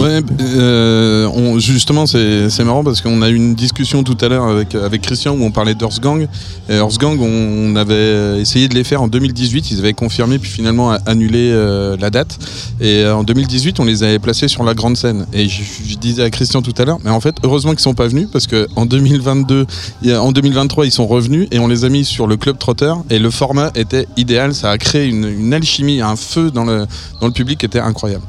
Ouais, 0.00 0.20
euh, 0.40 1.26
on- 1.34 1.58
justement, 1.58 2.06
c'est 2.06 2.64
marrant 2.64 2.84
parce 2.84 3.00
qu'on 3.00 3.22
a 3.22 3.28
eu 3.30 3.34
une 3.34 3.54
discussion 3.54 4.02
tout 4.02 4.16
à 4.20 4.28
l'heure 4.28 4.44
avec, 4.44 4.74
avec 4.74 5.02
Christian 5.02 5.34
où 5.36 5.42
on 5.42 5.50
parlait 5.50 5.74
d'Earth 5.74 6.00
Gang. 6.00 6.26
Et 6.68 6.74
Earth 6.76 6.98
Gang, 6.98 7.18
on, 7.20 7.72
on 7.72 7.76
avait 7.76 8.40
essayé 8.40 8.68
de 8.68 8.74
les 8.74 8.84
faire 8.84 9.02
en 9.02 9.08
2018, 9.08 9.70
ils 9.70 9.78
avaient 9.78 9.92
confirmé 9.94 10.38
puis 10.38 10.50
finalement 10.50 10.90
annulé 11.06 11.50
euh, 11.52 11.96
la 11.98 12.10
date. 12.10 12.38
Et 12.80 13.04
euh, 13.04 13.14
en 13.16 13.22
2018, 13.22 13.80
on 13.80 13.84
les 13.84 14.02
avait 14.02 14.18
placés 14.18 14.48
sur 14.48 14.64
la 14.64 14.74
grande 14.74 14.96
scène. 14.96 15.26
Et 15.32 15.48
je, 15.48 15.62
je 15.86 15.96
disais 15.96 16.22
à 16.24 16.30
Christian 16.30 16.62
tout 16.62 16.74
à 16.78 16.84
l'heure, 16.84 16.98
mais 17.04 17.10
en 17.10 17.20
fait, 17.20 17.36
heureusement 17.42 17.70
qu'ils 17.72 17.80
sont 17.80 17.94
pas 17.94 18.06
venus 18.08 18.28
parce 18.32 18.46
que 18.46 18.68
en 18.76 18.86
2022, 18.86 19.66
il 20.02 20.10
y 20.10 20.12
a- 20.12 20.22
en 20.22 20.32
2023, 20.32 20.84
ils 20.86 20.92
sont 20.92 21.06
revenus 21.06 21.48
et 21.50 21.58
on 21.58 21.66
les 21.68 21.84
a 21.84 21.88
mis 21.88 22.04
sur 22.04 22.26
le 22.26 22.36
club 22.36 22.58
Trotter 22.58 22.92
et 23.08 23.18
le 23.18 23.30
format 23.30 23.70
était 23.74 24.06
idéal. 24.16 24.54
Ça 24.54 24.70
a 24.70 24.78
créé 24.78 25.06
une, 25.08 25.24
une 25.26 25.54
alchimie, 25.54 26.00
un 26.00 26.16
feu 26.16 26.50
dans 26.50 26.64
le, 26.64 26.86
dans 27.20 27.26
le 27.26 27.32
public 27.32 27.58
qui 27.60 27.66
était 27.66 27.80
incroyable. 27.80 28.24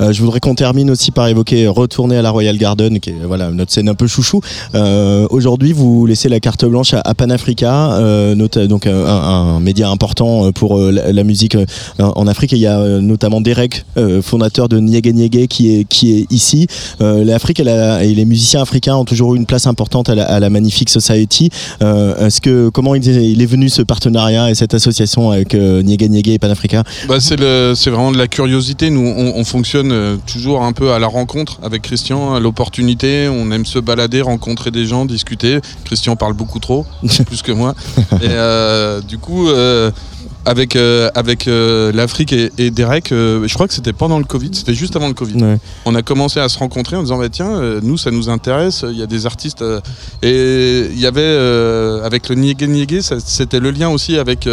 Je 0.00 0.20
voudrais 0.20 0.40
qu'on 0.40 0.54
termine 0.54 0.90
aussi 0.90 0.95
par 1.14 1.28
évoquer 1.28 1.66
Retourner 1.68 2.16
à 2.16 2.22
la 2.22 2.30
Royal 2.30 2.56
Garden, 2.58 3.00
qui 3.00 3.10
est 3.10 3.16
voilà, 3.24 3.50
notre 3.50 3.72
scène 3.72 3.88
un 3.88 3.94
peu 3.94 4.06
chouchou. 4.06 4.40
Euh, 4.74 5.26
Aujourd'hui, 5.30 5.72
vous 5.72 6.06
laissez 6.06 6.28
la 6.28 6.40
carte 6.40 6.64
blanche 6.64 6.94
à, 6.94 7.00
à 7.04 7.14
Panafrica, 7.14 7.94
euh, 7.94 8.34
donc 8.34 8.86
euh, 8.86 9.06
un, 9.06 9.60
média 9.60 9.88
important 9.88 10.46
euh, 10.46 10.52
pour 10.52 10.78
euh, 10.78 10.90
la, 10.90 11.24
musique 11.24 11.54
euh, 11.54 11.64
en 11.98 12.26
Afrique. 12.26 12.52
Il 12.52 12.58
y 12.58 12.66
a 12.66 12.78
euh, 12.78 13.00
notamment 13.00 13.40
Derek, 13.40 13.84
euh, 13.96 14.22
fondateur 14.22 14.68
de 14.68 14.78
Niégué 14.78 15.12
Niégué, 15.12 15.48
qui 15.48 15.74
est, 15.74 15.84
qui 15.84 16.18
est 16.18 16.32
ici. 16.32 16.66
Euh, 17.00 17.24
L'Afrique 17.24 17.60
et 17.60 18.14
les 18.14 18.24
musiciens 18.24 18.62
africains 18.62 18.96
ont 18.96 19.04
toujours 19.04 19.34
eu 19.34 19.36
une 19.36 19.46
place 19.46 19.66
importante 19.66 20.08
à 20.08 20.40
la, 20.40 20.50
Magnifique 20.50 20.90
Society. 20.90 21.50
Euh, 21.82 22.26
Est-ce 22.26 22.40
que 22.40 22.68
comment 22.68 22.94
il 22.94 23.42
est, 23.42 23.46
venu 23.46 23.68
ce 23.68 23.82
partenariat 23.82 24.50
et 24.50 24.54
cette 24.54 24.74
association 24.74 25.30
avec 25.30 25.54
euh, 25.54 25.82
Niégué 25.82 26.08
Niégué 26.08 26.32
et 26.34 26.38
Panafrica? 26.38 26.82
Bah, 27.08 27.16
c'est 27.20 27.36
vraiment 27.36 28.12
de 28.12 28.18
la 28.18 28.28
curiosité. 28.28 28.90
Nous, 28.90 29.00
on, 29.00 29.34
on 29.36 29.44
fonctionne 29.44 29.92
euh, 29.92 30.16
toujours 30.26 30.62
un 30.62 30.72
peu 30.72 30.85
à 30.90 30.98
la 30.98 31.06
rencontre 31.06 31.58
avec 31.62 31.82
Christian, 31.82 32.34
à 32.34 32.40
l'opportunité. 32.40 33.28
On 33.28 33.50
aime 33.50 33.66
se 33.66 33.78
balader, 33.78 34.20
rencontrer 34.20 34.70
des 34.70 34.86
gens, 34.86 35.04
discuter. 35.04 35.60
Christian 35.84 36.16
parle 36.16 36.34
beaucoup 36.34 36.58
trop, 36.58 36.86
plus 37.26 37.42
que 37.42 37.52
moi. 37.52 37.74
Et 38.22 38.28
euh, 38.28 39.00
du 39.00 39.18
coup, 39.18 39.48
euh, 39.48 39.90
avec, 40.44 40.76
euh, 40.76 41.10
avec 41.14 41.46
l'Afrique 41.46 42.32
et, 42.32 42.50
et 42.58 42.70
Derek, 42.70 43.08
je 43.10 43.54
crois 43.54 43.68
que 43.68 43.74
c'était 43.74 43.92
pendant 43.92 44.18
le 44.18 44.24
Covid, 44.24 44.50
c'était 44.52 44.74
juste 44.74 44.96
avant 44.96 45.08
le 45.08 45.14
Covid. 45.14 45.42
Ouais. 45.42 45.58
On 45.84 45.94
a 45.94 46.02
commencé 46.02 46.40
à 46.40 46.48
se 46.48 46.58
rencontrer 46.58 46.96
en 46.96 47.02
disant 47.02 47.18
bah, 47.18 47.28
tiens, 47.28 47.60
nous, 47.82 47.96
ça 47.96 48.10
nous 48.10 48.28
intéresse. 48.28 48.84
Il 48.88 48.98
y 48.98 49.02
a 49.02 49.06
des 49.06 49.26
artistes. 49.26 49.64
et 50.22 50.88
il 50.90 51.00
y 51.00 51.06
avait, 51.06 52.02
avec 52.04 52.28
le 52.28 52.36
Niégué 52.36 52.66
Niégué, 52.66 53.00
c'était 53.02 53.60
le 53.60 53.70
lien 53.70 53.88
aussi 53.88 54.18
avec. 54.18 54.48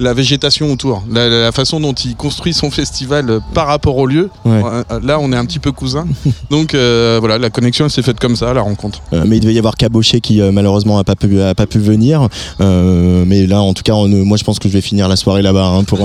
Euh, 0.00 0.04
la 0.04 0.14
végétation 0.14 0.72
autour, 0.72 1.02
la, 1.10 1.28
la 1.28 1.52
façon 1.52 1.80
dont 1.80 1.92
il 1.92 2.16
construit 2.16 2.54
son 2.54 2.70
festival 2.70 3.30
euh, 3.30 3.40
par 3.54 3.66
rapport 3.66 3.96
au 3.96 4.06
lieu. 4.06 4.30
Ouais. 4.44 4.60
Euh, 4.90 5.00
Là, 5.02 5.18
on 5.20 5.32
est 5.32 5.36
un 5.36 5.44
petit 5.44 5.58
peu 5.58 5.72
cousins. 5.72 6.06
Donc 6.50 6.74
euh, 6.74 7.16
voilà, 7.20 7.38
la 7.38 7.50
connexion 7.50 7.84
elle 7.84 7.90
s'est 7.90 8.02
faite 8.02 8.18
comme 8.20 8.36
ça, 8.36 8.52
la 8.52 8.60
rencontre. 8.62 9.00
Euh, 9.12 9.24
mais 9.26 9.36
il 9.36 9.40
devait 9.40 9.54
y 9.54 9.58
avoir 9.58 9.76
Cabochet 9.76 10.20
qui 10.20 10.40
euh, 10.40 10.50
malheureusement 10.52 10.98
a 10.98 11.04
pas 11.04 11.14
pu 11.16 11.40
a 11.40 11.54
pas 11.54 11.66
pu 11.66 11.78
venir. 11.78 12.28
Euh, 12.60 13.24
mais 13.26 13.46
là, 13.46 13.60
en 13.60 13.74
tout 13.74 13.82
cas, 13.82 13.92
on, 13.94 14.10
euh, 14.10 14.24
moi, 14.24 14.36
je 14.36 14.44
pense 14.44 14.58
que 14.58 14.68
je 14.68 14.74
vais 14.74 14.80
finir 14.80 15.08
la 15.08 15.16
soirée 15.16 15.42
là-bas 15.42 15.66
hein, 15.66 15.84
pour 15.84 15.98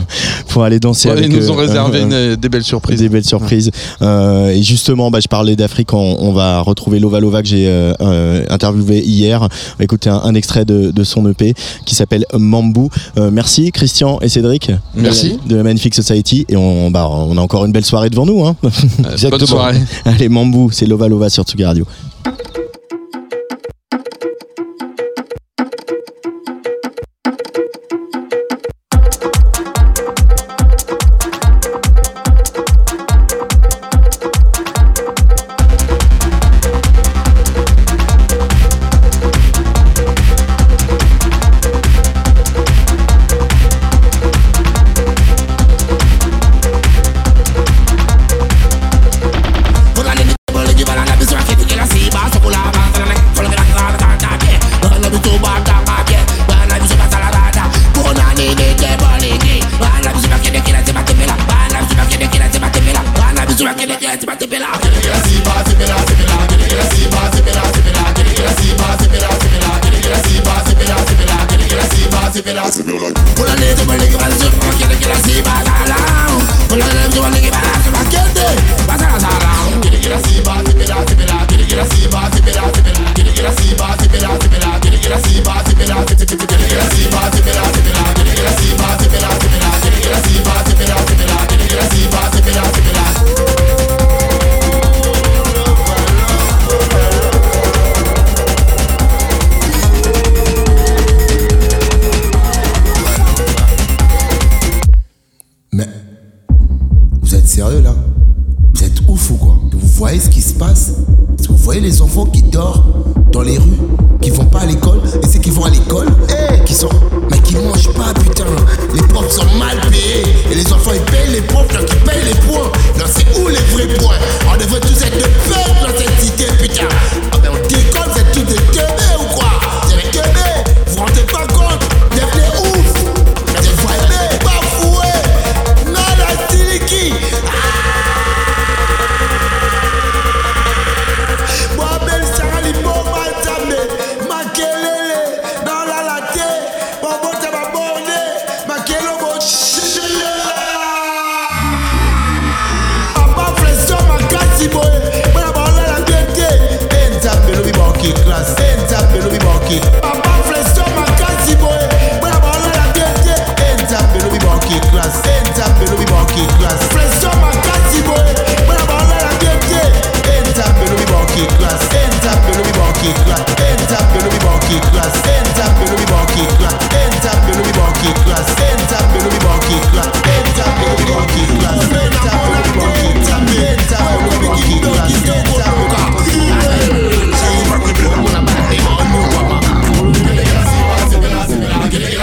pour 0.48 0.64
aller 0.64 0.80
danser. 0.80 1.08
Ouais, 1.08 1.18
avec 1.18 1.30
ils 1.32 1.36
nous 1.38 1.50
ont 1.50 1.54
réservé 1.56 1.98
Euh, 2.00 2.02
une- 2.04 2.12
euh, 2.12 2.36
des 2.36 2.48
belles 2.48 2.64
surprises. 2.64 2.98
Des 3.00 3.08
belles 3.08 3.24
surprises. 3.24 3.70
Euh, 4.02 4.48
et 4.50 4.62
justement, 4.62 5.10
bah, 5.10 5.20
je 5.20 5.28
parlais 5.28 5.56
d'Afrique. 5.56 5.92
On, 5.92 6.16
on 6.20 6.32
va 6.32 6.60
retrouver 6.60 6.98
Lova 7.00 7.20
Lova 7.20 7.42
que 7.42 7.48
j'ai 7.48 7.66
euh, 7.68 7.92
euh, 8.00 8.44
interviewé 8.50 9.00
hier. 9.04 9.48
Écouter 9.80 10.10
un, 10.10 10.20
un 10.24 10.34
extrait 10.34 10.64
de, 10.64 10.90
de 10.90 11.04
son 11.04 11.28
EP 11.30 11.54
qui 11.84 11.94
s'appelle 11.94 12.24
Mambou. 12.34 12.90
Euh, 13.18 13.30
merci 13.40 13.72
Christian 13.72 14.18
et 14.20 14.28
Cédric. 14.28 14.70
Merci. 14.94 15.38
De 15.46 15.56
la 15.56 15.62
Magnifique 15.62 15.94
Society. 15.94 16.44
Et 16.50 16.56
on, 16.56 16.90
bah, 16.90 17.08
on 17.08 17.38
a 17.38 17.40
encore 17.40 17.64
une 17.64 17.72
belle 17.72 17.86
soirée 17.86 18.10
devant 18.10 18.26
nous. 18.26 18.44
Hein. 18.44 18.54
Euh, 18.64 18.68
Exactement. 19.12 19.30
bonne 19.38 19.46
soirée. 19.46 19.80
Allez, 20.04 20.28
Mambou, 20.28 20.70
c'est 20.70 20.84
Lova 20.84 21.08
Lova 21.08 21.30
sur 21.30 21.44
Tsugi 21.44 21.64
Radio. 21.64 21.86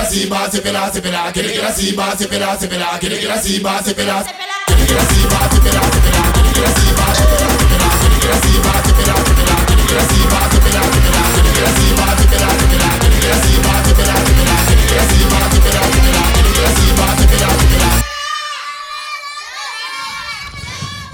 Siba, 0.08 0.50
sipela, 0.52 0.92
sipela, 0.92 1.32
kere 1.32 1.50
kera 1.50 1.72
siba, 1.72 2.16
sipela 2.18 2.58
Kere 2.98 3.18
kera 3.20 3.42
siba, 3.42 3.82
sipela, 3.86 4.24
sipela, 4.24 4.58
kere 4.68 4.86
kera 6.54 6.70
siba 6.80 6.97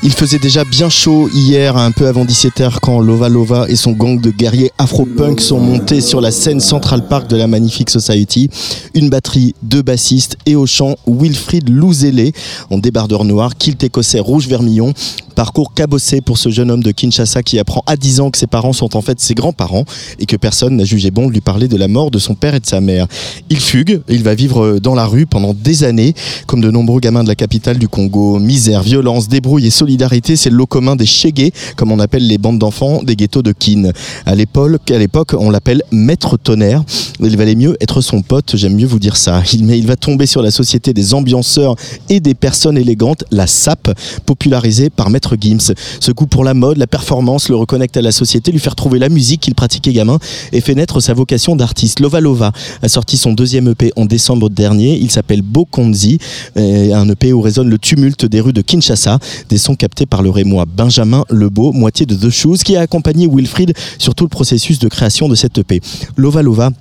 Il 0.06 0.12
faisait 0.12 0.38
déjà 0.38 0.66
bien 0.66 0.90
chaud 0.90 1.30
hier, 1.34 1.78
un 1.78 1.92
peu 1.92 2.08
avant 2.08 2.26
17h, 2.26 2.80
quand 2.82 3.00
Lova 3.00 3.30
Lova 3.30 3.68
et 3.70 3.78
son 3.78 3.94
gang 3.94 4.20
de 4.20 4.32
guerriers 4.32 4.74
afro-punk 4.78 5.40
sont 5.40 5.62
montés 5.62 6.02
sur 6.02 6.20
la 6.20 6.32
scène 6.32 6.60
Central 6.60 7.08
Park 7.08 7.30
de 7.30 7.38
la 7.38 7.48
Magnifique 7.48 7.90
Society. 7.90 8.50
Une 8.96 9.10
batterie, 9.10 9.56
deux 9.62 9.82
bassistes 9.82 10.36
et 10.46 10.58
au 10.58 10.66
chant 10.66 10.96
Wilfried 11.08 11.70
Louzélé 11.70 12.34
en 12.70 12.80
débardeur 12.80 13.24
noir, 13.24 13.56
kilt 13.56 13.82
écossais 13.82 14.20
rouge 14.20 14.50
vermillon. 14.50 14.94
Parcours 15.36 15.74
cabossé 15.74 16.22
pour 16.22 16.38
ce 16.38 16.50
jeune 16.50 16.70
homme 16.70 16.84
de 16.84 16.92
Kinshasa 16.92 17.44
qui 17.44 17.60
apprend 17.60 17.84
à 17.88 17.96
10 17.96 18.20
ans 18.20 18.32
que 18.32 18.38
ses 18.38 18.48
parents 18.48 18.74
sont 18.74 18.96
en 18.96 19.02
fait 19.02 19.20
ses 19.20 19.34
grands-parents 19.34 19.86
et 20.20 20.26
que 20.26 20.36
personne 20.36 20.76
n'a 20.76 20.84
jugé 20.84 21.12
bon 21.12 21.28
de 21.28 21.34
lui 21.34 21.42
parler 21.42 21.68
de 21.68 21.76
la 21.78 21.88
mort 21.88 22.12
de 22.12 22.20
son 22.20 22.36
père 22.36 22.56
et 22.56 22.60
de 22.60 22.66
sa 22.66 22.82
mère. 22.82 23.08
Il 23.50 23.60
fugue, 23.60 24.02
il 24.10 24.24
va 24.24 24.36
vivre 24.36 24.80
dans 24.80 24.94
la 24.94 25.06
rue 25.06 25.26
pendant 25.26 25.54
des 25.54 25.84
années, 25.84 26.14
comme 26.46 26.62
de 26.62 26.70
nombreux 26.70 27.00
gamins 27.00 27.24
de 27.24 27.28
la 27.28 27.36
capitale 27.36 27.78
du 27.80 27.88
Congo. 27.88 28.40
Misère, 28.40 28.84
violence, 28.84 29.28
débrouille 29.28 29.66
et 29.68 29.72
solidarité, 29.72 30.36
c'est 30.36 30.50
le 30.50 30.58
lot 30.58 30.68
commun 30.68 30.96
des 30.96 31.06
Chégués, 31.06 31.52
comme 31.76 31.92
on 31.92 32.00
appelle 32.00 32.28
les 32.28 32.38
bandes 32.38 32.60
d'enfants 32.60 33.02
des 33.04 33.16
ghettos 33.16 33.42
de 33.42 33.52
Kin. 33.52 33.92
À 34.26 34.36
l'époque, 34.36 35.36
on 35.38 35.50
l'appelle 35.50 35.84
Maître 35.92 36.38
Tonnerre. 36.38 36.84
Il 37.20 37.38
valait 37.38 37.56
mieux 37.56 37.78
être 37.82 38.02
son 38.02 38.22
pote, 38.22 38.56
j'aime 38.56 38.76
mieux 38.76 38.88
vous 38.88 39.00
dire 39.00 39.18
ça. 39.18 39.42
Mais 39.62 39.80
il 39.80 39.88
va 39.88 39.96
tomber 39.96 40.26
sur 40.26 40.42
la 40.42 40.52
société 40.52 40.94
des 40.94 41.14
ambianceurs 41.14 41.76
et 42.10 42.20
des 42.20 42.34
personnes 42.34 42.78
élégantes, 42.78 43.24
la 43.32 43.48
SAP, 43.48 43.92
popularisée 44.26 44.90
par 44.90 45.10
Maître 45.10 45.23
Gims. 45.40 45.74
Ce 46.00 46.12
goût 46.12 46.28
pour 46.28 46.44
la 46.44 46.54
mode, 46.54 46.78
la 46.78 46.88
performance 46.88 47.50
le 47.50 47.56
reconnecte 47.56 47.98
à 47.98 48.02
la 48.02 48.12
société, 48.12 48.52
lui 48.52 48.60
faire 48.60 48.76
trouver 48.76 49.00
la 49.00 49.10
musique 49.10 49.42
qu'il 49.42 49.56
pratiquait 49.56 49.94
gamin 49.94 50.20
et 50.52 50.62
fait 50.62 50.76
naître 50.76 51.00
sa 51.00 51.14
vocation 51.14 51.56
d'artiste. 51.56 52.00
Lova 52.00 52.22
Lova 52.22 52.52
a 52.82 52.88
sorti 52.88 53.18
son 53.18 53.34
deuxième 53.34 53.68
EP 53.70 53.92
en 53.96 54.06
décembre 54.06 54.50
dernier. 54.50 54.98
Il 54.98 55.12
s'appelle 55.12 55.42
Bokonzi, 55.42 56.20
et 56.56 56.94
un 56.94 57.08
EP 57.10 57.34
où 57.34 57.42
résonne 57.42 57.70
le 57.70 57.78
tumulte 57.78 58.26
des 58.26 58.42
rues 58.42 58.54
de 58.54 58.62
Kinshasa, 58.62 59.20
des 59.50 59.58
sons 59.58 59.76
captés 59.76 60.06
par 60.06 60.22
le 60.22 60.30
rémois 60.30 60.66
Benjamin 60.66 61.24
Lebeau, 61.30 61.72
moitié 61.72 62.06
de 62.06 62.16
The 62.16 62.30
Shoes, 62.30 62.58
qui 62.58 62.76
a 62.76 62.82
accompagné 62.82 63.28
Wilfried 63.28 63.74
sur 63.98 64.16
tout 64.16 64.24
le 64.24 64.30
processus 64.30 64.80
de 64.80 64.88
création 64.88 65.28
de 65.28 65.36
cette 65.36 65.58
EP. 65.58 65.82
Lova 66.18 66.42
Lova 66.42 66.72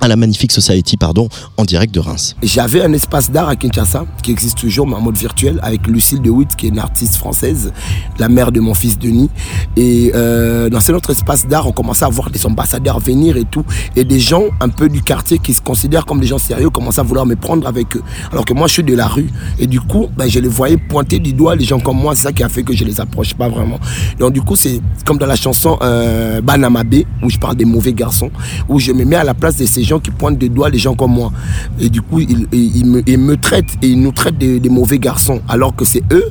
à 0.00 0.08
la 0.08 0.16
Magnifique 0.16 0.52
Society, 0.52 0.96
pardon, 0.96 1.28
en 1.56 1.64
direct 1.64 1.94
de 1.94 2.00
Reims. 2.00 2.36
J'avais 2.42 2.82
un 2.82 2.92
espace 2.92 3.30
d'art 3.30 3.48
à 3.48 3.56
Kinshasa 3.56 4.04
qui 4.22 4.30
existe 4.30 4.58
toujours, 4.58 4.86
mais 4.86 4.94
en 4.94 5.00
mode 5.00 5.16
virtuel, 5.16 5.58
avec 5.62 5.86
Lucille 5.86 6.20
de 6.20 6.30
Witt, 6.30 6.54
qui 6.56 6.66
est 6.66 6.68
une 6.70 6.78
artiste 6.78 7.16
française, 7.16 7.72
la 8.18 8.28
mère 8.28 8.52
de 8.52 8.60
mon 8.60 8.74
fils 8.74 8.98
Denis. 8.98 9.30
Et 9.76 10.12
euh, 10.14 10.68
dans 10.68 10.80
cet 10.80 10.94
autre 10.94 11.10
espace 11.10 11.46
d'art, 11.46 11.66
on 11.66 11.72
commençait 11.72 12.04
à 12.04 12.08
voir 12.08 12.30
des 12.30 12.44
ambassadeurs 12.46 13.00
venir 13.00 13.36
et 13.36 13.44
tout, 13.44 13.64
et 13.94 14.04
des 14.04 14.20
gens 14.20 14.44
un 14.60 14.68
peu 14.68 14.88
du 14.88 15.02
quartier 15.02 15.38
qui 15.38 15.54
se 15.54 15.60
considèrent 15.60 16.04
comme 16.04 16.20
des 16.20 16.26
gens 16.26 16.38
sérieux 16.38 16.70
commençaient 16.70 17.00
à 17.00 17.04
vouloir 17.04 17.26
me 17.26 17.36
prendre 17.36 17.66
avec 17.66 17.96
eux. 17.96 18.02
Alors 18.32 18.44
que 18.44 18.52
moi, 18.52 18.66
je 18.66 18.74
suis 18.74 18.84
de 18.84 18.94
la 18.94 19.06
rue, 19.06 19.30
et 19.58 19.66
du 19.66 19.80
coup, 19.80 20.08
ben, 20.16 20.28
je 20.28 20.38
les 20.38 20.48
voyais 20.48 20.76
pointer 20.76 21.18
du 21.18 21.32
doigt 21.32 21.56
les 21.56 21.64
gens 21.64 21.80
comme 21.80 21.98
moi. 21.98 22.14
C'est 22.14 22.24
ça 22.24 22.32
qui 22.32 22.42
a 22.42 22.48
fait 22.48 22.62
que 22.62 22.74
je 22.74 22.84
les 22.84 23.00
approche 23.00 23.34
pas 23.34 23.48
vraiment. 23.48 23.78
Donc 24.18 24.32
du 24.32 24.42
coup, 24.42 24.56
c'est 24.56 24.80
comme 25.04 25.18
dans 25.18 25.26
la 25.26 25.36
chanson 25.36 25.78
euh, 25.82 26.40
Banamabe, 26.40 27.04
où 27.22 27.30
je 27.30 27.38
parle 27.38 27.56
des 27.56 27.64
mauvais 27.64 27.92
garçons, 27.92 28.30
où 28.68 28.78
je 28.78 28.92
me 28.92 29.04
mets 29.04 29.16
à 29.16 29.24
la 29.24 29.34
place 29.34 29.56
de 29.56 29.64
ces 29.64 29.85
qui 30.00 30.10
pointent 30.10 30.38
des 30.38 30.48
doigts 30.48 30.68
les 30.68 30.78
gens 30.78 30.94
comme 30.94 31.12
moi. 31.12 31.32
Et 31.80 31.88
du 31.88 32.02
coup, 32.02 32.20
ils, 32.20 32.46
me, 32.86 33.02
ils 33.06 33.18
me 33.18 33.36
traitent 33.36 33.76
et 33.82 33.88
ils 33.88 34.00
nous 34.00 34.12
traitent 34.12 34.38
des 34.38 34.68
mauvais 34.68 34.98
garçons, 34.98 35.40
alors 35.48 35.74
que 35.74 35.84
c'est 35.84 36.02
eux 36.12 36.28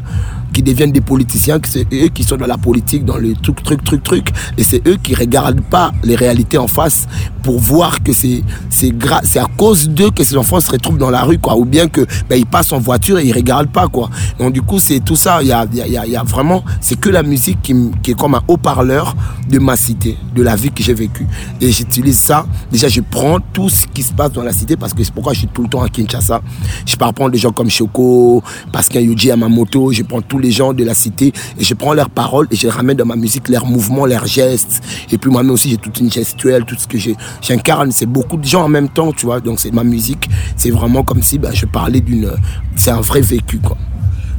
qui 0.56 0.64
deviennent 0.64 0.94
des 0.94 1.02
politiciens, 1.02 1.60
c'est 1.68 1.86
eux 1.94 2.08
qui 2.08 2.24
sont 2.24 2.38
dans 2.38 2.46
la 2.48 2.58
politique, 2.58 3.04
dans 3.04 3.18
le 3.18 3.34
truc, 3.34 3.62
truc, 3.62 3.84
truc, 3.84 4.02
truc. 4.04 4.30
Et 4.58 4.64
c'est 4.64 4.88
eux 4.88 4.96
qui 4.96 5.14
regardent 5.14 5.60
pas 5.60 5.92
les 6.02 6.16
réalités 6.16 6.58
en 6.58 6.68
face 6.68 7.08
pour 7.44 7.60
voir 7.60 8.02
que 8.02 8.14
c'est 8.14 8.42
c'est 8.70 8.94
à 9.40 9.48
cause 9.58 9.90
d'eux 9.90 10.12
que 10.12 10.24
ces 10.24 10.38
enfants 10.38 10.62
se 10.62 10.72
retrouvent 10.72 10.98
dans 10.98 11.10
la 11.10 11.24
rue, 11.24 11.40
quoi. 11.40 11.58
Ou 11.58 11.66
bien 11.66 11.90
que 11.90 12.06
ben, 12.30 12.38
ils 12.38 12.46
passent 12.46 12.72
en 12.72 12.80
voiture 12.80 13.20
et 13.20 13.26
ils 13.26 13.34
regardent 13.34 13.70
pas, 13.70 13.88
quoi. 13.90 14.10
Donc 14.40 14.54
du 14.54 14.62
coup, 14.62 14.80
c'est 14.80 15.02
tout 15.02 15.18
ça. 15.18 15.40
Il 15.42 15.50
y 15.50 15.52
a, 15.52 15.66
y 15.74 15.82
a- 15.98 16.06
y 16.08 16.16
a- 16.16 16.24
vraiment, 16.24 16.64
c'est 16.80 16.98
que 16.98 17.10
la 17.10 17.22
musique 17.22 17.62
qui, 17.62 17.76
qui 18.02 18.12
est 18.12 18.16
comme 18.18 18.36
un 18.36 18.42
haut-parleur 18.48 19.14
de 19.50 19.60
ma 19.60 19.76
cité, 19.76 20.18
de 20.34 20.42
la 20.42 20.56
vie 20.56 20.72
que 20.72 20.82
j'ai 20.82 20.94
vécue. 20.94 21.28
Et 21.60 21.70
j'utilise 21.70 22.18
ça. 22.18 22.46
Déjà, 22.72 22.88
je 22.88 23.02
prends 23.02 23.40
tout 23.54 23.68
ce 23.68 23.88
qui 23.88 24.04
se 24.04 24.14
passe 24.14 24.32
dans 24.32 24.42
la 24.44 24.54
cité 24.54 24.78
parce 24.78 24.94
que 24.94 25.04
c'est 25.04 25.14
pourquoi 25.14 25.34
je 25.34 25.40
suis 25.40 25.48
tout 25.50 25.64
le 25.64 25.68
temps 25.70 25.82
à 25.84 25.90
Kinshasa. 25.90 26.42
Je 26.86 26.96
pars 26.96 27.14
prendre 27.14 27.32
des 27.32 27.38
gens 27.38 27.52
comme 27.52 27.70
Choco, 27.70 28.42
Pascal 28.72 29.04
Yuji 29.04 29.28
Yamamoto, 29.28 29.92
je 29.92 30.04
prends 30.04 30.22
tous 30.22 30.40
les 30.40 30.45
gens 30.52 30.74
de 30.74 30.84
la 30.84 30.94
cité 30.94 31.34
et 31.60 31.64
je 31.64 31.74
prends 31.74 31.94
leurs 31.94 32.10
paroles 32.10 32.48
et 32.52 32.56
je 32.56 32.68
ramène 32.68 32.98
dans 32.98 33.06
ma 33.06 33.16
musique 33.16 33.50
leurs 33.50 33.66
mouvements, 33.66 34.06
leurs 34.06 34.26
gestes. 34.28 34.82
Et 35.12 35.18
puis 35.18 35.30
moi-même 35.32 35.52
aussi, 35.52 35.70
j'ai 35.70 35.78
toute 35.78 36.00
une 36.00 36.12
gestuelle, 36.12 36.66
tout 36.66 36.76
ce 36.78 36.88
que 36.88 36.98
j'ai- 36.98 37.16
j'incarne, 37.42 37.92
c'est 37.92 38.06
beaucoup 38.06 38.38
de 38.38 38.46
gens 38.46 38.64
en 38.64 38.70
même 38.70 38.90
temps, 38.90 39.12
tu 39.12 39.26
vois. 39.26 39.40
Donc 39.40 39.60
c'est 39.60 39.72
ma 39.72 39.84
musique, 39.84 40.30
c'est 40.56 40.72
vraiment 40.72 41.04
comme 41.04 41.22
si 41.22 41.38
ben, 41.40 41.52
je 41.54 41.66
parlais 41.66 42.02
d'une. 42.02 42.32
C'est 42.76 42.92
un 42.92 43.02
vrai 43.02 43.22
vécu, 43.22 43.60
quoi. 43.60 43.78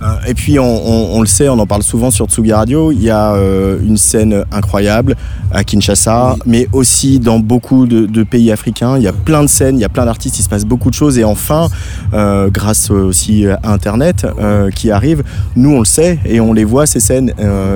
Euh, 0.03 0.07
Et 0.27 0.35
puis 0.35 0.59
on, 0.59 0.65
on- 0.65 1.17
on 1.17 1.21
le 1.21 1.27
sait, 1.27 1.49
on 1.49 1.59
en 1.59 1.67
parle 1.67 1.83
souvent 1.83 2.11
sur 2.11 2.27
Tsugi 2.27 2.53
Radio, 2.53 2.93
il 2.93 3.03
y 3.03 3.11
a 3.11 3.33
euh, 3.35 3.79
une 3.83 3.97
scène 3.97 4.45
incroyable 4.53 5.17
à 5.53 5.65
Kinshasa, 5.65 6.37
mais 6.45 6.69
aussi 6.73 7.19
dans 7.19 7.39
beaucoup 7.39 7.87
de, 7.87 8.05
de 8.07 8.23
pays 8.23 8.51
africains. 8.53 8.97
Il 8.99 9.03
y 9.05 9.09
a 9.09 9.13
plein 9.13 9.43
de 9.43 9.49
scènes, 9.49 9.77
il 9.79 9.81
y 9.81 9.85
a 9.85 9.89
plein 9.89 10.05
d'artistes, 10.05 10.39
il 10.39 10.43
se 10.43 10.49
passe 10.49 10.65
beaucoup 10.65 10.91
de 10.91 10.95
choses. 10.95 11.19
Et 11.19 11.25
enfin, 11.25 11.69
euh, 12.13 12.51
grâce 12.51 12.91
aussi 12.91 13.47
à 13.47 13.61
Internet 13.65 14.27
euh, 14.39 14.71
qui 14.71 14.91
arrive, 14.91 15.23
nous 15.55 15.71
on 15.71 15.79
le 15.79 15.85
sait 15.87 16.19
et 16.27 16.41
on 16.41 16.53
les 16.53 16.65
voit 16.65 16.87
ces 16.87 17.01
scènes. 17.01 17.33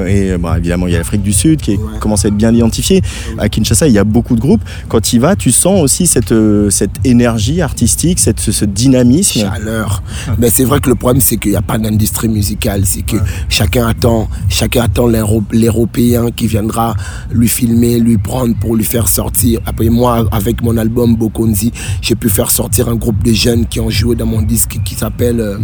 Et 0.07 0.37
bon, 0.37 0.55
évidemment, 0.55 0.87
il 0.89 0.93
y 0.93 0.97
a 0.97 0.99
l'Afrique 0.99 1.23
du 1.23 1.33
Sud 1.33 1.61
qui 1.63 1.79
commence 2.01 2.25
à 2.25 2.29
être 2.29 2.37
bien 2.37 2.53
identifiée. 2.53 3.01
À 3.39 3.49
Kinshasa, 3.49 3.87
il 3.87 3.95
y 3.95 3.99
a 3.99 4.05
beaucoup 4.05 4.35
de 4.35 4.41
groupes. 4.41 4.63
Quand 4.89 5.01
tu 5.01 5.17
y 5.17 5.19
vas, 5.19 5.37
tu 5.37 5.53
sens 5.53 5.81
aussi 5.83 6.07
cette, 6.07 6.35
cette 6.71 6.97
énergie 7.05 7.63
artistique, 7.63 8.19
cette, 8.19 8.41
ce, 8.41 8.53
ce 8.53 8.65
dynamisme. 8.67 9.41
Chaleur. 9.41 10.03
Mais 10.39 10.51
c'est 10.51 10.65
vrai 10.65 10.81
que 10.81 10.89
le 10.91 10.97
problème, 10.97 11.23
c'est 11.23 11.37
qu'il 11.39 11.53
n'y 11.53 11.57
a 11.57 11.63
pas 11.63 11.79
d'industrie 11.79 12.10
musicale. 12.29 12.83
C'est 12.85 13.03
que 13.03 13.17
chacun 13.49 13.87
attend, 13.87 14.29
chacun 14.49 14.83
attend 14.83 15.07
l'Euro- 15.07 15.43
l'Européen 15.53 16.31
qui 16.31 16.47
viendra 16.47 16.95
lui 17.31 17.49
filmer, 17.49 17.99
lui 17.99 18.19
prendre 18.19 18.55
pour 18.59 18.77
lui 18.77 18.85
faire 18.85 19.09
sortir. 19.09 19.61
Après 19.67 19.89
moi, 19.89 20.27
avec 20.33 20.63
mon 20.63 20.77
album 20.77 21.17
Bokonzi, 21.17 21.73
j'ai 22.03 22.15
pu 22.15 22.29
faire 22.29 22.51
sortir 22.51 22.89
un 22.89 22.97
groupe 22.97 23.23
de 23.25 23.33
jeunes 23.33 23.67
qui 23.67 23.81
ont 23.81 23.91
joué 23.91 24.17
dans 24.17 24.27
mon 24.27 24.43
disque 24.43 24.79
qui 24.85 24.95
s'appelle 24.95 25.41
euh, 25.41 25.59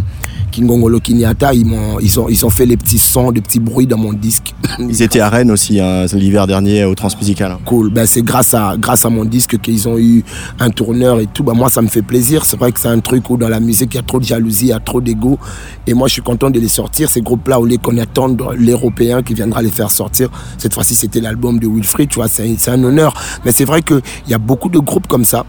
Kingongolo 0.51 0.99
Kinyata. 0.99 1.53
Ils, 1.53 1.65
m'ont- 1.65 1.99
ils, 1.99 2.19
ont, 2.19 2.29
ils 2.29 2.45
ont 2.45 2.49
fait 2.49 2.65
les 2.65 2.77
petits 2.77 2.97
sons, 2.99 3.31
des 3.31 3.41
petits 3.41 3.59
bruits 3.59 3.87
dans 3.87 3.97
mon 3.97 4.13
disque. 4.13 4.53
Ils 4.79 5.01
étaient 5.01 5.19
à 5.19 5.29
Rennes 5.29 5.51
aussi 5.51 5.79
hein, 5.79 6.05
l'hiver 6.13 6.47
dernier 6.47 6.83
au 6.85 6.93
Transmusical. 6.95 7.57
Cool. 7.65 7.91
Ben, 7.91 8.05
c'est 8.05 8.21
grâce 8.21 8.53
à, 8.53 8.75
grâce 8.77 9.05
à 9.05 9.09
mon 9.09 9.25
disque 9.25 9.59
qu'ils 9.59 9.87
ont 9.87 9.97
eu 9.97 10.23
un 10.59 10.69
tourneur 10.69 11.19
et 11.19 11.25
tout. 11.27 11.43
Ben, 11.43 11.53
moi, 11.53 11.69
ça 11.69 11.81
me 11.81 11.87
fait 11.87 12.01
plaisir. 12.01 12.45
C'est 12.45 12.57
vrai 12.57 12.71
que 12.71 12.79
c'est 12.79 12.87
un 12.87 12.99
truc 12.99 13.29
où 13.29 13.37
dans 13.37 13.49
la 13.49 13.59
musique, 13.59 13.93
il 13.93 13.97
y 13.97 13.99
a 13.99 14.03
trop 14.03 14.19
de 14.19 14.25
jalousie, 14.25 14.65
il 14.65 14.69
y 14.69 14.73
a 14.73 14.79
trop 14.79 15.01
d'ego. 15.01 15.39
Et 15.87 15.93
moi, 15.93 16.07
je 16.07 16.13
suis 16.13 16.21
content 16.21 16.36
de 16.37 16.59
les 16.59 16.67
sortir. 16.67 17.09
Ces 17.09 17.21
groupes-là, 17.21 17.59
au 17.59 17.65
lieu 17.65 17.77
qu'on 17.77 17.97
attende 17.97 18.41
l'Européen 18.55 19.23
qui 19.23 19.33
viendra 19.33 19.61
les 19.61 19.71
faire 19.71 19.91
sortir. 19.91 20.29
Cette 20.57 20.73
fois-ci, 20.73 20.95
c'était 20.95 21.19
l'album 21.19 21.59
de 21.59 21.67
Wilfried, 21.67 22.09
tu 22.09 22.15
vois, 22.15 22.27
c'est 22.27 22.69
un 22.69 22.83
honneur. 22.83 23.13
Mais 23.43 23.51
c'est 23.51 23.65
vrai 23.65 23.81
qu'il 23.81 24.01
y 24.27 24.33
a 24.33 24.37
beaucoup 24.37 24.69
de 24.69 24.79
groupes 24.79 25.07
comme 25.07 25.25
ça 25.25 25.45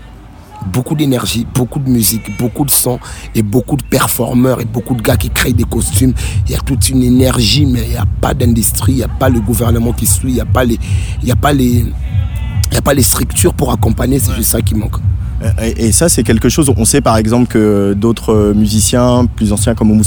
beaucoup 0.73 0.97
d'énergie, 0.97 1.47
beaucoup 1.55 1.79
de 1.79 1.89
musique, 1.89 2.37
beaucoup 2.37 2.65
de 2.65 2.71
son 2.71 2.99
et 3.33 3.43
beaucoup 3.43 3.77
de 3.77 3.83
performeurs 3.85 4.61
et 4.61 4.65
beaucoup 4.65 4.97
de 4.97 5.03
gars 5.03 5.17
qui 5.17 5.31
créent 5.31 5.53
des 5.53 5.63
costumes. 5.63 6.13
Il 6.47 6.53
y 6.53 6.57
a 6.57 6.59
toute 6.59 6.89
une 6.89 7.05
énergie, 7.05 7.65
mais 7.65 7.83
il 7.85 7.91
n'y 7.91 7.97
a 7.97 8.07
pas 8.21 8.35
d'industrie, 8.35 8.93
il 8.93 8.97
n'y 8.97 9.05
a 9.05 9.09
pas 9.09 9.29
le 9.29 9.41
gouvernement 9.41 9.93
qui 9.93 10.07
suit, 10.07 10.31
il 10.31 10.35
n'y 10.35 10.41
a 10.41 10.47
pas 10.47 10.65
les, 10.65 10.77
il 11.21 11.27
n'y 11.27 11.31
a 11.31 11.37
pas 11.37 11.53
les, 11.53 11.87
il 12.71 12.75
y 12.75 12.77
a 12.77 12.83
pas 12.83 12.93
les 12.93 13.05
structures 13.05 13.55
pour 13.55 13.71
accompagner. 13.73 14.19
C'est 14.19 14.35
juste 14.35 14.51
ça 14.51 14.61
qui 14.61 14.75
manque. 14.75 14.97
Et, 15.63 15.87
et 15.87 15.93
ça, 15.93 16.09
c'est 16.09 16.23
quelque 16.23 16.49
chose. 16.49 16.71
On 16.77 16.85
sait 16.85 17.01
par 17.01 17.17
exemple 17.17 17.47
que 17.47 17.95
d'autres 17.95 18.33
euh, 18.33 18.55
musiciens 18.55 19.27
plus 19.37 19.53
anciens 19.53 19.75
comme 19.75 19.91
Oumou 19.91 20.03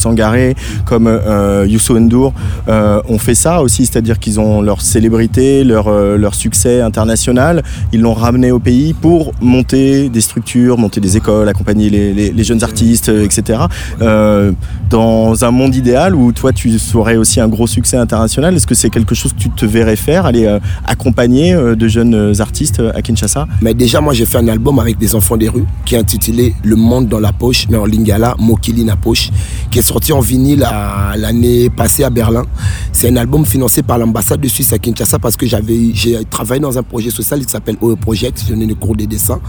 comme 0.85 1.07
euh, 1.07 1.65
Youssou 1.67 1.97
N'Dour, 1.99 2.33
euh, 2.67 3.01
ont 3.07 3.17
fait 3.19 3.35
ça 3.35 3.61
aussi, 3.61 3.85
c'est-à-dire 3.85 4.19
qu'ils 4.19 4.39
ont 4.39 4.61
leur 4.61 4.81
célébrité, 4.81 5.63
leur, 5.63 5.87
euh, 5.87 6.17
leur 6.17 6.35
succès 6.35 6.81
international. 6.81 7.63
Ils 7.93 8.01
l'ont 8.01 8.13
ramené 8.13 8.51
au 8.51 8.59
pays 8.59 8.93
pour 8.93 9.31
monter 9.41 10.09
des 10.09 10.21
structures, 10.21 10.77
monter 10.77 10.99
des 10.99 11.17
écoles, 11.17 11.47
accompagner 11.47 11.89
les, 11.89 12.13
les- 12.13 12.43
jeunes 12.43 12.63
artistes, 12.63 13.09
euh, 13.09 13.23
etc. 13.23 13.59
Euh, 14.01 14.51
dans 14.89 15.45
un 15.45 15.51
monde 15.51 15.75
idéal 15.75 16.15
où 16.15 16.31
toi, 16.31 16.51
tu 16.51 16.71
aurais 16.95 17.17
aussi 17.17 17.39
un 17.39 17.47
gros 17.47 17.67
succès 17.67 17.97
international, 17.97 18.55
est-ce 18.55 18.65
que 18.67 18.75
c'est 18.75 18.89
quelque 18.89 19.13
chose 19.13 19.33
que 19.33 19.39
tu 19.39 19.49
te 19.51 19.65
verrais 19.65 19.95
faire, 19.95 20.25
aller 20.25 20.45
euh, 20.47 20.59
accompagner 20.85 21.53
euh, 21.53 21.75
de 21.75 21.87
jeunes 21.87 22.15
euh, 22.15 22.33
artistes 22.39 22.81
à 22.95 23.01
Kinshasa? 23.01 23.47
Mais 23.61 23.73
déjà, 23.75 24.01
moi, 24.01 24.13
j'ai 24.13 24.25
fait 24.25 24.39
un 24.39 24.47
album 24.47 24.79
avec 24.79 24.97
des 24.97 25.13
enfants 25.13 25.20
des 25.37 25.49
rues 25.49 25.65
qui 25.85 25.95
est 25.95 25.97
intitulé 25.97 26.53
Le 26.63 26.75
monde 26.75 27.07
dans 27.07 27.19
la 27.19 27.31
poche, 27.31 27.67
mais 27.69 27.77
en 27.77 27.85
lingala, 27.85 28.35
Mokili 28.39 28.83
na 28.83 28.95
poche, 28.95 29.29
qui 29.69 29.79
est 29.79 29.83
sorti 29.83 30.11
en 30.13 30.19
vinyle 30.19 30.67
l'année 31.15 31.69
passée 31.69 32.03
à 32.03 32.09
Berlin. 32.09 32.43
C'est 32.91 33.09
un 33.09 33.15
album 33.15 33.45
financé 33.45 33.83
par 33.83 33.97
l'ambassade 33.97 34.41
de 34.41 34.47
Suisse 34.47 34.73
à 34.73 34.79
Kinshasa 34.79 35.19
parce 35.19 35.37
que 35.37 35.45
j'avais, 35.45 35.93
j'ai 35.93 36.23
travaillé 36.25 36.59
dans 36.59 36.77
un 36.77 36.83
projet 36.83 37.09
social 37.09 37.39
qui 37.45 37.49
s'appelle 37.51 37.77
OE 37.81 37.95
Project. 37.95 38.43
J'ai 38.45 38.53
donné 38.53 38.65
le 38.65 38.75
cours 38.75 38.95
des 38.95 39.07
dessins. 39.07 39.39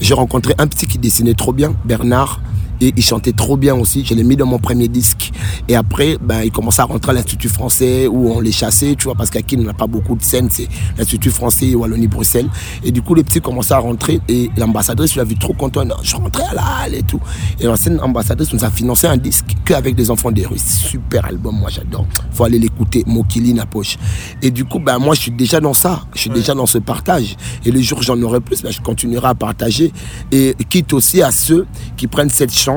J'ai 0.00 0.14
rencontré 0.14 0.54
un 0.58 0.66
petit 0.66 0.86
qui 0.86 0.98
dessinait 0.98 1.34
trop 1.34 1.52
bien, 1.52 1.74
Bernard. 1.84 2.40
Et 2.80 2.92
il 2.96 3.02
chantait 3.02 3.32
trop 3.32 3.56
bien 3.56 3.74
aussi. 3.74 4.04
Je 4.04 4.14
l'ai 4.14 4.24
mis 4.24 4.36
dans 4.36 4.46
mon 4.46 4.58
premier 4.58 4.88
disque. 4.88 5.32
Et 5.68 5.74
après, 5.74 6.16
ben, 6.20 6.42
il 6.42 6.52
commençait 6.52 6.82
à 6.82 6.84
rentrer 6.84 7.10
à 7.10 7.14
l'Institut 7.14 7.48
français 7.48 8.06
où 8.06 8.30
on 8.30 8.40
les 8.40 8.52
chassait, 8.52 8.94
tu 8.96 9.04
vois, 9.04 9.14
parce 9.14 9.30
qu'à 9.30 9.42
Kin, 9.42 9.58
on 9.60 9.64
n'a 9.64 9.74
pas 9.74 9.86
beaucoup 9.86 10.16
de 10.16 10.22
scènes. 10.22 10.48
C'est 10.50 10.68
l'Institut 10.96 11.30
français 11.30 11.74
Wallonie-Bruxelles. 11.74 12.48
Et 12.84 12.92
du 12.92 13.02
coup, 13.02 13.14
les 13.14 13.24
petits 13.24 13.40
commençaient 13.40 13.74
à 13.74 13.78
rentrer. 13.78 14.20
Et 14.28 14.50
l'ambassadrice, 14.56 15.14
je 15.14 15.20
vu 15.22 15.36
trop 15.36 15.54
content. 15.54 15.84
Non, 15.84 15.96
je 16.02 16.16
rentrais 16.16 16.44
à 16.44 16.54
la 16.54 16.64
halle 16.82 16.94
et 16.94 17.02
tout. 17.02 17.20
Et 17.60 17.64
l'ancienne 17.64 18.00
ambassadrice 18.00 18.52
nous 18.52 18.64
a 18.64 18.70
financé 18.70 19.06
un 19.06 19.16
disque 19.16 19.56
qu'avec 19.64 19.94
des 19.94 20.10
enfants 20.10 20.30
des 20.30 20.46
Russes. 20.46 20.62
Super 20.62 21.26
album, 21.26 21.58
moi 21.58 21.70
j'adore. 21.70 22.06
Faut 22.30 22.44
aller 22.44 22.58
l'écouter. 22.58 23.04
Mokili 23.06 23.54
Napoche. 23.54 23.98
Et 24.42 24.50
du 24.50 24.64
coup, 24.64 24.78
ben, 24.78 24.98
moi, 24.98 25.14
je 25.14 25.22
suis 25.22 25.30
déjà 25.32 25.60
dans 25.60 25.74
ça. 25.74 26.02
Je 26.14 26.20
suis 26.20 26.30
déjà 26.30 26.54
dans 26.54 26.66
ce 26.66 26.78
partage. 26.78 27.36
Et 27.64 27.70
le 27.70 27.80
jour 27.80 27.98
où 27.98 28.02
j'en 28.02 28.20
aurai 28.22 28.40
plus, 28.40 28.62
ben, 28.62 28.70
je 28.70 28.80
continuerai 28.80 29.28
à 29.28 29.34
partager. 29.34 29.92
Et 30.30 30.54
quitte 30.68 30.92
aussi 30.92 31.22
à 31.22 31.30
ceux 31.30 31.66
qui 31.96 32.06
prennent 32.06 32.30
cette 32.30 32.52
chance 32.52 32.67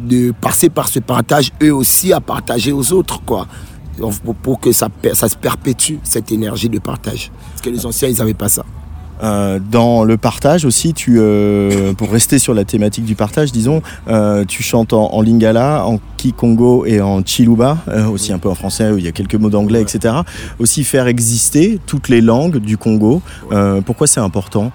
de 0.00 0.32
passer 0.32 0.68
par 0.68 0.88
ce 0.88 0.98
partage, 0.98 1.52
eux 1.62 1.74
aussi 1.74 2.12
à 2.12 2.20
partager 2.20 2.72
aux 2.72 2.92
autres, 2.92 3.22
quoi. 3.24 3.46
Pour- 4.42 4.58
que 4.58 4.72
ça, 4.72 4.88
ça 5.12 5.28
se 5.28 5.36
perpétue, 5.36 5.96
cette 6.02 6.32
énergie 6.32 6.68
de 6.68 6.78
partage. 6.78 7.30
Parce 7.50 7.62
que 7.62 7.70
les 7.70 7.84
anciens, 7.86 8.08
ils 8.08 8.16
n'avaient 8.16 8.34
pas 8.34 8.48
ça. 8.48 8.64
Euh, 9.22 9.60
dans 9.70 10.02
le 10.02 10.16
partage 10.16 10.64
aussi, 10.64 10.94
tu, 10.94 11.16
euh, 11.18 11.92
pour 11.92 12.10
rester 12.10 12.40
sur 12.40 12.54
la 12.54 12.64
thématique 12.64 13.04
du 13.04 13.14
partage, 13.14 13.52
disons, 13.52 13.80
euh, 14.08 14.44
tu 14.44 14.64
chantes 14.64 14.92
en, 14.92 15.20
lingala, 15.22 15.86
en 15.86 16.00
kikongo 16.16 16.84
et 16.86 17.00
en 17.00 17.22
chiluba, 17.24 17.78
aussi 18.12 18.32
un 18.32 18.38
peu 18.38 18.48
en 18.48 18.56
français 18.56 18.90
où 18.90 18.98
il 18.98 19.04
y 19.04 19.08
a 19.08 19.12
quelques 19.12 19.36
mots 19.36 19.50
d'anglais, 19.50 19.82
etc. 19.82 20.14
Aussi 20.58 20.82
faire 20.82 21.06
exister 21.06 21.78
toutes 21.86 22.08
les 22.08 22.20
langues 22.20 22.56
du 22.58 22.76
Congo. 22.76 23.22
Pourquoi 23.84 24.06
c'est 24.08 24.20
important? 24.20 24.72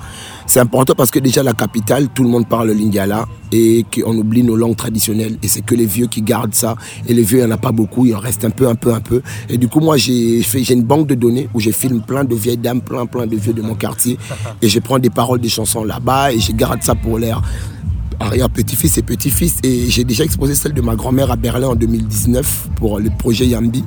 C'est 0.50 0.62
important 0.62 0.96
parce 0.96 1.12
que 1.12 1.20
déjà 1.20 1.44
la 1.44 1.52
capitale, 1.52 2.08
tout 2.08 2.24
le 2.24 2.30
monde 2.30 2.48
parle 2.48 2.68
le 2.68 2.74
lingala 2.74 3.26
et 3.52 3.86
qu'on 3.94 4.18
oublie 4.18 4.44
nos 4.44 4.56
langues 4.56 4.78
traditionnelles. 4.78 5.38
Et 5.44 5.50
c'est 5.50 5.62
que 5.62 5.76
les 5.76 5.86
vieux 5.86 6.08
qui 6.08 6.22
gardent 6.22 6.56
ça. 6.56 6.76
Et 7.06 7.14
les 7.14 7.22
vieux, 7.22 7.40
il 7.40 7.46
n'y 7.46 7.52
en 7.52 7.56
a 7.56 7.58
pas 7.58 7.74
beaucoup, 7.74 8.06
il 8.06 8.16
en 8.16 8.20
reste 8.20 8.46
un 8.46 8.50
peu, 8.50 8.70
un 8.70 8.76
peu, 8.76 8.94
un 8.94 9.02
peu. 9.02 9.22
Et 9.50 9.58
du 9.58 9.68
coup, 9.68 9.82
moi, 9.82 9.98
j'ai 9.98 10.42
une 10.70 10.84
banque 10.84 11.08
de 11.08 11.16
données 11.16 11.50
où 11.54 11.60
je 11.60 11.72
filme 11.72 12.02
plein 12.02 12.24
de 12.24 12.34
vieilles 12.34 12.58
dames, 12.58 12.82
plein, 12.82 13.06
plein 13.06 13.28
de 13.28 13.36
vieux 13.36 13.52
de 13.52 13.62
mon 13.62 13.76
quartier. 13.76 14.18
Et 14.62 14.70
je 14.70 14.80
prends 14.80 15.00
des 15.00 15.10
paroles 15.10 15.42
des 15.42 15.50
chansons 15.50 15.84
là-bas 15.84 16.32
et 16.32 16.40
je 16.40 16.54
garde 16.54 16.82
ça 16.82 16.96
pour 16.96 17.20
l'air 17.20 17.42
arrière-petit-fils 18.20 18.98
et 18.98 19.02
petit-fils. 19.04 19.58
Et 19.64 19.90
j'ai 19.90 20.04
déjà 20.04 20.24
exposé 20.24 20.56
celle 20.56 20.74
de 20.74 20.82
ma 20.82 20.96
grand-mère 20.96 21.32
à 21.32 21.36
Berlin 21.36 21.70
en 21.70 21.76
2019 21.76 22.70
pour 22.76 23.00
le 23.00 23.10
projet 23.10 23.46
Yambi. 23.48 23.84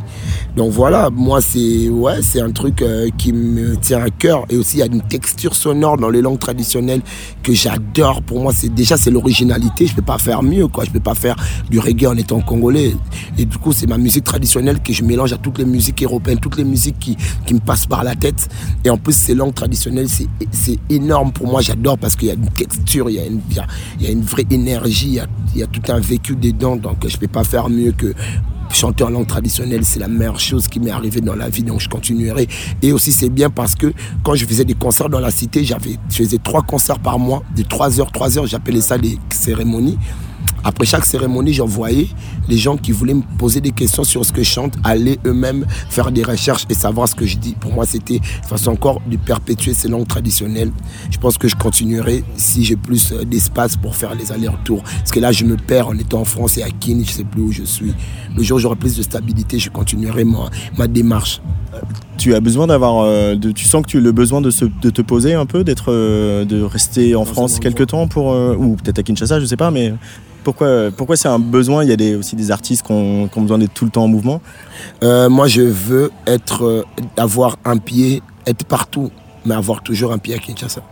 Donc 0.56 0.72
voilà, 0.72 1.10
moi 1.10 1.40
c'est 1.40 1.88
ouais, 1.88 2.22
c'est 2.22 2.40
un 2.40 2.50
truc 2.50 2.82
euh, 2.82 3.08
qui 3.16 3.32
me 3.32 3.76
tient 3.76 4.00
à 4.02 4.10
cœur. 4.10 4.44
Et 4.50 4.56
aussi 4.56 4.76
il 4.76 4.80
y 4.80 4.82
a 4.82 4.86
une 4.86 5.02
texture 5.02 5.54
sonore 5.54 5.96
dans 5.96 6.10
les 6.10 6.20
langues 6.22 6.38
traditionnelles 6.38 7.02
que 7.42 7.52
j'adore. 7.52 8.22
Pour 8.22 8.40
moi, 8.42 8.52
c'est 8.54 8.68
déjà 8.72 8.96
c'est 8.96 9.10
l'originalité. 9.10 9.86
Je 9.86 9.94
peux 9.94 10.02
pas 10.02 10.18
faire 10.18 10.42
mieux, 10.42 10.66
quoi. 10.68 10.84
Je 10.84 10.90
peux 10.90 11.00
pas 11.00 11.14
faire 11.14 11.36
du 11.70 11.78
reggae 11.78 12.06
en 12.06 12.16
étant 12.16 12.40
congolais. 12.40 12.94
Et 13.38 13.44
du 13.44 13.58
coup, 13.58 13.72
c'est 13.72 13.86
ma 13.86 13.98
musique 13.98 14.24
traditionnelle 14.24 14.80
que 14.82 14.92
je 14.92 15.02
mélange 15.04 15.32
à 15.32 15.36
toutes 15.38 15.58
les 15.58 15.64
musiques 15.64 16.02
européennes, 16.02 16.38
toutes 16.40 16.56
les 16.56 16.64
musiques 16.64 16.98
qui, 16.98 17.16
qui 17.46 17.54
me 17.54 17.60
passent 17.60 17.86
par 17.86 18.04
la 18.04 18.14
tête. 18.14 18.48
Et 18.84 18.90
en 18.90 18.96
plus, 18.98 19.14
ces 19.16 19.34
langues 19.34 19.54
traditionnelles, 19.54 20.08
c'est 20.08 20.78
énorme 20.88 21.32
pour 21.32 21.46
moi. 21.46 21.60
J'adore 21.60 21.98
parce 21.98 22.16
qu'il 22.16 22.28
y 22.28 22.30
a 22.30 22.34
une 22.34 22.48
texture, 22.50 23.08
il 23.10 23.16
y 23.16 23.18
a 23.20 23.26
une, 23.26 23.40
il 23.50 23.56
y 23.56 24.06
a- 24.06 24.08
a 24.08 24.12
vraie 24.22 24.46
énergie, 24.50 25.20
il 25.54 25.60
y 25.60 25.62
a, 25.62 25.66
tout 25.66 25.92
un 25.92 26.00
vécu 26.00 26.36
dedans. 26.36 26.76
Donc, 26.76 27.06
je 27.06 27.16
peux 27.16 27.28
pas 27.28 27.44
faire 27.44 27.68
mieux 27.68 27.92
que 27.92 28.14
chanter 28.72 29.04
en 29.04 29.10
langue 29.10 29.26
traditionnelle, 29.26 29.84
c'est 29.84 29.98
la 29.98 30.08
meilleure 30.08 30.38
chose 30.38 30.68
qui 30.68 30.80
m'est 30.80 30.90
arrivée 30.90 31.20
dans 31.20 31.34
la 31.34 31.48
vie, 31.48 31.62
donc 31.62 31.80
je 31.80 31.88
continuerai. 31.88 32.48
Et 32.82 32.92
aussi, 32.92 33.12
c'est 33.12 33.28
bien 33.28 33.50
parce 33.50 33.74
que 33.74 33.92
quand 34.22 34.34
je 34.34 34.46
faisais 34.46 34.64
des 34.64 34.74
concerts 34.74 35.08
dans 35.08 35.20
la 35.20 35.30
cité, 35.30 35.64
j'avais, 35.64 35.96
je 36.08 36.16
faisais 36.16 36.38
trois 36.38 36.62
concerts 36.62 37.00
par 37.00 37.18
mois, 37.18 37.42
de 37.56 37.62
3 37.62 38.00
heures, 38.00 38.12
3 38.12 38.38
heures, 38.38 38.46
j'appelais 38.46 38.80
ça 38.80 38.96
des 38.96 39.18
cérémonies. 39.30 39.98
Après 40.64 40.84
chaque 40.86 41.04
cérémonie, 41.04 41.52
j'envoyais 41.52 42.08
les 42.48 42.58
gens 42.58 42.76
qui 42.76 42.92
voulaient 42.92 43.14
me 43.14 43.22
poser 43.38 43.60
des 43.60 43.70
questions 43.70 44.04
sur 44.04 44.24
ce 44.24 44.32
que 44.32 44.42
je 44.42 44.48
chante, 44.50 44.74
aller 44.84 45.18
eux-mêmes 45.26 45.64
faire 45.88 46.10
des 46.10 46.22
recherches 46.22 46.66
et 46.68 46.74
savoir 46.74 47.08
ce 47.08 47.14
que 47.14 47.26
je 47.26 47.38
dis. 47.38 47.54
Pour 47.58 47.72
moi, 47.72 47.86
c'était 47.86 48.18
de 48.18 48.46
façon 48.46 48.70
encore 48.72 49.00
de 49.10 49.16
perpétuer 49.16 49.72
ces 49.74 49.88
langues 49.88 50.06
traditionnelles. 50.08 50.70
Je 51.10 51.18
pense 51.18 51.38
que 51.38 51.48
je 51.48 51.56
continuerai 51.56 52.24
si 52.36 52.64
j'ai 52.64 52.76
plus 52.76 53.12
euh, 53.12 53.24
d'espace 53.24 53.76
pour 53.76 53.96
faire 53.96 54.14
les 54.14 54.32
allers-retours. 54.32 54.82
Parce 54.82 55.10
que 55.12 55.20
là, 55.20 55.32
je 55.32 55.44
me 55.44 55.56
perds 55.56 55.88
en 55.88 55.96
étant 55.98 56.20
en 56.20 56.24
France 56.24 56.58
et 56.58 56.62
à 56.62 56.68
Kine, 56.68 57.04
je 57.06 57.10
sais 57.10 57.24
plus 57.24 57.42
où 57.42 57.52
je 57.52 57.62
suis. 57.62 57.92
Le 58.36 58.42
jour 58.42 58.56
où 58.56 58.60
j'aurai 58.60 58.76
plus 58.76 58.96
de 58.96 59.02
stabilité, 59.02 59.58
je 59.58 59.70
continuerai 59.70 60.24
ma, 60.24 60.50
ma 60.76 60.86
démarche. 60.86 61.40
Tu 62.18 62.34
as 62.34 62.40
besoin 62.40 62.66
d'avoir, 62.66 63.04
euh, 63.04 63.36
tu 63.54 63.64
sens 63.64 63.82
que 63.82 63.86
tu 63.88 63.96
as 63.98 64.00
le 64.00 64.12
besoin 64.12 64.40
de, 64.40 64.50
se- 64.50 64.64
de 64.66 64.90
te 64.90 65.00
poser 65.02 65.34
un 65.34 65.46
peu, 65.46 65.64
d'être, 65.64 65.86
euh, 65.92 66.44
de 66.44 66.60
rester 66.62 67.14
en 67.14 67.24
France 67.24 67.58
quelque 67.60 67.84
temps 67.84 68.08
pour, 68.08 68.32
euh, 68.32 68.54
ou 68.56 68.74
peut-être 68.76 68.98
à 68.98 69.02
Kinshasa, 69.02 69.40
je 69.40 69.46
sais 69.46 69.56
pas, 69.56 69.70
mais 69.70 69.94
pourquoi, 70.42 70.90
pourquoi 70.96 71.16
c'est 71.16 71.28
un 71.28 71.38
besoin? 71.38 71.84
Il 71.84 71.90
y 71.90 71.92
a 71.92 71.96
des, 71.96 72.14
aussi 72.14 72.36
des 72.36 72.50
artistes 72.50 72.86
qui 72.86 72.92
ont, 72.92 73.28
qui 73.28 73.38
ont 73.38 73.42
besoin 73.42 73.58
d'être 73.58 73.74
tout 73.74 73.84
le 73.84 73.90
temps 73.90 74.04
en 74.04 74.08
mouvement? 74.08 74.40
Euh, 75.02 75.28
moi, 75.28 75.48
je 75.48 75.62
veux 75.62 76.10
être, 76.26 76.64
euh, 76.64 76.84
avoir 77.16 77.56
un 77.64 77.76
pied, 77.76 78.22
être 78.46 78.64
partout, 78.64 79.10
mais 79.44 79.54
avoir 79.54 79.82
toujours 79.82 80.12
un 80.12 80.18
pied 80.18 80.34
à 80.34 80.38
Kinshasa. 80.38 80.82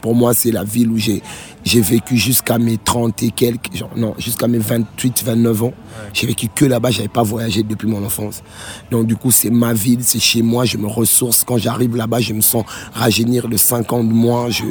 Pour 0.00 0.16
moi, 0.16 0.34
c'est 0.34 0.50
la 0.50 0.64
ville 0.64 0.90
où 0.90 0.98
j'ai, 0.98 1.22
j'ai 1.62 1.80
vécu 1.80 2.16
jusqu'à 2.16 2.58
mes 2.58 2.76
30 2.76 3.22
et 3.22 3.30
quelques, 3.30 3.72
genre, 3.72 3.92
non, 3.96 4.16
jusqu'à 4.18 4.48
mes 4.48 4.58
28, 4.58 5.22
29 5.24 5.62
ans. 5.62 5.72
J'ai 6.12 6.26
vécu 6.26 6.48
que 6.52 6.64
là-bas, 6.64 6.90
j'avais 6.90 7.06
pas 7.06 7.22
voyagé 7.22 7.62
depuis 7.62 7.86
mon 7.86 8.04
enfance. 8.04 8.42
Donc, 8.90 9.06
du 9.06 9.14
coup, 9.14 9.30
c'est 9.30 9.48
ma 9.48 9.72
ville, 9.72 10.00
c'est 10.02 10.18
chez 10.18 10.42
moi, 10.42 10.64
je 10.64 10.76
me 10.76 10.88
ressource. 10.88 11.44
Quand 11.44 11.56
j'arrive 11.56 11.94
là-bas, 11.94 12.18
je 12.18 12.32
me 12.32 12.40
sens 12.40 12.64
rajeunir 12.92 13.46
de 13.48 13.56
5 13.56 13.92
ans 13.92 14.02
de 14.02 14.12
moins. 14.12 14.50
Je, 14.50 14.64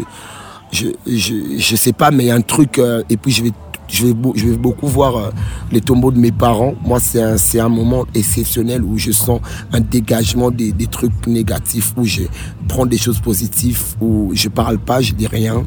je, 0.73 0.87
je, 1.07 1.57
je 1.57 1.75
sais 1.77 1.93
pas, 1.93 2.11
mais 2.11 2.25
il 2.25 2.27
y 2.27 2.31
a 2.31 2.35
un 2.35 2.41
truc, 2.41 2.77
euh, 2.77 3.01
et 3.09 3.15
puis 3.15 3.31
je 3.31 3.41
vais 3.41 3.51
je 3.91 4.07
vais, 4.07 4.57
beaucoup 4.57 4.87
voir 4.87 5.17
euh, 5.17 5.29
les 5.71 5.81
tombeaux 5.81 6.11
de 6.11 6.19
mes 6.19 6.31
parents. 6.31 6.73
Moi, 6.83 6.99
c'est 6.99 7.59
un, 7.59 7.69
moment 7.69 8.05
exceptionnel 8.13 8.83
où 8.83 8.97
je 8.97 9.11
sens 9.11 9.41
un 9.71 9.81
dégagement 9.81 10.51
des, 10.51 10.71
des 10.71 10.87
trucs 10.87 11.27
négatifs, 11.27 11.93
où 11.97 12.05
je 12.05 12.23
prends 12.67 12.85
des 12.85 12.97
choses 12.97 13.19
positives, 13.19 13.81
où 13.99 14.31
je 14.33 14.49
parle 14.49 14.77
pas, 14.79 15.01
je 15.01 15.13
dis 15.13 15.27
rien, 15.27 15.65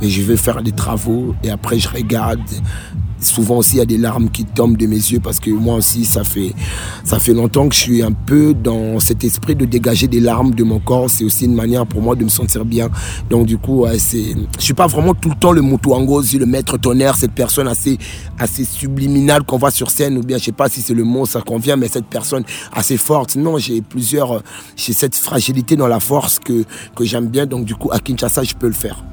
mais 0.00 0.08
je 0.08 0.22
vais 0.22 0.36
faire 0.36 0.62
des 0.62 0.72
travaux 0.72 1.34
et 1.42 1.50
après 1.50 1.78
je 1.78 1.88
regarde. 1.88 2.40
Souvent 3.20 3.58
aussi, 3.58 3.76
il 3.76 3.78
y 3.78 3.82
a 3.82 3.86
des 3.86 3.98
larmes 3.98 4.30
qui 4.30 4.44
tombent 4.44 4.76
de 4.76 4.86
mes 4.86 4.96
yeux 4.96 5.20
parce 5.20 5.40
que 5.40 5.50
moi 5.50 5.76
aussi, 5.76 6.04
ça 6.04 6.24
fait, 6.24 6.54
ça 7.04 7.18
fait 7.18 7.34
longtemps 7.34 7.68
que 7.68 7.74
je 7.74 7.80
suis 7.80 8.02
un 8.02 8.12
peu 8.12 8.54
dans 8.54 8.98
cet 8.98 9.24
esprit 9.24 9.54
de 9.54 9.66
dégager 9.66 10.08
des 10.08 10.20
larmes 10.20 10.54
de 10.54 10.64
mon 10.64 10.78
corps. 10.78 11.10
C'est 11.10 11.24
aussi 11.24 11.44
une 11.44 11.54
manière 11.54 11.86
pour 11.86 12.02
moi 12.02 12.16
de 12.16 12.24
me 12.24 12.28
sentir 12.28 12.64
bien. 12.64 12.88
Donc, 13.28 13.46
du 13.46 13.58
coup, 13.58 13.80
ouais, 13.80 13.98
c'est, 13.98 14.34
je 14.58 14.62
suis 14.64 14.74
pas 14.74 14.86
vraiment 14.86 15.14
tout 15.14 15.28
le 15.28 15.36
temps 15.36 15.52
le 15.52 15.62
Mutuangozi, 15.62 16.38
le 16.38 16.46
maître 16.46 16.78
tonnerre, 16.78 17.16
cette 17.16 17.32
personne 17.32 17.68
assez, 17.68 17.98
assez 18.38 18.64
subliminale 18.64 19.42
qu'on 19.44 19.58
voit 19.58 19.70
sur 19.70 19.90
scène, 19.90 20.16
ou 20.16 20.22
bien 20.22 20.38
je 20.38 20.44
sais 20.44 20.52
pas 20.52 20.68
si 20.68 20.80
c'est 20.80 20.94
le 20.94 21.04
mot, 21.04 21.26
ça 21.26 21.42
convient, 21.42 21.76
mais 21.76 21.88
cette 21.88 22.06
personne 22.06 22.44
assez 22.72 22.96
forte. 22.96 23.36
Non, 23.36 23.58
j'ai 23.58 23.82
plusieurs, 23.82 24.42
j'ai 24.76 24.92
cette 24.92 25.14
fragilité 25.14 25.76
dans 25.76 25.88
la 25.88 26.00
force 26.00 26.38
que, 26.38 26.64
que 26.96 27.04
j'aime 27.04 27.28
bien. 27.28 27.46
Donc, 27.46 27.64
du 27.64 27.74
coup, 27.74 27.90
à 27.92 27.98
Kinshasa, 27.98 28.44
je 28.44 28.54
peux 28.54 28.68
le 28.68 28.72
faire. 28.72 29.04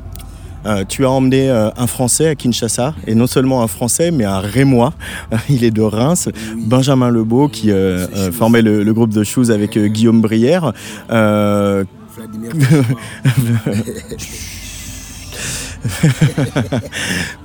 Euh, 0.68 0.84
tu 0.88 1.06
as 1.06 1.10
emmené 1.10 1.50
euh, 1.50 1.70
un 1.78 1.88
Français 1.88 2.28
à 2.28 2.36
Kinshasa, 2.36 2.94
et 3.06 3.16
non 3.16 3.28
seulement 3.28 3.64
un 3.64 3.68
Français, 3.68 4.12
mais 4.12 4.26
un 4.26 4.40
Rémois. 4.40 4.94
Il 5.50 5.64
est 5.64 5.72
de 5.72 5.82
Reims, 5.82 6.30
Benjamin 6.58 7.10
Lebeau, 7.10 7.48
qui 7.48 7.72
euh, 7.72 8.32
formait 8.32 8.62
le, 8.62 8.84
le 8.84 8.94
groupe 8.94 9.14
de 9.14 9.24
Shoes 9.24 9.52
avec 9.52 9.78
Guillaume 9.78 10.22
Brière. 10.22 10.74
Euh, 11.12 11.84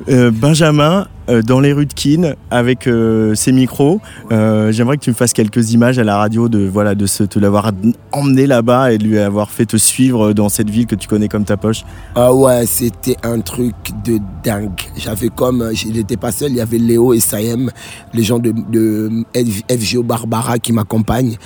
Euh, 0.09 0.33
Benjamin, 0.33 1.07
euh, 1.29 1.43
dans 1.43 1.61
les 1.61 1.73
rues 1.73 1.87
de 1.87 1.93
Keene, 1.93 2.35
avec 2.51 2.87
euh, 2.87 3.37
ses 3.37 3.53
micros, 3.53 4.01
j'aimerais 4.31 4.97
que 4.97 5.05
tu 5.05 5.11
me 5.11 5.15
fasses 5.15 5.33
quelques 5.33 5.73
images 5.73 5.99
à 5.99 6.05
la 6.05 6.17
radio 6.17 6.49
de, 6.49 6.67
voilà, 6.67 6.97
de 6.97 7.07
l'avoir 7.37 7.71
emmené 8.11 8.47
là-bas 8.47 8.93
et 8.93 8.99
de 8.99 9.05
lui 9.05 9.19
avoir 9.19 9.51
fait 9.51 9.67
te 9.67 9.77
suivre 9.77 10.33
dans 10.33 10.49
cette 10.49 10.71
ville 10.71 10.87
que 10.87 10.97
tu 10.97 11.07
connais 11.07 11.29
comme 11.29 11.45
ta 11.45 11.57
poche. 11.57 11.85
Ah 12.17 12.35
ouais, 12.35 12.67
c'était 12.67 13.17
un 13.23 13.41
truc 13.41 13.75
de 14.05 14.19
dingue. 14.43 14.81
J'avais 14.97 15.29
comme, 15.29 15.71
il 15.85 15.93
n'était 15.93 16.17
pas 16.17 16.33
seul, 16.33 16.51
il 16.51 16.57
y 16.57 16.61
avait 16.61 16.79
Léo 16.79 17.15
et 17.15 17.21
Saïm, 17.21 17.71
les 18.13 18.25
gens 18.25 18.41
de, 18.41 18.53
de 18.71 19.25
FGO 19.71 20.03
Barbara 20.03 20.59
qui 20.59 20.73
m'accompagnent. 20.73 21.37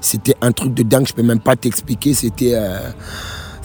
C'était 0.00 0.36
un 0.40 0.52
truc 0.52 0.72
de 0.72 0.82
dingue, 0.82 1.06
je 1.06 1.12
peux 1.12 1.22
même 1.22 1.40
pas 1.40 1.56
t'expliquer. 1.56 2.14
C'était, 2.14 2.54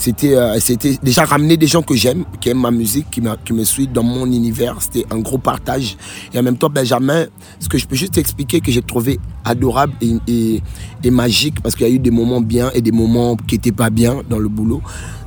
c'était, 0.03 0.35
euh, 0.35 0.59
c'était 0.59 0.97
déjà 1.01 1.23
ramener 1.23 1.55
des 1.55 1.67
gens 1.67 1.81
que 1.81 1.95
j'aime, 1.95 2.25
qui 2.41 2.49
aiment 2.49 2.59
ma 2.59 2.71
musique, 2.71 3.05
qui, 3.09 3.53
me 3.53 3.63
suivent 3.63 3.93
dans 3.93 4.03
mon 4.03 4.25
univers. 4.25 4.75
C'était 4.81 5.05
un 5.11 5.19
gros 5.19 5.37
partage. 5.37 5.95
Et 6.33 6.39
en 6.39 6.43
même 6.43 6.57
temps, 6.57 6.69
Benjamin, 6.69 7.25
ce 7.59 7.69
que 7.69 7.77
je 7.77 7.87
peux 7.87 7.95
juste 7.95 8.17
expliquer 8.17 8.59
que 8.59 8.69
j'ai 8.69 8.81
trouvé 8.81 9.17
adorable 9.45 9.93
et, 10.01 10.11
et- 10.27 10.61
et 11.05 11.09
magique, 11.11 11.61
parce 11.61 11.75
qu'il 11.75 11.87
y 11.87 11.89
a 11.89 11.93
eu 11.93 11.99
des 11.99 12.11
moments 12.11 12.41
bien 12.41 12.69
et 12.73 12.81
des 12.81 12.91
moments 12.91 13.37
qui 13.37 13.55
n'étaient 13.55 13.71
pas 13.71 13.89
bien 13.89 14.21
dans 14.29 14.39
le 14.39 14.49
boulot. 14.49 14.81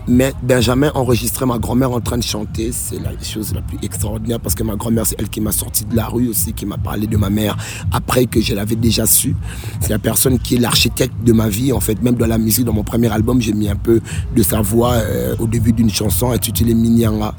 Mais 0.08 0.32
Benjamin 0.40 0.92
enregistrait 0.94 1.46
ma 1.46 1.58
grand-mère 1.58 1.90
en 1.90 2.00
train 2.00 2.16
de 2.16 2.22
chanter. 2.22 2.70
C'est 2.70 3.00
la 3.02 3.10
chose 3.20 3.52
la 3.52 3.60
plus 3.60 3.76
extraordinaire 3.82 4.38
parce 4.38 4.54
que 4.54 4.62
ma 4.62 4.76
grand-mère, 4.76 5.04
c'est 5.04 5.16
elle 5.18 5.28
qui 5.28 5.40
m'a 5.40 5.50
sorti 5.50 5.84
de 5.84 5.96
la 5.96 6.06
rue 6.06 6.28
aussi, 6.28 6.52
qui 6.52 6.64
m'a 6.64 6.78
parlé 6.78 7.08
de 7.08 7.16
ma 7.16 7.28
mère 7.28 7.56
après 7.90 8.26
que 8.26 8.40
je 8.40 8.54
l'avais 8.54 8.76
déjà 8.76 9.04
su. 9.06 9.34
C'est 9.80 9.90
la 9.90 9.98
personne 9.98 10.38
qui 10.38 10.54
est 10.54 10.58
l'architecte 10.58 11.14
de 11.24 11.32
ma 11.32 11.48
vie. 11.48 11.72
En 11.72 11.80
fait, 11.80 12.00
même 12.02 12.14
dans 12.14 12.26
la 12.26 12.38
musique, 12.38 12.64
dans 12.64 12.72
mon 12.72 12.84
premier 12.84 13.10
album, 13.10 13.40
j'ai 13.40 13.52
mis 13.52 13.68
un 13.68 13.74
peu 13.76 14.00
de 14.34 14.42
sa 14.44 14.60
voix 14.60 14.92
euh, 14.92 15.34
au 15.40 15.48
début 15.48 15.72
d'une 15.72 15.90
chanson 15.90 16.30
intitulée 16.30 16.74
Minyanga. 16.74 17.34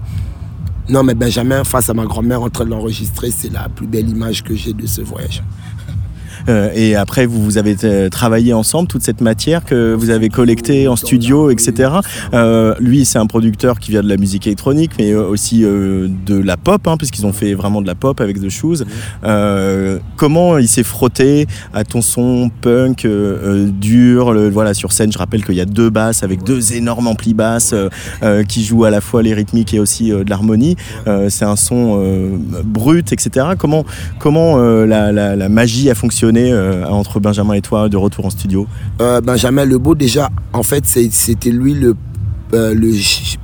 Non, 0.90 1.04
mais 1.04 1.16
Benjamin, 1.16 1.64
face 1.64 1.90
à 1.90 1.94
ma 1.94 2.06
grand-mère 2.06 2.42
en 2.42 2.50
train 2.50 2.66
de 2.66 2.70
l'enregistrer, 2.70 3.32
c'est 3.32 3.52
la 3.52 3.70
plus 3.70 3.88
belle 3.88 4.10
image 4.10 4.44
que 4.44 4.56
j'ai 4.56 4.74
de 4.74 4.86
ce 4.86 5.02
voyage. 5.02 5.42
Euh, 6.50 6.72
et 6.74 6.96
après, 6.96 7.26
vous, 7.26 7.44
vous 7.44 7.58
avez 7.58 7.76
euh, 7.84 8.10
travaillé 8.10 8.54
ensemble 8.54 8.88
toute 8.88 9.04
cette 9.04 9.22
matière 9.22 9.66
que 9.66 9.94
vous 9.94 10.10
avez 10.10 10.30
collectée 10.30 10.88
en 10.88 10.96
studio, 10.96 11.50
etc. 11.50 11.92
Euh, 12.34 12.76
lui, 12.80 13.06
c'est 13.06 13.20
un 13.20 13.26
producteur 13.26 13.80
qui 13.80 13.92
vient 13.92 14.02
de 14.02 14.10
la 14.10 14.18
musique 14.18 14.48
électronique, 14.48 14.92
mais 14.98 15.14
aussi 15.14 15.62
de 15.62 16.38
la 16.38 16.58
pop, 16.58 16.88
hein, 16.88 16.98
puisqu'ils 16.98 17.26
ont 17.26 17.34
fait 17.34 17.54
vraiment 17.54 17.82
de 17.82 17.88
la 17.88 17.96
pop 17.96 18.20
avec 18.22 18.40
The 18.40 18.50
Shoes. 18.50 18.84
Comment 20.16 20.58
il 20.58 20.68
s'est 20.68 20.84
frotté 20.84 21.48
à 21.74 21.84
ton 21.84 22.02
son 22.02 22.50
punk 22.62 23.08
dur 23.08 24.34
Voilà, 24.52 24.74
sur 24.74 24.92
scène, 24.92 25.12
je 25.12 25.18
rappelle 25.18 25.44
qu'il 25.44 25.56
y 25.56 25.62
a 25.62 25.66
deux 25.66 25.90
basses 25.90 26.24
avec 26.24 26.44
deux 26.44 26.74
énormes 26.74 27.08
amplis 27.08 27.34
basses 27.34 27.74
qui 28.48 28.64
jouent 28.64 28.86
à 28.86 28.90
la 28.90 29.02
fois 29.02 29.22
les 29.22 29.34
rythmiques 29.34 29.74
et 29.74 29.80
aussi 29.80 30.10
de 30.10 30.30
l'harmonie. 30.30 30.76
C'est 31.30 31.46
un 31.46 31.56
son 31.56 32.40
brut, 32.64 33.12
etc. 33.12 33.48
Comment, 33.58 33.86
comment 34.20 34.58
la 34.58 35.50
magie 35.50 35.90
a 35.90 35.96
fonctionné 35.96 36.37
euh, 36.38 36.88
entre 36.88 37.20
Benjamin 37.20 37.54
et 37.54 37.62
toi 37.62 37.90
de 37.90 37.98
retour 37.98 38.26
en 38.26 38.30
studio? 38.30 38.68
Euh, 39.02 39.22
Benjamin 39.22 39.66
Lebeau, 39.66 39.96
déjà, 39.96 40.30
en 40.54 40.64
fait, 40.64 40.86
c'était 40.86 41.52
lui 41.52 41.74
le, 41.74 41.96
euh, 42.54 42.74
le 42.74 42.94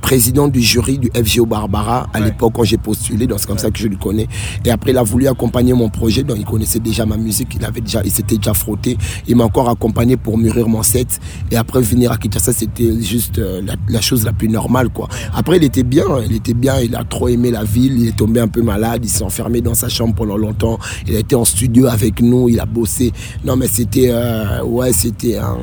président 0.00 0.48
du 0.48 0.60
jury 0.60 0.98
du 0.98 1.10
FGO 1.14 1.46
Barbara 1.46 2.08
à 2.12 2.20
l'époque 2.20 2.52
quand 2.54 2.64
j'ai 2.64 2.76
postulé, 2.76 3.26
donc 3.26 3.40
c'est 3.40 3.46
comme 3.46 3.58
ça 3.58 3.70
que 3.70 3.78
je 3.78 3.88
le 3.88 3.96
connais. 3.96 4.28
Et 4.64 4.70
après, 4.70 4.90
il 4.90 4.98
a 4.98 5.02
voulu 5.02 5.26
accompagner 5.28 5.72
mon 5.72 5.88
projet, 5.88 6.22
donc 6.22 6.36
il 6.38 6.44
connaissait 6.44 6.78
déjà 6.78 7.06
ma 7.06 7.16
musique, 7.16 7.54
il 7.54 7.64
avait 7.64 7.80
déjà, 7.80 8.02
il 8.04 8.10
s'était 8.10 8.36
déjà 8.36 8.54
frotté. 8.54 8.96
Il 9.26 9.36
m'a 9.36 9.44
encore 9.44 9.68
accompagné 9.68 10.16
pour 10.16 10.38
mûrir 10.38 10.68
mon 10.68 10.82
set. 10.82 11.20
Et 11.50 11.56
après, 11.56 11.80
venir 11.80 12.12
à 12.12 12.16
Kinshasa, 12.16 12.52
c'était 12.52 13.00
juste 13.00 13.38
euh, 13.38 13.62
la, 13.62 13.74
la 13.88 14.00
chose 14.00 14.24
la 14.24 14.32
plus 14.32 14.48
normale, 14.48 14.90
quoi. 14.90 15.08
Après, 15.34 15.56
il 15.56 15.64
était 15.64 15.82
bien, 15.82 16.04
il 16.24 16.34
était 16.34 16.54
bien, 16.54 16.80
il 16.80 16.94
a 16.94 17.04
trop 17.04 17.28
aimé 17.28 17.50
la 17.50 17.64
ville, 17.64 17.98
il 18.00 18.08
est 18.08 18.16
tombé 18.16 18.40
un 18.40 18.48
peu 18.48 18.62
malade, 18.62 19.00
il 19.04 19.10
s'est 19.10 19.24
enfermé 19.24 19.60
dans 19.60 19.74
sa 19.74 19.88
chambre 19.88 20.14
pendant 20.14 20.36
longtemps. 20.36 20.78
Il 21.06 21.16
a 21.16 21.18
été 21.18 21.34
en 21.34 21.44
studio 21.44 21.86
avec 21.86 22.20
nous, 22.20 22.48
il 22.48 22.60
a 22.60 22.66
bossé. 22.66 23.12
Non, 23.44 23.56
mais 23.56 23.68
c'était, 23.68 24.10
euh, 24.10 24.62
ouais, 24.64 24.92
c'était 24.92 25.36
un. 25.38 25.58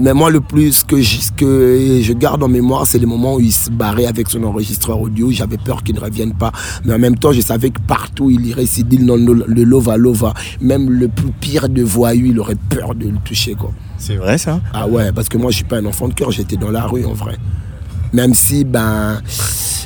Mais 0.00 0.14
moi, 0.14 0.30
le 0.30 0.40
plus 0.40 0.82
que 0.82 1.02
je, 1.02 1.18
ce 1.18 1.30
que 1.30 2.00
je 2.02 2.12
garde 2.14 2.42
en 2.42 2.48
mémoire, 2.48 2.86
c'est 2.86 2.98
les 2.98 3.04
moments 3.04 3.34
où 3.34 3.40
il 3.40 3.52
se 3.52 3.68
barrait 3.70 4.06
avec 4.06 4.30
son 4.30 4.42
enregistreur 4.44 4.98
audio. 4.98 5.30
J'avais 5.30 5.58
peur 5.58 5.82
qu'il 5.82 5.94
ne 5.94 6.00
revienne 6.00 6.32
pas. 6.32 6.52
Mais 6.86 6.94
en 6.94 6.98
même 6.98 7.18
temps, 7.18 7.32
je 7.32 7.42
savais 7.42 7.68
que 7.68 7.82
partout, 7.82 8.30
il 8.30 8.46
irait 8.46 8.64
s'il 8.64 8.88
dit 8.88 8.96
le, 8.96 9.64
lova 9.64 9.98
lova. 9.98 10.32
Même 10.62 10.88
le 10.90 11.08
plus 11.08 11.32
pire 11.38 11.68
de 11.68 11.82
voyou, 11.82 12.26
il 12.26 12.40
aurait 12.40 12.56
peur 12.70 12.94
de 12.94 13.08
le 13.08 13.18
toucher. 13.22 13.52
quoi. 13.54 13.72
C'est 13.98 14.16
vrai 14.16 14.38
ça? 14.38 14.62
Ah 14.72 14.88
ouais, 14.88 15.12
parce 15.12 15.28
que 15.28 15.36
moi, 15.36 15.50
je 15.50 15.56
suis 15.56 15.66
pas 15.66 15.76
un 15.76 15.84
enfant 15.84 16.08
de 16.08 16.14
cœur, 16.14 16.30
j'étais 16.30 16.56
dans 16.56 16.70
la 16.70 16.86
rue 16.86 17.04
en 17.04 17.12
vrai. 17.12 17.36
Même 18.12 18.34
si, 18.34 18.64
ben, 18.64 19.20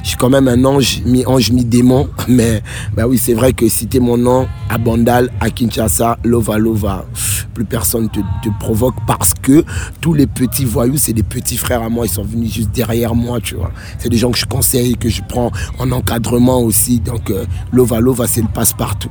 je 0.03 0.09
suis 0.09 0.17
quand 0.17 0.31
même 0.31 0.49
un 0.49 0.65
ange, 0.65 1.03
mi-ange, 1.05 1.51
mi-démon. 1.51 2.09
Mais, 2.29 2.63
ben 2.95 3.07
oui, 3.07 3.19
c'est 3.19 3.35
vrai 3.35 3.53
que 3.53 3.69
citer 3.69 4.01
mon 4.01 4.17
nom 4.17 4.47
à 4.69 4.79
Bandal, 4.79 5.31
à 5.41 5.51
Kinshasa, 5.51 6.19
Lova 6.25 6.59
Lova, 6.59 7.05
plus 7.53 7.65
personne 7.65 8.09
te, 8.09 8.21
te 8.43 8.49
provoque 8.61 8.97
parce 9.07 9.35
que 9.35 9.65
tous 10.01 10.15
les 10.15 10.27
petits 10.27 10.65
voyous, 10.65 10.97
c'est 10.97 11.13
des 11.13 11.23
petits 11.23 11.57
frères 11.57 11.83
à 11.83 11.89
moi, 11.89 12.07
ils 12.07 12.13
sont 12.13 12.25
venus 12.25 12.53
juste 12.53 12.71
derrière 12.71 13.15
moi, 13.15 13.41
tu 13.41 13.55
vois. 13.55 13.73
C'est 13.99 14.09
des 14.09 14.19
gens 14.19 14.31
que 14.31 14.39
je 14.39 14.47
conseille, 14.47 14.97
que 14.97 15.09
je 15.09 15.23
prends 15.29 15.51
en 15.79 15.91
encadrement 15.93 16.61
aussi. 16.61 17.01
Donc, 17.01 17.31
euh, 17.31 17.45
Lova 17.73 18.01
Lova, 18.01 18.27
c'est 18.27 18.43
le 18.43 18.49
passe-partout. 18.53 19.11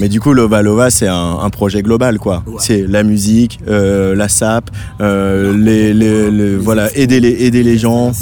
Mais 0.00 0.08
du 0.08 0.20
coup, 0.20 0.32
Lova 0.32 0.62
Lova, 0.62 0.90
c'est 0.90 1.08
un, 1.08 1.38
un 1.40 1.50
projet 1.50 1.82
global, 1.82 2.18
quoi. 2.18 2.42
C'est 2.60 2.86
la 2.86 3.02
musique, 3.02 3.58
euh, 3.68 4.14
la 4.14 4.28
SAP, 4.28 4.70
euh, 5.00 5.56
les, 5.56 5.92
les- 5.92 6.30
les- 6.30 6.56
voilà, 6.56 6.88
aider 6.96 7.18
les, 7.20 7.30
aider 7.46 7.62
les 7.62 7.78
gens. 7.78 8.12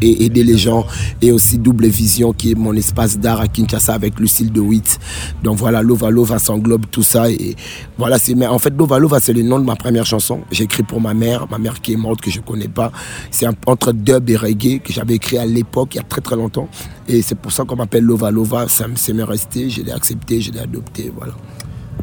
et 0.00 0.24
aider 0.24 0.44
les 0.44 0.56
gens 0.56 0.86
et 1.20 1.32
aussi 1.32 1.58
Double 1.58 1.86
Vision 1.86 2.32
qui 2.32 2.52
est 2.52 2.54
mon 2.54 2.74
espace 2.74 3.18
d'art 3.18 3.40
à 3.40 3.48
Kinshasa 3.48 3.92
avec 3.94 4.18
Lucille 4.18 4.50
de 4.50 4.60
Witt. 4.60 4.98
Donc 5.42 5.58
voilà, 5.58 5.82
Lova 5.82 6.10
Lova 6.10 6.38
s'englobe 6.38 6.86
tout 6.90 7.02
ça 7.02 7.30
et 7.30 7.54
voilà, 7.98 8.18
c'est 8.18 8.34
mais 8.34 8.46
en 8.46 8.58
fait 8.58 8.72
Lova 8.76 8.98
Lova 8.98 9.20
c'est 9.20 9.32
le 9.32 9.42
nom 9.42 9.58
de 9.58 9.64
ma 9.64 9.76
première 9.76 10.06
chanson. 10.06 10.40
J'ai 10.50 10.64
écrit 10.64 10.82
pour 10.82 11.00
ma 11.00 11.14
mère, 11.14 11.46
ma 11.50 11.58
mère 11.58 11.80
qui 11.80 11.92
est 11.92 11.96
morte 11.96 12.20
que 12.20 12.30
je 12.30 12.40
connais 12.40 12.68
pas. 12.68 12.92
C'est 13.30 13.46
un- 13.46 13.54
entre 13.66 13.92
dub 13.92 14.28
et 14.30 14.36
reggae 14.36 14.80
que 14.82 14.92
j'avais 14.92 15.14
écrit 15.14 15.38
à 15.38 15.44
l'époque 15.46 15.90
il 15.94 15.96
y 15.98 16.00
a 16.00 16.04
très 16.04 16.20
très 16.20 16.36
longtemps 16.36 16.68
et 17.08 17.22
c'est 17.22 17.34
pour 17.34 17.52
ça 17.52 17.64
qu'on 17.64 17.76
m'appelle 17.76 18.04
Lova 18.04 18.30
Lova, 18.30 18.66
ça 18.68 18.86
m'est 18.88 19.22
resté, 19.22 19.70
je 19.70 19.82
l'ai 19.82 19.92
accepté, 19.92 20.40
je 20.40 20.50
l'ai 20.52 20.60
adopté, 20.60 21.12
voilà. 21.14 21.32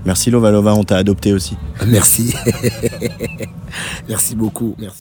Merci 0.05 0.31
Lova 0.31 0.51
Lova, 0.51 0.73
on 0.73 0.84
t'a 0.84 0.97
adopté 0.97 1.34
aussi. 1.34 1.55
Merci. 1.88 2.34
Merci 4.09 4.35
beaucoup, 4.35 4.75
merci. 4.77 4.99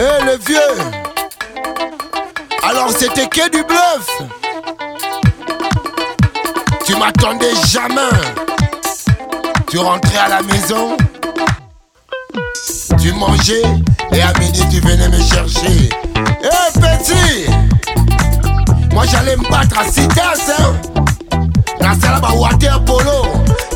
Eh 0.00 0.24
le 0.24 0.38
vieux 0.46 0.58
Alors 2.62 2.90
c'était 2.90 3.26
que 3.26 3.50
du 3.50 3.64
bluff 3.64 4.22
Tu 6.86 6.94
m'attendais 6.96 7.54
jamais 7.66 8.00
Tu 9.68 9.78
rentrais 9.78 10.18
à 10.18 10.28
la 10.28 10.42
maison 10.42 10.96
Tu 13.00 13.12
mangeais 13.12 13.62
Et 14.12 14.22
à 14.22 14.32
midi 14.38 14.62
tu 14.70 14.80
venais 14.80 15.08
me 15.08 15.20
chercher 15.20 15.88
Eh 16.42 16.78
petit! 16.78 17.50
Moi 18.92 19.04
j'allais 19.10 19.36
me 19.36 19.48
battre 19.50 19.78
à 19.78 19.84
Citas 19.84 20.52
hein 20.58 20.74
nasala 21.80 22.20
ba 22.20 22.32
water 22.32 22.80
polo 22.84 23.22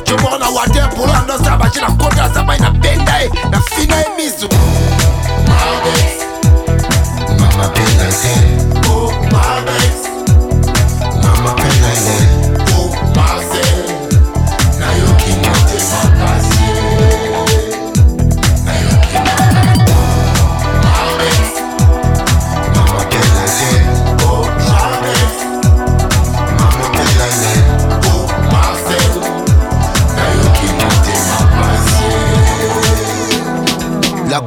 como 0.09 0.39
na 0.39 0.51
water 0.51 0.89
polo 0.91 1.13
andosala 1.13 1.57
batie 1.57 1.81
na 1.81 1.89
kota 1.93 2.29
na 2.29 2.35
sabai 2.35 2.59
na 2.61 2.71
benda 2.71 3.23
ye 3.23 3.29
na 3.51 3.61
fina 3.61 3.97
ye 3.97 4.07
miso 4.17 4.49
Mama 7.39 7.69
Penale, 7.75 8.35
oh 8.89 9.11
Mama 9.31 10.02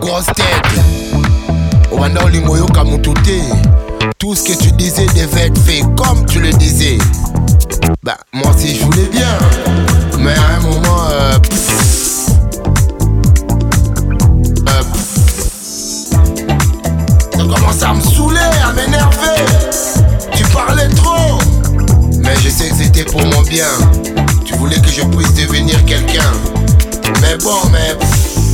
grosse 0.06 0.26
tête. 0.26 0.82
Obanda 1.92 2.24
olingo 2.24 2.54
oyoka 2.54 2.84
mutu 2.84 3.14
te 3.14 3.40
tout 4.20 4.36
ce 4.36 4.44
que 4.44 4.54
tu 4.54 4.72
disais 4.74 5.08
devait 5.08 5.48
être 5.48 5.58
fait 5.60 5.82
comme 5.98 6.26
tu 6.28 6.40
le 6.40 6.52
disais. 6.52 6.98
Bah 8.04 8.18
moi 8.34 8.52
aussi 8.56 8.76
je 8.76 8.86
voulais 8.86 9.08
bien. 9.12 9.38
Mais 10.20 10.34
à 10.34 10.58
un 10.58 10.60
moment 10.62 11.08
euh, 11.10 11.40
pff, 11.40 12.28
euh, 14.68 14.84
ça 17.32 17.44
commence 17.44 17.82
à 17.82 17.94
me 17.94 18.02
saouler 18.02 18.40
à 18.64 18.74
m'énerver. 18.74 19.44
Tu 20.36 20.44
parlais 20.46 20.90
trop. 20.90 21.40
Mais 22.20 22.36
je 22.44 22.50
sais 22.50 22.70
que 22.70 22.76
c'était 22.76 23.06
pour 23.06 23.22
mon 23.26 23.42
bien. 23.42 23.66
Tu 24.46 24.54
voulais 24.56 24.80
que 24.80 24.90
je 24.90 25.02
puisse 25.02 25.34
devenir 25.34 25.84
quelqu'un. 25.86 26.32
Mais 27.22 27.38
bon 27.44 27.58
mais 27.72 27.96
pff, 28.00 28.45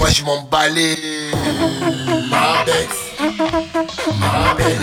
moi 0.00 0.08
je 0.08 0.24
m'emballais 0.24 0.96
Marbex 2.30 2.88
Marbelale 4.18 4.78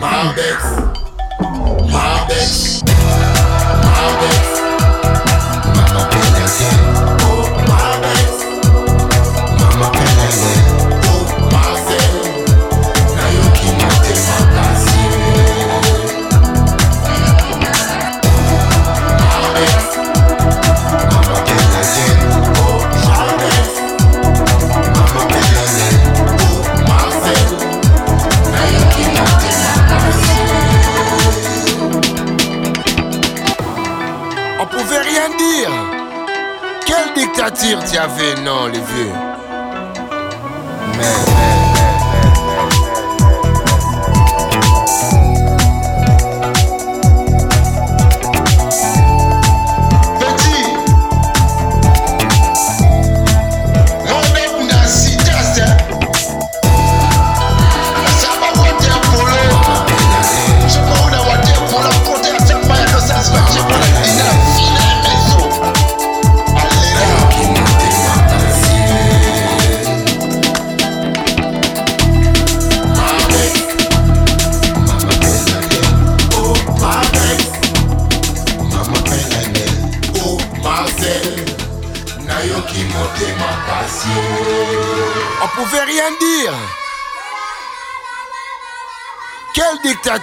Marbex 0.00 0.64
Marbex 1.88 2.82
Marbex 2.82 2.82
dictature 37.66 37.84
tu 37.90 37.98
avais, 37.98 38.34
non, 38.42 38.66
les 38.66 38.78
vieux 38.78 39.25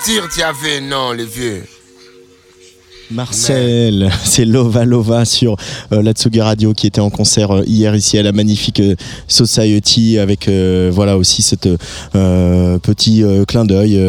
Dictature 0.05 0.29
tu 0.33 0.41
as 0.41 0.53
fait, 0.53 0.81
non, 0.81 1.11
les 1.11 1.25
vieux. 1.25 1.63
Marcel, 3.11 4.11
c'est 4.23 4.43
Lova 4.43 4.85
Lova 4.85 5.23
sur 5.23 5.55
euh, 5.93 6.01
la 6.01 6.11
Tsugi 6.11 6.41
Radio 6.41 6.73
qui 6.73 6.87
était 6.87 7.01
en 7.01 7.09
concert 7.09 7.51
euh, 7.51 7.63
hier 7.65 7.95
ici 7.95 8.17
à 8.17 8.23
la 8.23 8.31
magnifique 8.31 8.79
euh, 8.79 8.95
Society 9.27 10.17
avec 10.17 10.49
voilà 10.91 11.17
aussi 11.17 11.41
cet 11.41 11.67
euh, 12.15 12.77
petit 12.79 13.23
clin 13.47 13.65
d'œil 13.65 13.99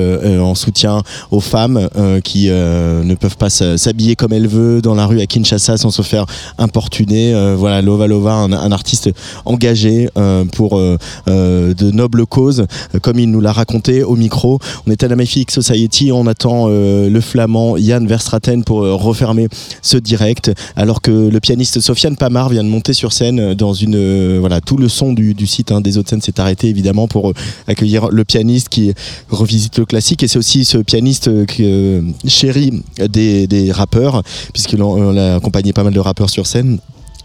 en 0.40 0.54
soutien 0.54 1.02
aux 1.30 1.40
femmes 1.40 1.88
qui 2.22 2.48
ne 2.48 3.14
peuvent 3.14 3.36
pas 3.36 3.50
s'habiller 3.50 4.16
comme 4.16 4.32
elles 4.32 4.48
veulent 4.48 4.82
dans 4.82 4.94
la 4.94 5.06
rue 5.06 5.20
à 5.20 5.26
Kinshasa 5.26 5.76
sans 5.76 5.90
se 5.90 6.02
faire 6.02 6.26
importuner. 6.58 7.32
Voilà 7.56 7.82
Lova 7.82 8.06
Lova, 8.06 8.32
un, 8.32 8.52
un 8.52 8.72
artiste 8.72 9.10
engagé 9.44 10.08
pour 10.52 10.78
de 10.78 11.90
nobles 11.90 12.26
causes, 12.26 12.66
comme 13.02 13.18
il 13.18 13.30
nous 13.30 13.40
l'a 13.40 13.52
raconté 13.52 14.02
au 14.02 14.16
micro. 14.16 14.58
On 14.86 14.90
est 14.90 15.02
à 15.02 15.08
la 15.08 15.16
Magnifique 15.16 15.50
Society, 15.50 16.10
on 16.12 16.26
attend 16.26 16.68
le 16.68 17.20
flamand 17.20 17.76
Yann 17.76 18.06
Verstraten 18.06 18.64
pour 18.64 18.80
refermer 18.80 19.48
ce 19.82 19.96
direct, 19.96 20.52
alors 20.76 21.00
que 21.00 21.10
le 21.10 21.40
pianiste 21.40 21.73
Sofiane 21.80 22.16
Pamar 22.16 22.48
vient 22.48 22.64
de 22.64 22.68
monter 22.68 22.92
sur 22.92 23.12
scène 23.12 23.40
euh, 23.40 23.54
dans 23.54 23.74
une 23.74 23.96
euh, 23.96 24.38
voilà 24.40 24.60
tout 24.60 24.76
le 24.76 24.88
son 24.88 25.12
du, 25.12 25.46
site 25.46 25.72
hein, 25.72 25.80
des 25.80 25.98
autres 25.98 26.10
scènes 26.10 26.20
s'est 26.20 26.40
arrêté 26.40 26.68
évidemment 26.68 27.08
pour 27.08 27.30
euh, 27.30 27.34
accueillir 27.66 28.08
le 28.08 28.24
pianiste 28.24 28.68
qui 28.68 28.92
revisite 29.28 29.78
le 29.78 29.84
classique 29.84 30.22
et 30.22 30.28
c'est 30.28 30.38
aussi 30.38 30.64
ce 30.64 30.78
pianiste 30.78 31.30
chéri 32.26 32.82
des, 32.98 33.46
des 33.46 33.72
rappeurs 33.72 34.22
puisqu'il 34.52 34.80
a 34.82 35.36
accompagné 35.36 35.72
pas 35.72 35.84
mal 35.84 35.92
de 35.92 36.00
rappeurs 36.00 36.30
sur 36.30 36.46
scène. 36.46 36.78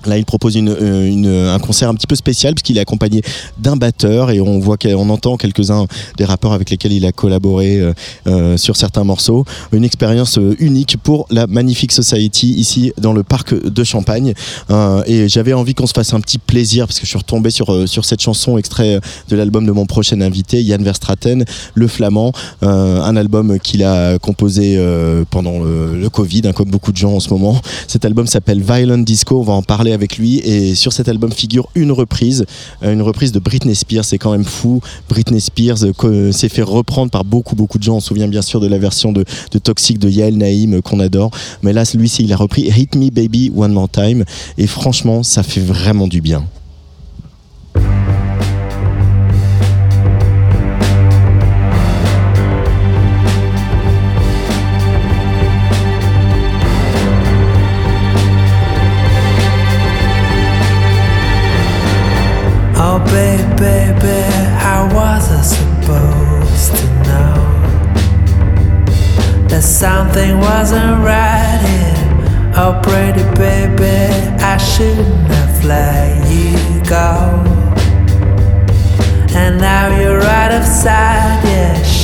Là, 0.05 0.17
il 0.17 0.25
propose 0.25 0.55
euh, 0.57 1.05
une- 1.07 1.27
un 1.27 1.59
concert 1.59 1.89
un 1.89 1.93
petit 1.93 2.07
peu 2.07 2.15
spécial 2.15 2.53
puisqu'il 2.55 2.77
est 2.77 2.81
accompagné 2.81 3.21
d'un 3.57 3.75
batteur 3.75 4.31
et 4.31 4.39
on 4.39 4.59
voit 4.59 4.77
qu'on 4.77 5.09
entend 5.09 5.35
quelques-uns 5.37 5.85
des 6.17 6.25
rappeurs 6.25 6.53
avec 6.53 6.69
lesquels 6.69 6.93
il 6.93 7.05
a 7.05 7.11
collaboré 7.11 7.79
euh, 7.79 7.93
euh, 8.27 8.57
sur 8.57 8.77
certains 8.77 9.03
morceaux. 9.03 9.43
Une 9.71 9.83
expérience 9.83 10.37
euh, 10.37 10.55
unique 10.59 10.97
pour 11.03 11.25
la 11.29 11.47
Magnifique 11.47 11.91
Society 11.91 12.53
ici 12.53 12.93
dans 12.97 13.13
le 13.13 13.23
parc 13.23 13.53
de 13.53 13.83
Champagne. 13.83 14.33
Euh, 14.69 15.03
et 15.05 15.27
j'avais 15.27 15.53
envie 15.53 15.73
qu'on 15.73 15.87
se 15.87 15.93
fasse 15.93 16.13
un 16.13 16.21
petit 16.21 16.37
plaisir 16.37 16.87
parce 16.87 16.99
que 16.99 17.05
je 17.05 17.09
suis 17.09 17.17
retombé 17.17 17.49
sur, 17.51 17.73
euh, 17.73 17.85
sur 17.85 18.05
cette 18.05 18.21
chanson 18.21 18.57
extrait 18.57 18.99
de 19.29 19.35
l'album 19.35 19.65
de 19.65 19.71
mon 19.71 19.85
prochain 19.85 20.21
invité, 20.21 20.63
Yann 20.63 20.83
Verstraten, 20.83 21.43
Le 21.73 21.87
Flamand, 21.87 22.31
euh, 22.63 23.01
un 23.01 23.15
album 23.17 23.59
qu'il 23.59 23.83
a 23.83 24.17
composé 24.19 24.75
euh, 24.77 25.23
pendant 25.29 25.59
le, 25.59 25.97
le 25.99 26.09
Covid, 26.09 26.43
hein, 26.45 26.53
comme 26.53 26.69
beaucoup 26.69 26.91
de 26.91 26.97
gens 26.97 27.13
en 27.13 27.19
ce 27.19 27.29
moment. 27.29 27.59
Cet 27.87 28.05
album 28.05 28.27
s'appelle 28.27 28.61
Violent 28.61 28.97
Disco, 28.99 29.39
on 29.39 29.43
va 29.43 29.53
en 29.53 29.61
parler 29.61 29.88
avec 29.93 30.17
lui. 30.17 30.39
Et 30.39 30.75
sur 30.75 30.93
cet 30.93 31.07
album 31.07 31.31
figure 31.31 31.69
une 31.75 31.91
reprise, 31.91 32.45
euh, 32.83 32.93
une 32.93 33.01
reprise 33.01 33.31
de 33.31 33.39
Britney 33.39 33.75
Spears, 33.75 34.05
c'est 34.05 34.17
quand 34.17 34.31
même 34.31 34.45
fou. 34.45 34.81
Britney 35.09 35.41
Spears 35.41 35.83
euh, 35.83 35.93
que- 35.93 36.31
s'est 36.31 36.49
fait 36.49 36.61
reprendre 36.61 37.11
par 37.11 37.23
beaucoup 37.25 37.55
beaucoup 37.55 37.77
de 37.77 37.83
gens, 37.83 37.97
on 37.97 37.99
se 37.99 38.07
souvient 38.07 38.27
bien 38.27 38.41
sûr 38.41 38.59
de 38.59 38.67
la 38.67 38.77
version 38.77 39.11
de, 39.11 39.23
Toxic 39.63 39.99
de 39.99 40.09
Yael 40.09 40.37
Naïm 40.37 40.75
euh, 40.75 40.81
qu'on 40.81 40.99
adore, 40.99 41.31
mais 41.61 41.73
là 41.73 41.85
celui-ci 41.85 42.23
il 42.23 42.33
a 42.33 42.35
repris 42.35 42.63
Hit 42.63 42.95
Me 42.95 43.09
Baby 43.09 43.51
One 43.55 43.73
More 43.73 43.89
Time. 43.89 44.23
Et 44.57 44.67
franchement 44.67 45.23
ça 45.23 45.43
fait 45.43 45.61
vraiment 45.61 46.07
du 46.07 46.21
bien. 46.21 46.45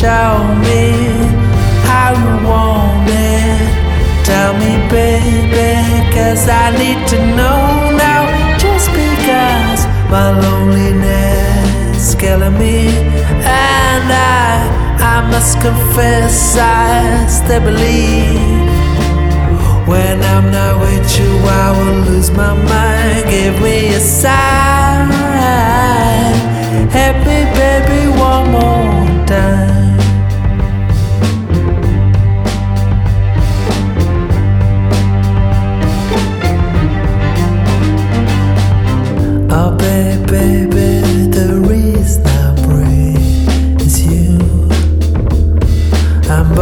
Show 0.05 0.37
me 0.61 0.93
how 1.89 2.13
you 2.13 2.33
want 2.47 3.09
it. 3.09 4.23
Tell 4.23 4.53
me, 4.53 4.73
baby, 4.87 5.81
cause 6.13 6.47
I 6.47 6.69
need 6.77 7.07
to 7.07 7.17
know 7.35 7.89
now. 7.97 8.21
Just 8.59 8.87
because 8.91 9.79
my 10.13 10.29
loneliness 10.29 12.09
is 12.09 12.13
killing 12.21 12.55
me, 12.59 12.89
and 13.41 14.05
I, 14.13 14.69
I 15.01 15.27
must 15.31 15.59
confess, 15.59 16.55
I 16.55 17.25
still 17.25 17.61
believe. 17.61 18.69
When 19.87 20.21
I'm 20.21 20.51
not 20.51 20.81
with 20.81 21.17
you, 21.17 21.31
I 21.63 21.71
will 21.77 22.11
lose 22.11 22.29
my 22.29 22.53
mind. 22.53 23.27
Give 23.31 23.59
me 23.59 23.95
a 23.95 23.99
sign. 23.99 25.09
Help 26.91 27.25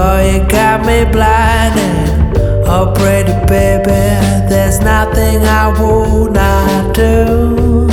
Boy, 0.03 0.33
you 0.33 0.47
got 0.49 0.85
me 0.85 1.05
blinded. 1.05 2.35
Oh, 2.67 2.91
pretty 2.93 3.31
baby, 3.47 4.03
there's 4.49 4.81
nothing 4.81 5.41
I 5.43 5.69
would 5.79 6.33
not 6.33 6.93
do. 6.93 7.87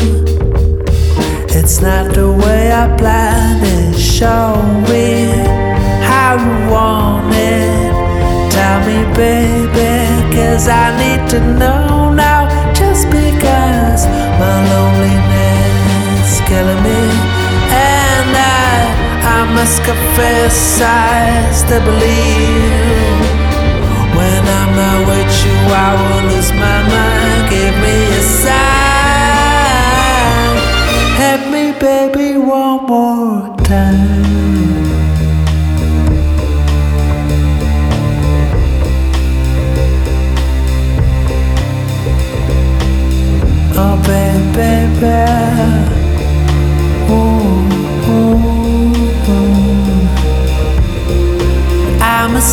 It's 1.57 1.81
not 1.81 2.12
the 2.12 2.32
way 2.32 2.73
I 2.73 2.97
planned 2.97 3.62
it. 3.62 3.97
Show 3.97 4.61
me 4.91 5.28
how 6.11 6.35
you 6.35 6.57
want 6.74 7.32
it. 7.32 7.93
Tell 8.57 8.81
me, 8.89 8.99
baby, 9.15 10.35
cause 10.35 10.66
I 10.66 10.87
need 11.03 11.31
to 11.31 11.39
know 11.61 12.12
now. 12.12 12.49
Just 12.74 13.07
because 13.07 14.05
my 14.41 14.57
loneliness 14.69 15.20
must 19.61 19.85
confess, 19.85 20.81
I 20.81 21.53
still 21.53 21.85
believe. 21.85 23.20
When 24.16 24.43
I'm 24.59 24.73
not 24.81 25.01
with 25.11 25.32
you, 25.45 25.57
I 25.87 25.91
will 26.01 26.24
lose 26.32 26.51
my 26.53 26.78
mind. 26.95 27.51
Give 27.51 27.74
me 27.85 27.97
a 28.20 28.23
sign. 28.23 28.80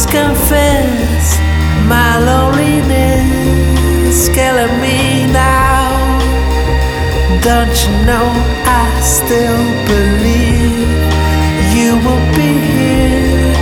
Confess, 0.09 1.37
my 1.87 2.17
loneliness 2.19 4.17
killing 4.29 4.79
me 4.81 5.25
now. 5.31 6.19
Don't 7.41 7.75
you 7.83 7.91
know 8.05 8.27
I 8.65 8.99
still 9.01 9.63
believe 9.91 10.87
you 11.75 11.91
will 12.03 12.25
be 12.35 12.51
here? 12.71 13.53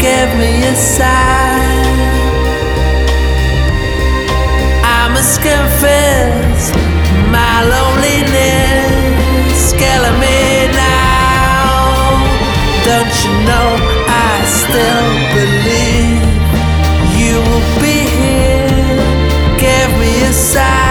Give 0.00 0.30
me 0.38 0.52
a 0.64 0.74
sign. 0.74 1.96
I 4.84 5.08
must 5.14 5.40
confess, 5.40 6.72
my 7.30 7.54
loneliness 7.74 9.60
killing 9.80 10.18
me 10.20 10.38
now. 10.72 12.20
Don't 12.84 13.14
you 13.24 13.31
me 20.42 20.81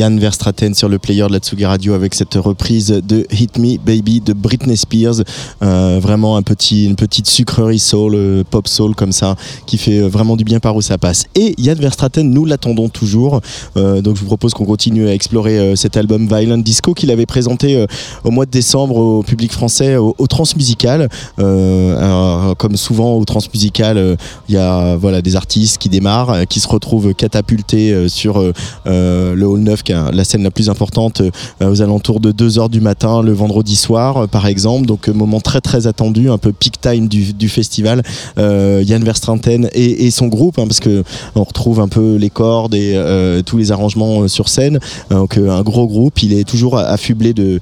Yann 0.00 0.18
Verstraten 0.18 0.72
sur 0.72 0.88
le 0.88 0.98
player 0.98 1.26
de 1.28 1.32
la 1.32 1.40
Tsugi 1.40 1.66
Radio 1.66 1.92
avec 1.92 2.14
cette 2.14 2.32
reprise 2.36 2.88
de 2.88 3.26
Hit 3.30 3.58
Me 3.58 3.76
Baby 3.76 4.22
de 4.22 4.32
Britney 4.32 4.78
Spears. 4.78 5.16
Euh, 5.62 5.98
vraiment 6.00 6.38
un 6.38 6.42
petit, 6.42 6.86
une 6.86 6.96
petite 6.96 7.26
sucrerie 7.26 7.78
soul, 7.78 8.14
euh, 8.14 8.42
pop 8.48 8.66
soul 8.66 8.94
comme 8.94 9.12
ça, 9.12 9.36
qui 9.66 9.76
fait 9.76 9.98
euh, 9.98 10.08
vraiment 10.08 10.36
du 10.36 10.44
bien 10.44 10.58
par 10.58 10.74
où 10.74 10.80
ça 10.80 10.96
passe. 10.96 11.26
Et 11.34 11.54
Yann 11.58 11.76
Verstraten, 11.76 12.30
nous 12.30 12.46
l'attendons 12.46 12.88
toujours. 12.88 13.42
Donc 13.76 14.16
je 14.16 14.20
vous 14.20 14.26
propose 14.26 14.54
qu'on 14.54 14.64
continue 14.64 15.06
à 15.06 15.12
explorer 15.12 15.76
cet 15.76 15.96
album 15.98 16.26
Violent 16.26 16.58
Disco 16.58 16.94
qu'il 16.94 17.10
avait 17.10 17.26
présenté 17.26 17.84
au 18.24 18.30
mois 18.30 18.46
de 18.46 18.50
décembre 18.50 18.96
au 18.96 19.22
public 19.22 19.52
français 19.52 19.96
au, 19.96 20.14
au 20.16 20.26
Transmusical. 20.26 21.08
Comme 21.36 22.76
souvent 22.76 23.14
au 23.16 23.24
Transmusical, 23.24 24.16
il 24.48 24.54
y 24.54 24.58
a 24.58 24.96
voilà, 24.96 25.20
des 25.20 25.36
artistes 25.36 25.78
qui 25.78 25.88
démarrent, 25.88 26.46
qui 26.48 26.60
se 26.60 26.68
retrouvent 26.68 27.12
catapultés 27.14 28.08
sur 28.08 28.40
le 28.86 29.44
Hall 29.44 29.60
9, 29.60 29.82
la 29.90 30.24
scène 30.24 30.42
la 30.42 30.50
plus 30.50 30.68
importante 30.70 31.20
euh, 31.20 31.70
aux 31.70 31.82
alentours 31.82 32.20
de 32.20 32.32
2h 32.32 32.70
du 32.70 32.80
matin 32.80 33.22
le 33.22 33.32
vendredi 33.32 33.76
soir, 33.76 34.16
euh, 34.16 34.26
par 34.26 34.46
exemple. 34.46 34.86
Donc, 34.86 35.08
euh, 35.08 35.12
moment 35.12 35.40
très 35.40 35.60
très 35.60 35.86
attendu, 35.86 36.30
un 36.30 36.38
peu 36.38 36.52
peak 36.52 36.80
time 36.80 37.08
du, 37.08 37.48
festival. 37.48 38.02
Yann 38.36 39.02
Verstraeten 39.02 39.68
et, 39.72 40.10
son 40.10 40.28
groupe, 40.28 40.58
hein, 40.58 40.66
parce 40.66 40.80
que 40.80 41.02
on 41.34 41.44
retrouve 41.44 41.80
un 41.80 41.88
peu 41.88 42.16
les 42.16 42.30
cordes 42.30 42.74
et 42.74 42.98
tous 43.44 43.56
les 43.56 43.72
arrangements 43.72 44.28
sur 44.28 44.48
scène. 44.48 44.78
Donc, 45.10 45.36
un 45.36 45.62
gros 45.62 45.86
groupe. 45.86 46.22
Il 46.22 46.32
est 46.32 46.48
toujours 46.48 46.78
affublé 46.78 47.32
de, 47.32 47.60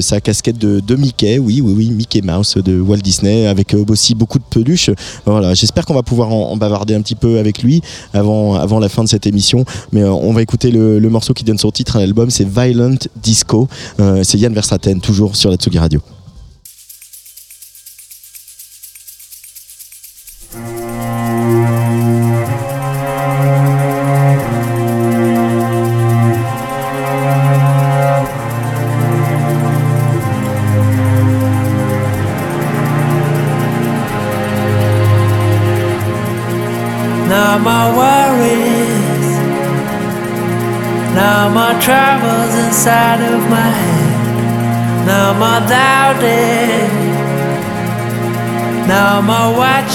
sa 0.00 0.20
casquette 0.20 0.58
de, 0.58 0.96
Mickey, 0.96 1.38
oui, 1.38 1.60
oui, 1.60 1.74
oui, 1.76 1.90
Mickey 1.90 2.22
Mouse 2.22 2.56
de 2.56 2.80
Walt 2.80 2.98
Disney, 2.98 3.46
avec 3.46 3.74
aussi 3.88 4.14
beaucoup 4.14 4.38
de 4.38 4.44
peluches. 4.48 4.90
Voilà, 5.26 5.54
j'espère 5.54 5.84
qu'on 5.84 5.94
va 5.94 6.02
pouvoir 6.02 6.32
en, 6.32 6.56
bavarder 6.56 6.94
un 6.94 7.02
petit 7.02 7.14
peu 7.14 7.38
avec 7.38 7.62
lui 7.62 7.82
avant, 8.14 8.54
avant 8.54 8.78
la 8.78 8.88
fin 8.88 9.04
de 9.04 9.08
cette 9.08 9.26
émission. 9.26 9.64
Mais 9.92 10.04
on 10.04 10.32
va 10.32 10.42
écouter 10.42 10.70
le, 10.70 10.98
le 10.98 11.08
morceau 11.10 11.34
qui 11.34 11.44
donne 11.44 11.58
son 11.58 11.65
titre 11.72 11.96
à 11.96 12.00
l'album, 12.00 12.30
c'est 12.30 12.48
Violent 12.48 12.96
Disco. 13.16 13.68
Euh, 14.00 14.22
c'est 14.22 14.38
Yann 14.38 14.52
Verstraeten, 14.52 15.00
toujours 15.00 15.36
sur 15.36 15.50
la 15.50 15.56
Tsugi 15.56 15.78
Radio. 15.78 16.00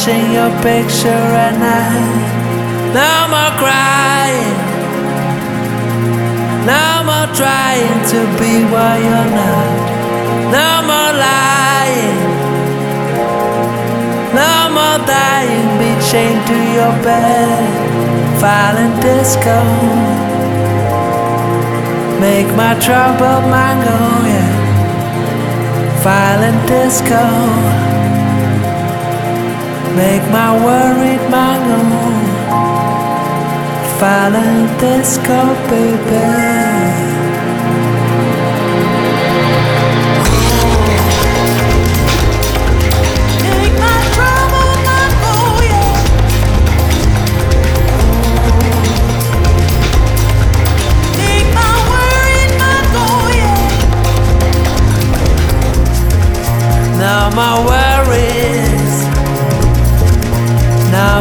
Watching 0.01 0.33
your 0.33 0.49
picture 0.63 1.25
at 1.45 1.53
night, 1.59 2.25
no 2.89 3.13
more 3.29 3.53
crying, 3.61 4.57
no 6.65 7.03
more 7.05 7.29
trying 7.37 8.01
to 8.09 8.19
be 8.41 8.65
what 8.73 8.97
you're 8.97 9.31
not, 9.37 9.77
no 10.57 10.69
more 10.89 11.13
lying. 11.21 12.31
No 14.33 14.71
more 14.73 15.05
dying, 15.05 15.69
be 15.77 15.91
chained 16.09 16.47
to 16.47 16.57
your 16.77 16.93
bed. 17.03 17.61
Violent 18.39 19.01
disco. 19.01 19.57
Make 22.19 22.47
my 22.55 22.73
trouble 22.79 23.41
go, 23.85 23.97
yeah. 24.25 24.49
Violent 26.01 26.67
disco. 26.67 27.90
Make 29.95 30.23
my 30.31 30.51
worried 30.65 31.30
mind 31.30 31.63
mango. 31.68 32.11
Violent 33.99 34.80
disco, 34.80 35.53
baby. 35.69 36.72
My 43.80 43.97
trouble 44.13 44.72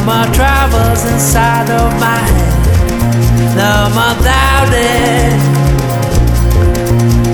more 0.04 0.28
troubles 0.36 1.04
inside 1.12 1.70
of 1.70 1.88
my 2.00 2.20
head, 2.34 2.58
no 3.56 3.74
more 3.96 4.16
doubting, 4.20 5.38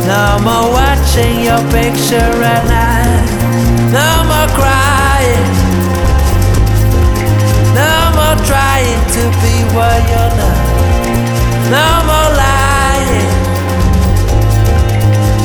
no 0.06 0.24
more 0.46 0.66
watching 0.78 1.34
your 1.48 1.62
picture 1.74 2.32
at 2.54 2.62
night, 2.66 3.28
no 3.98 4.10
more 4.30 4.50
crying, 4.58 5.52
no 7.74 7.92
more 8.18 8.38
trying 8.50 9.02
to 9.16 9.22
be 9.42 9.54
what 9.76 9.98
you're 10.10 10.34
not, 10.40 10.60
no 11.76 11.86
more 12.08 12.30
lying. 12.42 12.76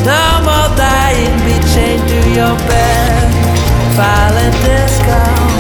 No 0.04 0.42
more 0.42 0.76
dying, 0.76 1.38
be 1.46 1.54
chained 1.74 2.08
to 2.10 2.30
your 2.32 2.58
bed. 2.68 3.30
Violent 3.96 4.56
disco. 4.66 5.51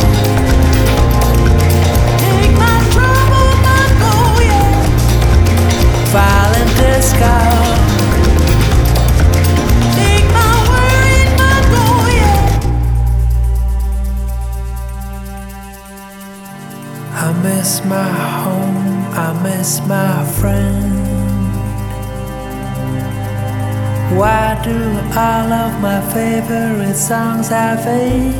Songs 27.11 27.49
have 27.49 27.85
a 27.87 28.31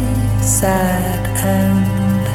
sad 0.41 1.23
end? 1.43 2.25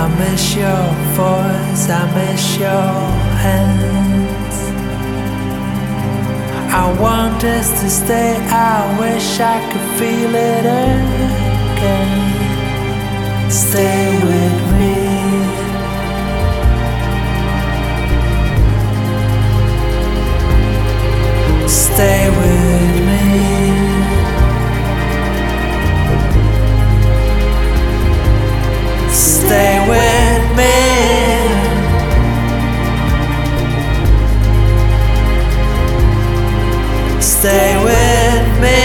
I 0.00 0.04
miss 0.18 0.54
your 0.54 0.86
voice, 1.16 1.88
I 1.88 2.02
miss 2.14 2.58
your 2.58 3.07
hands. 3.44 4.56
I 6.82 6.84
want 7.00 7.42
us 7.44 7.68
to 7.80 7.88
stay, 7.88 8.36
I 8.50 8.98
wish 9.00 9.40
I 9.40 9.58
could 9.70 9.88
feel 9.98 10.34
it 10.34 10.64
again. 11.72 12.28
Stay 13.50 14.04
with 14.28 14.58
me. 14.78 14.96
Stay 21.68 22.22
with 22.40 22.94
me. 23.08 23.22
Stay 29.10 29.74
with 29.88 30.56
me. 30.56 31.17
Stay 37.40 37.76
with 37.84 38.46
me. 38.60 38.82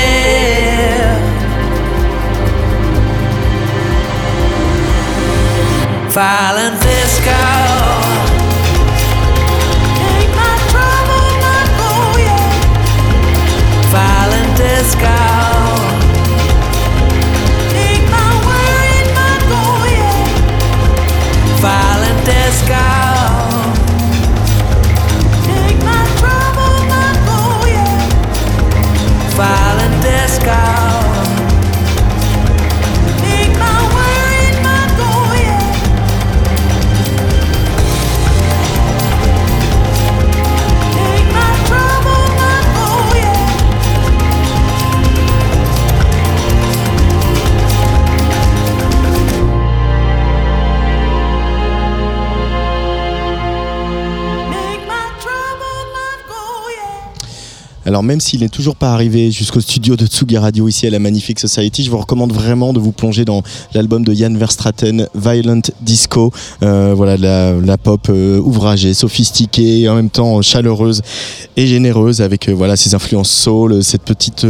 Violent 6.11 6.79
disco. 6.79 7.41
Take 9.97 10.31
my 10.37 10.53
trouble, 10.69 11.29
my 11.41 11.61
go, 11.79 11.93
yeah. 12.21 12.53
Violent 13.89 14.51
disco. 14.55 15.17
Take 17.73 18.05
my 18.11 18.29
worried, 18.45 19.09
my. 19.17 19.33
Violent 21.59 22.19
disco. 22.23 23.02
Alors 57.85 58.01
même 58.01 58.21
s'il 58.21 58.39
n'est 58.41 58.49
toujours 58.49 58.77
pas 58.77 58.93
arrivé 58.93 59.29
jusqu'au 59.29 59.59
studio 59.59 59.97
de 59.97 60.05
Tsugi 60.05 60.37
Radio 60.37 60.69
ici 60.69 60.87
à 60.87 60.89
la 60.89 60.99
Magnifique 60.99 61.39
Society, 61.39 61.83
je 61.83 61.91
vous 61.91 61.97
recommande 61.97 62.31
vraiment 62.31 62.71
de 62.71 62.79
vous 62.79 62.93
plonger 62.93 63.25
dans 63.25 63.43
l'album 63.73 64.05
de 64.05 64.13
Jan 64.13 64.33
Verstraten, 64.35 65.07
Violent 65.15 65.59
Disco. 65.81 66.31
Euh, 66.61 66.93
voilà, 66.95 67.17
la, 67.17 67.77
pop 67.77 68.07
euh, 68.09 68.39
ouvragée, 68.39 68.93
sophistiquée, 68.93 69.89
en 69.89 69.95
même 69.95 70.09
temps 70.09 70.41
chaleureuse 70.41 71.01
et 71.57 71.67
généreuse 71.67 72.21
avec 72.21 72.47
euh, 72.47 72.53
voilà 72.53 72.77
ses 72.77 72.95
influences 72.95 73.29
soul, 73.31 73.83
cette 73.83 74.03
petite 74.03 74.47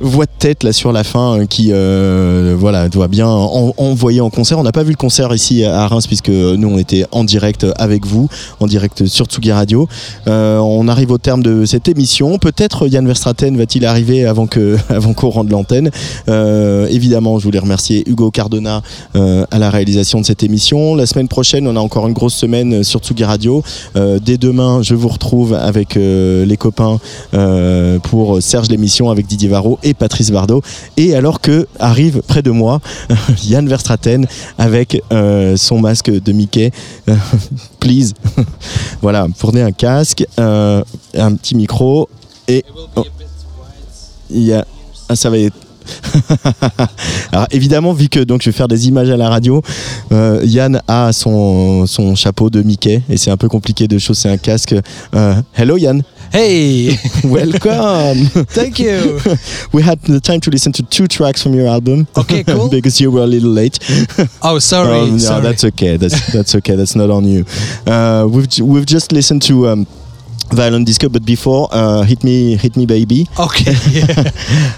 voix 0.00 0.26
de 0.26 0.30
tête 0.36 0.64
là 0.64 0.72
sur 0.72 0.90
la 0.90 1.04
fin 1.04 1.46
qui 1.46 1.70
voilà 1.70 2.88
doit 2.88 3.08
bien 3.08 3.28
en- 3.28 3.72
envoyer 3.76 4.20
en 4.20 4.30
concert. 4.30 4.58
On 4.58 4.64
n'a 4.64 4.72
pas 4.72 4.82
vu 4.82 4.90
le 4.90 4.96
concert 4.96 5.32
ici 5.32 5.64
à 5.64 5.86
Reims 5.86 6.08
puisque 6.08 6.28
nous 6.28 6.68
on 6.68 6.78
était 6.78 7.06
en 7.12 7.22
direct 7.22 7.66
avec 7.76 8.04
vous, 8.04 8.28
en 8.58 8.66
direct 8.66 9.06
sur 9.06 9.26
Tsugi 9.26 9.52
Radio. 9.52 9.88
On 10.26 10.88
arrive 10.88 11.12
au 11.12 11.18
terme 11.18 11.42
de 11.42 11.64
cette 11.66 11.88
émission. 11.88 12.38
Peut-être 12.38 12.73
Yann 12.82 13.06
Verstraten 13.06 13.56
va-t-il 13.56 13.84
arriver 13.86 14.24
avant 14.24 14.46
que 14.46 14.76
avant 14.88 15.12
qu'on 15.12 15.30
rende 15.30 15.50
l'antenne. 15.50 15.90
Euh, 16.28 16.86
évidemment, 16.90 17.38
je 17.38 17.44
voulais 17.44 17.58
remercier 17.58 18.08
Hugo 18.08 18.30
Cardona 18.30 18.82
euh, 19.16 19.44
à 19.50 19.58
la 19.58 19.70
réalisation 19.70 20.20
de 20.20 20.26
cette 20.26 20.42
émission. 20.42 20.94
La 20.94 21.06
semaine 21.06 21.28
prochaine, 21.28 21.66
on 21.66 21.76
a 21.76 21.80
encore 21.80 22.06
une 22.06 22.14
grosse 22.14 22.34
semaine 22.34 22.84
sur 22.84 23.00
Tsugi 23.00 23.24
Radio. 23.24 23.62
Euh, 23.96 24.18
dès 24.24 24.38
demain, 24.38 24.82
je 24.82 24.94
vous 24.94 25.08
retrouve 25.08 25.54
avec 25.54 25.96
euh, 25.96 26.44
les 26.44 26.56
copains 26.56 26.98
euh, 27.34 27.98
pour 27.98 28.42
Serge 28.42 28.68
l'émission 28.68 29.10
avec 29.10 29.26
Didier 29.26 29.48
Varro 29.48 29.78
et 29.82 29.94
Patrice 29.94 30.30
Bardot. 30.30 30.62
Et 30.96 31.14
alors 31.14 31.40
que 31.40 31.66
arrive 31.78 32.22
près 32.26 32.42
de 32.42 32.50
moi 32.50 32.80
Yann 33.44 33.68
Verstraten 33.68 34.26
avec 34.58 35.02
euh, 35.12 35.56
son 35.56 35.78
masque 35.78 36.10
de 36.10 36.32
Mickey. 36.32 36.70
Euh, 37.08 37.14
Please. 37.80 38.12
voilà, 39.02 39.26
prenez 39.38 39.62
un 39.62 39.72
casque, 39.72 40.26
euh, 40.38 40.82
un 41.14 41.34
petit 41.34 41.54
micro 41.54 42.08
et 42.48 42.64
oh. 42.96 43.04
il 44.30 44.42
y 44.42 44.52
a 44.52 44.66
ah, 45.08 45.16
ça 45.16 45.30
va 45.30 45.38
être 45.38 45.56
alors 47.32 47.46
évidemment, 47.50 47.92
vu 47.92 48.08
que 48.08 48.20
donc 48.20 48.42
je 48.42 48.50
vais 48.50 48.56
faire 48.56 48.68
des 48.68 48.88
images 48.88 49.10
à 49.10 49.16
la 49.16 49.28
radio, 49.28 49.62
euh, 50.12 50.40
Yann 50.44 50.80
a 50.88 51.12
son, 51.12 51.86
son 51.86 52.14
chapeau 52.14 52.50
de 52.50 52.62
Mickey 52.62 53.02
et 53.08 53.16
c'est 53.16 53.30
un 53.30 53.36
peu 53.36 53.48
compliqué 53.48 53.88
de 53.88 53.98
chausser 53.98 54.28
un 54.28 54.36
casque. 54.36 54.74
Euh, 55.14 55.34
hello 55.56 55.76
Yann. 55.76 56.02
Hey, 56.32 56.98
welcome. 57.24 58.26
Thank 58.48 58.80
you. 58.80 59.20
we 59.72 59.82
had 59.82 60.00
the 60.02 60.20
time 60.20 60.40
to 60.40 60.50
listen 60.50 60.72
to 60.72 60.82
two 60.82 61.06
tracks 61.06 61.42
from 61.42 61.54
your 61.54 61.68
album. 61.68 62.06
Okay, 62.16 62.42
cool. 62.42 62.68
because 62.68 63.00
you 63.00 63.12
were 63.12 63.22
a 63.22 63.26
little 63.26 63.50
late. 63.50 63.78
Oh, 64.42 64.58
sorry. 64.58 64.98
Um, 64.98 65.12
no, 65.12 65.18
sorry. 65.18 65.42
that's 65.42 65.64
okay. 65.64 65.96
That's 65.96 66.32
that's 66.32 66.56
okay. 66.56 66.74
That's 66.74 66.96
not 66.96 67.10
on 67.10 67.24
you. 67.24 67.44
Uh, 67.86 68.26
we've 68.28 68.48
we've 68.60 68.86
just 68.86 69.12
listened 69.12 69.42
to. 69.42 69.68
Um, 69.68 69.86
Violent 70.52 70.86
disco, 70.86 71.08
but 71.08 71.24
before, 71.24 71.68
uh, 71.72 72.02
hit 72.02 72.22
me, 72.22 72.56
hit 72.56 72.76
me, 72.76 72.86
baby. 72.86 73.26
Okay. 73.38 73.74
Yeah. 73.90 74.30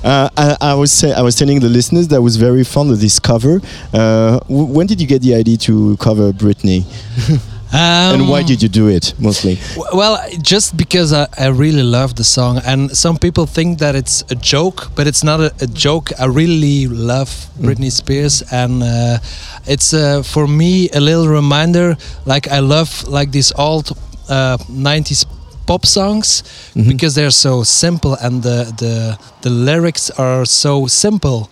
uh, 0.05 0.29
I, 0.37 0.57
I 0.61 0.75
was 0.75 0.93
say, 0.93 1.13
I 1.13 1.21
was 1.23 1.35
telling 1.37 1.61
the 1.61 1.69
listeners 1.69 2.09
that 2.09 2.17
I 2.17 2.21
was 2.21 2.37
very 2.37 2.65
fond 2.65 2.91
of 2.91 3.01
this 3.01 3.19
cover. 3.19 3.61
Uh, 3.93 4.39
w- 4.49 4.65
when 4.67 4.87
did 4.87 5.01
you 5.01 5.07
get 5.07 5.23
the 5.23 5.35
idea 5.35 5.57
to 5.59 5.97
cover 5.99 6.33
Britney, 6.33 6.85
and 7.73 8.29
why 8.29 8.41
Um, 8.41 8.47
did 8.47 8.63
you 8.63 8.69
do 8.69 8.89
it 8.89 9.13
mostly? 9.19 9.59
Well, 9.93 10.19
just 10.41 10.77
because 10.77 11.13
I, 11.13 11.27
I 11.39 11.49
really 11.49 11.83
love 11.83 12.15
the 12.15 12.25
song, 12.25 12.61
and 12.65 12.97
some 12.97 13.19
people 13.19 13.45
think 13.47 13.79
that 13.81 13.95
it's 13.95 14.25
a 14.31 14.35
joke, 14.35 14.91
but 14.95 15.07
it's 15.07 15.25
not 15.25 15.41
a, 15.41 15.53
a 15.61 15.67
joke. 15.67 16.11
I 16.19 16.27
really 16.27 16.87
love 16.87 17.29
Britney 17.61 17.91
Spears, 17.91 18.43
and 18.53 18.83
uh, 18.83 19.19
it's 19.67 19.93
uh, 19.93 20.23
for 20.23 20.47
me 20.47 20.89
a 20.95 21.01
little 21.01 21.29
reminder. 21.29 21.97
Like 22.25 22.49
I 22.49 22.61
love 22.61 23.05
like 23.09 23.31
these 23.33 23.53
old 23.59 23.91
uh, 24.29 24.57
'90s 24.71 25.27
pop 25.67 25.85
songs 25.87 26.43
because 26.75 27.15
they're 27.15 27.31
so 27.49 27.65
simple, 27.65 28.17
and 28.23 28.43
the 28.43 28.59
the 28.79 29.19
the 29.43 29.51
lyrics 29.51 30.11
are 30.19 30.45
so 30.47 30.87
simple. 30.87 31.49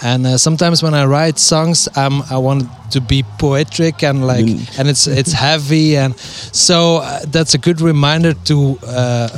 And 0.00 0.26
uh, 0.26 0.38
sometimes 0.38 0.80
when 0.82 0.94
I 0.94 1.04
write 1.06 1.38
songs, 1.40 1.88
um, 1.96 2.22
I 2.30 2.38
want 2.38 2.62
it 2.62 2.68
to 2.92 3.00
be 3.00 3.24
poetic 3.38 4.02
and 4.04 4.26
like, 4.26 4.46
Mm. 4.46 4.78
and 4.78 4.88
it's 4.88 5.06
it's 5.06 5.32
heavy, 5.48 5.96
and 5.98 6.14
so 6.52 6.76
uh, 6.98 7.20
that's 7.32 7.54
a 7.54 7.58
good 7.58 7.80
reminder 7.80 8.32
to 8.44 8.78
uh, 8.86 9.28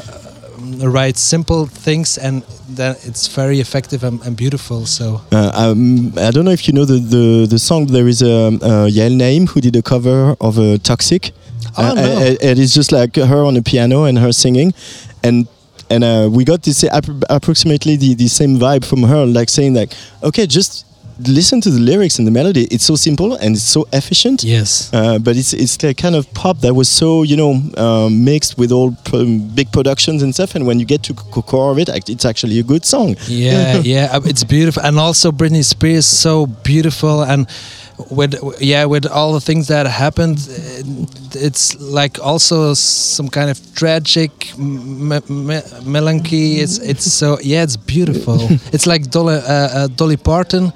write 0.95 1.17
simple 1.17 1.67
things, 1.67 2.19
and 2.19 2.43
then 2.77 2.95
it's 3.09 3.27
very 3.37 3.59
effective 3.61 4.05
and, 4.07 4.21
and 4.27 4.37
beautiful. 4.37 4.87
So 4.87 5.05
Uh, 5.33 5.51
um, 5.55 6.13
I 6.19 6.31
don't 6.31 6.45
know 6.45 6.53
if 6.53 6.67
you 6.69 6.75
know 6.75 6.85
the 6.87 6.99
the, 7.17 7.47
the 7.49 7.59
song. 7.59 7.87
There 7.87 8.09
is 8.09 8.23
a, 8.23 8.49
a 8.63 8.89
Yael 8.91 9.17
Naim 9.17 9.47
who 9.47 9.61
did 9.61 9.77
a 9.77 9.83
cover 9.83 10.37
of 10.41 10.59
uh, 10.59 10.77
Toxic. 10.83 11.33
Oh, 11.79 11.95
no. 11.95 12.03
and- 12.03 12.39
and 12.43 12.59
it's 12.59 12.75
just 12.75 12.93
like 12.93 13.17
her 13.17 13.45
on 13.45 13.55
the 13.55 13.63
piano 13.63 14.05
and 14.05 14.19
her 14.19 14.33
singing, 14.33 14.73
and 15.23 15.47
and 15.91 16.05
uh, 16.05 16.29
we 16.31 16.45
got 16.45 16.63
this 16.63 16.85
app- 16.85 17.09
approximately 17.29 17.97
the, 17.97 18.15
the 18.15 18.29
same 18.29 18.59
vibe 18.59 18.85
from 18.85 19.03
her, 19.03 19.27
like 19.27 19.49
saying 19.49 19.75
like, 19.75 19.93
okay, 20.23 20.47
just 20.47 20.87
listen 21.29 21.61
to 21.61 21.71
the 21.71 21.81
lyrics 21.81 22.19
and 22.19 22.27
the 22.27 22.31
melody. 22.31 22.65
It's 22.71 22.85
so 22.85 22.97
simple 22.97 23.35
and 23.35 23.55
it's 23.57 23.65
so 23.65 23.87
efficient. 23.93 24.43
Yes. 24.43 24.91
Uh, 24.93 25.19
but 25.19 25.37
it's 25.37 25.53
it's 25.53 25.77
the 25.77 25.95
kind 25.95 26.15
of 26.15 26.33
pop 26.35 26.59
that 26.61 26.75
was 26.75 26.89
so 26.89 27.23
you 27.23 27.37
know 27.37 27.53
um, 27.77 28.25
mixed 28.25 28.59
with 28.59 28.73
all 28.73 28.91
big 29.55 29.71
productions 29.73 30.23
and 30.23 30.35
stuff. 30.35 30.55
And 30.55 30.67
when 30.67 30.79
you 30.81 30.87
get 30.87 31.03
to 31.05 31.13
the 31.13 31.43
core 31.43 31.71
of 31.71 31.79
it, 31.79 31.89
it's 32.09 32.25
actually 32.25 32.59
a 32.59 32.63
good 32.63 32.85
song. 32.85 33.17
yeah, 33.29 33.79
yeah, 33.85 34.09
uh, 34.13 34.21
it's 34.25 34.45
beautiful, 34.45 34.83
and 34.83 34.99
also 34.99 35.33
Britney 35.33 35.65
Spears 35.65 36.07
so 36.07 36.47
beautiful, 36.47 37.23
and 37.23 37.47
with 38.11 38.35
yeah, 38.61 38.85
with 38.87 39.07
all 39.07 39.33
the 39.33 39.41
things 39.41 39.69
that 39.69 39.87
happened, 39.87 40.39
uh, 40.39 41.07
it's 41.35 41.79
like 41.81 42.19
also 42.23 42.75
some 42.75 43.29
kind 43.29 43.51
of 43.51 43.59
tragic 43.75 44.57
me- 44.59 45.21
me- 45.29 45.63
melancholy. 45.85 46.61
It's 46.61 46.79
it's 46.79 47.13
so 47.13 47.39
yeah, 47.43 47.63
it's 47.63 47.77
beautiful. 47.77 48.39
it's 48.73 48.87
like 48.87 49.11
Dolly, 49.11 49.37
uh, 49.37 49.69
uh, 49.79 49.87
Dolly 49.89 50.17
Parton. 50.17 50.73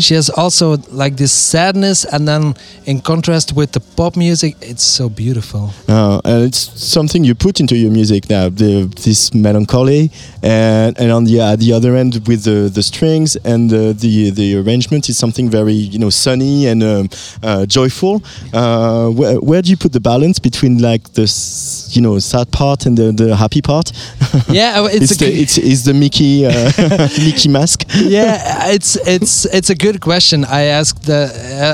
She 0.00 0.14
has 0.14 0.30
also 0.30 0.76
like 0.90 1.16
this 1.16 1.32
sadness, 1.32 2.04
and 2.04 2.26
then 2.26 2.54
in 2.86 3.00
contrast 3.00 3.52
with 3.54 3.72
the 3.72 3.80
pop 3.80 4.16
music, 4.16 4.56
it's 4.60 4.82
so 4.82 5.08
beautiful. 5.08 5.70
Uh, 5.88 6.20
and 6.24 6.44
it's 6.44 6.58
something 6.82 7.24
you 7.24 7.34
put 7.34 7.60
into 7.60 7.76
your 7.76 7.90
music 7.90 8.28
now, 8.30 8.48
the, 8.48 8.84
this 9.04 9.32
melancholy, 9.34 10.10
and, 10.42 10.98
and 10.98 11.10
on 11.10 11.24
the 11.24 11.40
uh, 11.40 11.56
the 11.56 11.72
other 11.72 11.96
end 11.96 12.20
with 12.26 12.44
the, 12.44 12.70
the 12.72 12.82
strings 12.82 13.36
and 13.36 13.70
the, 13.70 13.92
the 13.92 14.30
the 14.30 14.56
arrangement 14.56 15.08
is 15.08 15.18
something 15.18 15.48
very 15.50 15.72
you 15.72 15.98
know 15.98 16.10
sunny 16.10 16.66
and 16.66 16.82
um, 16.82 17.08
uh, 17.42 17.66
joyful. 17.66 18.22
Uh, 18.52 19.08
where, 19.08 19.40
where 19.40 19.62
do 19.62 19.70
you 19.70 19.76
put 19.76 19.92
the 19.92 20.00
balance 20.00 20.38
between 20.38 20.78
like 20.78 21.12
the 21.14 21.26
you 21.90 22.02
know 22.02 22.18
sad 22.18 22.50
part 22.52 22.86
and 22.86 22.96
the, 22.98 23.12
the 23.12 23.36
happy 23.36 23.62
part? 23.62 23.92
Yeah, 24.48 24.86
it's 24.86 25.12
it's 25.12 25.22
a 25.22 25.24
the 25.24 25.40
it's, 25.42 25.58
it's 25.58 25.84
the 25.84 25.94
Mickey 25.94 26.46
uh, 26.46 26.72
Mickey 27.18 27.48
mask. 27.48 27.84
yeah, 27.94 28.68
it's 28.70 28.96
it's 29.06 29.44
it's 29.46 29.70
a 29.72 29.74
good 29.74 30.00
question. 30.00 30.44
I 30.44 30.62
asked 30.78 31.02
the 31.06 31.22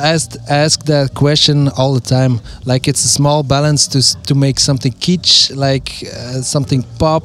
I 0.04 0.12
asked 0.14 0.36
ask 0.48 0.84
that 0.84 1.14
question 1.14 1.68
all 1.76 1.92
the 1.94 2.06
time. 2.18 2.40
Like 2.64 2.88
it's 2.90 3.04
a 3.04 3.08
small 3.08 3.42
balance 3.42 3.88
to 3.88 4.00
to 4.28 4.34
make 4.34 4.60
something 4.60 4.92
kitsch, 5.04 5.50
like 5.66 5.88
uh, 6.06 6.42
something 6.42 6.84
pop, 6.98 7.24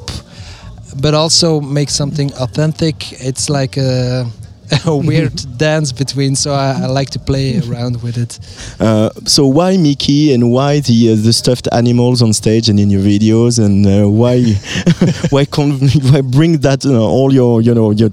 but 1.02 1.14
also 1.14 1.60
make 1.60 1.90
something 1.90 2.32
authentic. 2.34 2.96
It's 3.28 3.48
like 3.48 3.76
a, 3.76 4.26
a 4.86 4.96
weird 4.96 5.44
dance 5.56 5.92
between. 5.92 6.34
So 6.36 6.52
I, 6.52 6.82
I 6.82 6.86
like 6.86 7.10
to 7.10 7.18
play 7.18 7.60
around 7.60 8.02
with 8.02 8.16
it. 8.16 8.38
Uh, 8.80 9.10
so 9.24 9.46
why 9.46 9.76
Mickey 9.76 10.32
and 10.32 10.50
why 10.50 10.80
the 10.80 11.12
uh, 11.12 11.16
the 11.16 11.32
stuffed 11.32 11.68
animals 11.72 12.22
on 12.22 12.32
stage 12.32 12.68
and 12.68 12.78
in 12.78 12.90
your 12.90 13.02
videos 13.02 13.64
and 13.64 13.86
uh, 13.86 14.08
why 14.08 14.42
why 15.30 15.44
why 16.10 16.20
bring 16.20 16.58
that 16.58 16.84
uh, 16.86 17.00
all 17.00 17.32
your 17.32 17.60
you 17.60 17.74
know 17.74 17.90
your 17.90 18.10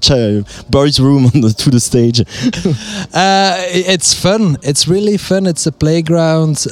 boys 0.70 1.00
room 1.00 1.26
on 1.26 1.40
the, 1.40 1.50
to 1.50 1.70
the 1.70 1.80
stage? 1.80 2.20
Uh, 3.14 3.56
it's 3.68 4.14
fun. 4.14 4.56
It's 4.62 4.88
really 4.88 5.16
fun. 5.16 5.46
It's 5.46 5.66
a 5.66 5.72
playground. 5.72 6.66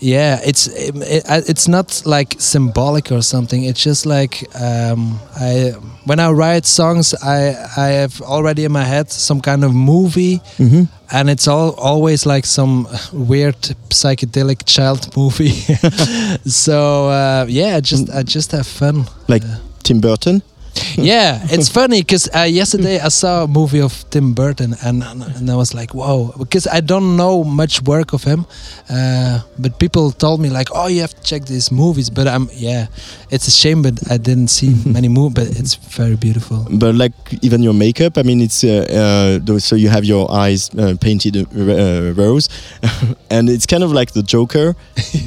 Uh, 0.00 0.06
yeah, 0.06 0.40
it's 0.44 0.66
it, 0.68 0.94
it- 0.96 1.48
it's 1.48 1.68
not 1.68 2.02
like 2.06 2.36
symbolic 2.38 3.10
or 3.12 3.22
something. 3.22 3.64
It's 3.64 3.82
just 3.84 4.06
like 4.06 4.46
um, 4.60 5.18
I 5.40 5.72
when 6.06 6.18
I 6.20 6.30
write 6.30 6.66
songs, 6.66 7.14
I 7.14 7.54
I 7.76 7.88
have 8.00 8.20
already 8.22 8.64
in 8.64 8.72
my 8.72 8.84
head 8.84 9.10
some 9.10 9.40
kind 9.40 9.64
of 9.64 9.72
movie, 9.72 10.40
Mhm. 10.58 10.88
and 11.10 11.28
it's 11.30 11.48
all 11.48 11.70
always 11.78 12.26
like 12.26 12.46
some 12.46 12.86
weird 13.12 13.76
psychedelic 13.90 14.62
child 14.66 15.08
movie. 15.16 15.52
so 16.46 17.08
uh, 17.08 17.46
yeah, 17.48 17.76
I 17.76 17.80
just 17.80 18.08
I 18.10 18.22
just 18.22 18.52
have 18.52 18.66
fun. 18.66 19.04
Like 19.28 19.44
Tim 19.82 20.00
Burton? 20.00 20.42
yeah, 20.96 21.40
it's 21.50 21.68
funny 21.68 22.00
because 22.02 22.28
uh, 22.34 22.42
yesterday 22.42 22.98
I 23.00 23.08
saw 23.08 23.44
a 23.44 23.48
movie 23.48 23.80
of 23.80 24.04
Tim 24.10 24.34
Burton 24.34 24.74
and 24.84 25.02
and 25.02 25.50
I 25.50 25.56
was 25.56 25.74
like, 25.74 25.94
whoa, 25.94 26.32
because 26.38 26.66
I 26.66 26.80
don't 26.80 27.16
know 27.16 27.44
much 27.44 27.82
work 27.82 28.12
of 28.12 28.24
him, 28.24 28.46
uh, 28.90 29.40
but 29.58 29.78
people 29.78 30.10
told 30.12 30.40
me 30.40 30.50
like, 30.50 30.68
oh, 30.74 30.88
you 30.88 31.00
have 31.00 31.14
to 31.14 31.22
check 31.22 31.44
these 31.46 31.70
movies. 31.72 32.10
But 32.10 32.26
I'm 32.28 32.48
yeah, 32.52 32.86
it's 33.30 33.48
a 33.48 33.50
shame, 33.50 33.82
but 33.82 34.10
I 34.10 34.18
didn't 34.18 34.48
see 34.48 34.74
many 34.86 35.08
movies, 35.08 35.34
but 35.34 35.60
it's 35.60 35.74
very 35.74 36.16
beautiful. 36.16 36.66
But 36.70 36.94
like 36.94 37.12
even 37.42 37.62
your 37.62 37.74
makeup, 37.74 38.18
I 38.18 38.22
mean, 38.22 38.40
it's 38.40 38.64
uh, 38.64 39.40
uh, 39.46 39.58
so 39.58 39.76
you 39.76 39.88
have 39.88 40.04
your 40.04 40.30
eyes 40.30 40.70
uh, 40.74 40.96
painted 41.00 41.36
uh, 41.36 42.12
rose, 42.14 42.48
and 43.30 43.48
it's 43.48 43.66
kind 43.66 43.82
of 43.82 43.92
like 43.92 44.12
the 44.12 44.22
Joker, 44.22 44.74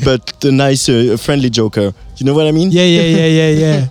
but 0.03 0.33
the 0.41 0.51
nice, 0.51 0.89
uh, 0.89 1.17
friendly 1.19 1.49
Joker. 1.49 1.93
You 2.22 2.26
know 2.26 2.35
what 2.35 2.45
I 2.45 2.52
mean? 2.52 2.69
Yeah, 2.69 2.84
yeah, 2.85 3.02
yeah, 3.02 3.26
yeah, 3.26 3.49
yeah. 3.49 3.88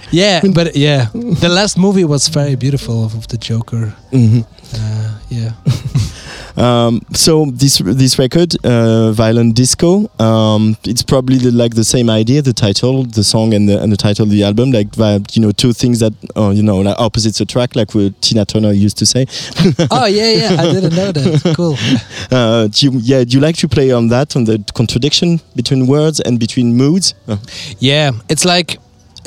yeah, 0.10 0.40
but 0.54 0.74
yeah, 0.74 1.08
the 1.12 1.50
last 1.50 1.76
movie 1.76 2.04
was 2.06 2.28
very 2.28 2.56
beautiful 2.56 3.04
of, 3.04 3.14
of 3.14 3.28
the 3.28 3.36
Joker. 3.36 3.92
Mhm. 4.10 4.46
Uh, 4.72 5.18
yeah. 5.28 5.52
Um, 6.58 7.00
so 7.12 7.46
this 7.52 7.78
this 7.78 8.18
record, 8.18 8.54
uh, 8.64 9.12
Violent 9.12 9.54
Disco, 9.54 10.10
um, 10.20 10.76
it's 10.84 11.02
probably 11.04 11.38
the, 11.38 11.52
like 11.52 11.74
the 11.74 11.84
same 11.84 12.10
idea, 12.10 12.42
the 12.42 12.52
title, 12.52 13.04
the 13.04 13.22
song, 13.22 13.54
and 13.54 13.68
the 13.68 13.80
and 13.80 13.92
the 13.92 13.96
title 13.96 14.24
of 14.24 14.30
the 14.30 14.42
album, 14.42 14.72
like 14.72 14.92
vi- 14.94 15.20
you 15.32 15.42
know 15.42 15.52
two 15.52 15.72
things 15.72 16.00
that 16.00 16.12
uh, 16.36 16.50
you 16.50 16.62
know 16.64 16.78
like 16.78 16.98
opposites 16.98 17.40
attract, 17.40 17.76
like 17.76 17.94
what 17.94 18.20
Tina 18.22 18.44
Turner 18.44 18.72
used 18.72 18.98
to 18.98 19.06
say. 19.06 19.26
oh 19.92 20.06
yeah, 20.06 20.32
yeah. 20.32 20.56
I 20.60 20.72
didn't 20.72 20.96
know 20.96 21.12
that. 21.12 21.54
Cool. 21.56 21.76
Uh, 22.30 22.66
do 22.68 22.86
you, 22.86 22.92
yeah, 23.02 23.24
do 23.24 23.36
you 23.36 23.40
like 23.40 23.56
to 23.56 23.66
play 23.68 23.90
on 23.90 24.08
that, 24.08 24.36
on 24.36 24.44
the 24.44 24.62
contradiction 24.74 25.40
between 25.56 25.86
words 25.86 26.20
and 26.20 26.38
between 26.38 26.76
moods? 26.76 27.14
Uh, 27.26 27.36
Yeah, 27.78 28.10
it's 28.28 28.44
like 28.44 28.78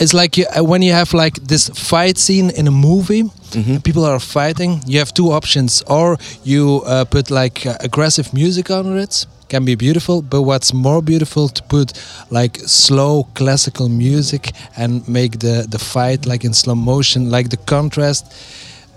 it's 0.01 0.13
like 0.13 0.35
you, 0.37 0.45
uh, 0.57 0.63
when 0.63 0.81
you 0.81 0.93
have 0.93 1.13
like 1.13 1.35
this 1.47 1.69
fight 1.69 2.17
scene 2.17 2.49
in 2.49 2.67
a 2.67 2.71
movie. 2.71 3.23
and 3.53 3.83
People 3.83 4.03
are 4.05 4.19
fighting. 4.19 4.81
You 4.87 4.99
have 4.99 5.13
two 5.13 5.31
options, 5.31 5.83
or 5.87 6.17
you 6.43 6.81
uh, 6.85 7.05
put 7.05 7.29
like 7.29 7.65
uh, 7.65 7.75
aggressive 7.79 8.33
music 8.33 8.69
on 8.71 8.97
it. 8.97 9.25
Can 9.49 9.65
be 9.65 9.75
beautiful, 9.75 10.21
but 10.21 10.43
what's 10.43 10.73
more 10.73 11.01
beautiful 11.01 11.49
to 11.49 11.61
put 11.63 11.91
like 12.29 12.57
slow 12.65 13.25
classical 13.33 13.89
music 13.89 14.51
and 14.77 15.05
make 15.07 15.39
the 15.39 15.67
the 15.69 15.77
fight 15.79 16.25
like 16.25 16.45
in 16.47 16.53
slow 16.53 16.75
motion, 16.75 17.29
like 17.29 17.49
the 17.49 17.57
contrast 17.57 18.23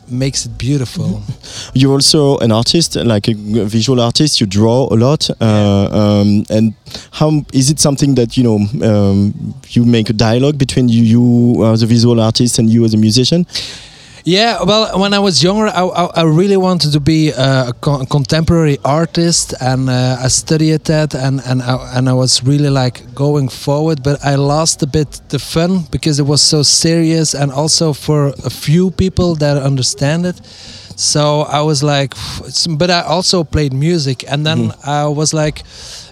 makes 0.08 0.46
it 0.46 0.58
beautiful. 0.58 1.22
You're 1.74 1.92
also 1.92 2.38
an 2.38 2.52
artist, 2.52 2.96
like 2.96 3.28
a 3.28 3.34
visual 3.34 4.00
artist. 4.00 4.40
You 4.40 4.46
draw 4.46 4.88
a 4.92 4.96
lot, 4.96 5.30
uh, 5.40 5.88
um, 5.92 6.44
and 6.50 6.74
how 7.12 7.44
is 7.52 7.70
it 7.70 7.80
something 7.80 8.14
that 8.16 8.36
you 8.36 8.44
know 8.44 8.58
um, 8.86 9.54
you 9.70 9.84
make 9.84 10.10
a 10.10 10.12
dialogue 10.12 10.58
between 10.58 10.88
you, 10.88 11.02
you 11.02 11.64
as 11.66 11.82
a 11.82 11.86
visual 11.86 12.20
artist 12.20 12.58
and 12.58 12.70
you 12.70 12.84
as 12.84 12.94
a 12.94 12.98
musician? 12.98 13.46
Yeah, 14.26 14.62
well, 14.62 14.98
when 14.98 15.12
I 15.12 15.18
was 15.18 15.42
younger, 15.42 15.66
I, 15.66 15.82
I, 15.84 16.04
I 16.06 16.22
really 16.22 16.56
wanted 16.56 16.92
to 16.92 17.00
be 17.00 17.30
uh, 17.34 17.68
a 17.68 17.72
con- 17.74 18.06
contemporary 18.06 18.78
artist, 18.82 19.52
and 19.60 19.90
uh, 19.90 20.16
I 20.18 20.28
studied 20.28 20.84
that, 20.86 21.14
and 21.14 21.42
and 21.44 21.60
I, 21.60 21.98
and 21.98 22.08
I 22.08 22.14
was 22.14 22.42
really 22.42 22.70
like 22.70 23.14
going 23.14 23.50
forward. 23.50 24.02
But 24.02 24.24
I 24.24 24.36
lost 24.36 24.82
a 24.82 24.86
bit 24.86 25.20
the 25.28 25.38
fun 25.38 25.84
because 25.90 26.18
it 26.18 26.26
was 26.26 26.40
so 26.40 26.62
serious, 26.62 27.34
and 27.34 27.52
also 27.52 27.92
for 27.92 28.28
a 28.46 28.50
few 28.50 28.90
people 28.92 29.34
that 29.36 29.58
understand 29.58 30.24
it. 30.24 30.40
So 30.96 31.42
I 31.42 31.60
was 31.60 31.82
like, 31.82 32.14
but 32.78 32.88
I 32.90 33.02
also 33.02 33.44
played 33.44 33.74
music, 33.74 34.24
and 34.26 34.46
then 34.46 34.72
I 34.86 35.06
was 35.06 35.34
like, 35.34 35.64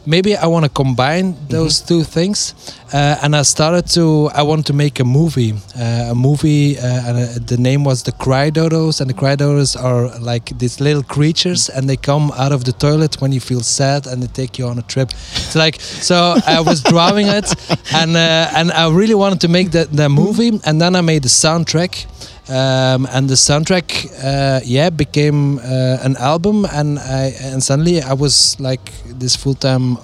maybe 0.06 0.36
I 0.36 0.46
want 0.46 0.64
to 0.64 0.70
combine 0.70 1.36
those 1.48 1.80
two 1.80 2.02
things. 2.04 2.54
Uh, 2.92 3.16
and 3.22 3.34
I 3.34 3.42
started 3.42 3.86
to, 3.94 4.30
I 4.34 4.42
want 4.42 4.66
to 4.66 4.72
make 4.72 5.00
a 5.00 5.04
movie. 5.04 5.54
Uh, 5.76 6.10
a 6.10 6.14
movie, 6.14 6.78
uh, 6.78 6.82
and 6.82 7.16
uh, 7.18 7.38
the 7.46 7.56
name 7.56 7.84
was 7.84 8.02
The 8.02 8.12
Cry 8.12 8.50
Dodos. 8.50 9.00
And 9.00 9.08
the 9.08 9.14
Cry 9.14 9.36
Dodos 9.36 9.76
are 9.82 10.18
like 10.18 10.56
these 10.58 10.80
little 10.80 11.02
creatures, 11.02 11.68
and 11.68 11.88
they 11.88 11.96
come 11.96 12.32
out 12.32 12.52
of 12.52 12.64
the 12.64 12.72
toilet 12.72 13.20
when 13.20 13.32
you 13.32 13.40
feel 13.40 13.60
sad 13.60 14.06
and 14.06 14.22
they 14.22 14.26
take 14.26 14.58
you 14.58 14.66
on 14.66 14.78
a 14.78 14.82
trip. 14.82 15.10
It's 15.10 15.56
like, 15.56 15.80
so 15.80 16.36
I 16.46 16.60
was 16.60 16.82
drawing 16.92 17.28
it, 17.28 17.54
and, 17.94 18.16
uh, 18.16 18.50
and 18.54 18.72
I 18.72 18.90
really 18.90 19.14
wanted 19.14 19.40
to 19.42 19.48
make 19.48 19.70
the, 19.70 19.84
the 19.84 20.08
movie. 20.08 20.60
And 20.66 20.80
then 20.80 20.96
I 20.96 21.00
made 21.00 21.22
the 21.22 21.28
soundtrack 21.28 22.06
um, 22.52 23.06
and 23.14 23.28
the 23.28 23.34
soundtrack 23.34 23.86
uh, 24.22 24.60
yeah 24.64 24.90
became 24.90 25.58
uh, 25.58 26.06
an 26.06 26.16
album 26.18 26.66
and 26.66 26.98
I 26.98 27.32
and 27.40 27.62
suddenly 27.62 28.02
I 28.02 28.12
was 28.12 28.56
like 28.60 28.92
this 29.06 29.36
full-time 29.36 29.96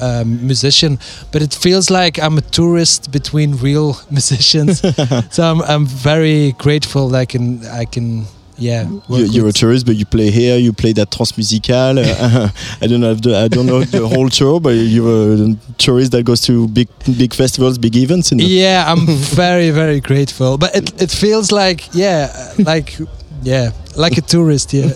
uh, 0.00 0.24
musician. 0.26 0.98
But 1.32 1.42
it 1.42 1.54
feels 1.54 1.90
like 1.90 2.18
I'm 2.18 2.38
a 2.38 2.46
tourist 2.58 3.10
between 3.10 3.56
real 3.56 3.98
musicians. 4.10 4.82
So 5.30 5.42
I'm, 5.42 5.62
I'm 5.62 5.86
very 5.86 6.52
grateful 6.52 7.08
that 7.10 7.18
I 7.18 7.24
can 7.26 7.64
I 7.66 7.84
can 7.84 8.26
yeah 8.58 8.88
You, 9.08 9.24
you're 9.26 9.48
a 9.48 9.52
tourist, 9.52 9.86
but 9.86 9.96
you 9.96 10.06
play 10.06 10.30
here. 10.30 10.56
You 10.56 10.72
play 10.72 10.92
that 10.94 11.10
Transmusical. 11.10 11.98
Uh, 11.98 12.48
I 12.80 12.86
don't 12.86 13.00
know. 13.00 13.12
If 13.12 13.22
the, 13.22 13.36
I 13.36 13.48
don't 13.48 13.66
know 13.66 13.84
the 13.84 14.06
whole 14.08 14.28
tour, 14.28 14.60
but 14.60 14.70
you're 14.70 15.34
a 15.34 15.56
tourist 15.78 16.12
that 16.12 16.24
goes 16.24 16.40
to 16.42 16.68
big 16.68 16.88
big 17.18 17.34
festivals, 17.34 17.78
big 17.78 17.96
events. 17.96 18.32
Yeah 18.32 18.84
I'm 18.86 19.06
very 19.36 19.70
very 19.70 20.00
grateful 20.00 20.58
but 20.58 20.74
it, 20.74 21.02
it 21.02 21.10
feels 21.10 21.52
like 21.52 21.88
yeah 21.94 22.52
like 22.58 22.98
yeah 23.42 23.70
like 23.96 24.16
a 24.18 24.22
tourist 24.22 24.72
yeah 24.72 24.90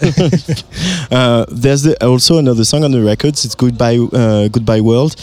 Uh, 1.10 1.44
there's 1.50 1.82
the, 1.82 1.96
also 2.06 2.38
another 2.38 2.64
song 2.64 2.84
on 2.84 2.92
the 2.92 3.02
records. 3.02 3.44
It's 3.44 3.54
Goodbye, 3.56 3.98
uh, 4.12 4.48
Goodbye 4.48 4.80
World. 4.80 5.16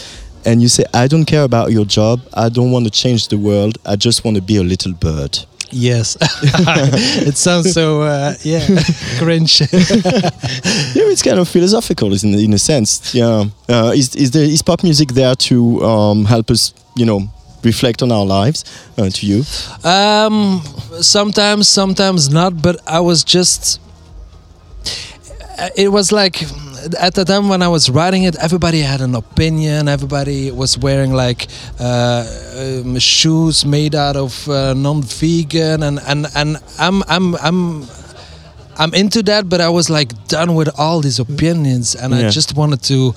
And 0.44 0.60
you 0.62 0.68
say, 0.68 0.84
I 0.94 1.08
don't 1.08 1.24
care 1.24 1.42
about 1.44 1.72
your 1.72 1.84
job. 1.84 2.20
I 2.34 2.48
don't 2.48 2.70
want 2.70 2.84
to 2.84 2.90
change 2.90 3.28
the 3.28 3.38
world. 3.38 3.78
I 3.86 3.96
just 3.96 4.24
want 4.24 4.36
to 4.36 4.42
be 4.42 4.56
a 4.56 4.62
little 4.62 4.92
bird. 4.92 5.38
Yes, 5.70 6.16
it 6.20 7.36
sounds 7.36 7.72
so 7.72 8.02
uh, 8.02 8.34
yeah 8.42 8.66
cringe. 9.18 9.60
yeah, 9.72 11.10
it's 11.12 11.22
kind 11.22 11.38
of 11.38 11.48
philosophical 11.48 12.12
in, 12.12 12.34
in 12.34 12.54
a 12.54 12.58
sense. 12.58 13.14
Yeah. 13.14 13.44
Uh, 13.68 13.92
is, 13.94 14.14
is, 14.16 14.30
there, 14.30 14.44
is 14.44 14.62
pop 14.62 14.82
music 14.82 15.10
there 15.10 15.34
to 15.34 15.84
um, 15.84 16.24
help 16.24 16.50
us, 16.50 16.72
you 16.96 17.04
know, 17.04 17.28
reflect 17.62 18.02
on 18.02 18.10
our 18.10 18.24
lives 18.24 18.64
uh, 18.96 19.10
to 19.10 19.26
you? 19.26 19.44
um, 19.84 20.62
sometimes, 21.02 21.68
sometimes 21.68 22.30
not. 22.30 22.62
But 22.62 22.80
I 22.86 23.00
was 23.00 23.22
just. 23.24 23.80
Uh, 25.58 25.68
It 25.76 25.88
was 25.88 26.12
like 26.12 26.42
at 27.00 27.14
the 27.14 27.24
time 27.24 27.48
when 27.48 27.62
I 27.62 27.68
was 27.68 27.90
writing 27.90 28.22
it, 28.24 28.36
everybody 28.36 28.80
had 28.80 29.00
an 29.00 29.14
opinion. 29.14 29.88
Everybody 29.88 30.50
was 30.50 30.78
wearing 30.78 31.12
like 31.12 31.48
uh, 31.80 32.24
um, 32.56 32.98
shoes 32.98 33.64
made 33.64 33.94
out 33.94 34.16
of 34.16 34.48
uh, 34.48 34.74
non-vegan, 34.74 35.82
and 35.82 35.98
and 36.06 36.26
and 36.34 36.56
I'm 36.78 37.02
I'm 37.08 37.34
I'm. 37.36 37.86
I'm 38.80 38.94
into 38.94 39.24
that, 39.24 39.48
but 39.48 39.60
I 39.60 39.68
was 39.70 39.90
like 39.90 40.12
done 40.28 40.54
with 40.54 40.68
all 40.78 41.00
these 41.00 41.18
opinions, 41.18 41.96
and 41.96 42.14
Yeah. 42.14 42.28
I 42.28 42.30
just 42.30 42.54
wanted 42.56 42.80
to 42.84 43.12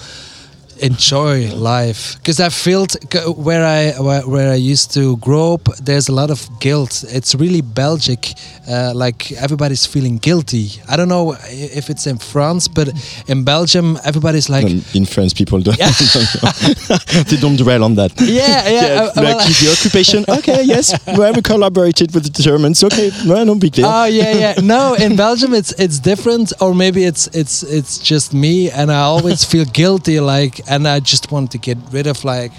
enjoy 0.82 1.54
life 1.56 2.16
because 2.18 2.40
I 2.40 2.50
felt 2.50 2.96
where 3.38 3.66
I 3.66 4.00
where, 4.02 4.22
where 4.28 4.52
I 4.52 4.56
used 4.56 4.94
to 4.94 5.18
grow 5.18 5.54
up. 5.54 5.66
There's 5.84 6.10
a 6.10 6.12
lot 6.12 6.30
of 6.32 6.48
guilt. 6.60 7.04
It's 7.08 7.36
really 7.36 7.62
Belgic, 7.62 8.34
uh, 8.70 8.92
like 8.96 9.32
everybody's 9.34 9.86
feeling 9.86 10.18
guilty. 10.18 10.70
I 10.90 10.96
don't 10.98 11.10
know 11.10 11.36
if 11.50 11.90
it's 11.90 12.08
in 12.08 12.18
France, 12.18 12.68
but 12.68 12.90
in 13.28 13.44
Belgium, 13.44 13.98
everybody's 14.04 14.50
like. 14.50 14.66
In 14.96 15.06
France, 15.06 15.34
people 15.34 15.60
don't, 15.62 15.78
Yeah. 15.78 15.92
they 17.30 17.38
don't 17.38 17.58
dwell 17.58 17.84
on 17.84 17.96
that. 17.96 18.12
Yeah, 18.22 18.68
yeah, 18.70 19.02
uh, 19.02 19.06
like 19.16 19.36
well- 19.36 19.38
the 19.40 19.70
occupation. 19.72 20.26
Okay, 20.42 20.64
yes, 20.64 20.94
well, 21.06 21.34
we 21.34 21.42
collaborated 21.42 22.14
with 22.14 22.24
the 22.24 22.42
Germans. 22.44 22.84
Okay, 22.84 23.12
well, 23.28 23.46
no 23.46 23.56
big 23.56 23.74
deal. 23.74 23.86
Oh 23.86 24.06
yeah, 24.06 24.32
yeah. 24.34 24.54
No, 24.64 24.96
in 24.96 25.16
Belgium 25.16 25.54
it's 25.54 25.72
it's 25.74 26.00
different, 26.00 26.52
or 26.60 26.74
maybe 26.74 27.04
it's 27.04 27.28
it's 27.28 27.64
it's 27.64 27.98
just 28.00 28.34
me, 28.34 28.72
and 28.72 28.90
I 28.92 29.02
always 29.02 29.44
feel 29.44 29.66
guilty, 29.66 30.20
like, 30.20 30.62
and 30.72 30.88
I 30.88 31.02
just 31.02 31.32
want 31.32 31.52
to 31.52 31.58
get 31.58 31.78
rid 31.92 32.08
of 32.08 32.24
like. 32.24 32.52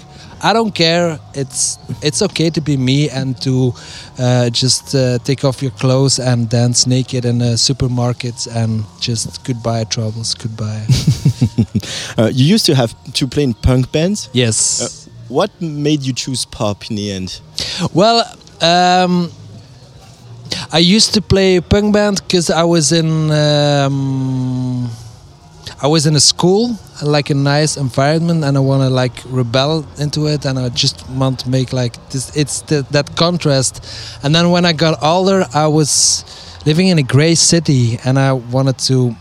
I 0.45 0.51
don't 0.51 0.75
care. 0.75 1.19
It's 1.33 1.77
it's 2.01 2.21
okay 2.21 2.49
to 2.49 2.59
be 2.59 2.75
me 2.75 3.09
and 3.09 3.41
to 3.43 3.71
uh, 4.19 4.49
just 4.49 4.93
uh, 4.93 5.17
take 5.19 5.45
off 5.45 5.61
your 5.61 5.71
clothes 5.71 6.19
and 6.19 6.49
dance 6.49 6.85
naked 6.85 7.23
in 7.23 7.41
uh, 7.41 7.55
supermarkets 7.55 8.53
and 8.53 8.83
just 8.99 9.45
goodbye 9.45 9.85
troubles, 9.85 10.35
goodbye. 10.35 10.85
Uh, 12.17 12.29
you 12.31 12.45
used 12.45 12.65
to 12.65 12.75
have 12.75 12.93
to 13.13 13.27
play 13.27 13.43
in 13.43 13.53
punk 13.53 13.91
bands. 13.91 14.29
Yes. 14.31 14.81
Uh, 14.81 15.11
what 15.27 15.49
made 15.61 16.01
you 16.03 16.13
choose 16.13 16.45
pop 16.45 16.89
in 16.89 16.95
the 16.95 17.11
end? 17.11 17.41
Well, 17.93 18.23
um, 18.61 19.31
I 20.71 20.77
used 20.79 21.13
to 21.15 21.21
play 21.21 21.59
punk 21.59 21.93
band 21.93 22.21
because 22.21 22.49
I 22.49 22.63
was 22.63 22.91
in 22.91 23.31
um, 23.31 24.89
I 25.83 25.87
was 25.87 26.05
in 26.05 26.15
a 26.15 26.19
school, 26.21 26.79
like 27.01 27.29
a 27.29 27.33
nice 27.33 27.75
environment, 27.75 28.45
and 28.45 28.55
I 28.55 28.61
want 28.61 28.83
to 28.83 28.89
like 28.89 29.11
rebel 29.25 29.85
into 29.99 30.27
it, 30.27 30.45
and 30.45 30.57
I 30.57 30.69
just 30.69 31.05
want 31.09 31.39
to 31.39 31.49
make 31.49 31.73
like 31.73 31.95
this. 32.09 32.33
It's 32.37 32.61
the, 32.61 32.87
that 32.91 33.17
contrast. 33.17 33.85
And 34.23 34.33
then 34.33 34.49
when 34.49 34.63
I 34.63 34.71
got 34.71 35.03
older, 35.03 35.45
I 35.53 35.67
was 35.67 36.23
living 36.65 36.87
in 36.87 36.99
a 36.99 37.03
gray 37.03 37.35
city, 37.35 37.99
and 38.05 38.17
I 38.17 38.31
wanted 38.31 38.77
to 38.87 39.13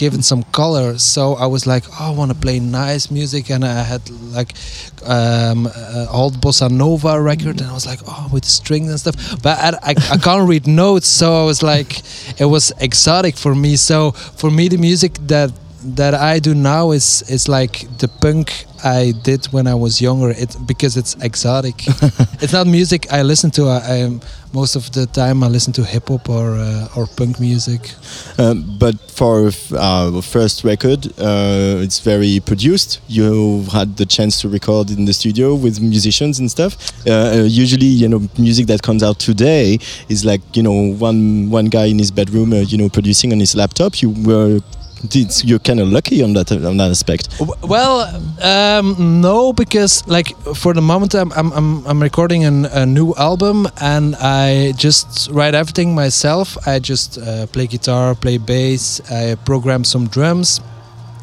give 0.00 0.14
it 0.14 0.24
some 0.24 0.42
color. 0.44 0.98
So 0.98 1.34
I 1.34 1.46
was 1.46 1.66
like, 1.66 1.84
oh, 2.00 2.08
I 2.10 2.16
want 2.18 2.30
to 2.32 2.38
play 2.46 2.58
nice 2.58 3.10
music, 3.10 3.50
and 3.50 3.62
I 3.64 3.82
had 3.92 4.02
like 4.38 4.54
um, 5.04 5.66
uh, 5.66 6.06
old 6.10 6.40
bossa 6.40 6.70
nova 6.70 7.20
record, 7.20 7.60
and 7.60 7.68
I 7.68 7.74
was 7.74 7.86
like, 7.86 8.00
oh, 8.08 8.28
with 8.32 8.46
strings 8.46 8.88
and 8.88 8.98
stuff. 8.98 9.16
But 9.42 9.58
I, 9.58 9.68
I, 9.90 9.94
I 10.14 10.16
can't 10.16 10.48
read 10.48 10.66
notes, 10.66 11.06
so 11.06 11.26
I 11.42 11.44
was 11.44 11.62
like, 11.62 11.90
it 12.40 12.48
was 12.56 12.72
exotic 12.80 13.36
for 13.36 13.54
me. 13.54 13.76
So 13.76 14.12
for 14.40 14.50
me, 14.50 14.68
the 14.68 14.78
music 14.78 15.12
that 15.28 15.50
that 15.82 16.14
I 16.14 16.38
do 16.38 16.54
now 16.54 16.92
is 16.92 17.22
is 17.28 17.48
like 17.48 17.86
the 17.98 18.08
punk 18.08 18.66
I 18.84 19.12
did 19.22 19.46
when 19.46 19.66
I 19.66 19.74
was 19.74 20.00
younger. 20.00 20.30
It 20.30 20.56
because 20.66 20.96
it's 20.96 21.14
exotic. 21.22 21.86
it's 22.42 22.52
not 22.52 22.66
music 22.66 23.12
I 23.12 23.22
listen 23.22 23.50
to. 23.52 23.68
I, 23.68 23.78
I 23.78 24.20
most 24.52 24.76
of 24.76 24.90
the 24.92 25.06
time 25.06 25.42
I 25.42 25.48
listen 25.48 25.72
to 25.74 25.84
hip 25.84 26.08
hop 26.08 26.28
or 26.28 26.56
uh, 26.56 26.88
or 26.96 27.06
punk 27.06 27.40
music. 27.40 27.80
Um, 28.38 28.76
but 28.78 28.98
for 29.10 29.50
our 29.78 30.22
first 30.22 30.64
record, 30.64 31.06
uh, 31.18 31.84
it's 31.84 32.00
very 32.00 32.40
produced. 32.40 33.00
You 33.08 33.64
had 33.72 33.96
the 33.96 34.06
chance 34.06 34.40
to 34.42 34.48
record 34.48 34.90
in 34.90 35.04
the 35.04 35.12
studio 35.12 35.54
with 35.54 35.80
musicians 35.80 36.38
and 36.38 36.50
stuff. 36.50 36.76
Uh, 37.06 37.10
uh, 37.10 37.42
usually, 37.46 37.86
you 37.86 38.08
know, 38.08 38.28
music 38.38 38.66
that 38.66 38.82
comes 38.82 39.02
out 39.02 39.18
today 39.18 39.78
is 40.08 40.24
like 40.24 40.40
you 40.56 40.62
know 40.62 40.94
one 40.94 41.50
one 41.50 41.66
guy 41.66 41.86
in 41.86 41.98
his 41.98 42.10
bedroom, 42.10 42.52
uh, 42.52 42.56
you 42.56 42.78
know, 42.78 42.88
producing 42.88 43.32
on 43.32 43.40
his 43.40 43.54
laptop. 43.54 44.02
You 44.02 44.10
were. 44.10 44.60
You're 45.44 45.58
kind 45.58 45.80
of 45.80 45.88
lucky 45.88 46.22
on 46.22 46.34
that 46.34 46.52
on 46.52 46.76
that 46.76 46.90
aspect. 46.90 47.28
Well, 47.62 48.02
um, 48.42 49.20
no, 49.20 49.52
because 49.52 50.06
like 50.06 50.36
for 50.54 50.74
the 50.74 50.82
moment 50.82 51.14
I'm 51.14 51.32
I'm 51.32 51.52
I'm, 51.52 51.86
I'm 51.86 52.02
recording 52.02 52.44
an, 52.44 52.66
a 52.66 52.84
new 52.84 53.14
album 53.16 53.66
and 53.80 54.14
I 54.16 54.72
just 54.76 55.30
write 55.30 55.54
everything 55.54 55.94
myself. 55.94 56.56
I 56.66 56.78
just 56.78 57.18
uh, 57.18 57.46
play 57.46 57.66
guitar, 57.66 58.14
play 58.14 58.38
bass, 58.38 59.00
I 59.10 59.36
program 59.44 59.84
some 59.84 60.06
drums. 60.08 60.60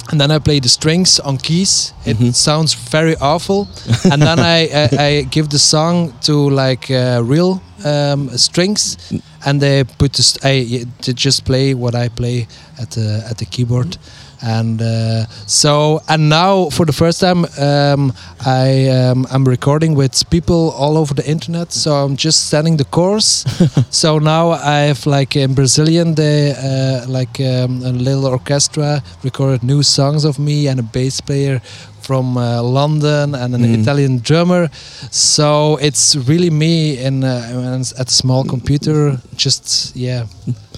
And 0.09 0.19
then 0.21 0.31
I 0.31 0.39
play 0.39 0.59
the 0.59 0.69
strings 0.69 1.19
on 1.19 1.37
keys. 1.37 1.93
It 2.05 2.35
sounds 2.35 2.73
very 2.73 3.15
awful. 3.17 3.67
and 4.11 4.21
then 4.21 4.39
I, 4.39 4.69
I, 4.73 4.89
I 5.07 5.21
give 5.29 5.49
the 5.49 5.59
song 5.59 6.13
to 6.21 6.49
like 6.49 6.89
uh, 6.89 7.21
real 7.23 7.61
um, 7.85 8.29
strings, 8.37 8.97
and 9.45 9.61
they 9.61 9.83
put 9.83 10.13
the 10.13 10.23
st- 10.23 10.45
I 10.45 10.85
to 11.01 11.13
just 11.13 11.45
play 11.45 11.73
what 11.73 11.93
I 11.95 12.09
play 12.09 12.47
at 12.79 12.91
the 12.91 13.23
at 13.29 13.37
the 13.37 13.45
keyboard, 13.45 13.97
and 14.41 14.81
uh, 14.81 15.25
so 15.45 15.99
and 16.07 16.29
now 16.29 16.69
for 16.69 16.85
the 16.85 16.93
first 16.93 17.19
time 17.19 17.45
um, 17.59 18.13
I 18.45 18.87
um, 18.89 19.25
I'm 19.31 19.45
recording 19.45 19.95
with 19.95 20.29
people 20.29 20.71
all 20.77 20.97
over 20.97 21.13
the 21.13 21.27
internet. 21.29 21.71
So 21.73 21.91
I'm 21.95 22.15
just 22.15 22.49
sending 22.49 22.77
the 22.77 22.85
course 22.85 23.45
so 23.89 24.19
now 24.19 24.51
I 24.51 24.87
have 24.87 25.05
like 25.05 25.35
in 25.35 25.53
Brazilian 25.55 26.15
they 26.15 26.51
uh, 26.51 27.07
like 27.07 27.39
um, 27.39 27.81
a 27.83 27.91
little 27.91 28.25
orchestra 28.25 29.01
recorded 29.23 29.63
new 29.63 29.83
songs 29.83 30.25
of 30.25 30.37
me 30.39 30.67
and 30.67 30.79
a 30.79 30.83
bass 30.83 31.21
player 31.21 31.59
from 32.01 32.37
uh, 32.37 32.61
London 32.61 33.35
and 33.35 33.53
an 33.55 33.61
Mm. 33.67 33.81
Italian 33.81 34.19
drummer. 34.19 34.69
So 35.11 35.77
it's 35.81 36.15
really 36.15 36.49
me 36.49 36.97
in 36.97 37.23
uh, 37.23 37.81
at 37.99 38.07
a 38.07 38.11
small 38.11 38.43
computer. 38.45 39.17
Just 39.35 39.95
yeah. 39.95 40.25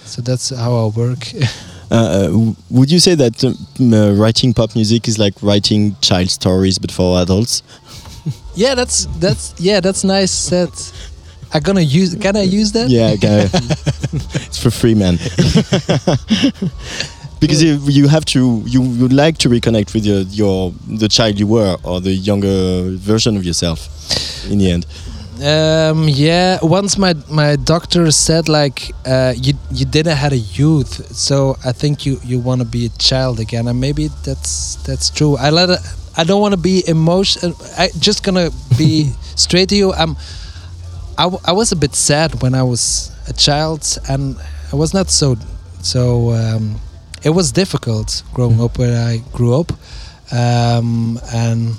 So 0.06 0.22
that's 0.24 0.50
how 0.50 0.74
I 0.76 0.98
work. 0.98 1.20
Uh, 1.92 1.96
uh, 1.96 2.54
would 2.70 2.92
you 2.92 3.00
say 3.00 3.16
that 3.16 3.44
um, 3.44 3.94
uh, 3.94 4.14
writing 4.14 4.54
pop 4.54 4.76
music 4.76 5.08
is 5.08 5.18
like 5.18 5.34
writing 5.42 5.96
child 6.02 6.30
stories 6.30 6.78
but 6.78 6.92
for 6.92 7.22
adults? 7.22 7.64
yeah, 8.56 8.76
that's 8.76 9.06
that's 9.18 9.60
yeah, 9.60 9.80
that's 9.80 10.04
nice 10.04 10.32
said. 10.32 10.70
I'm 11.52 11.64
gonna 11.64 11.82
use. 11.82 12.16
Can 12.16 12.36
I 12.36 12.44
use 12.44 12.74
that? 12.74 12.90
Yeah, 12.90 13.16
okay. 13.16 13.50
it's 14.46 14.62
for 14.62 14.70
free, 14.70 14.94
man. 14.94 15.16
because 17.40 17.64
you, 17.64 17.80
you 17.86 18.08
have 18.08 18.26
to, 18.26 18.64
you 18.66 18.82
would 18.82 19.14
like 19.14 19.38
to 19.40 19.50
reconnect 19.50 19.94
with 19.94 20.06
your, 20.06 20.22
your 20.22 20.74
the 20.88 21.08
child 21.08 21.40
you 21.40 21.48
were 21.48 21.78
or 21.84 22.02
the 22.02 22.12
younger 22.12 22.96
version 22.98 23.38
of 23.38 23.46
yourself. 23.46 23.88
In 24.52 24.60
the 24.60 24.72
end, 24.72 24.86
Um, 25.42 26.10
yeah. 26.10 26.60
Once 26.62 26.98
my 26.98 27.14
my 27.30 27.56
doctor 27.56 28.12
said 28.12 28.50
like 28.50 28.92
uh, 29.06 29.34
you 29.38 29.54
you 29.72 29.86
didn't 29.86 30.18
had 30.18 30.34
a 30.34 30.38
youth, 30.38 31.16
so 31.16 31.56
I 31.64 31.72
think 31.72 32.06
you 32.06 32.20
you 32.26 32.40
want 32.40 32.62
to 32.62 32.68
be 32.68 32.86
a 32.86 32.90
child 32.98 33.40
again, 33.40 33.68
and 33.68 33.80
maybe 33.80 34.10
that's 34.26 34.76
that's 34.88 35.10
true. 35.10 35.38
I 35.38 35.50
let 35.50 35.70
it, 35.70 35.80
I 36.18 36.26
don't 36.26 36.42
want 36.42 36.54
to 36.54 36.60
be 36.60 36.84
emotion. 36.88 37.54
I 37.78 37.90
just 38.00 38.24
gonna 38.24 38.50
be 38.78 39.12
straight 39.36 39.70
to 39.70 39.76
you. 39.76 39.94
I'm. 39.94 40.18
I, 41.18 41.24
w- 41.24 41.42
I 41.44 41.52
was 41.52 41.72
a 41.74 41.76
bit 41.76 41.96
sad 41.96 42.42
when 42.42 42.56
I 42.56 42.64
was 42.64 43.12
a 43.28 43.34
child, 43.34 43.98
and 44.10 44.38
I 44.74 44.76
was 44.76 44.94
not 44.94 45.10
so 45.10 45.38
so. 45.82 46.32
Um, 46.32 46.80
it 47.24 47.30
was 47.32 47.52
difficult 47.52 48.24
growing 48.34 48.60
up 48.62 48.78
where 48.78 48.98
I 49.08 49.18
grew 49.32 49.60
up, 49.60 49.72
um, 50.34 51.20
and 51.34 51.76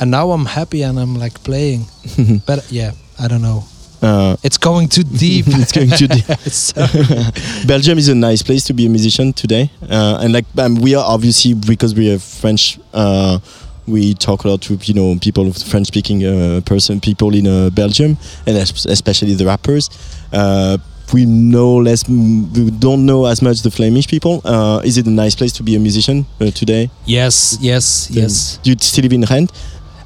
and 0.00 0.10
now 0.10 0.30
I'm 0.32 0.46
happy 0.46 0.82
and 0.82 0.98
I'm 0.98 1.14
like 1.14 1.42
playing. 1.44 1.86
but 2.46 2.70
yeah, 2.70 2.92
I 3.18 3.28
don't 3.28 3.42
know. 3.42 3.64
uh, 4.02 4.36
It's 4.42 4.58
going 4.58 4.88
too 4.88 5.02
deep. 5.04 5.46
it's 5.48 5.72
going 5.72 5.90
too 5.90 6.08
deep. 6.08 6.26
Belgium 7.66 7.98
is 7.98 8.08
a 8.08 8.14
nice 8.14 8.42
place 8.42 8.64
to 8.64 8.72
be 8.74 8.86
a 8.86 8.88
musician 8.90 9.32
today, 9.32 9.70
uh, 9.88 10.18
and 10.22 10.32
like 10.32 10.44
um, 10.58 10.74
we 10.76 10.94
are 10.94 11.04
obviously 11.04 11.54
because 11.54 11.94
we 11.94 12.12
are 12.14 12.18
French. 12.18 12.78
Uh, 12.92 13.38
we 13.86 14.14
talk 14.14 14.44
a 14.44 14.48
lot 14.48 14.62
to 14.62 14.74
you 14.82 14.94
know 14.94 15.18
people 15.20 15.46
of 15.46 15.56
French 15.56 15.88
speaking 15.88 16.24
uh, 16.24 16.60
person 16.64 17.00
people 17.00 17.34
in 17.34 17.46
uh, 17.46 17.70
Belgium, 17.70 18.16
and 18.46 18.56
especially 18.56 19.34
the 19.34 19.44
rappers. 19.46 19.90
Uh, 20.32 20.78
we 21.12 21.26
know 21.26 21.76
less. 21.76 22.08
We 22.08 22.70
don't 22.70 23.04
know 23.04 23.26
as 23.26 23.42
much 23.42 23.60
the 23.62 23.70
Flemish 23.70 24.08
people. 24.08 24.40
Uh, 24.44 24.80
is 24.84 24.96
it 24.96 25.06
a 25.06 25.10
nice 25.10 25.34
place 25.36 25.52
to 25.52 25.62
be 25.62 25.76
a 25.76 25.78
musician 25.78 26.24
uh, 26.40 26.50
today? 26.50 26.90
yes, 27.04 27.58
yes, 27.60 28.08
yes. 28.10 28.58
Do 28.62 28.70
you 28.70 28.76
still 28.80 29.02
live 29.02 29.12
in 29.12 29.20
Ghent? 29.20 29.52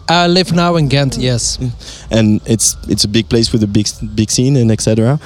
I 0.08 0.26
live 0.26 0.52
now 0.52 0.76
in 0.76 0.88
Ghent. 0.88 1.18
Yes. 1.18 1.58
And 2.10 2.40
it's 2.46 2.76
it's 2.88 3.04
a 3.04 3.08
big 3.08 3.28
place 3.28 3.52
with 3.52 3.62
a 3.62 3.66
big 3.66 3.86
big 4.14 4.30
scene 4.30 4.56
and 4.56 4.70
etc. 4.70 5.18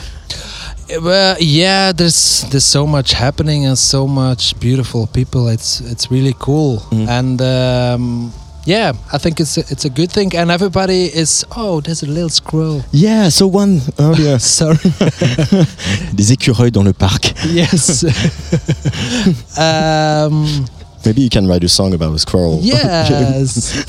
Well, 1.01 1.37
yeah, 1.41 1.93
there's 1.93 2.43
there's 2.51 2.67
so 2.67 2.87
much 2.87 3.13
happening 3.13 3.65
and 3.65 3.79
so 3.79 4.07
much 4.07 4.59
beautiful 4.61 5.07
people. 5.07 5.49
It's 5.49 5.81
it's 5.81 6.11
really 6.11 6.35
cool, 6.39 6.83
and 6.91 7.41
um, 7.41 8.33
yeah, 8.65 8.93
I 9.13 9.19
think 9.19 9.41
it's 9.41 9.57
a, 9.57 9.61
it's 9.71 9.85
a 9.85 9.91
good 9.91 10.11
thing. 10.11 10.37
And 10.37 10.51
everybody 10.51 11.05
is 11.07 11.47
oh, 11.57 11.81
there's 11.81 12.03
a 12.03 12.07
little 12.07 12.29
squirrel. 12.29 12.85
Yeah, 12.93 13.31
so 13.31 13.47
one 13.47 13.81
earlier. 13.99 14.39
Sorry. 14.39 14.77
Des 16.15 16.33
écureuils 16.33 16.73
dans 16.73 16.85
le 16.85 16.93
parc. 16.93 17.33
yes. 17.47 18.05
um, 19.59 20.67
Maybe 21.05 21.23
you 21.23 21.31
can 21.31 21.47
write 21.49 21.65
a 21.65 21.69
song 21.69 21.95
about 21.95 22.15
a 22.15 22.19
squirrel. 22.19 22.59
yes. 22.63 23.85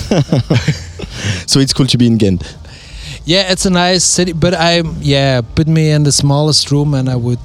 so 1.52 1.60
it's 1.60 1.74
cool 1.74 1.86
to 1.88 1.98
be 1.98 2.08
in 2.08 2.18
Ghent. 2.18 2.58
Yeah, 3.26 3.52
it's 3.52 3.66
a 3.66 3.70
nice 3.70 4.04
city, 4.04 4.34
but 4.34 4.54
I 4.54 4.82
yeah, 5.00 5.42
put 5.56 5.68
me 5.68 5.92
in 5.92 6.04
the 6.04 6.12
smallest 6.12 6.72
room 6.72 6.94
and 6.94 7.10
I 7.10 7.16
would 7.16 7.40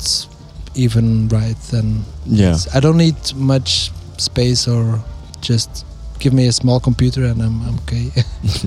even 0.75 1.29
write. 1.29 1.59
Then 1.71 2.05
Yeah. 2.27 2.57
I 2.75 2.81
don't 2.81 2.97
need 2.97 3.17
much 3.35 3.91
space 4.17 4.67
or 4.67 5.01
just 5.41 5.85
give 6.19 6.33
me 6.35 6.47
a 6.49 6.53
small 6.53 6.81
computer 6.81 7.25
and 7.25 7.41
I'm, 7.43 7.61
I'm 7.67 7.77
okay. 7.87 8.11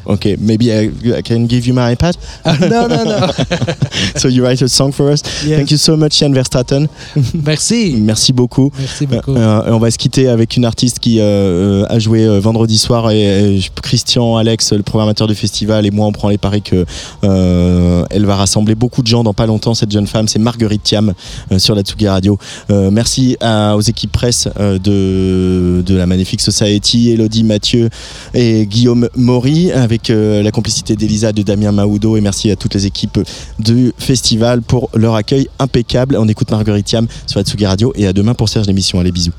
Okay, 0.05 0.35
maybe 0.39 0.71
I, 0.71 0.91
I 1.17 1.21
can 1.21 1.45
give 1.47 1.65
you 1.67 1.73
my 1.73 1.95
iPad. 1.95 2.15
no, 2.69 2.87
no, 2.87 3.03
no. 3.03 3.27
so 4.15 4.27
you 4.27 4.43
write 4.43 4.61
a 4.61 4.67
song 4.69 4.91
for 4.91 5.09
us. 5.11 5.21
Yes. 5.43 5.57
Thank 5.57 5.71
you 5.71 5.77
so 5.77 5.95
much, 5.97 6.21
Yann 6.21 6.33
Verstraten. 6.33 6.87
Merci. 7.45 7.95
Merci 7.99 8.33
beaucoup. 8.33 8.71
Merci 8.77 9.05
beaucoup. 9.07 9.35
Euh, 9.35 9.67
et 9.67 9.71
on 9.71 9.79
va 9.79 9.89
se 9.91 9.97
quitter 9.97 10.27
avec 10.27 10.57
une 10.57 10.65
artiste 10.65 10.99
qui 10.99 11.19
euh, 11.19 11.23
euh, 11.23 11.85
a 11.89 11.99
joué 11.99 12.25
euh, 12.25 12.39
vendredi 12.39 12.77
soir 12.77 13.11
et, 13.11 13.55
et 13.57 13.61
Christian, 13.81 14.37
Alex, 14.37 14.73
le 14.73 14.83
programmateur 14.83 15.27
du 15.27 15.35
festival 15.35 15.85
et 15.85 15.91
moi 15.91 16.05
on 16.07 16.11
prend 16.11 16.29
les 16.29 16.37
paris 16.37 16.61
que 16.61 16.85
euh, 17.23 18.03
elle 18.09 18.25
va 18.25 18.35
rassembler 18.35 18.75
beaucoup 18.75 19.01
de 19.01 19.07
gens 19.07 19.23
dans 19.23 19.33
pas 19.33 19.45
longtemps. 19.45 19.73
Cette 19.73 19.91
jeune 19.91 20.07
femme, 20.07 20.27
c'est 20.27 20.39
Marguerite 20.39 20.83
Thiam 20.83 21.13
euh, 21.51 21.59
sur 21.59 21.75
la 21.75 21.81
Tsugi 21.81 22.07
Radio. 22.07 22.37
Euh, 22.69 22.91
merci 22.91 23.37
à- 23.41 23.75
aux 23.75 23.81
équipes 23.81 24.11
presse 24.11 24.47
euh, 24.59 24.77
de, 24.79 25.81
de 25.81 25.95
la 25.95 26.05
Magnifique 26.05 26.41
Society, 26.41 27.11
Elodie 27.11 27.40
Mathieu 27.43 27.89
et 28.33 28.65
Guillaume 28.65 29.09
Maury 29.15 29.71
avec 29.71 30.09
euh, 30.09 30.41
la 30.43 30.51
complicité 30.51 30.95
d'Elisa, 30.95 31.31
de 31.31 31.41
Damien 31.41 31.71
Maoudo 31.71 32.17
et 32.17 32.21
merci 32.21 32.51
à 32.51 32.55
toutes 32.55 32.73
les 32.73 32.85
équipes 32.85 33.19
du 33.59 33.93
festival 33.97 34.61
pour 34.61 34.89
leur 34.95 35.15
accueil 35.15 35.47
impeccable. 35.59 36.15
On 36.17 36.27
écoute 36.27 36.51
Marguerite 36.51 36.85
Thiam 36.85 37.07
sur 37.27 37.39
la 37.39 37.45
Tsugi 37.45 37.65
Radio 37.65 37.93
et 37.95 38.07
à 38.07 38.13
demain 38.13 38.33
pour 38.33 38.49
Serge 38.49 38.67
l'émission. 38.67 38.99
Allez 38.99 39.11
bisous. 39.11 39.31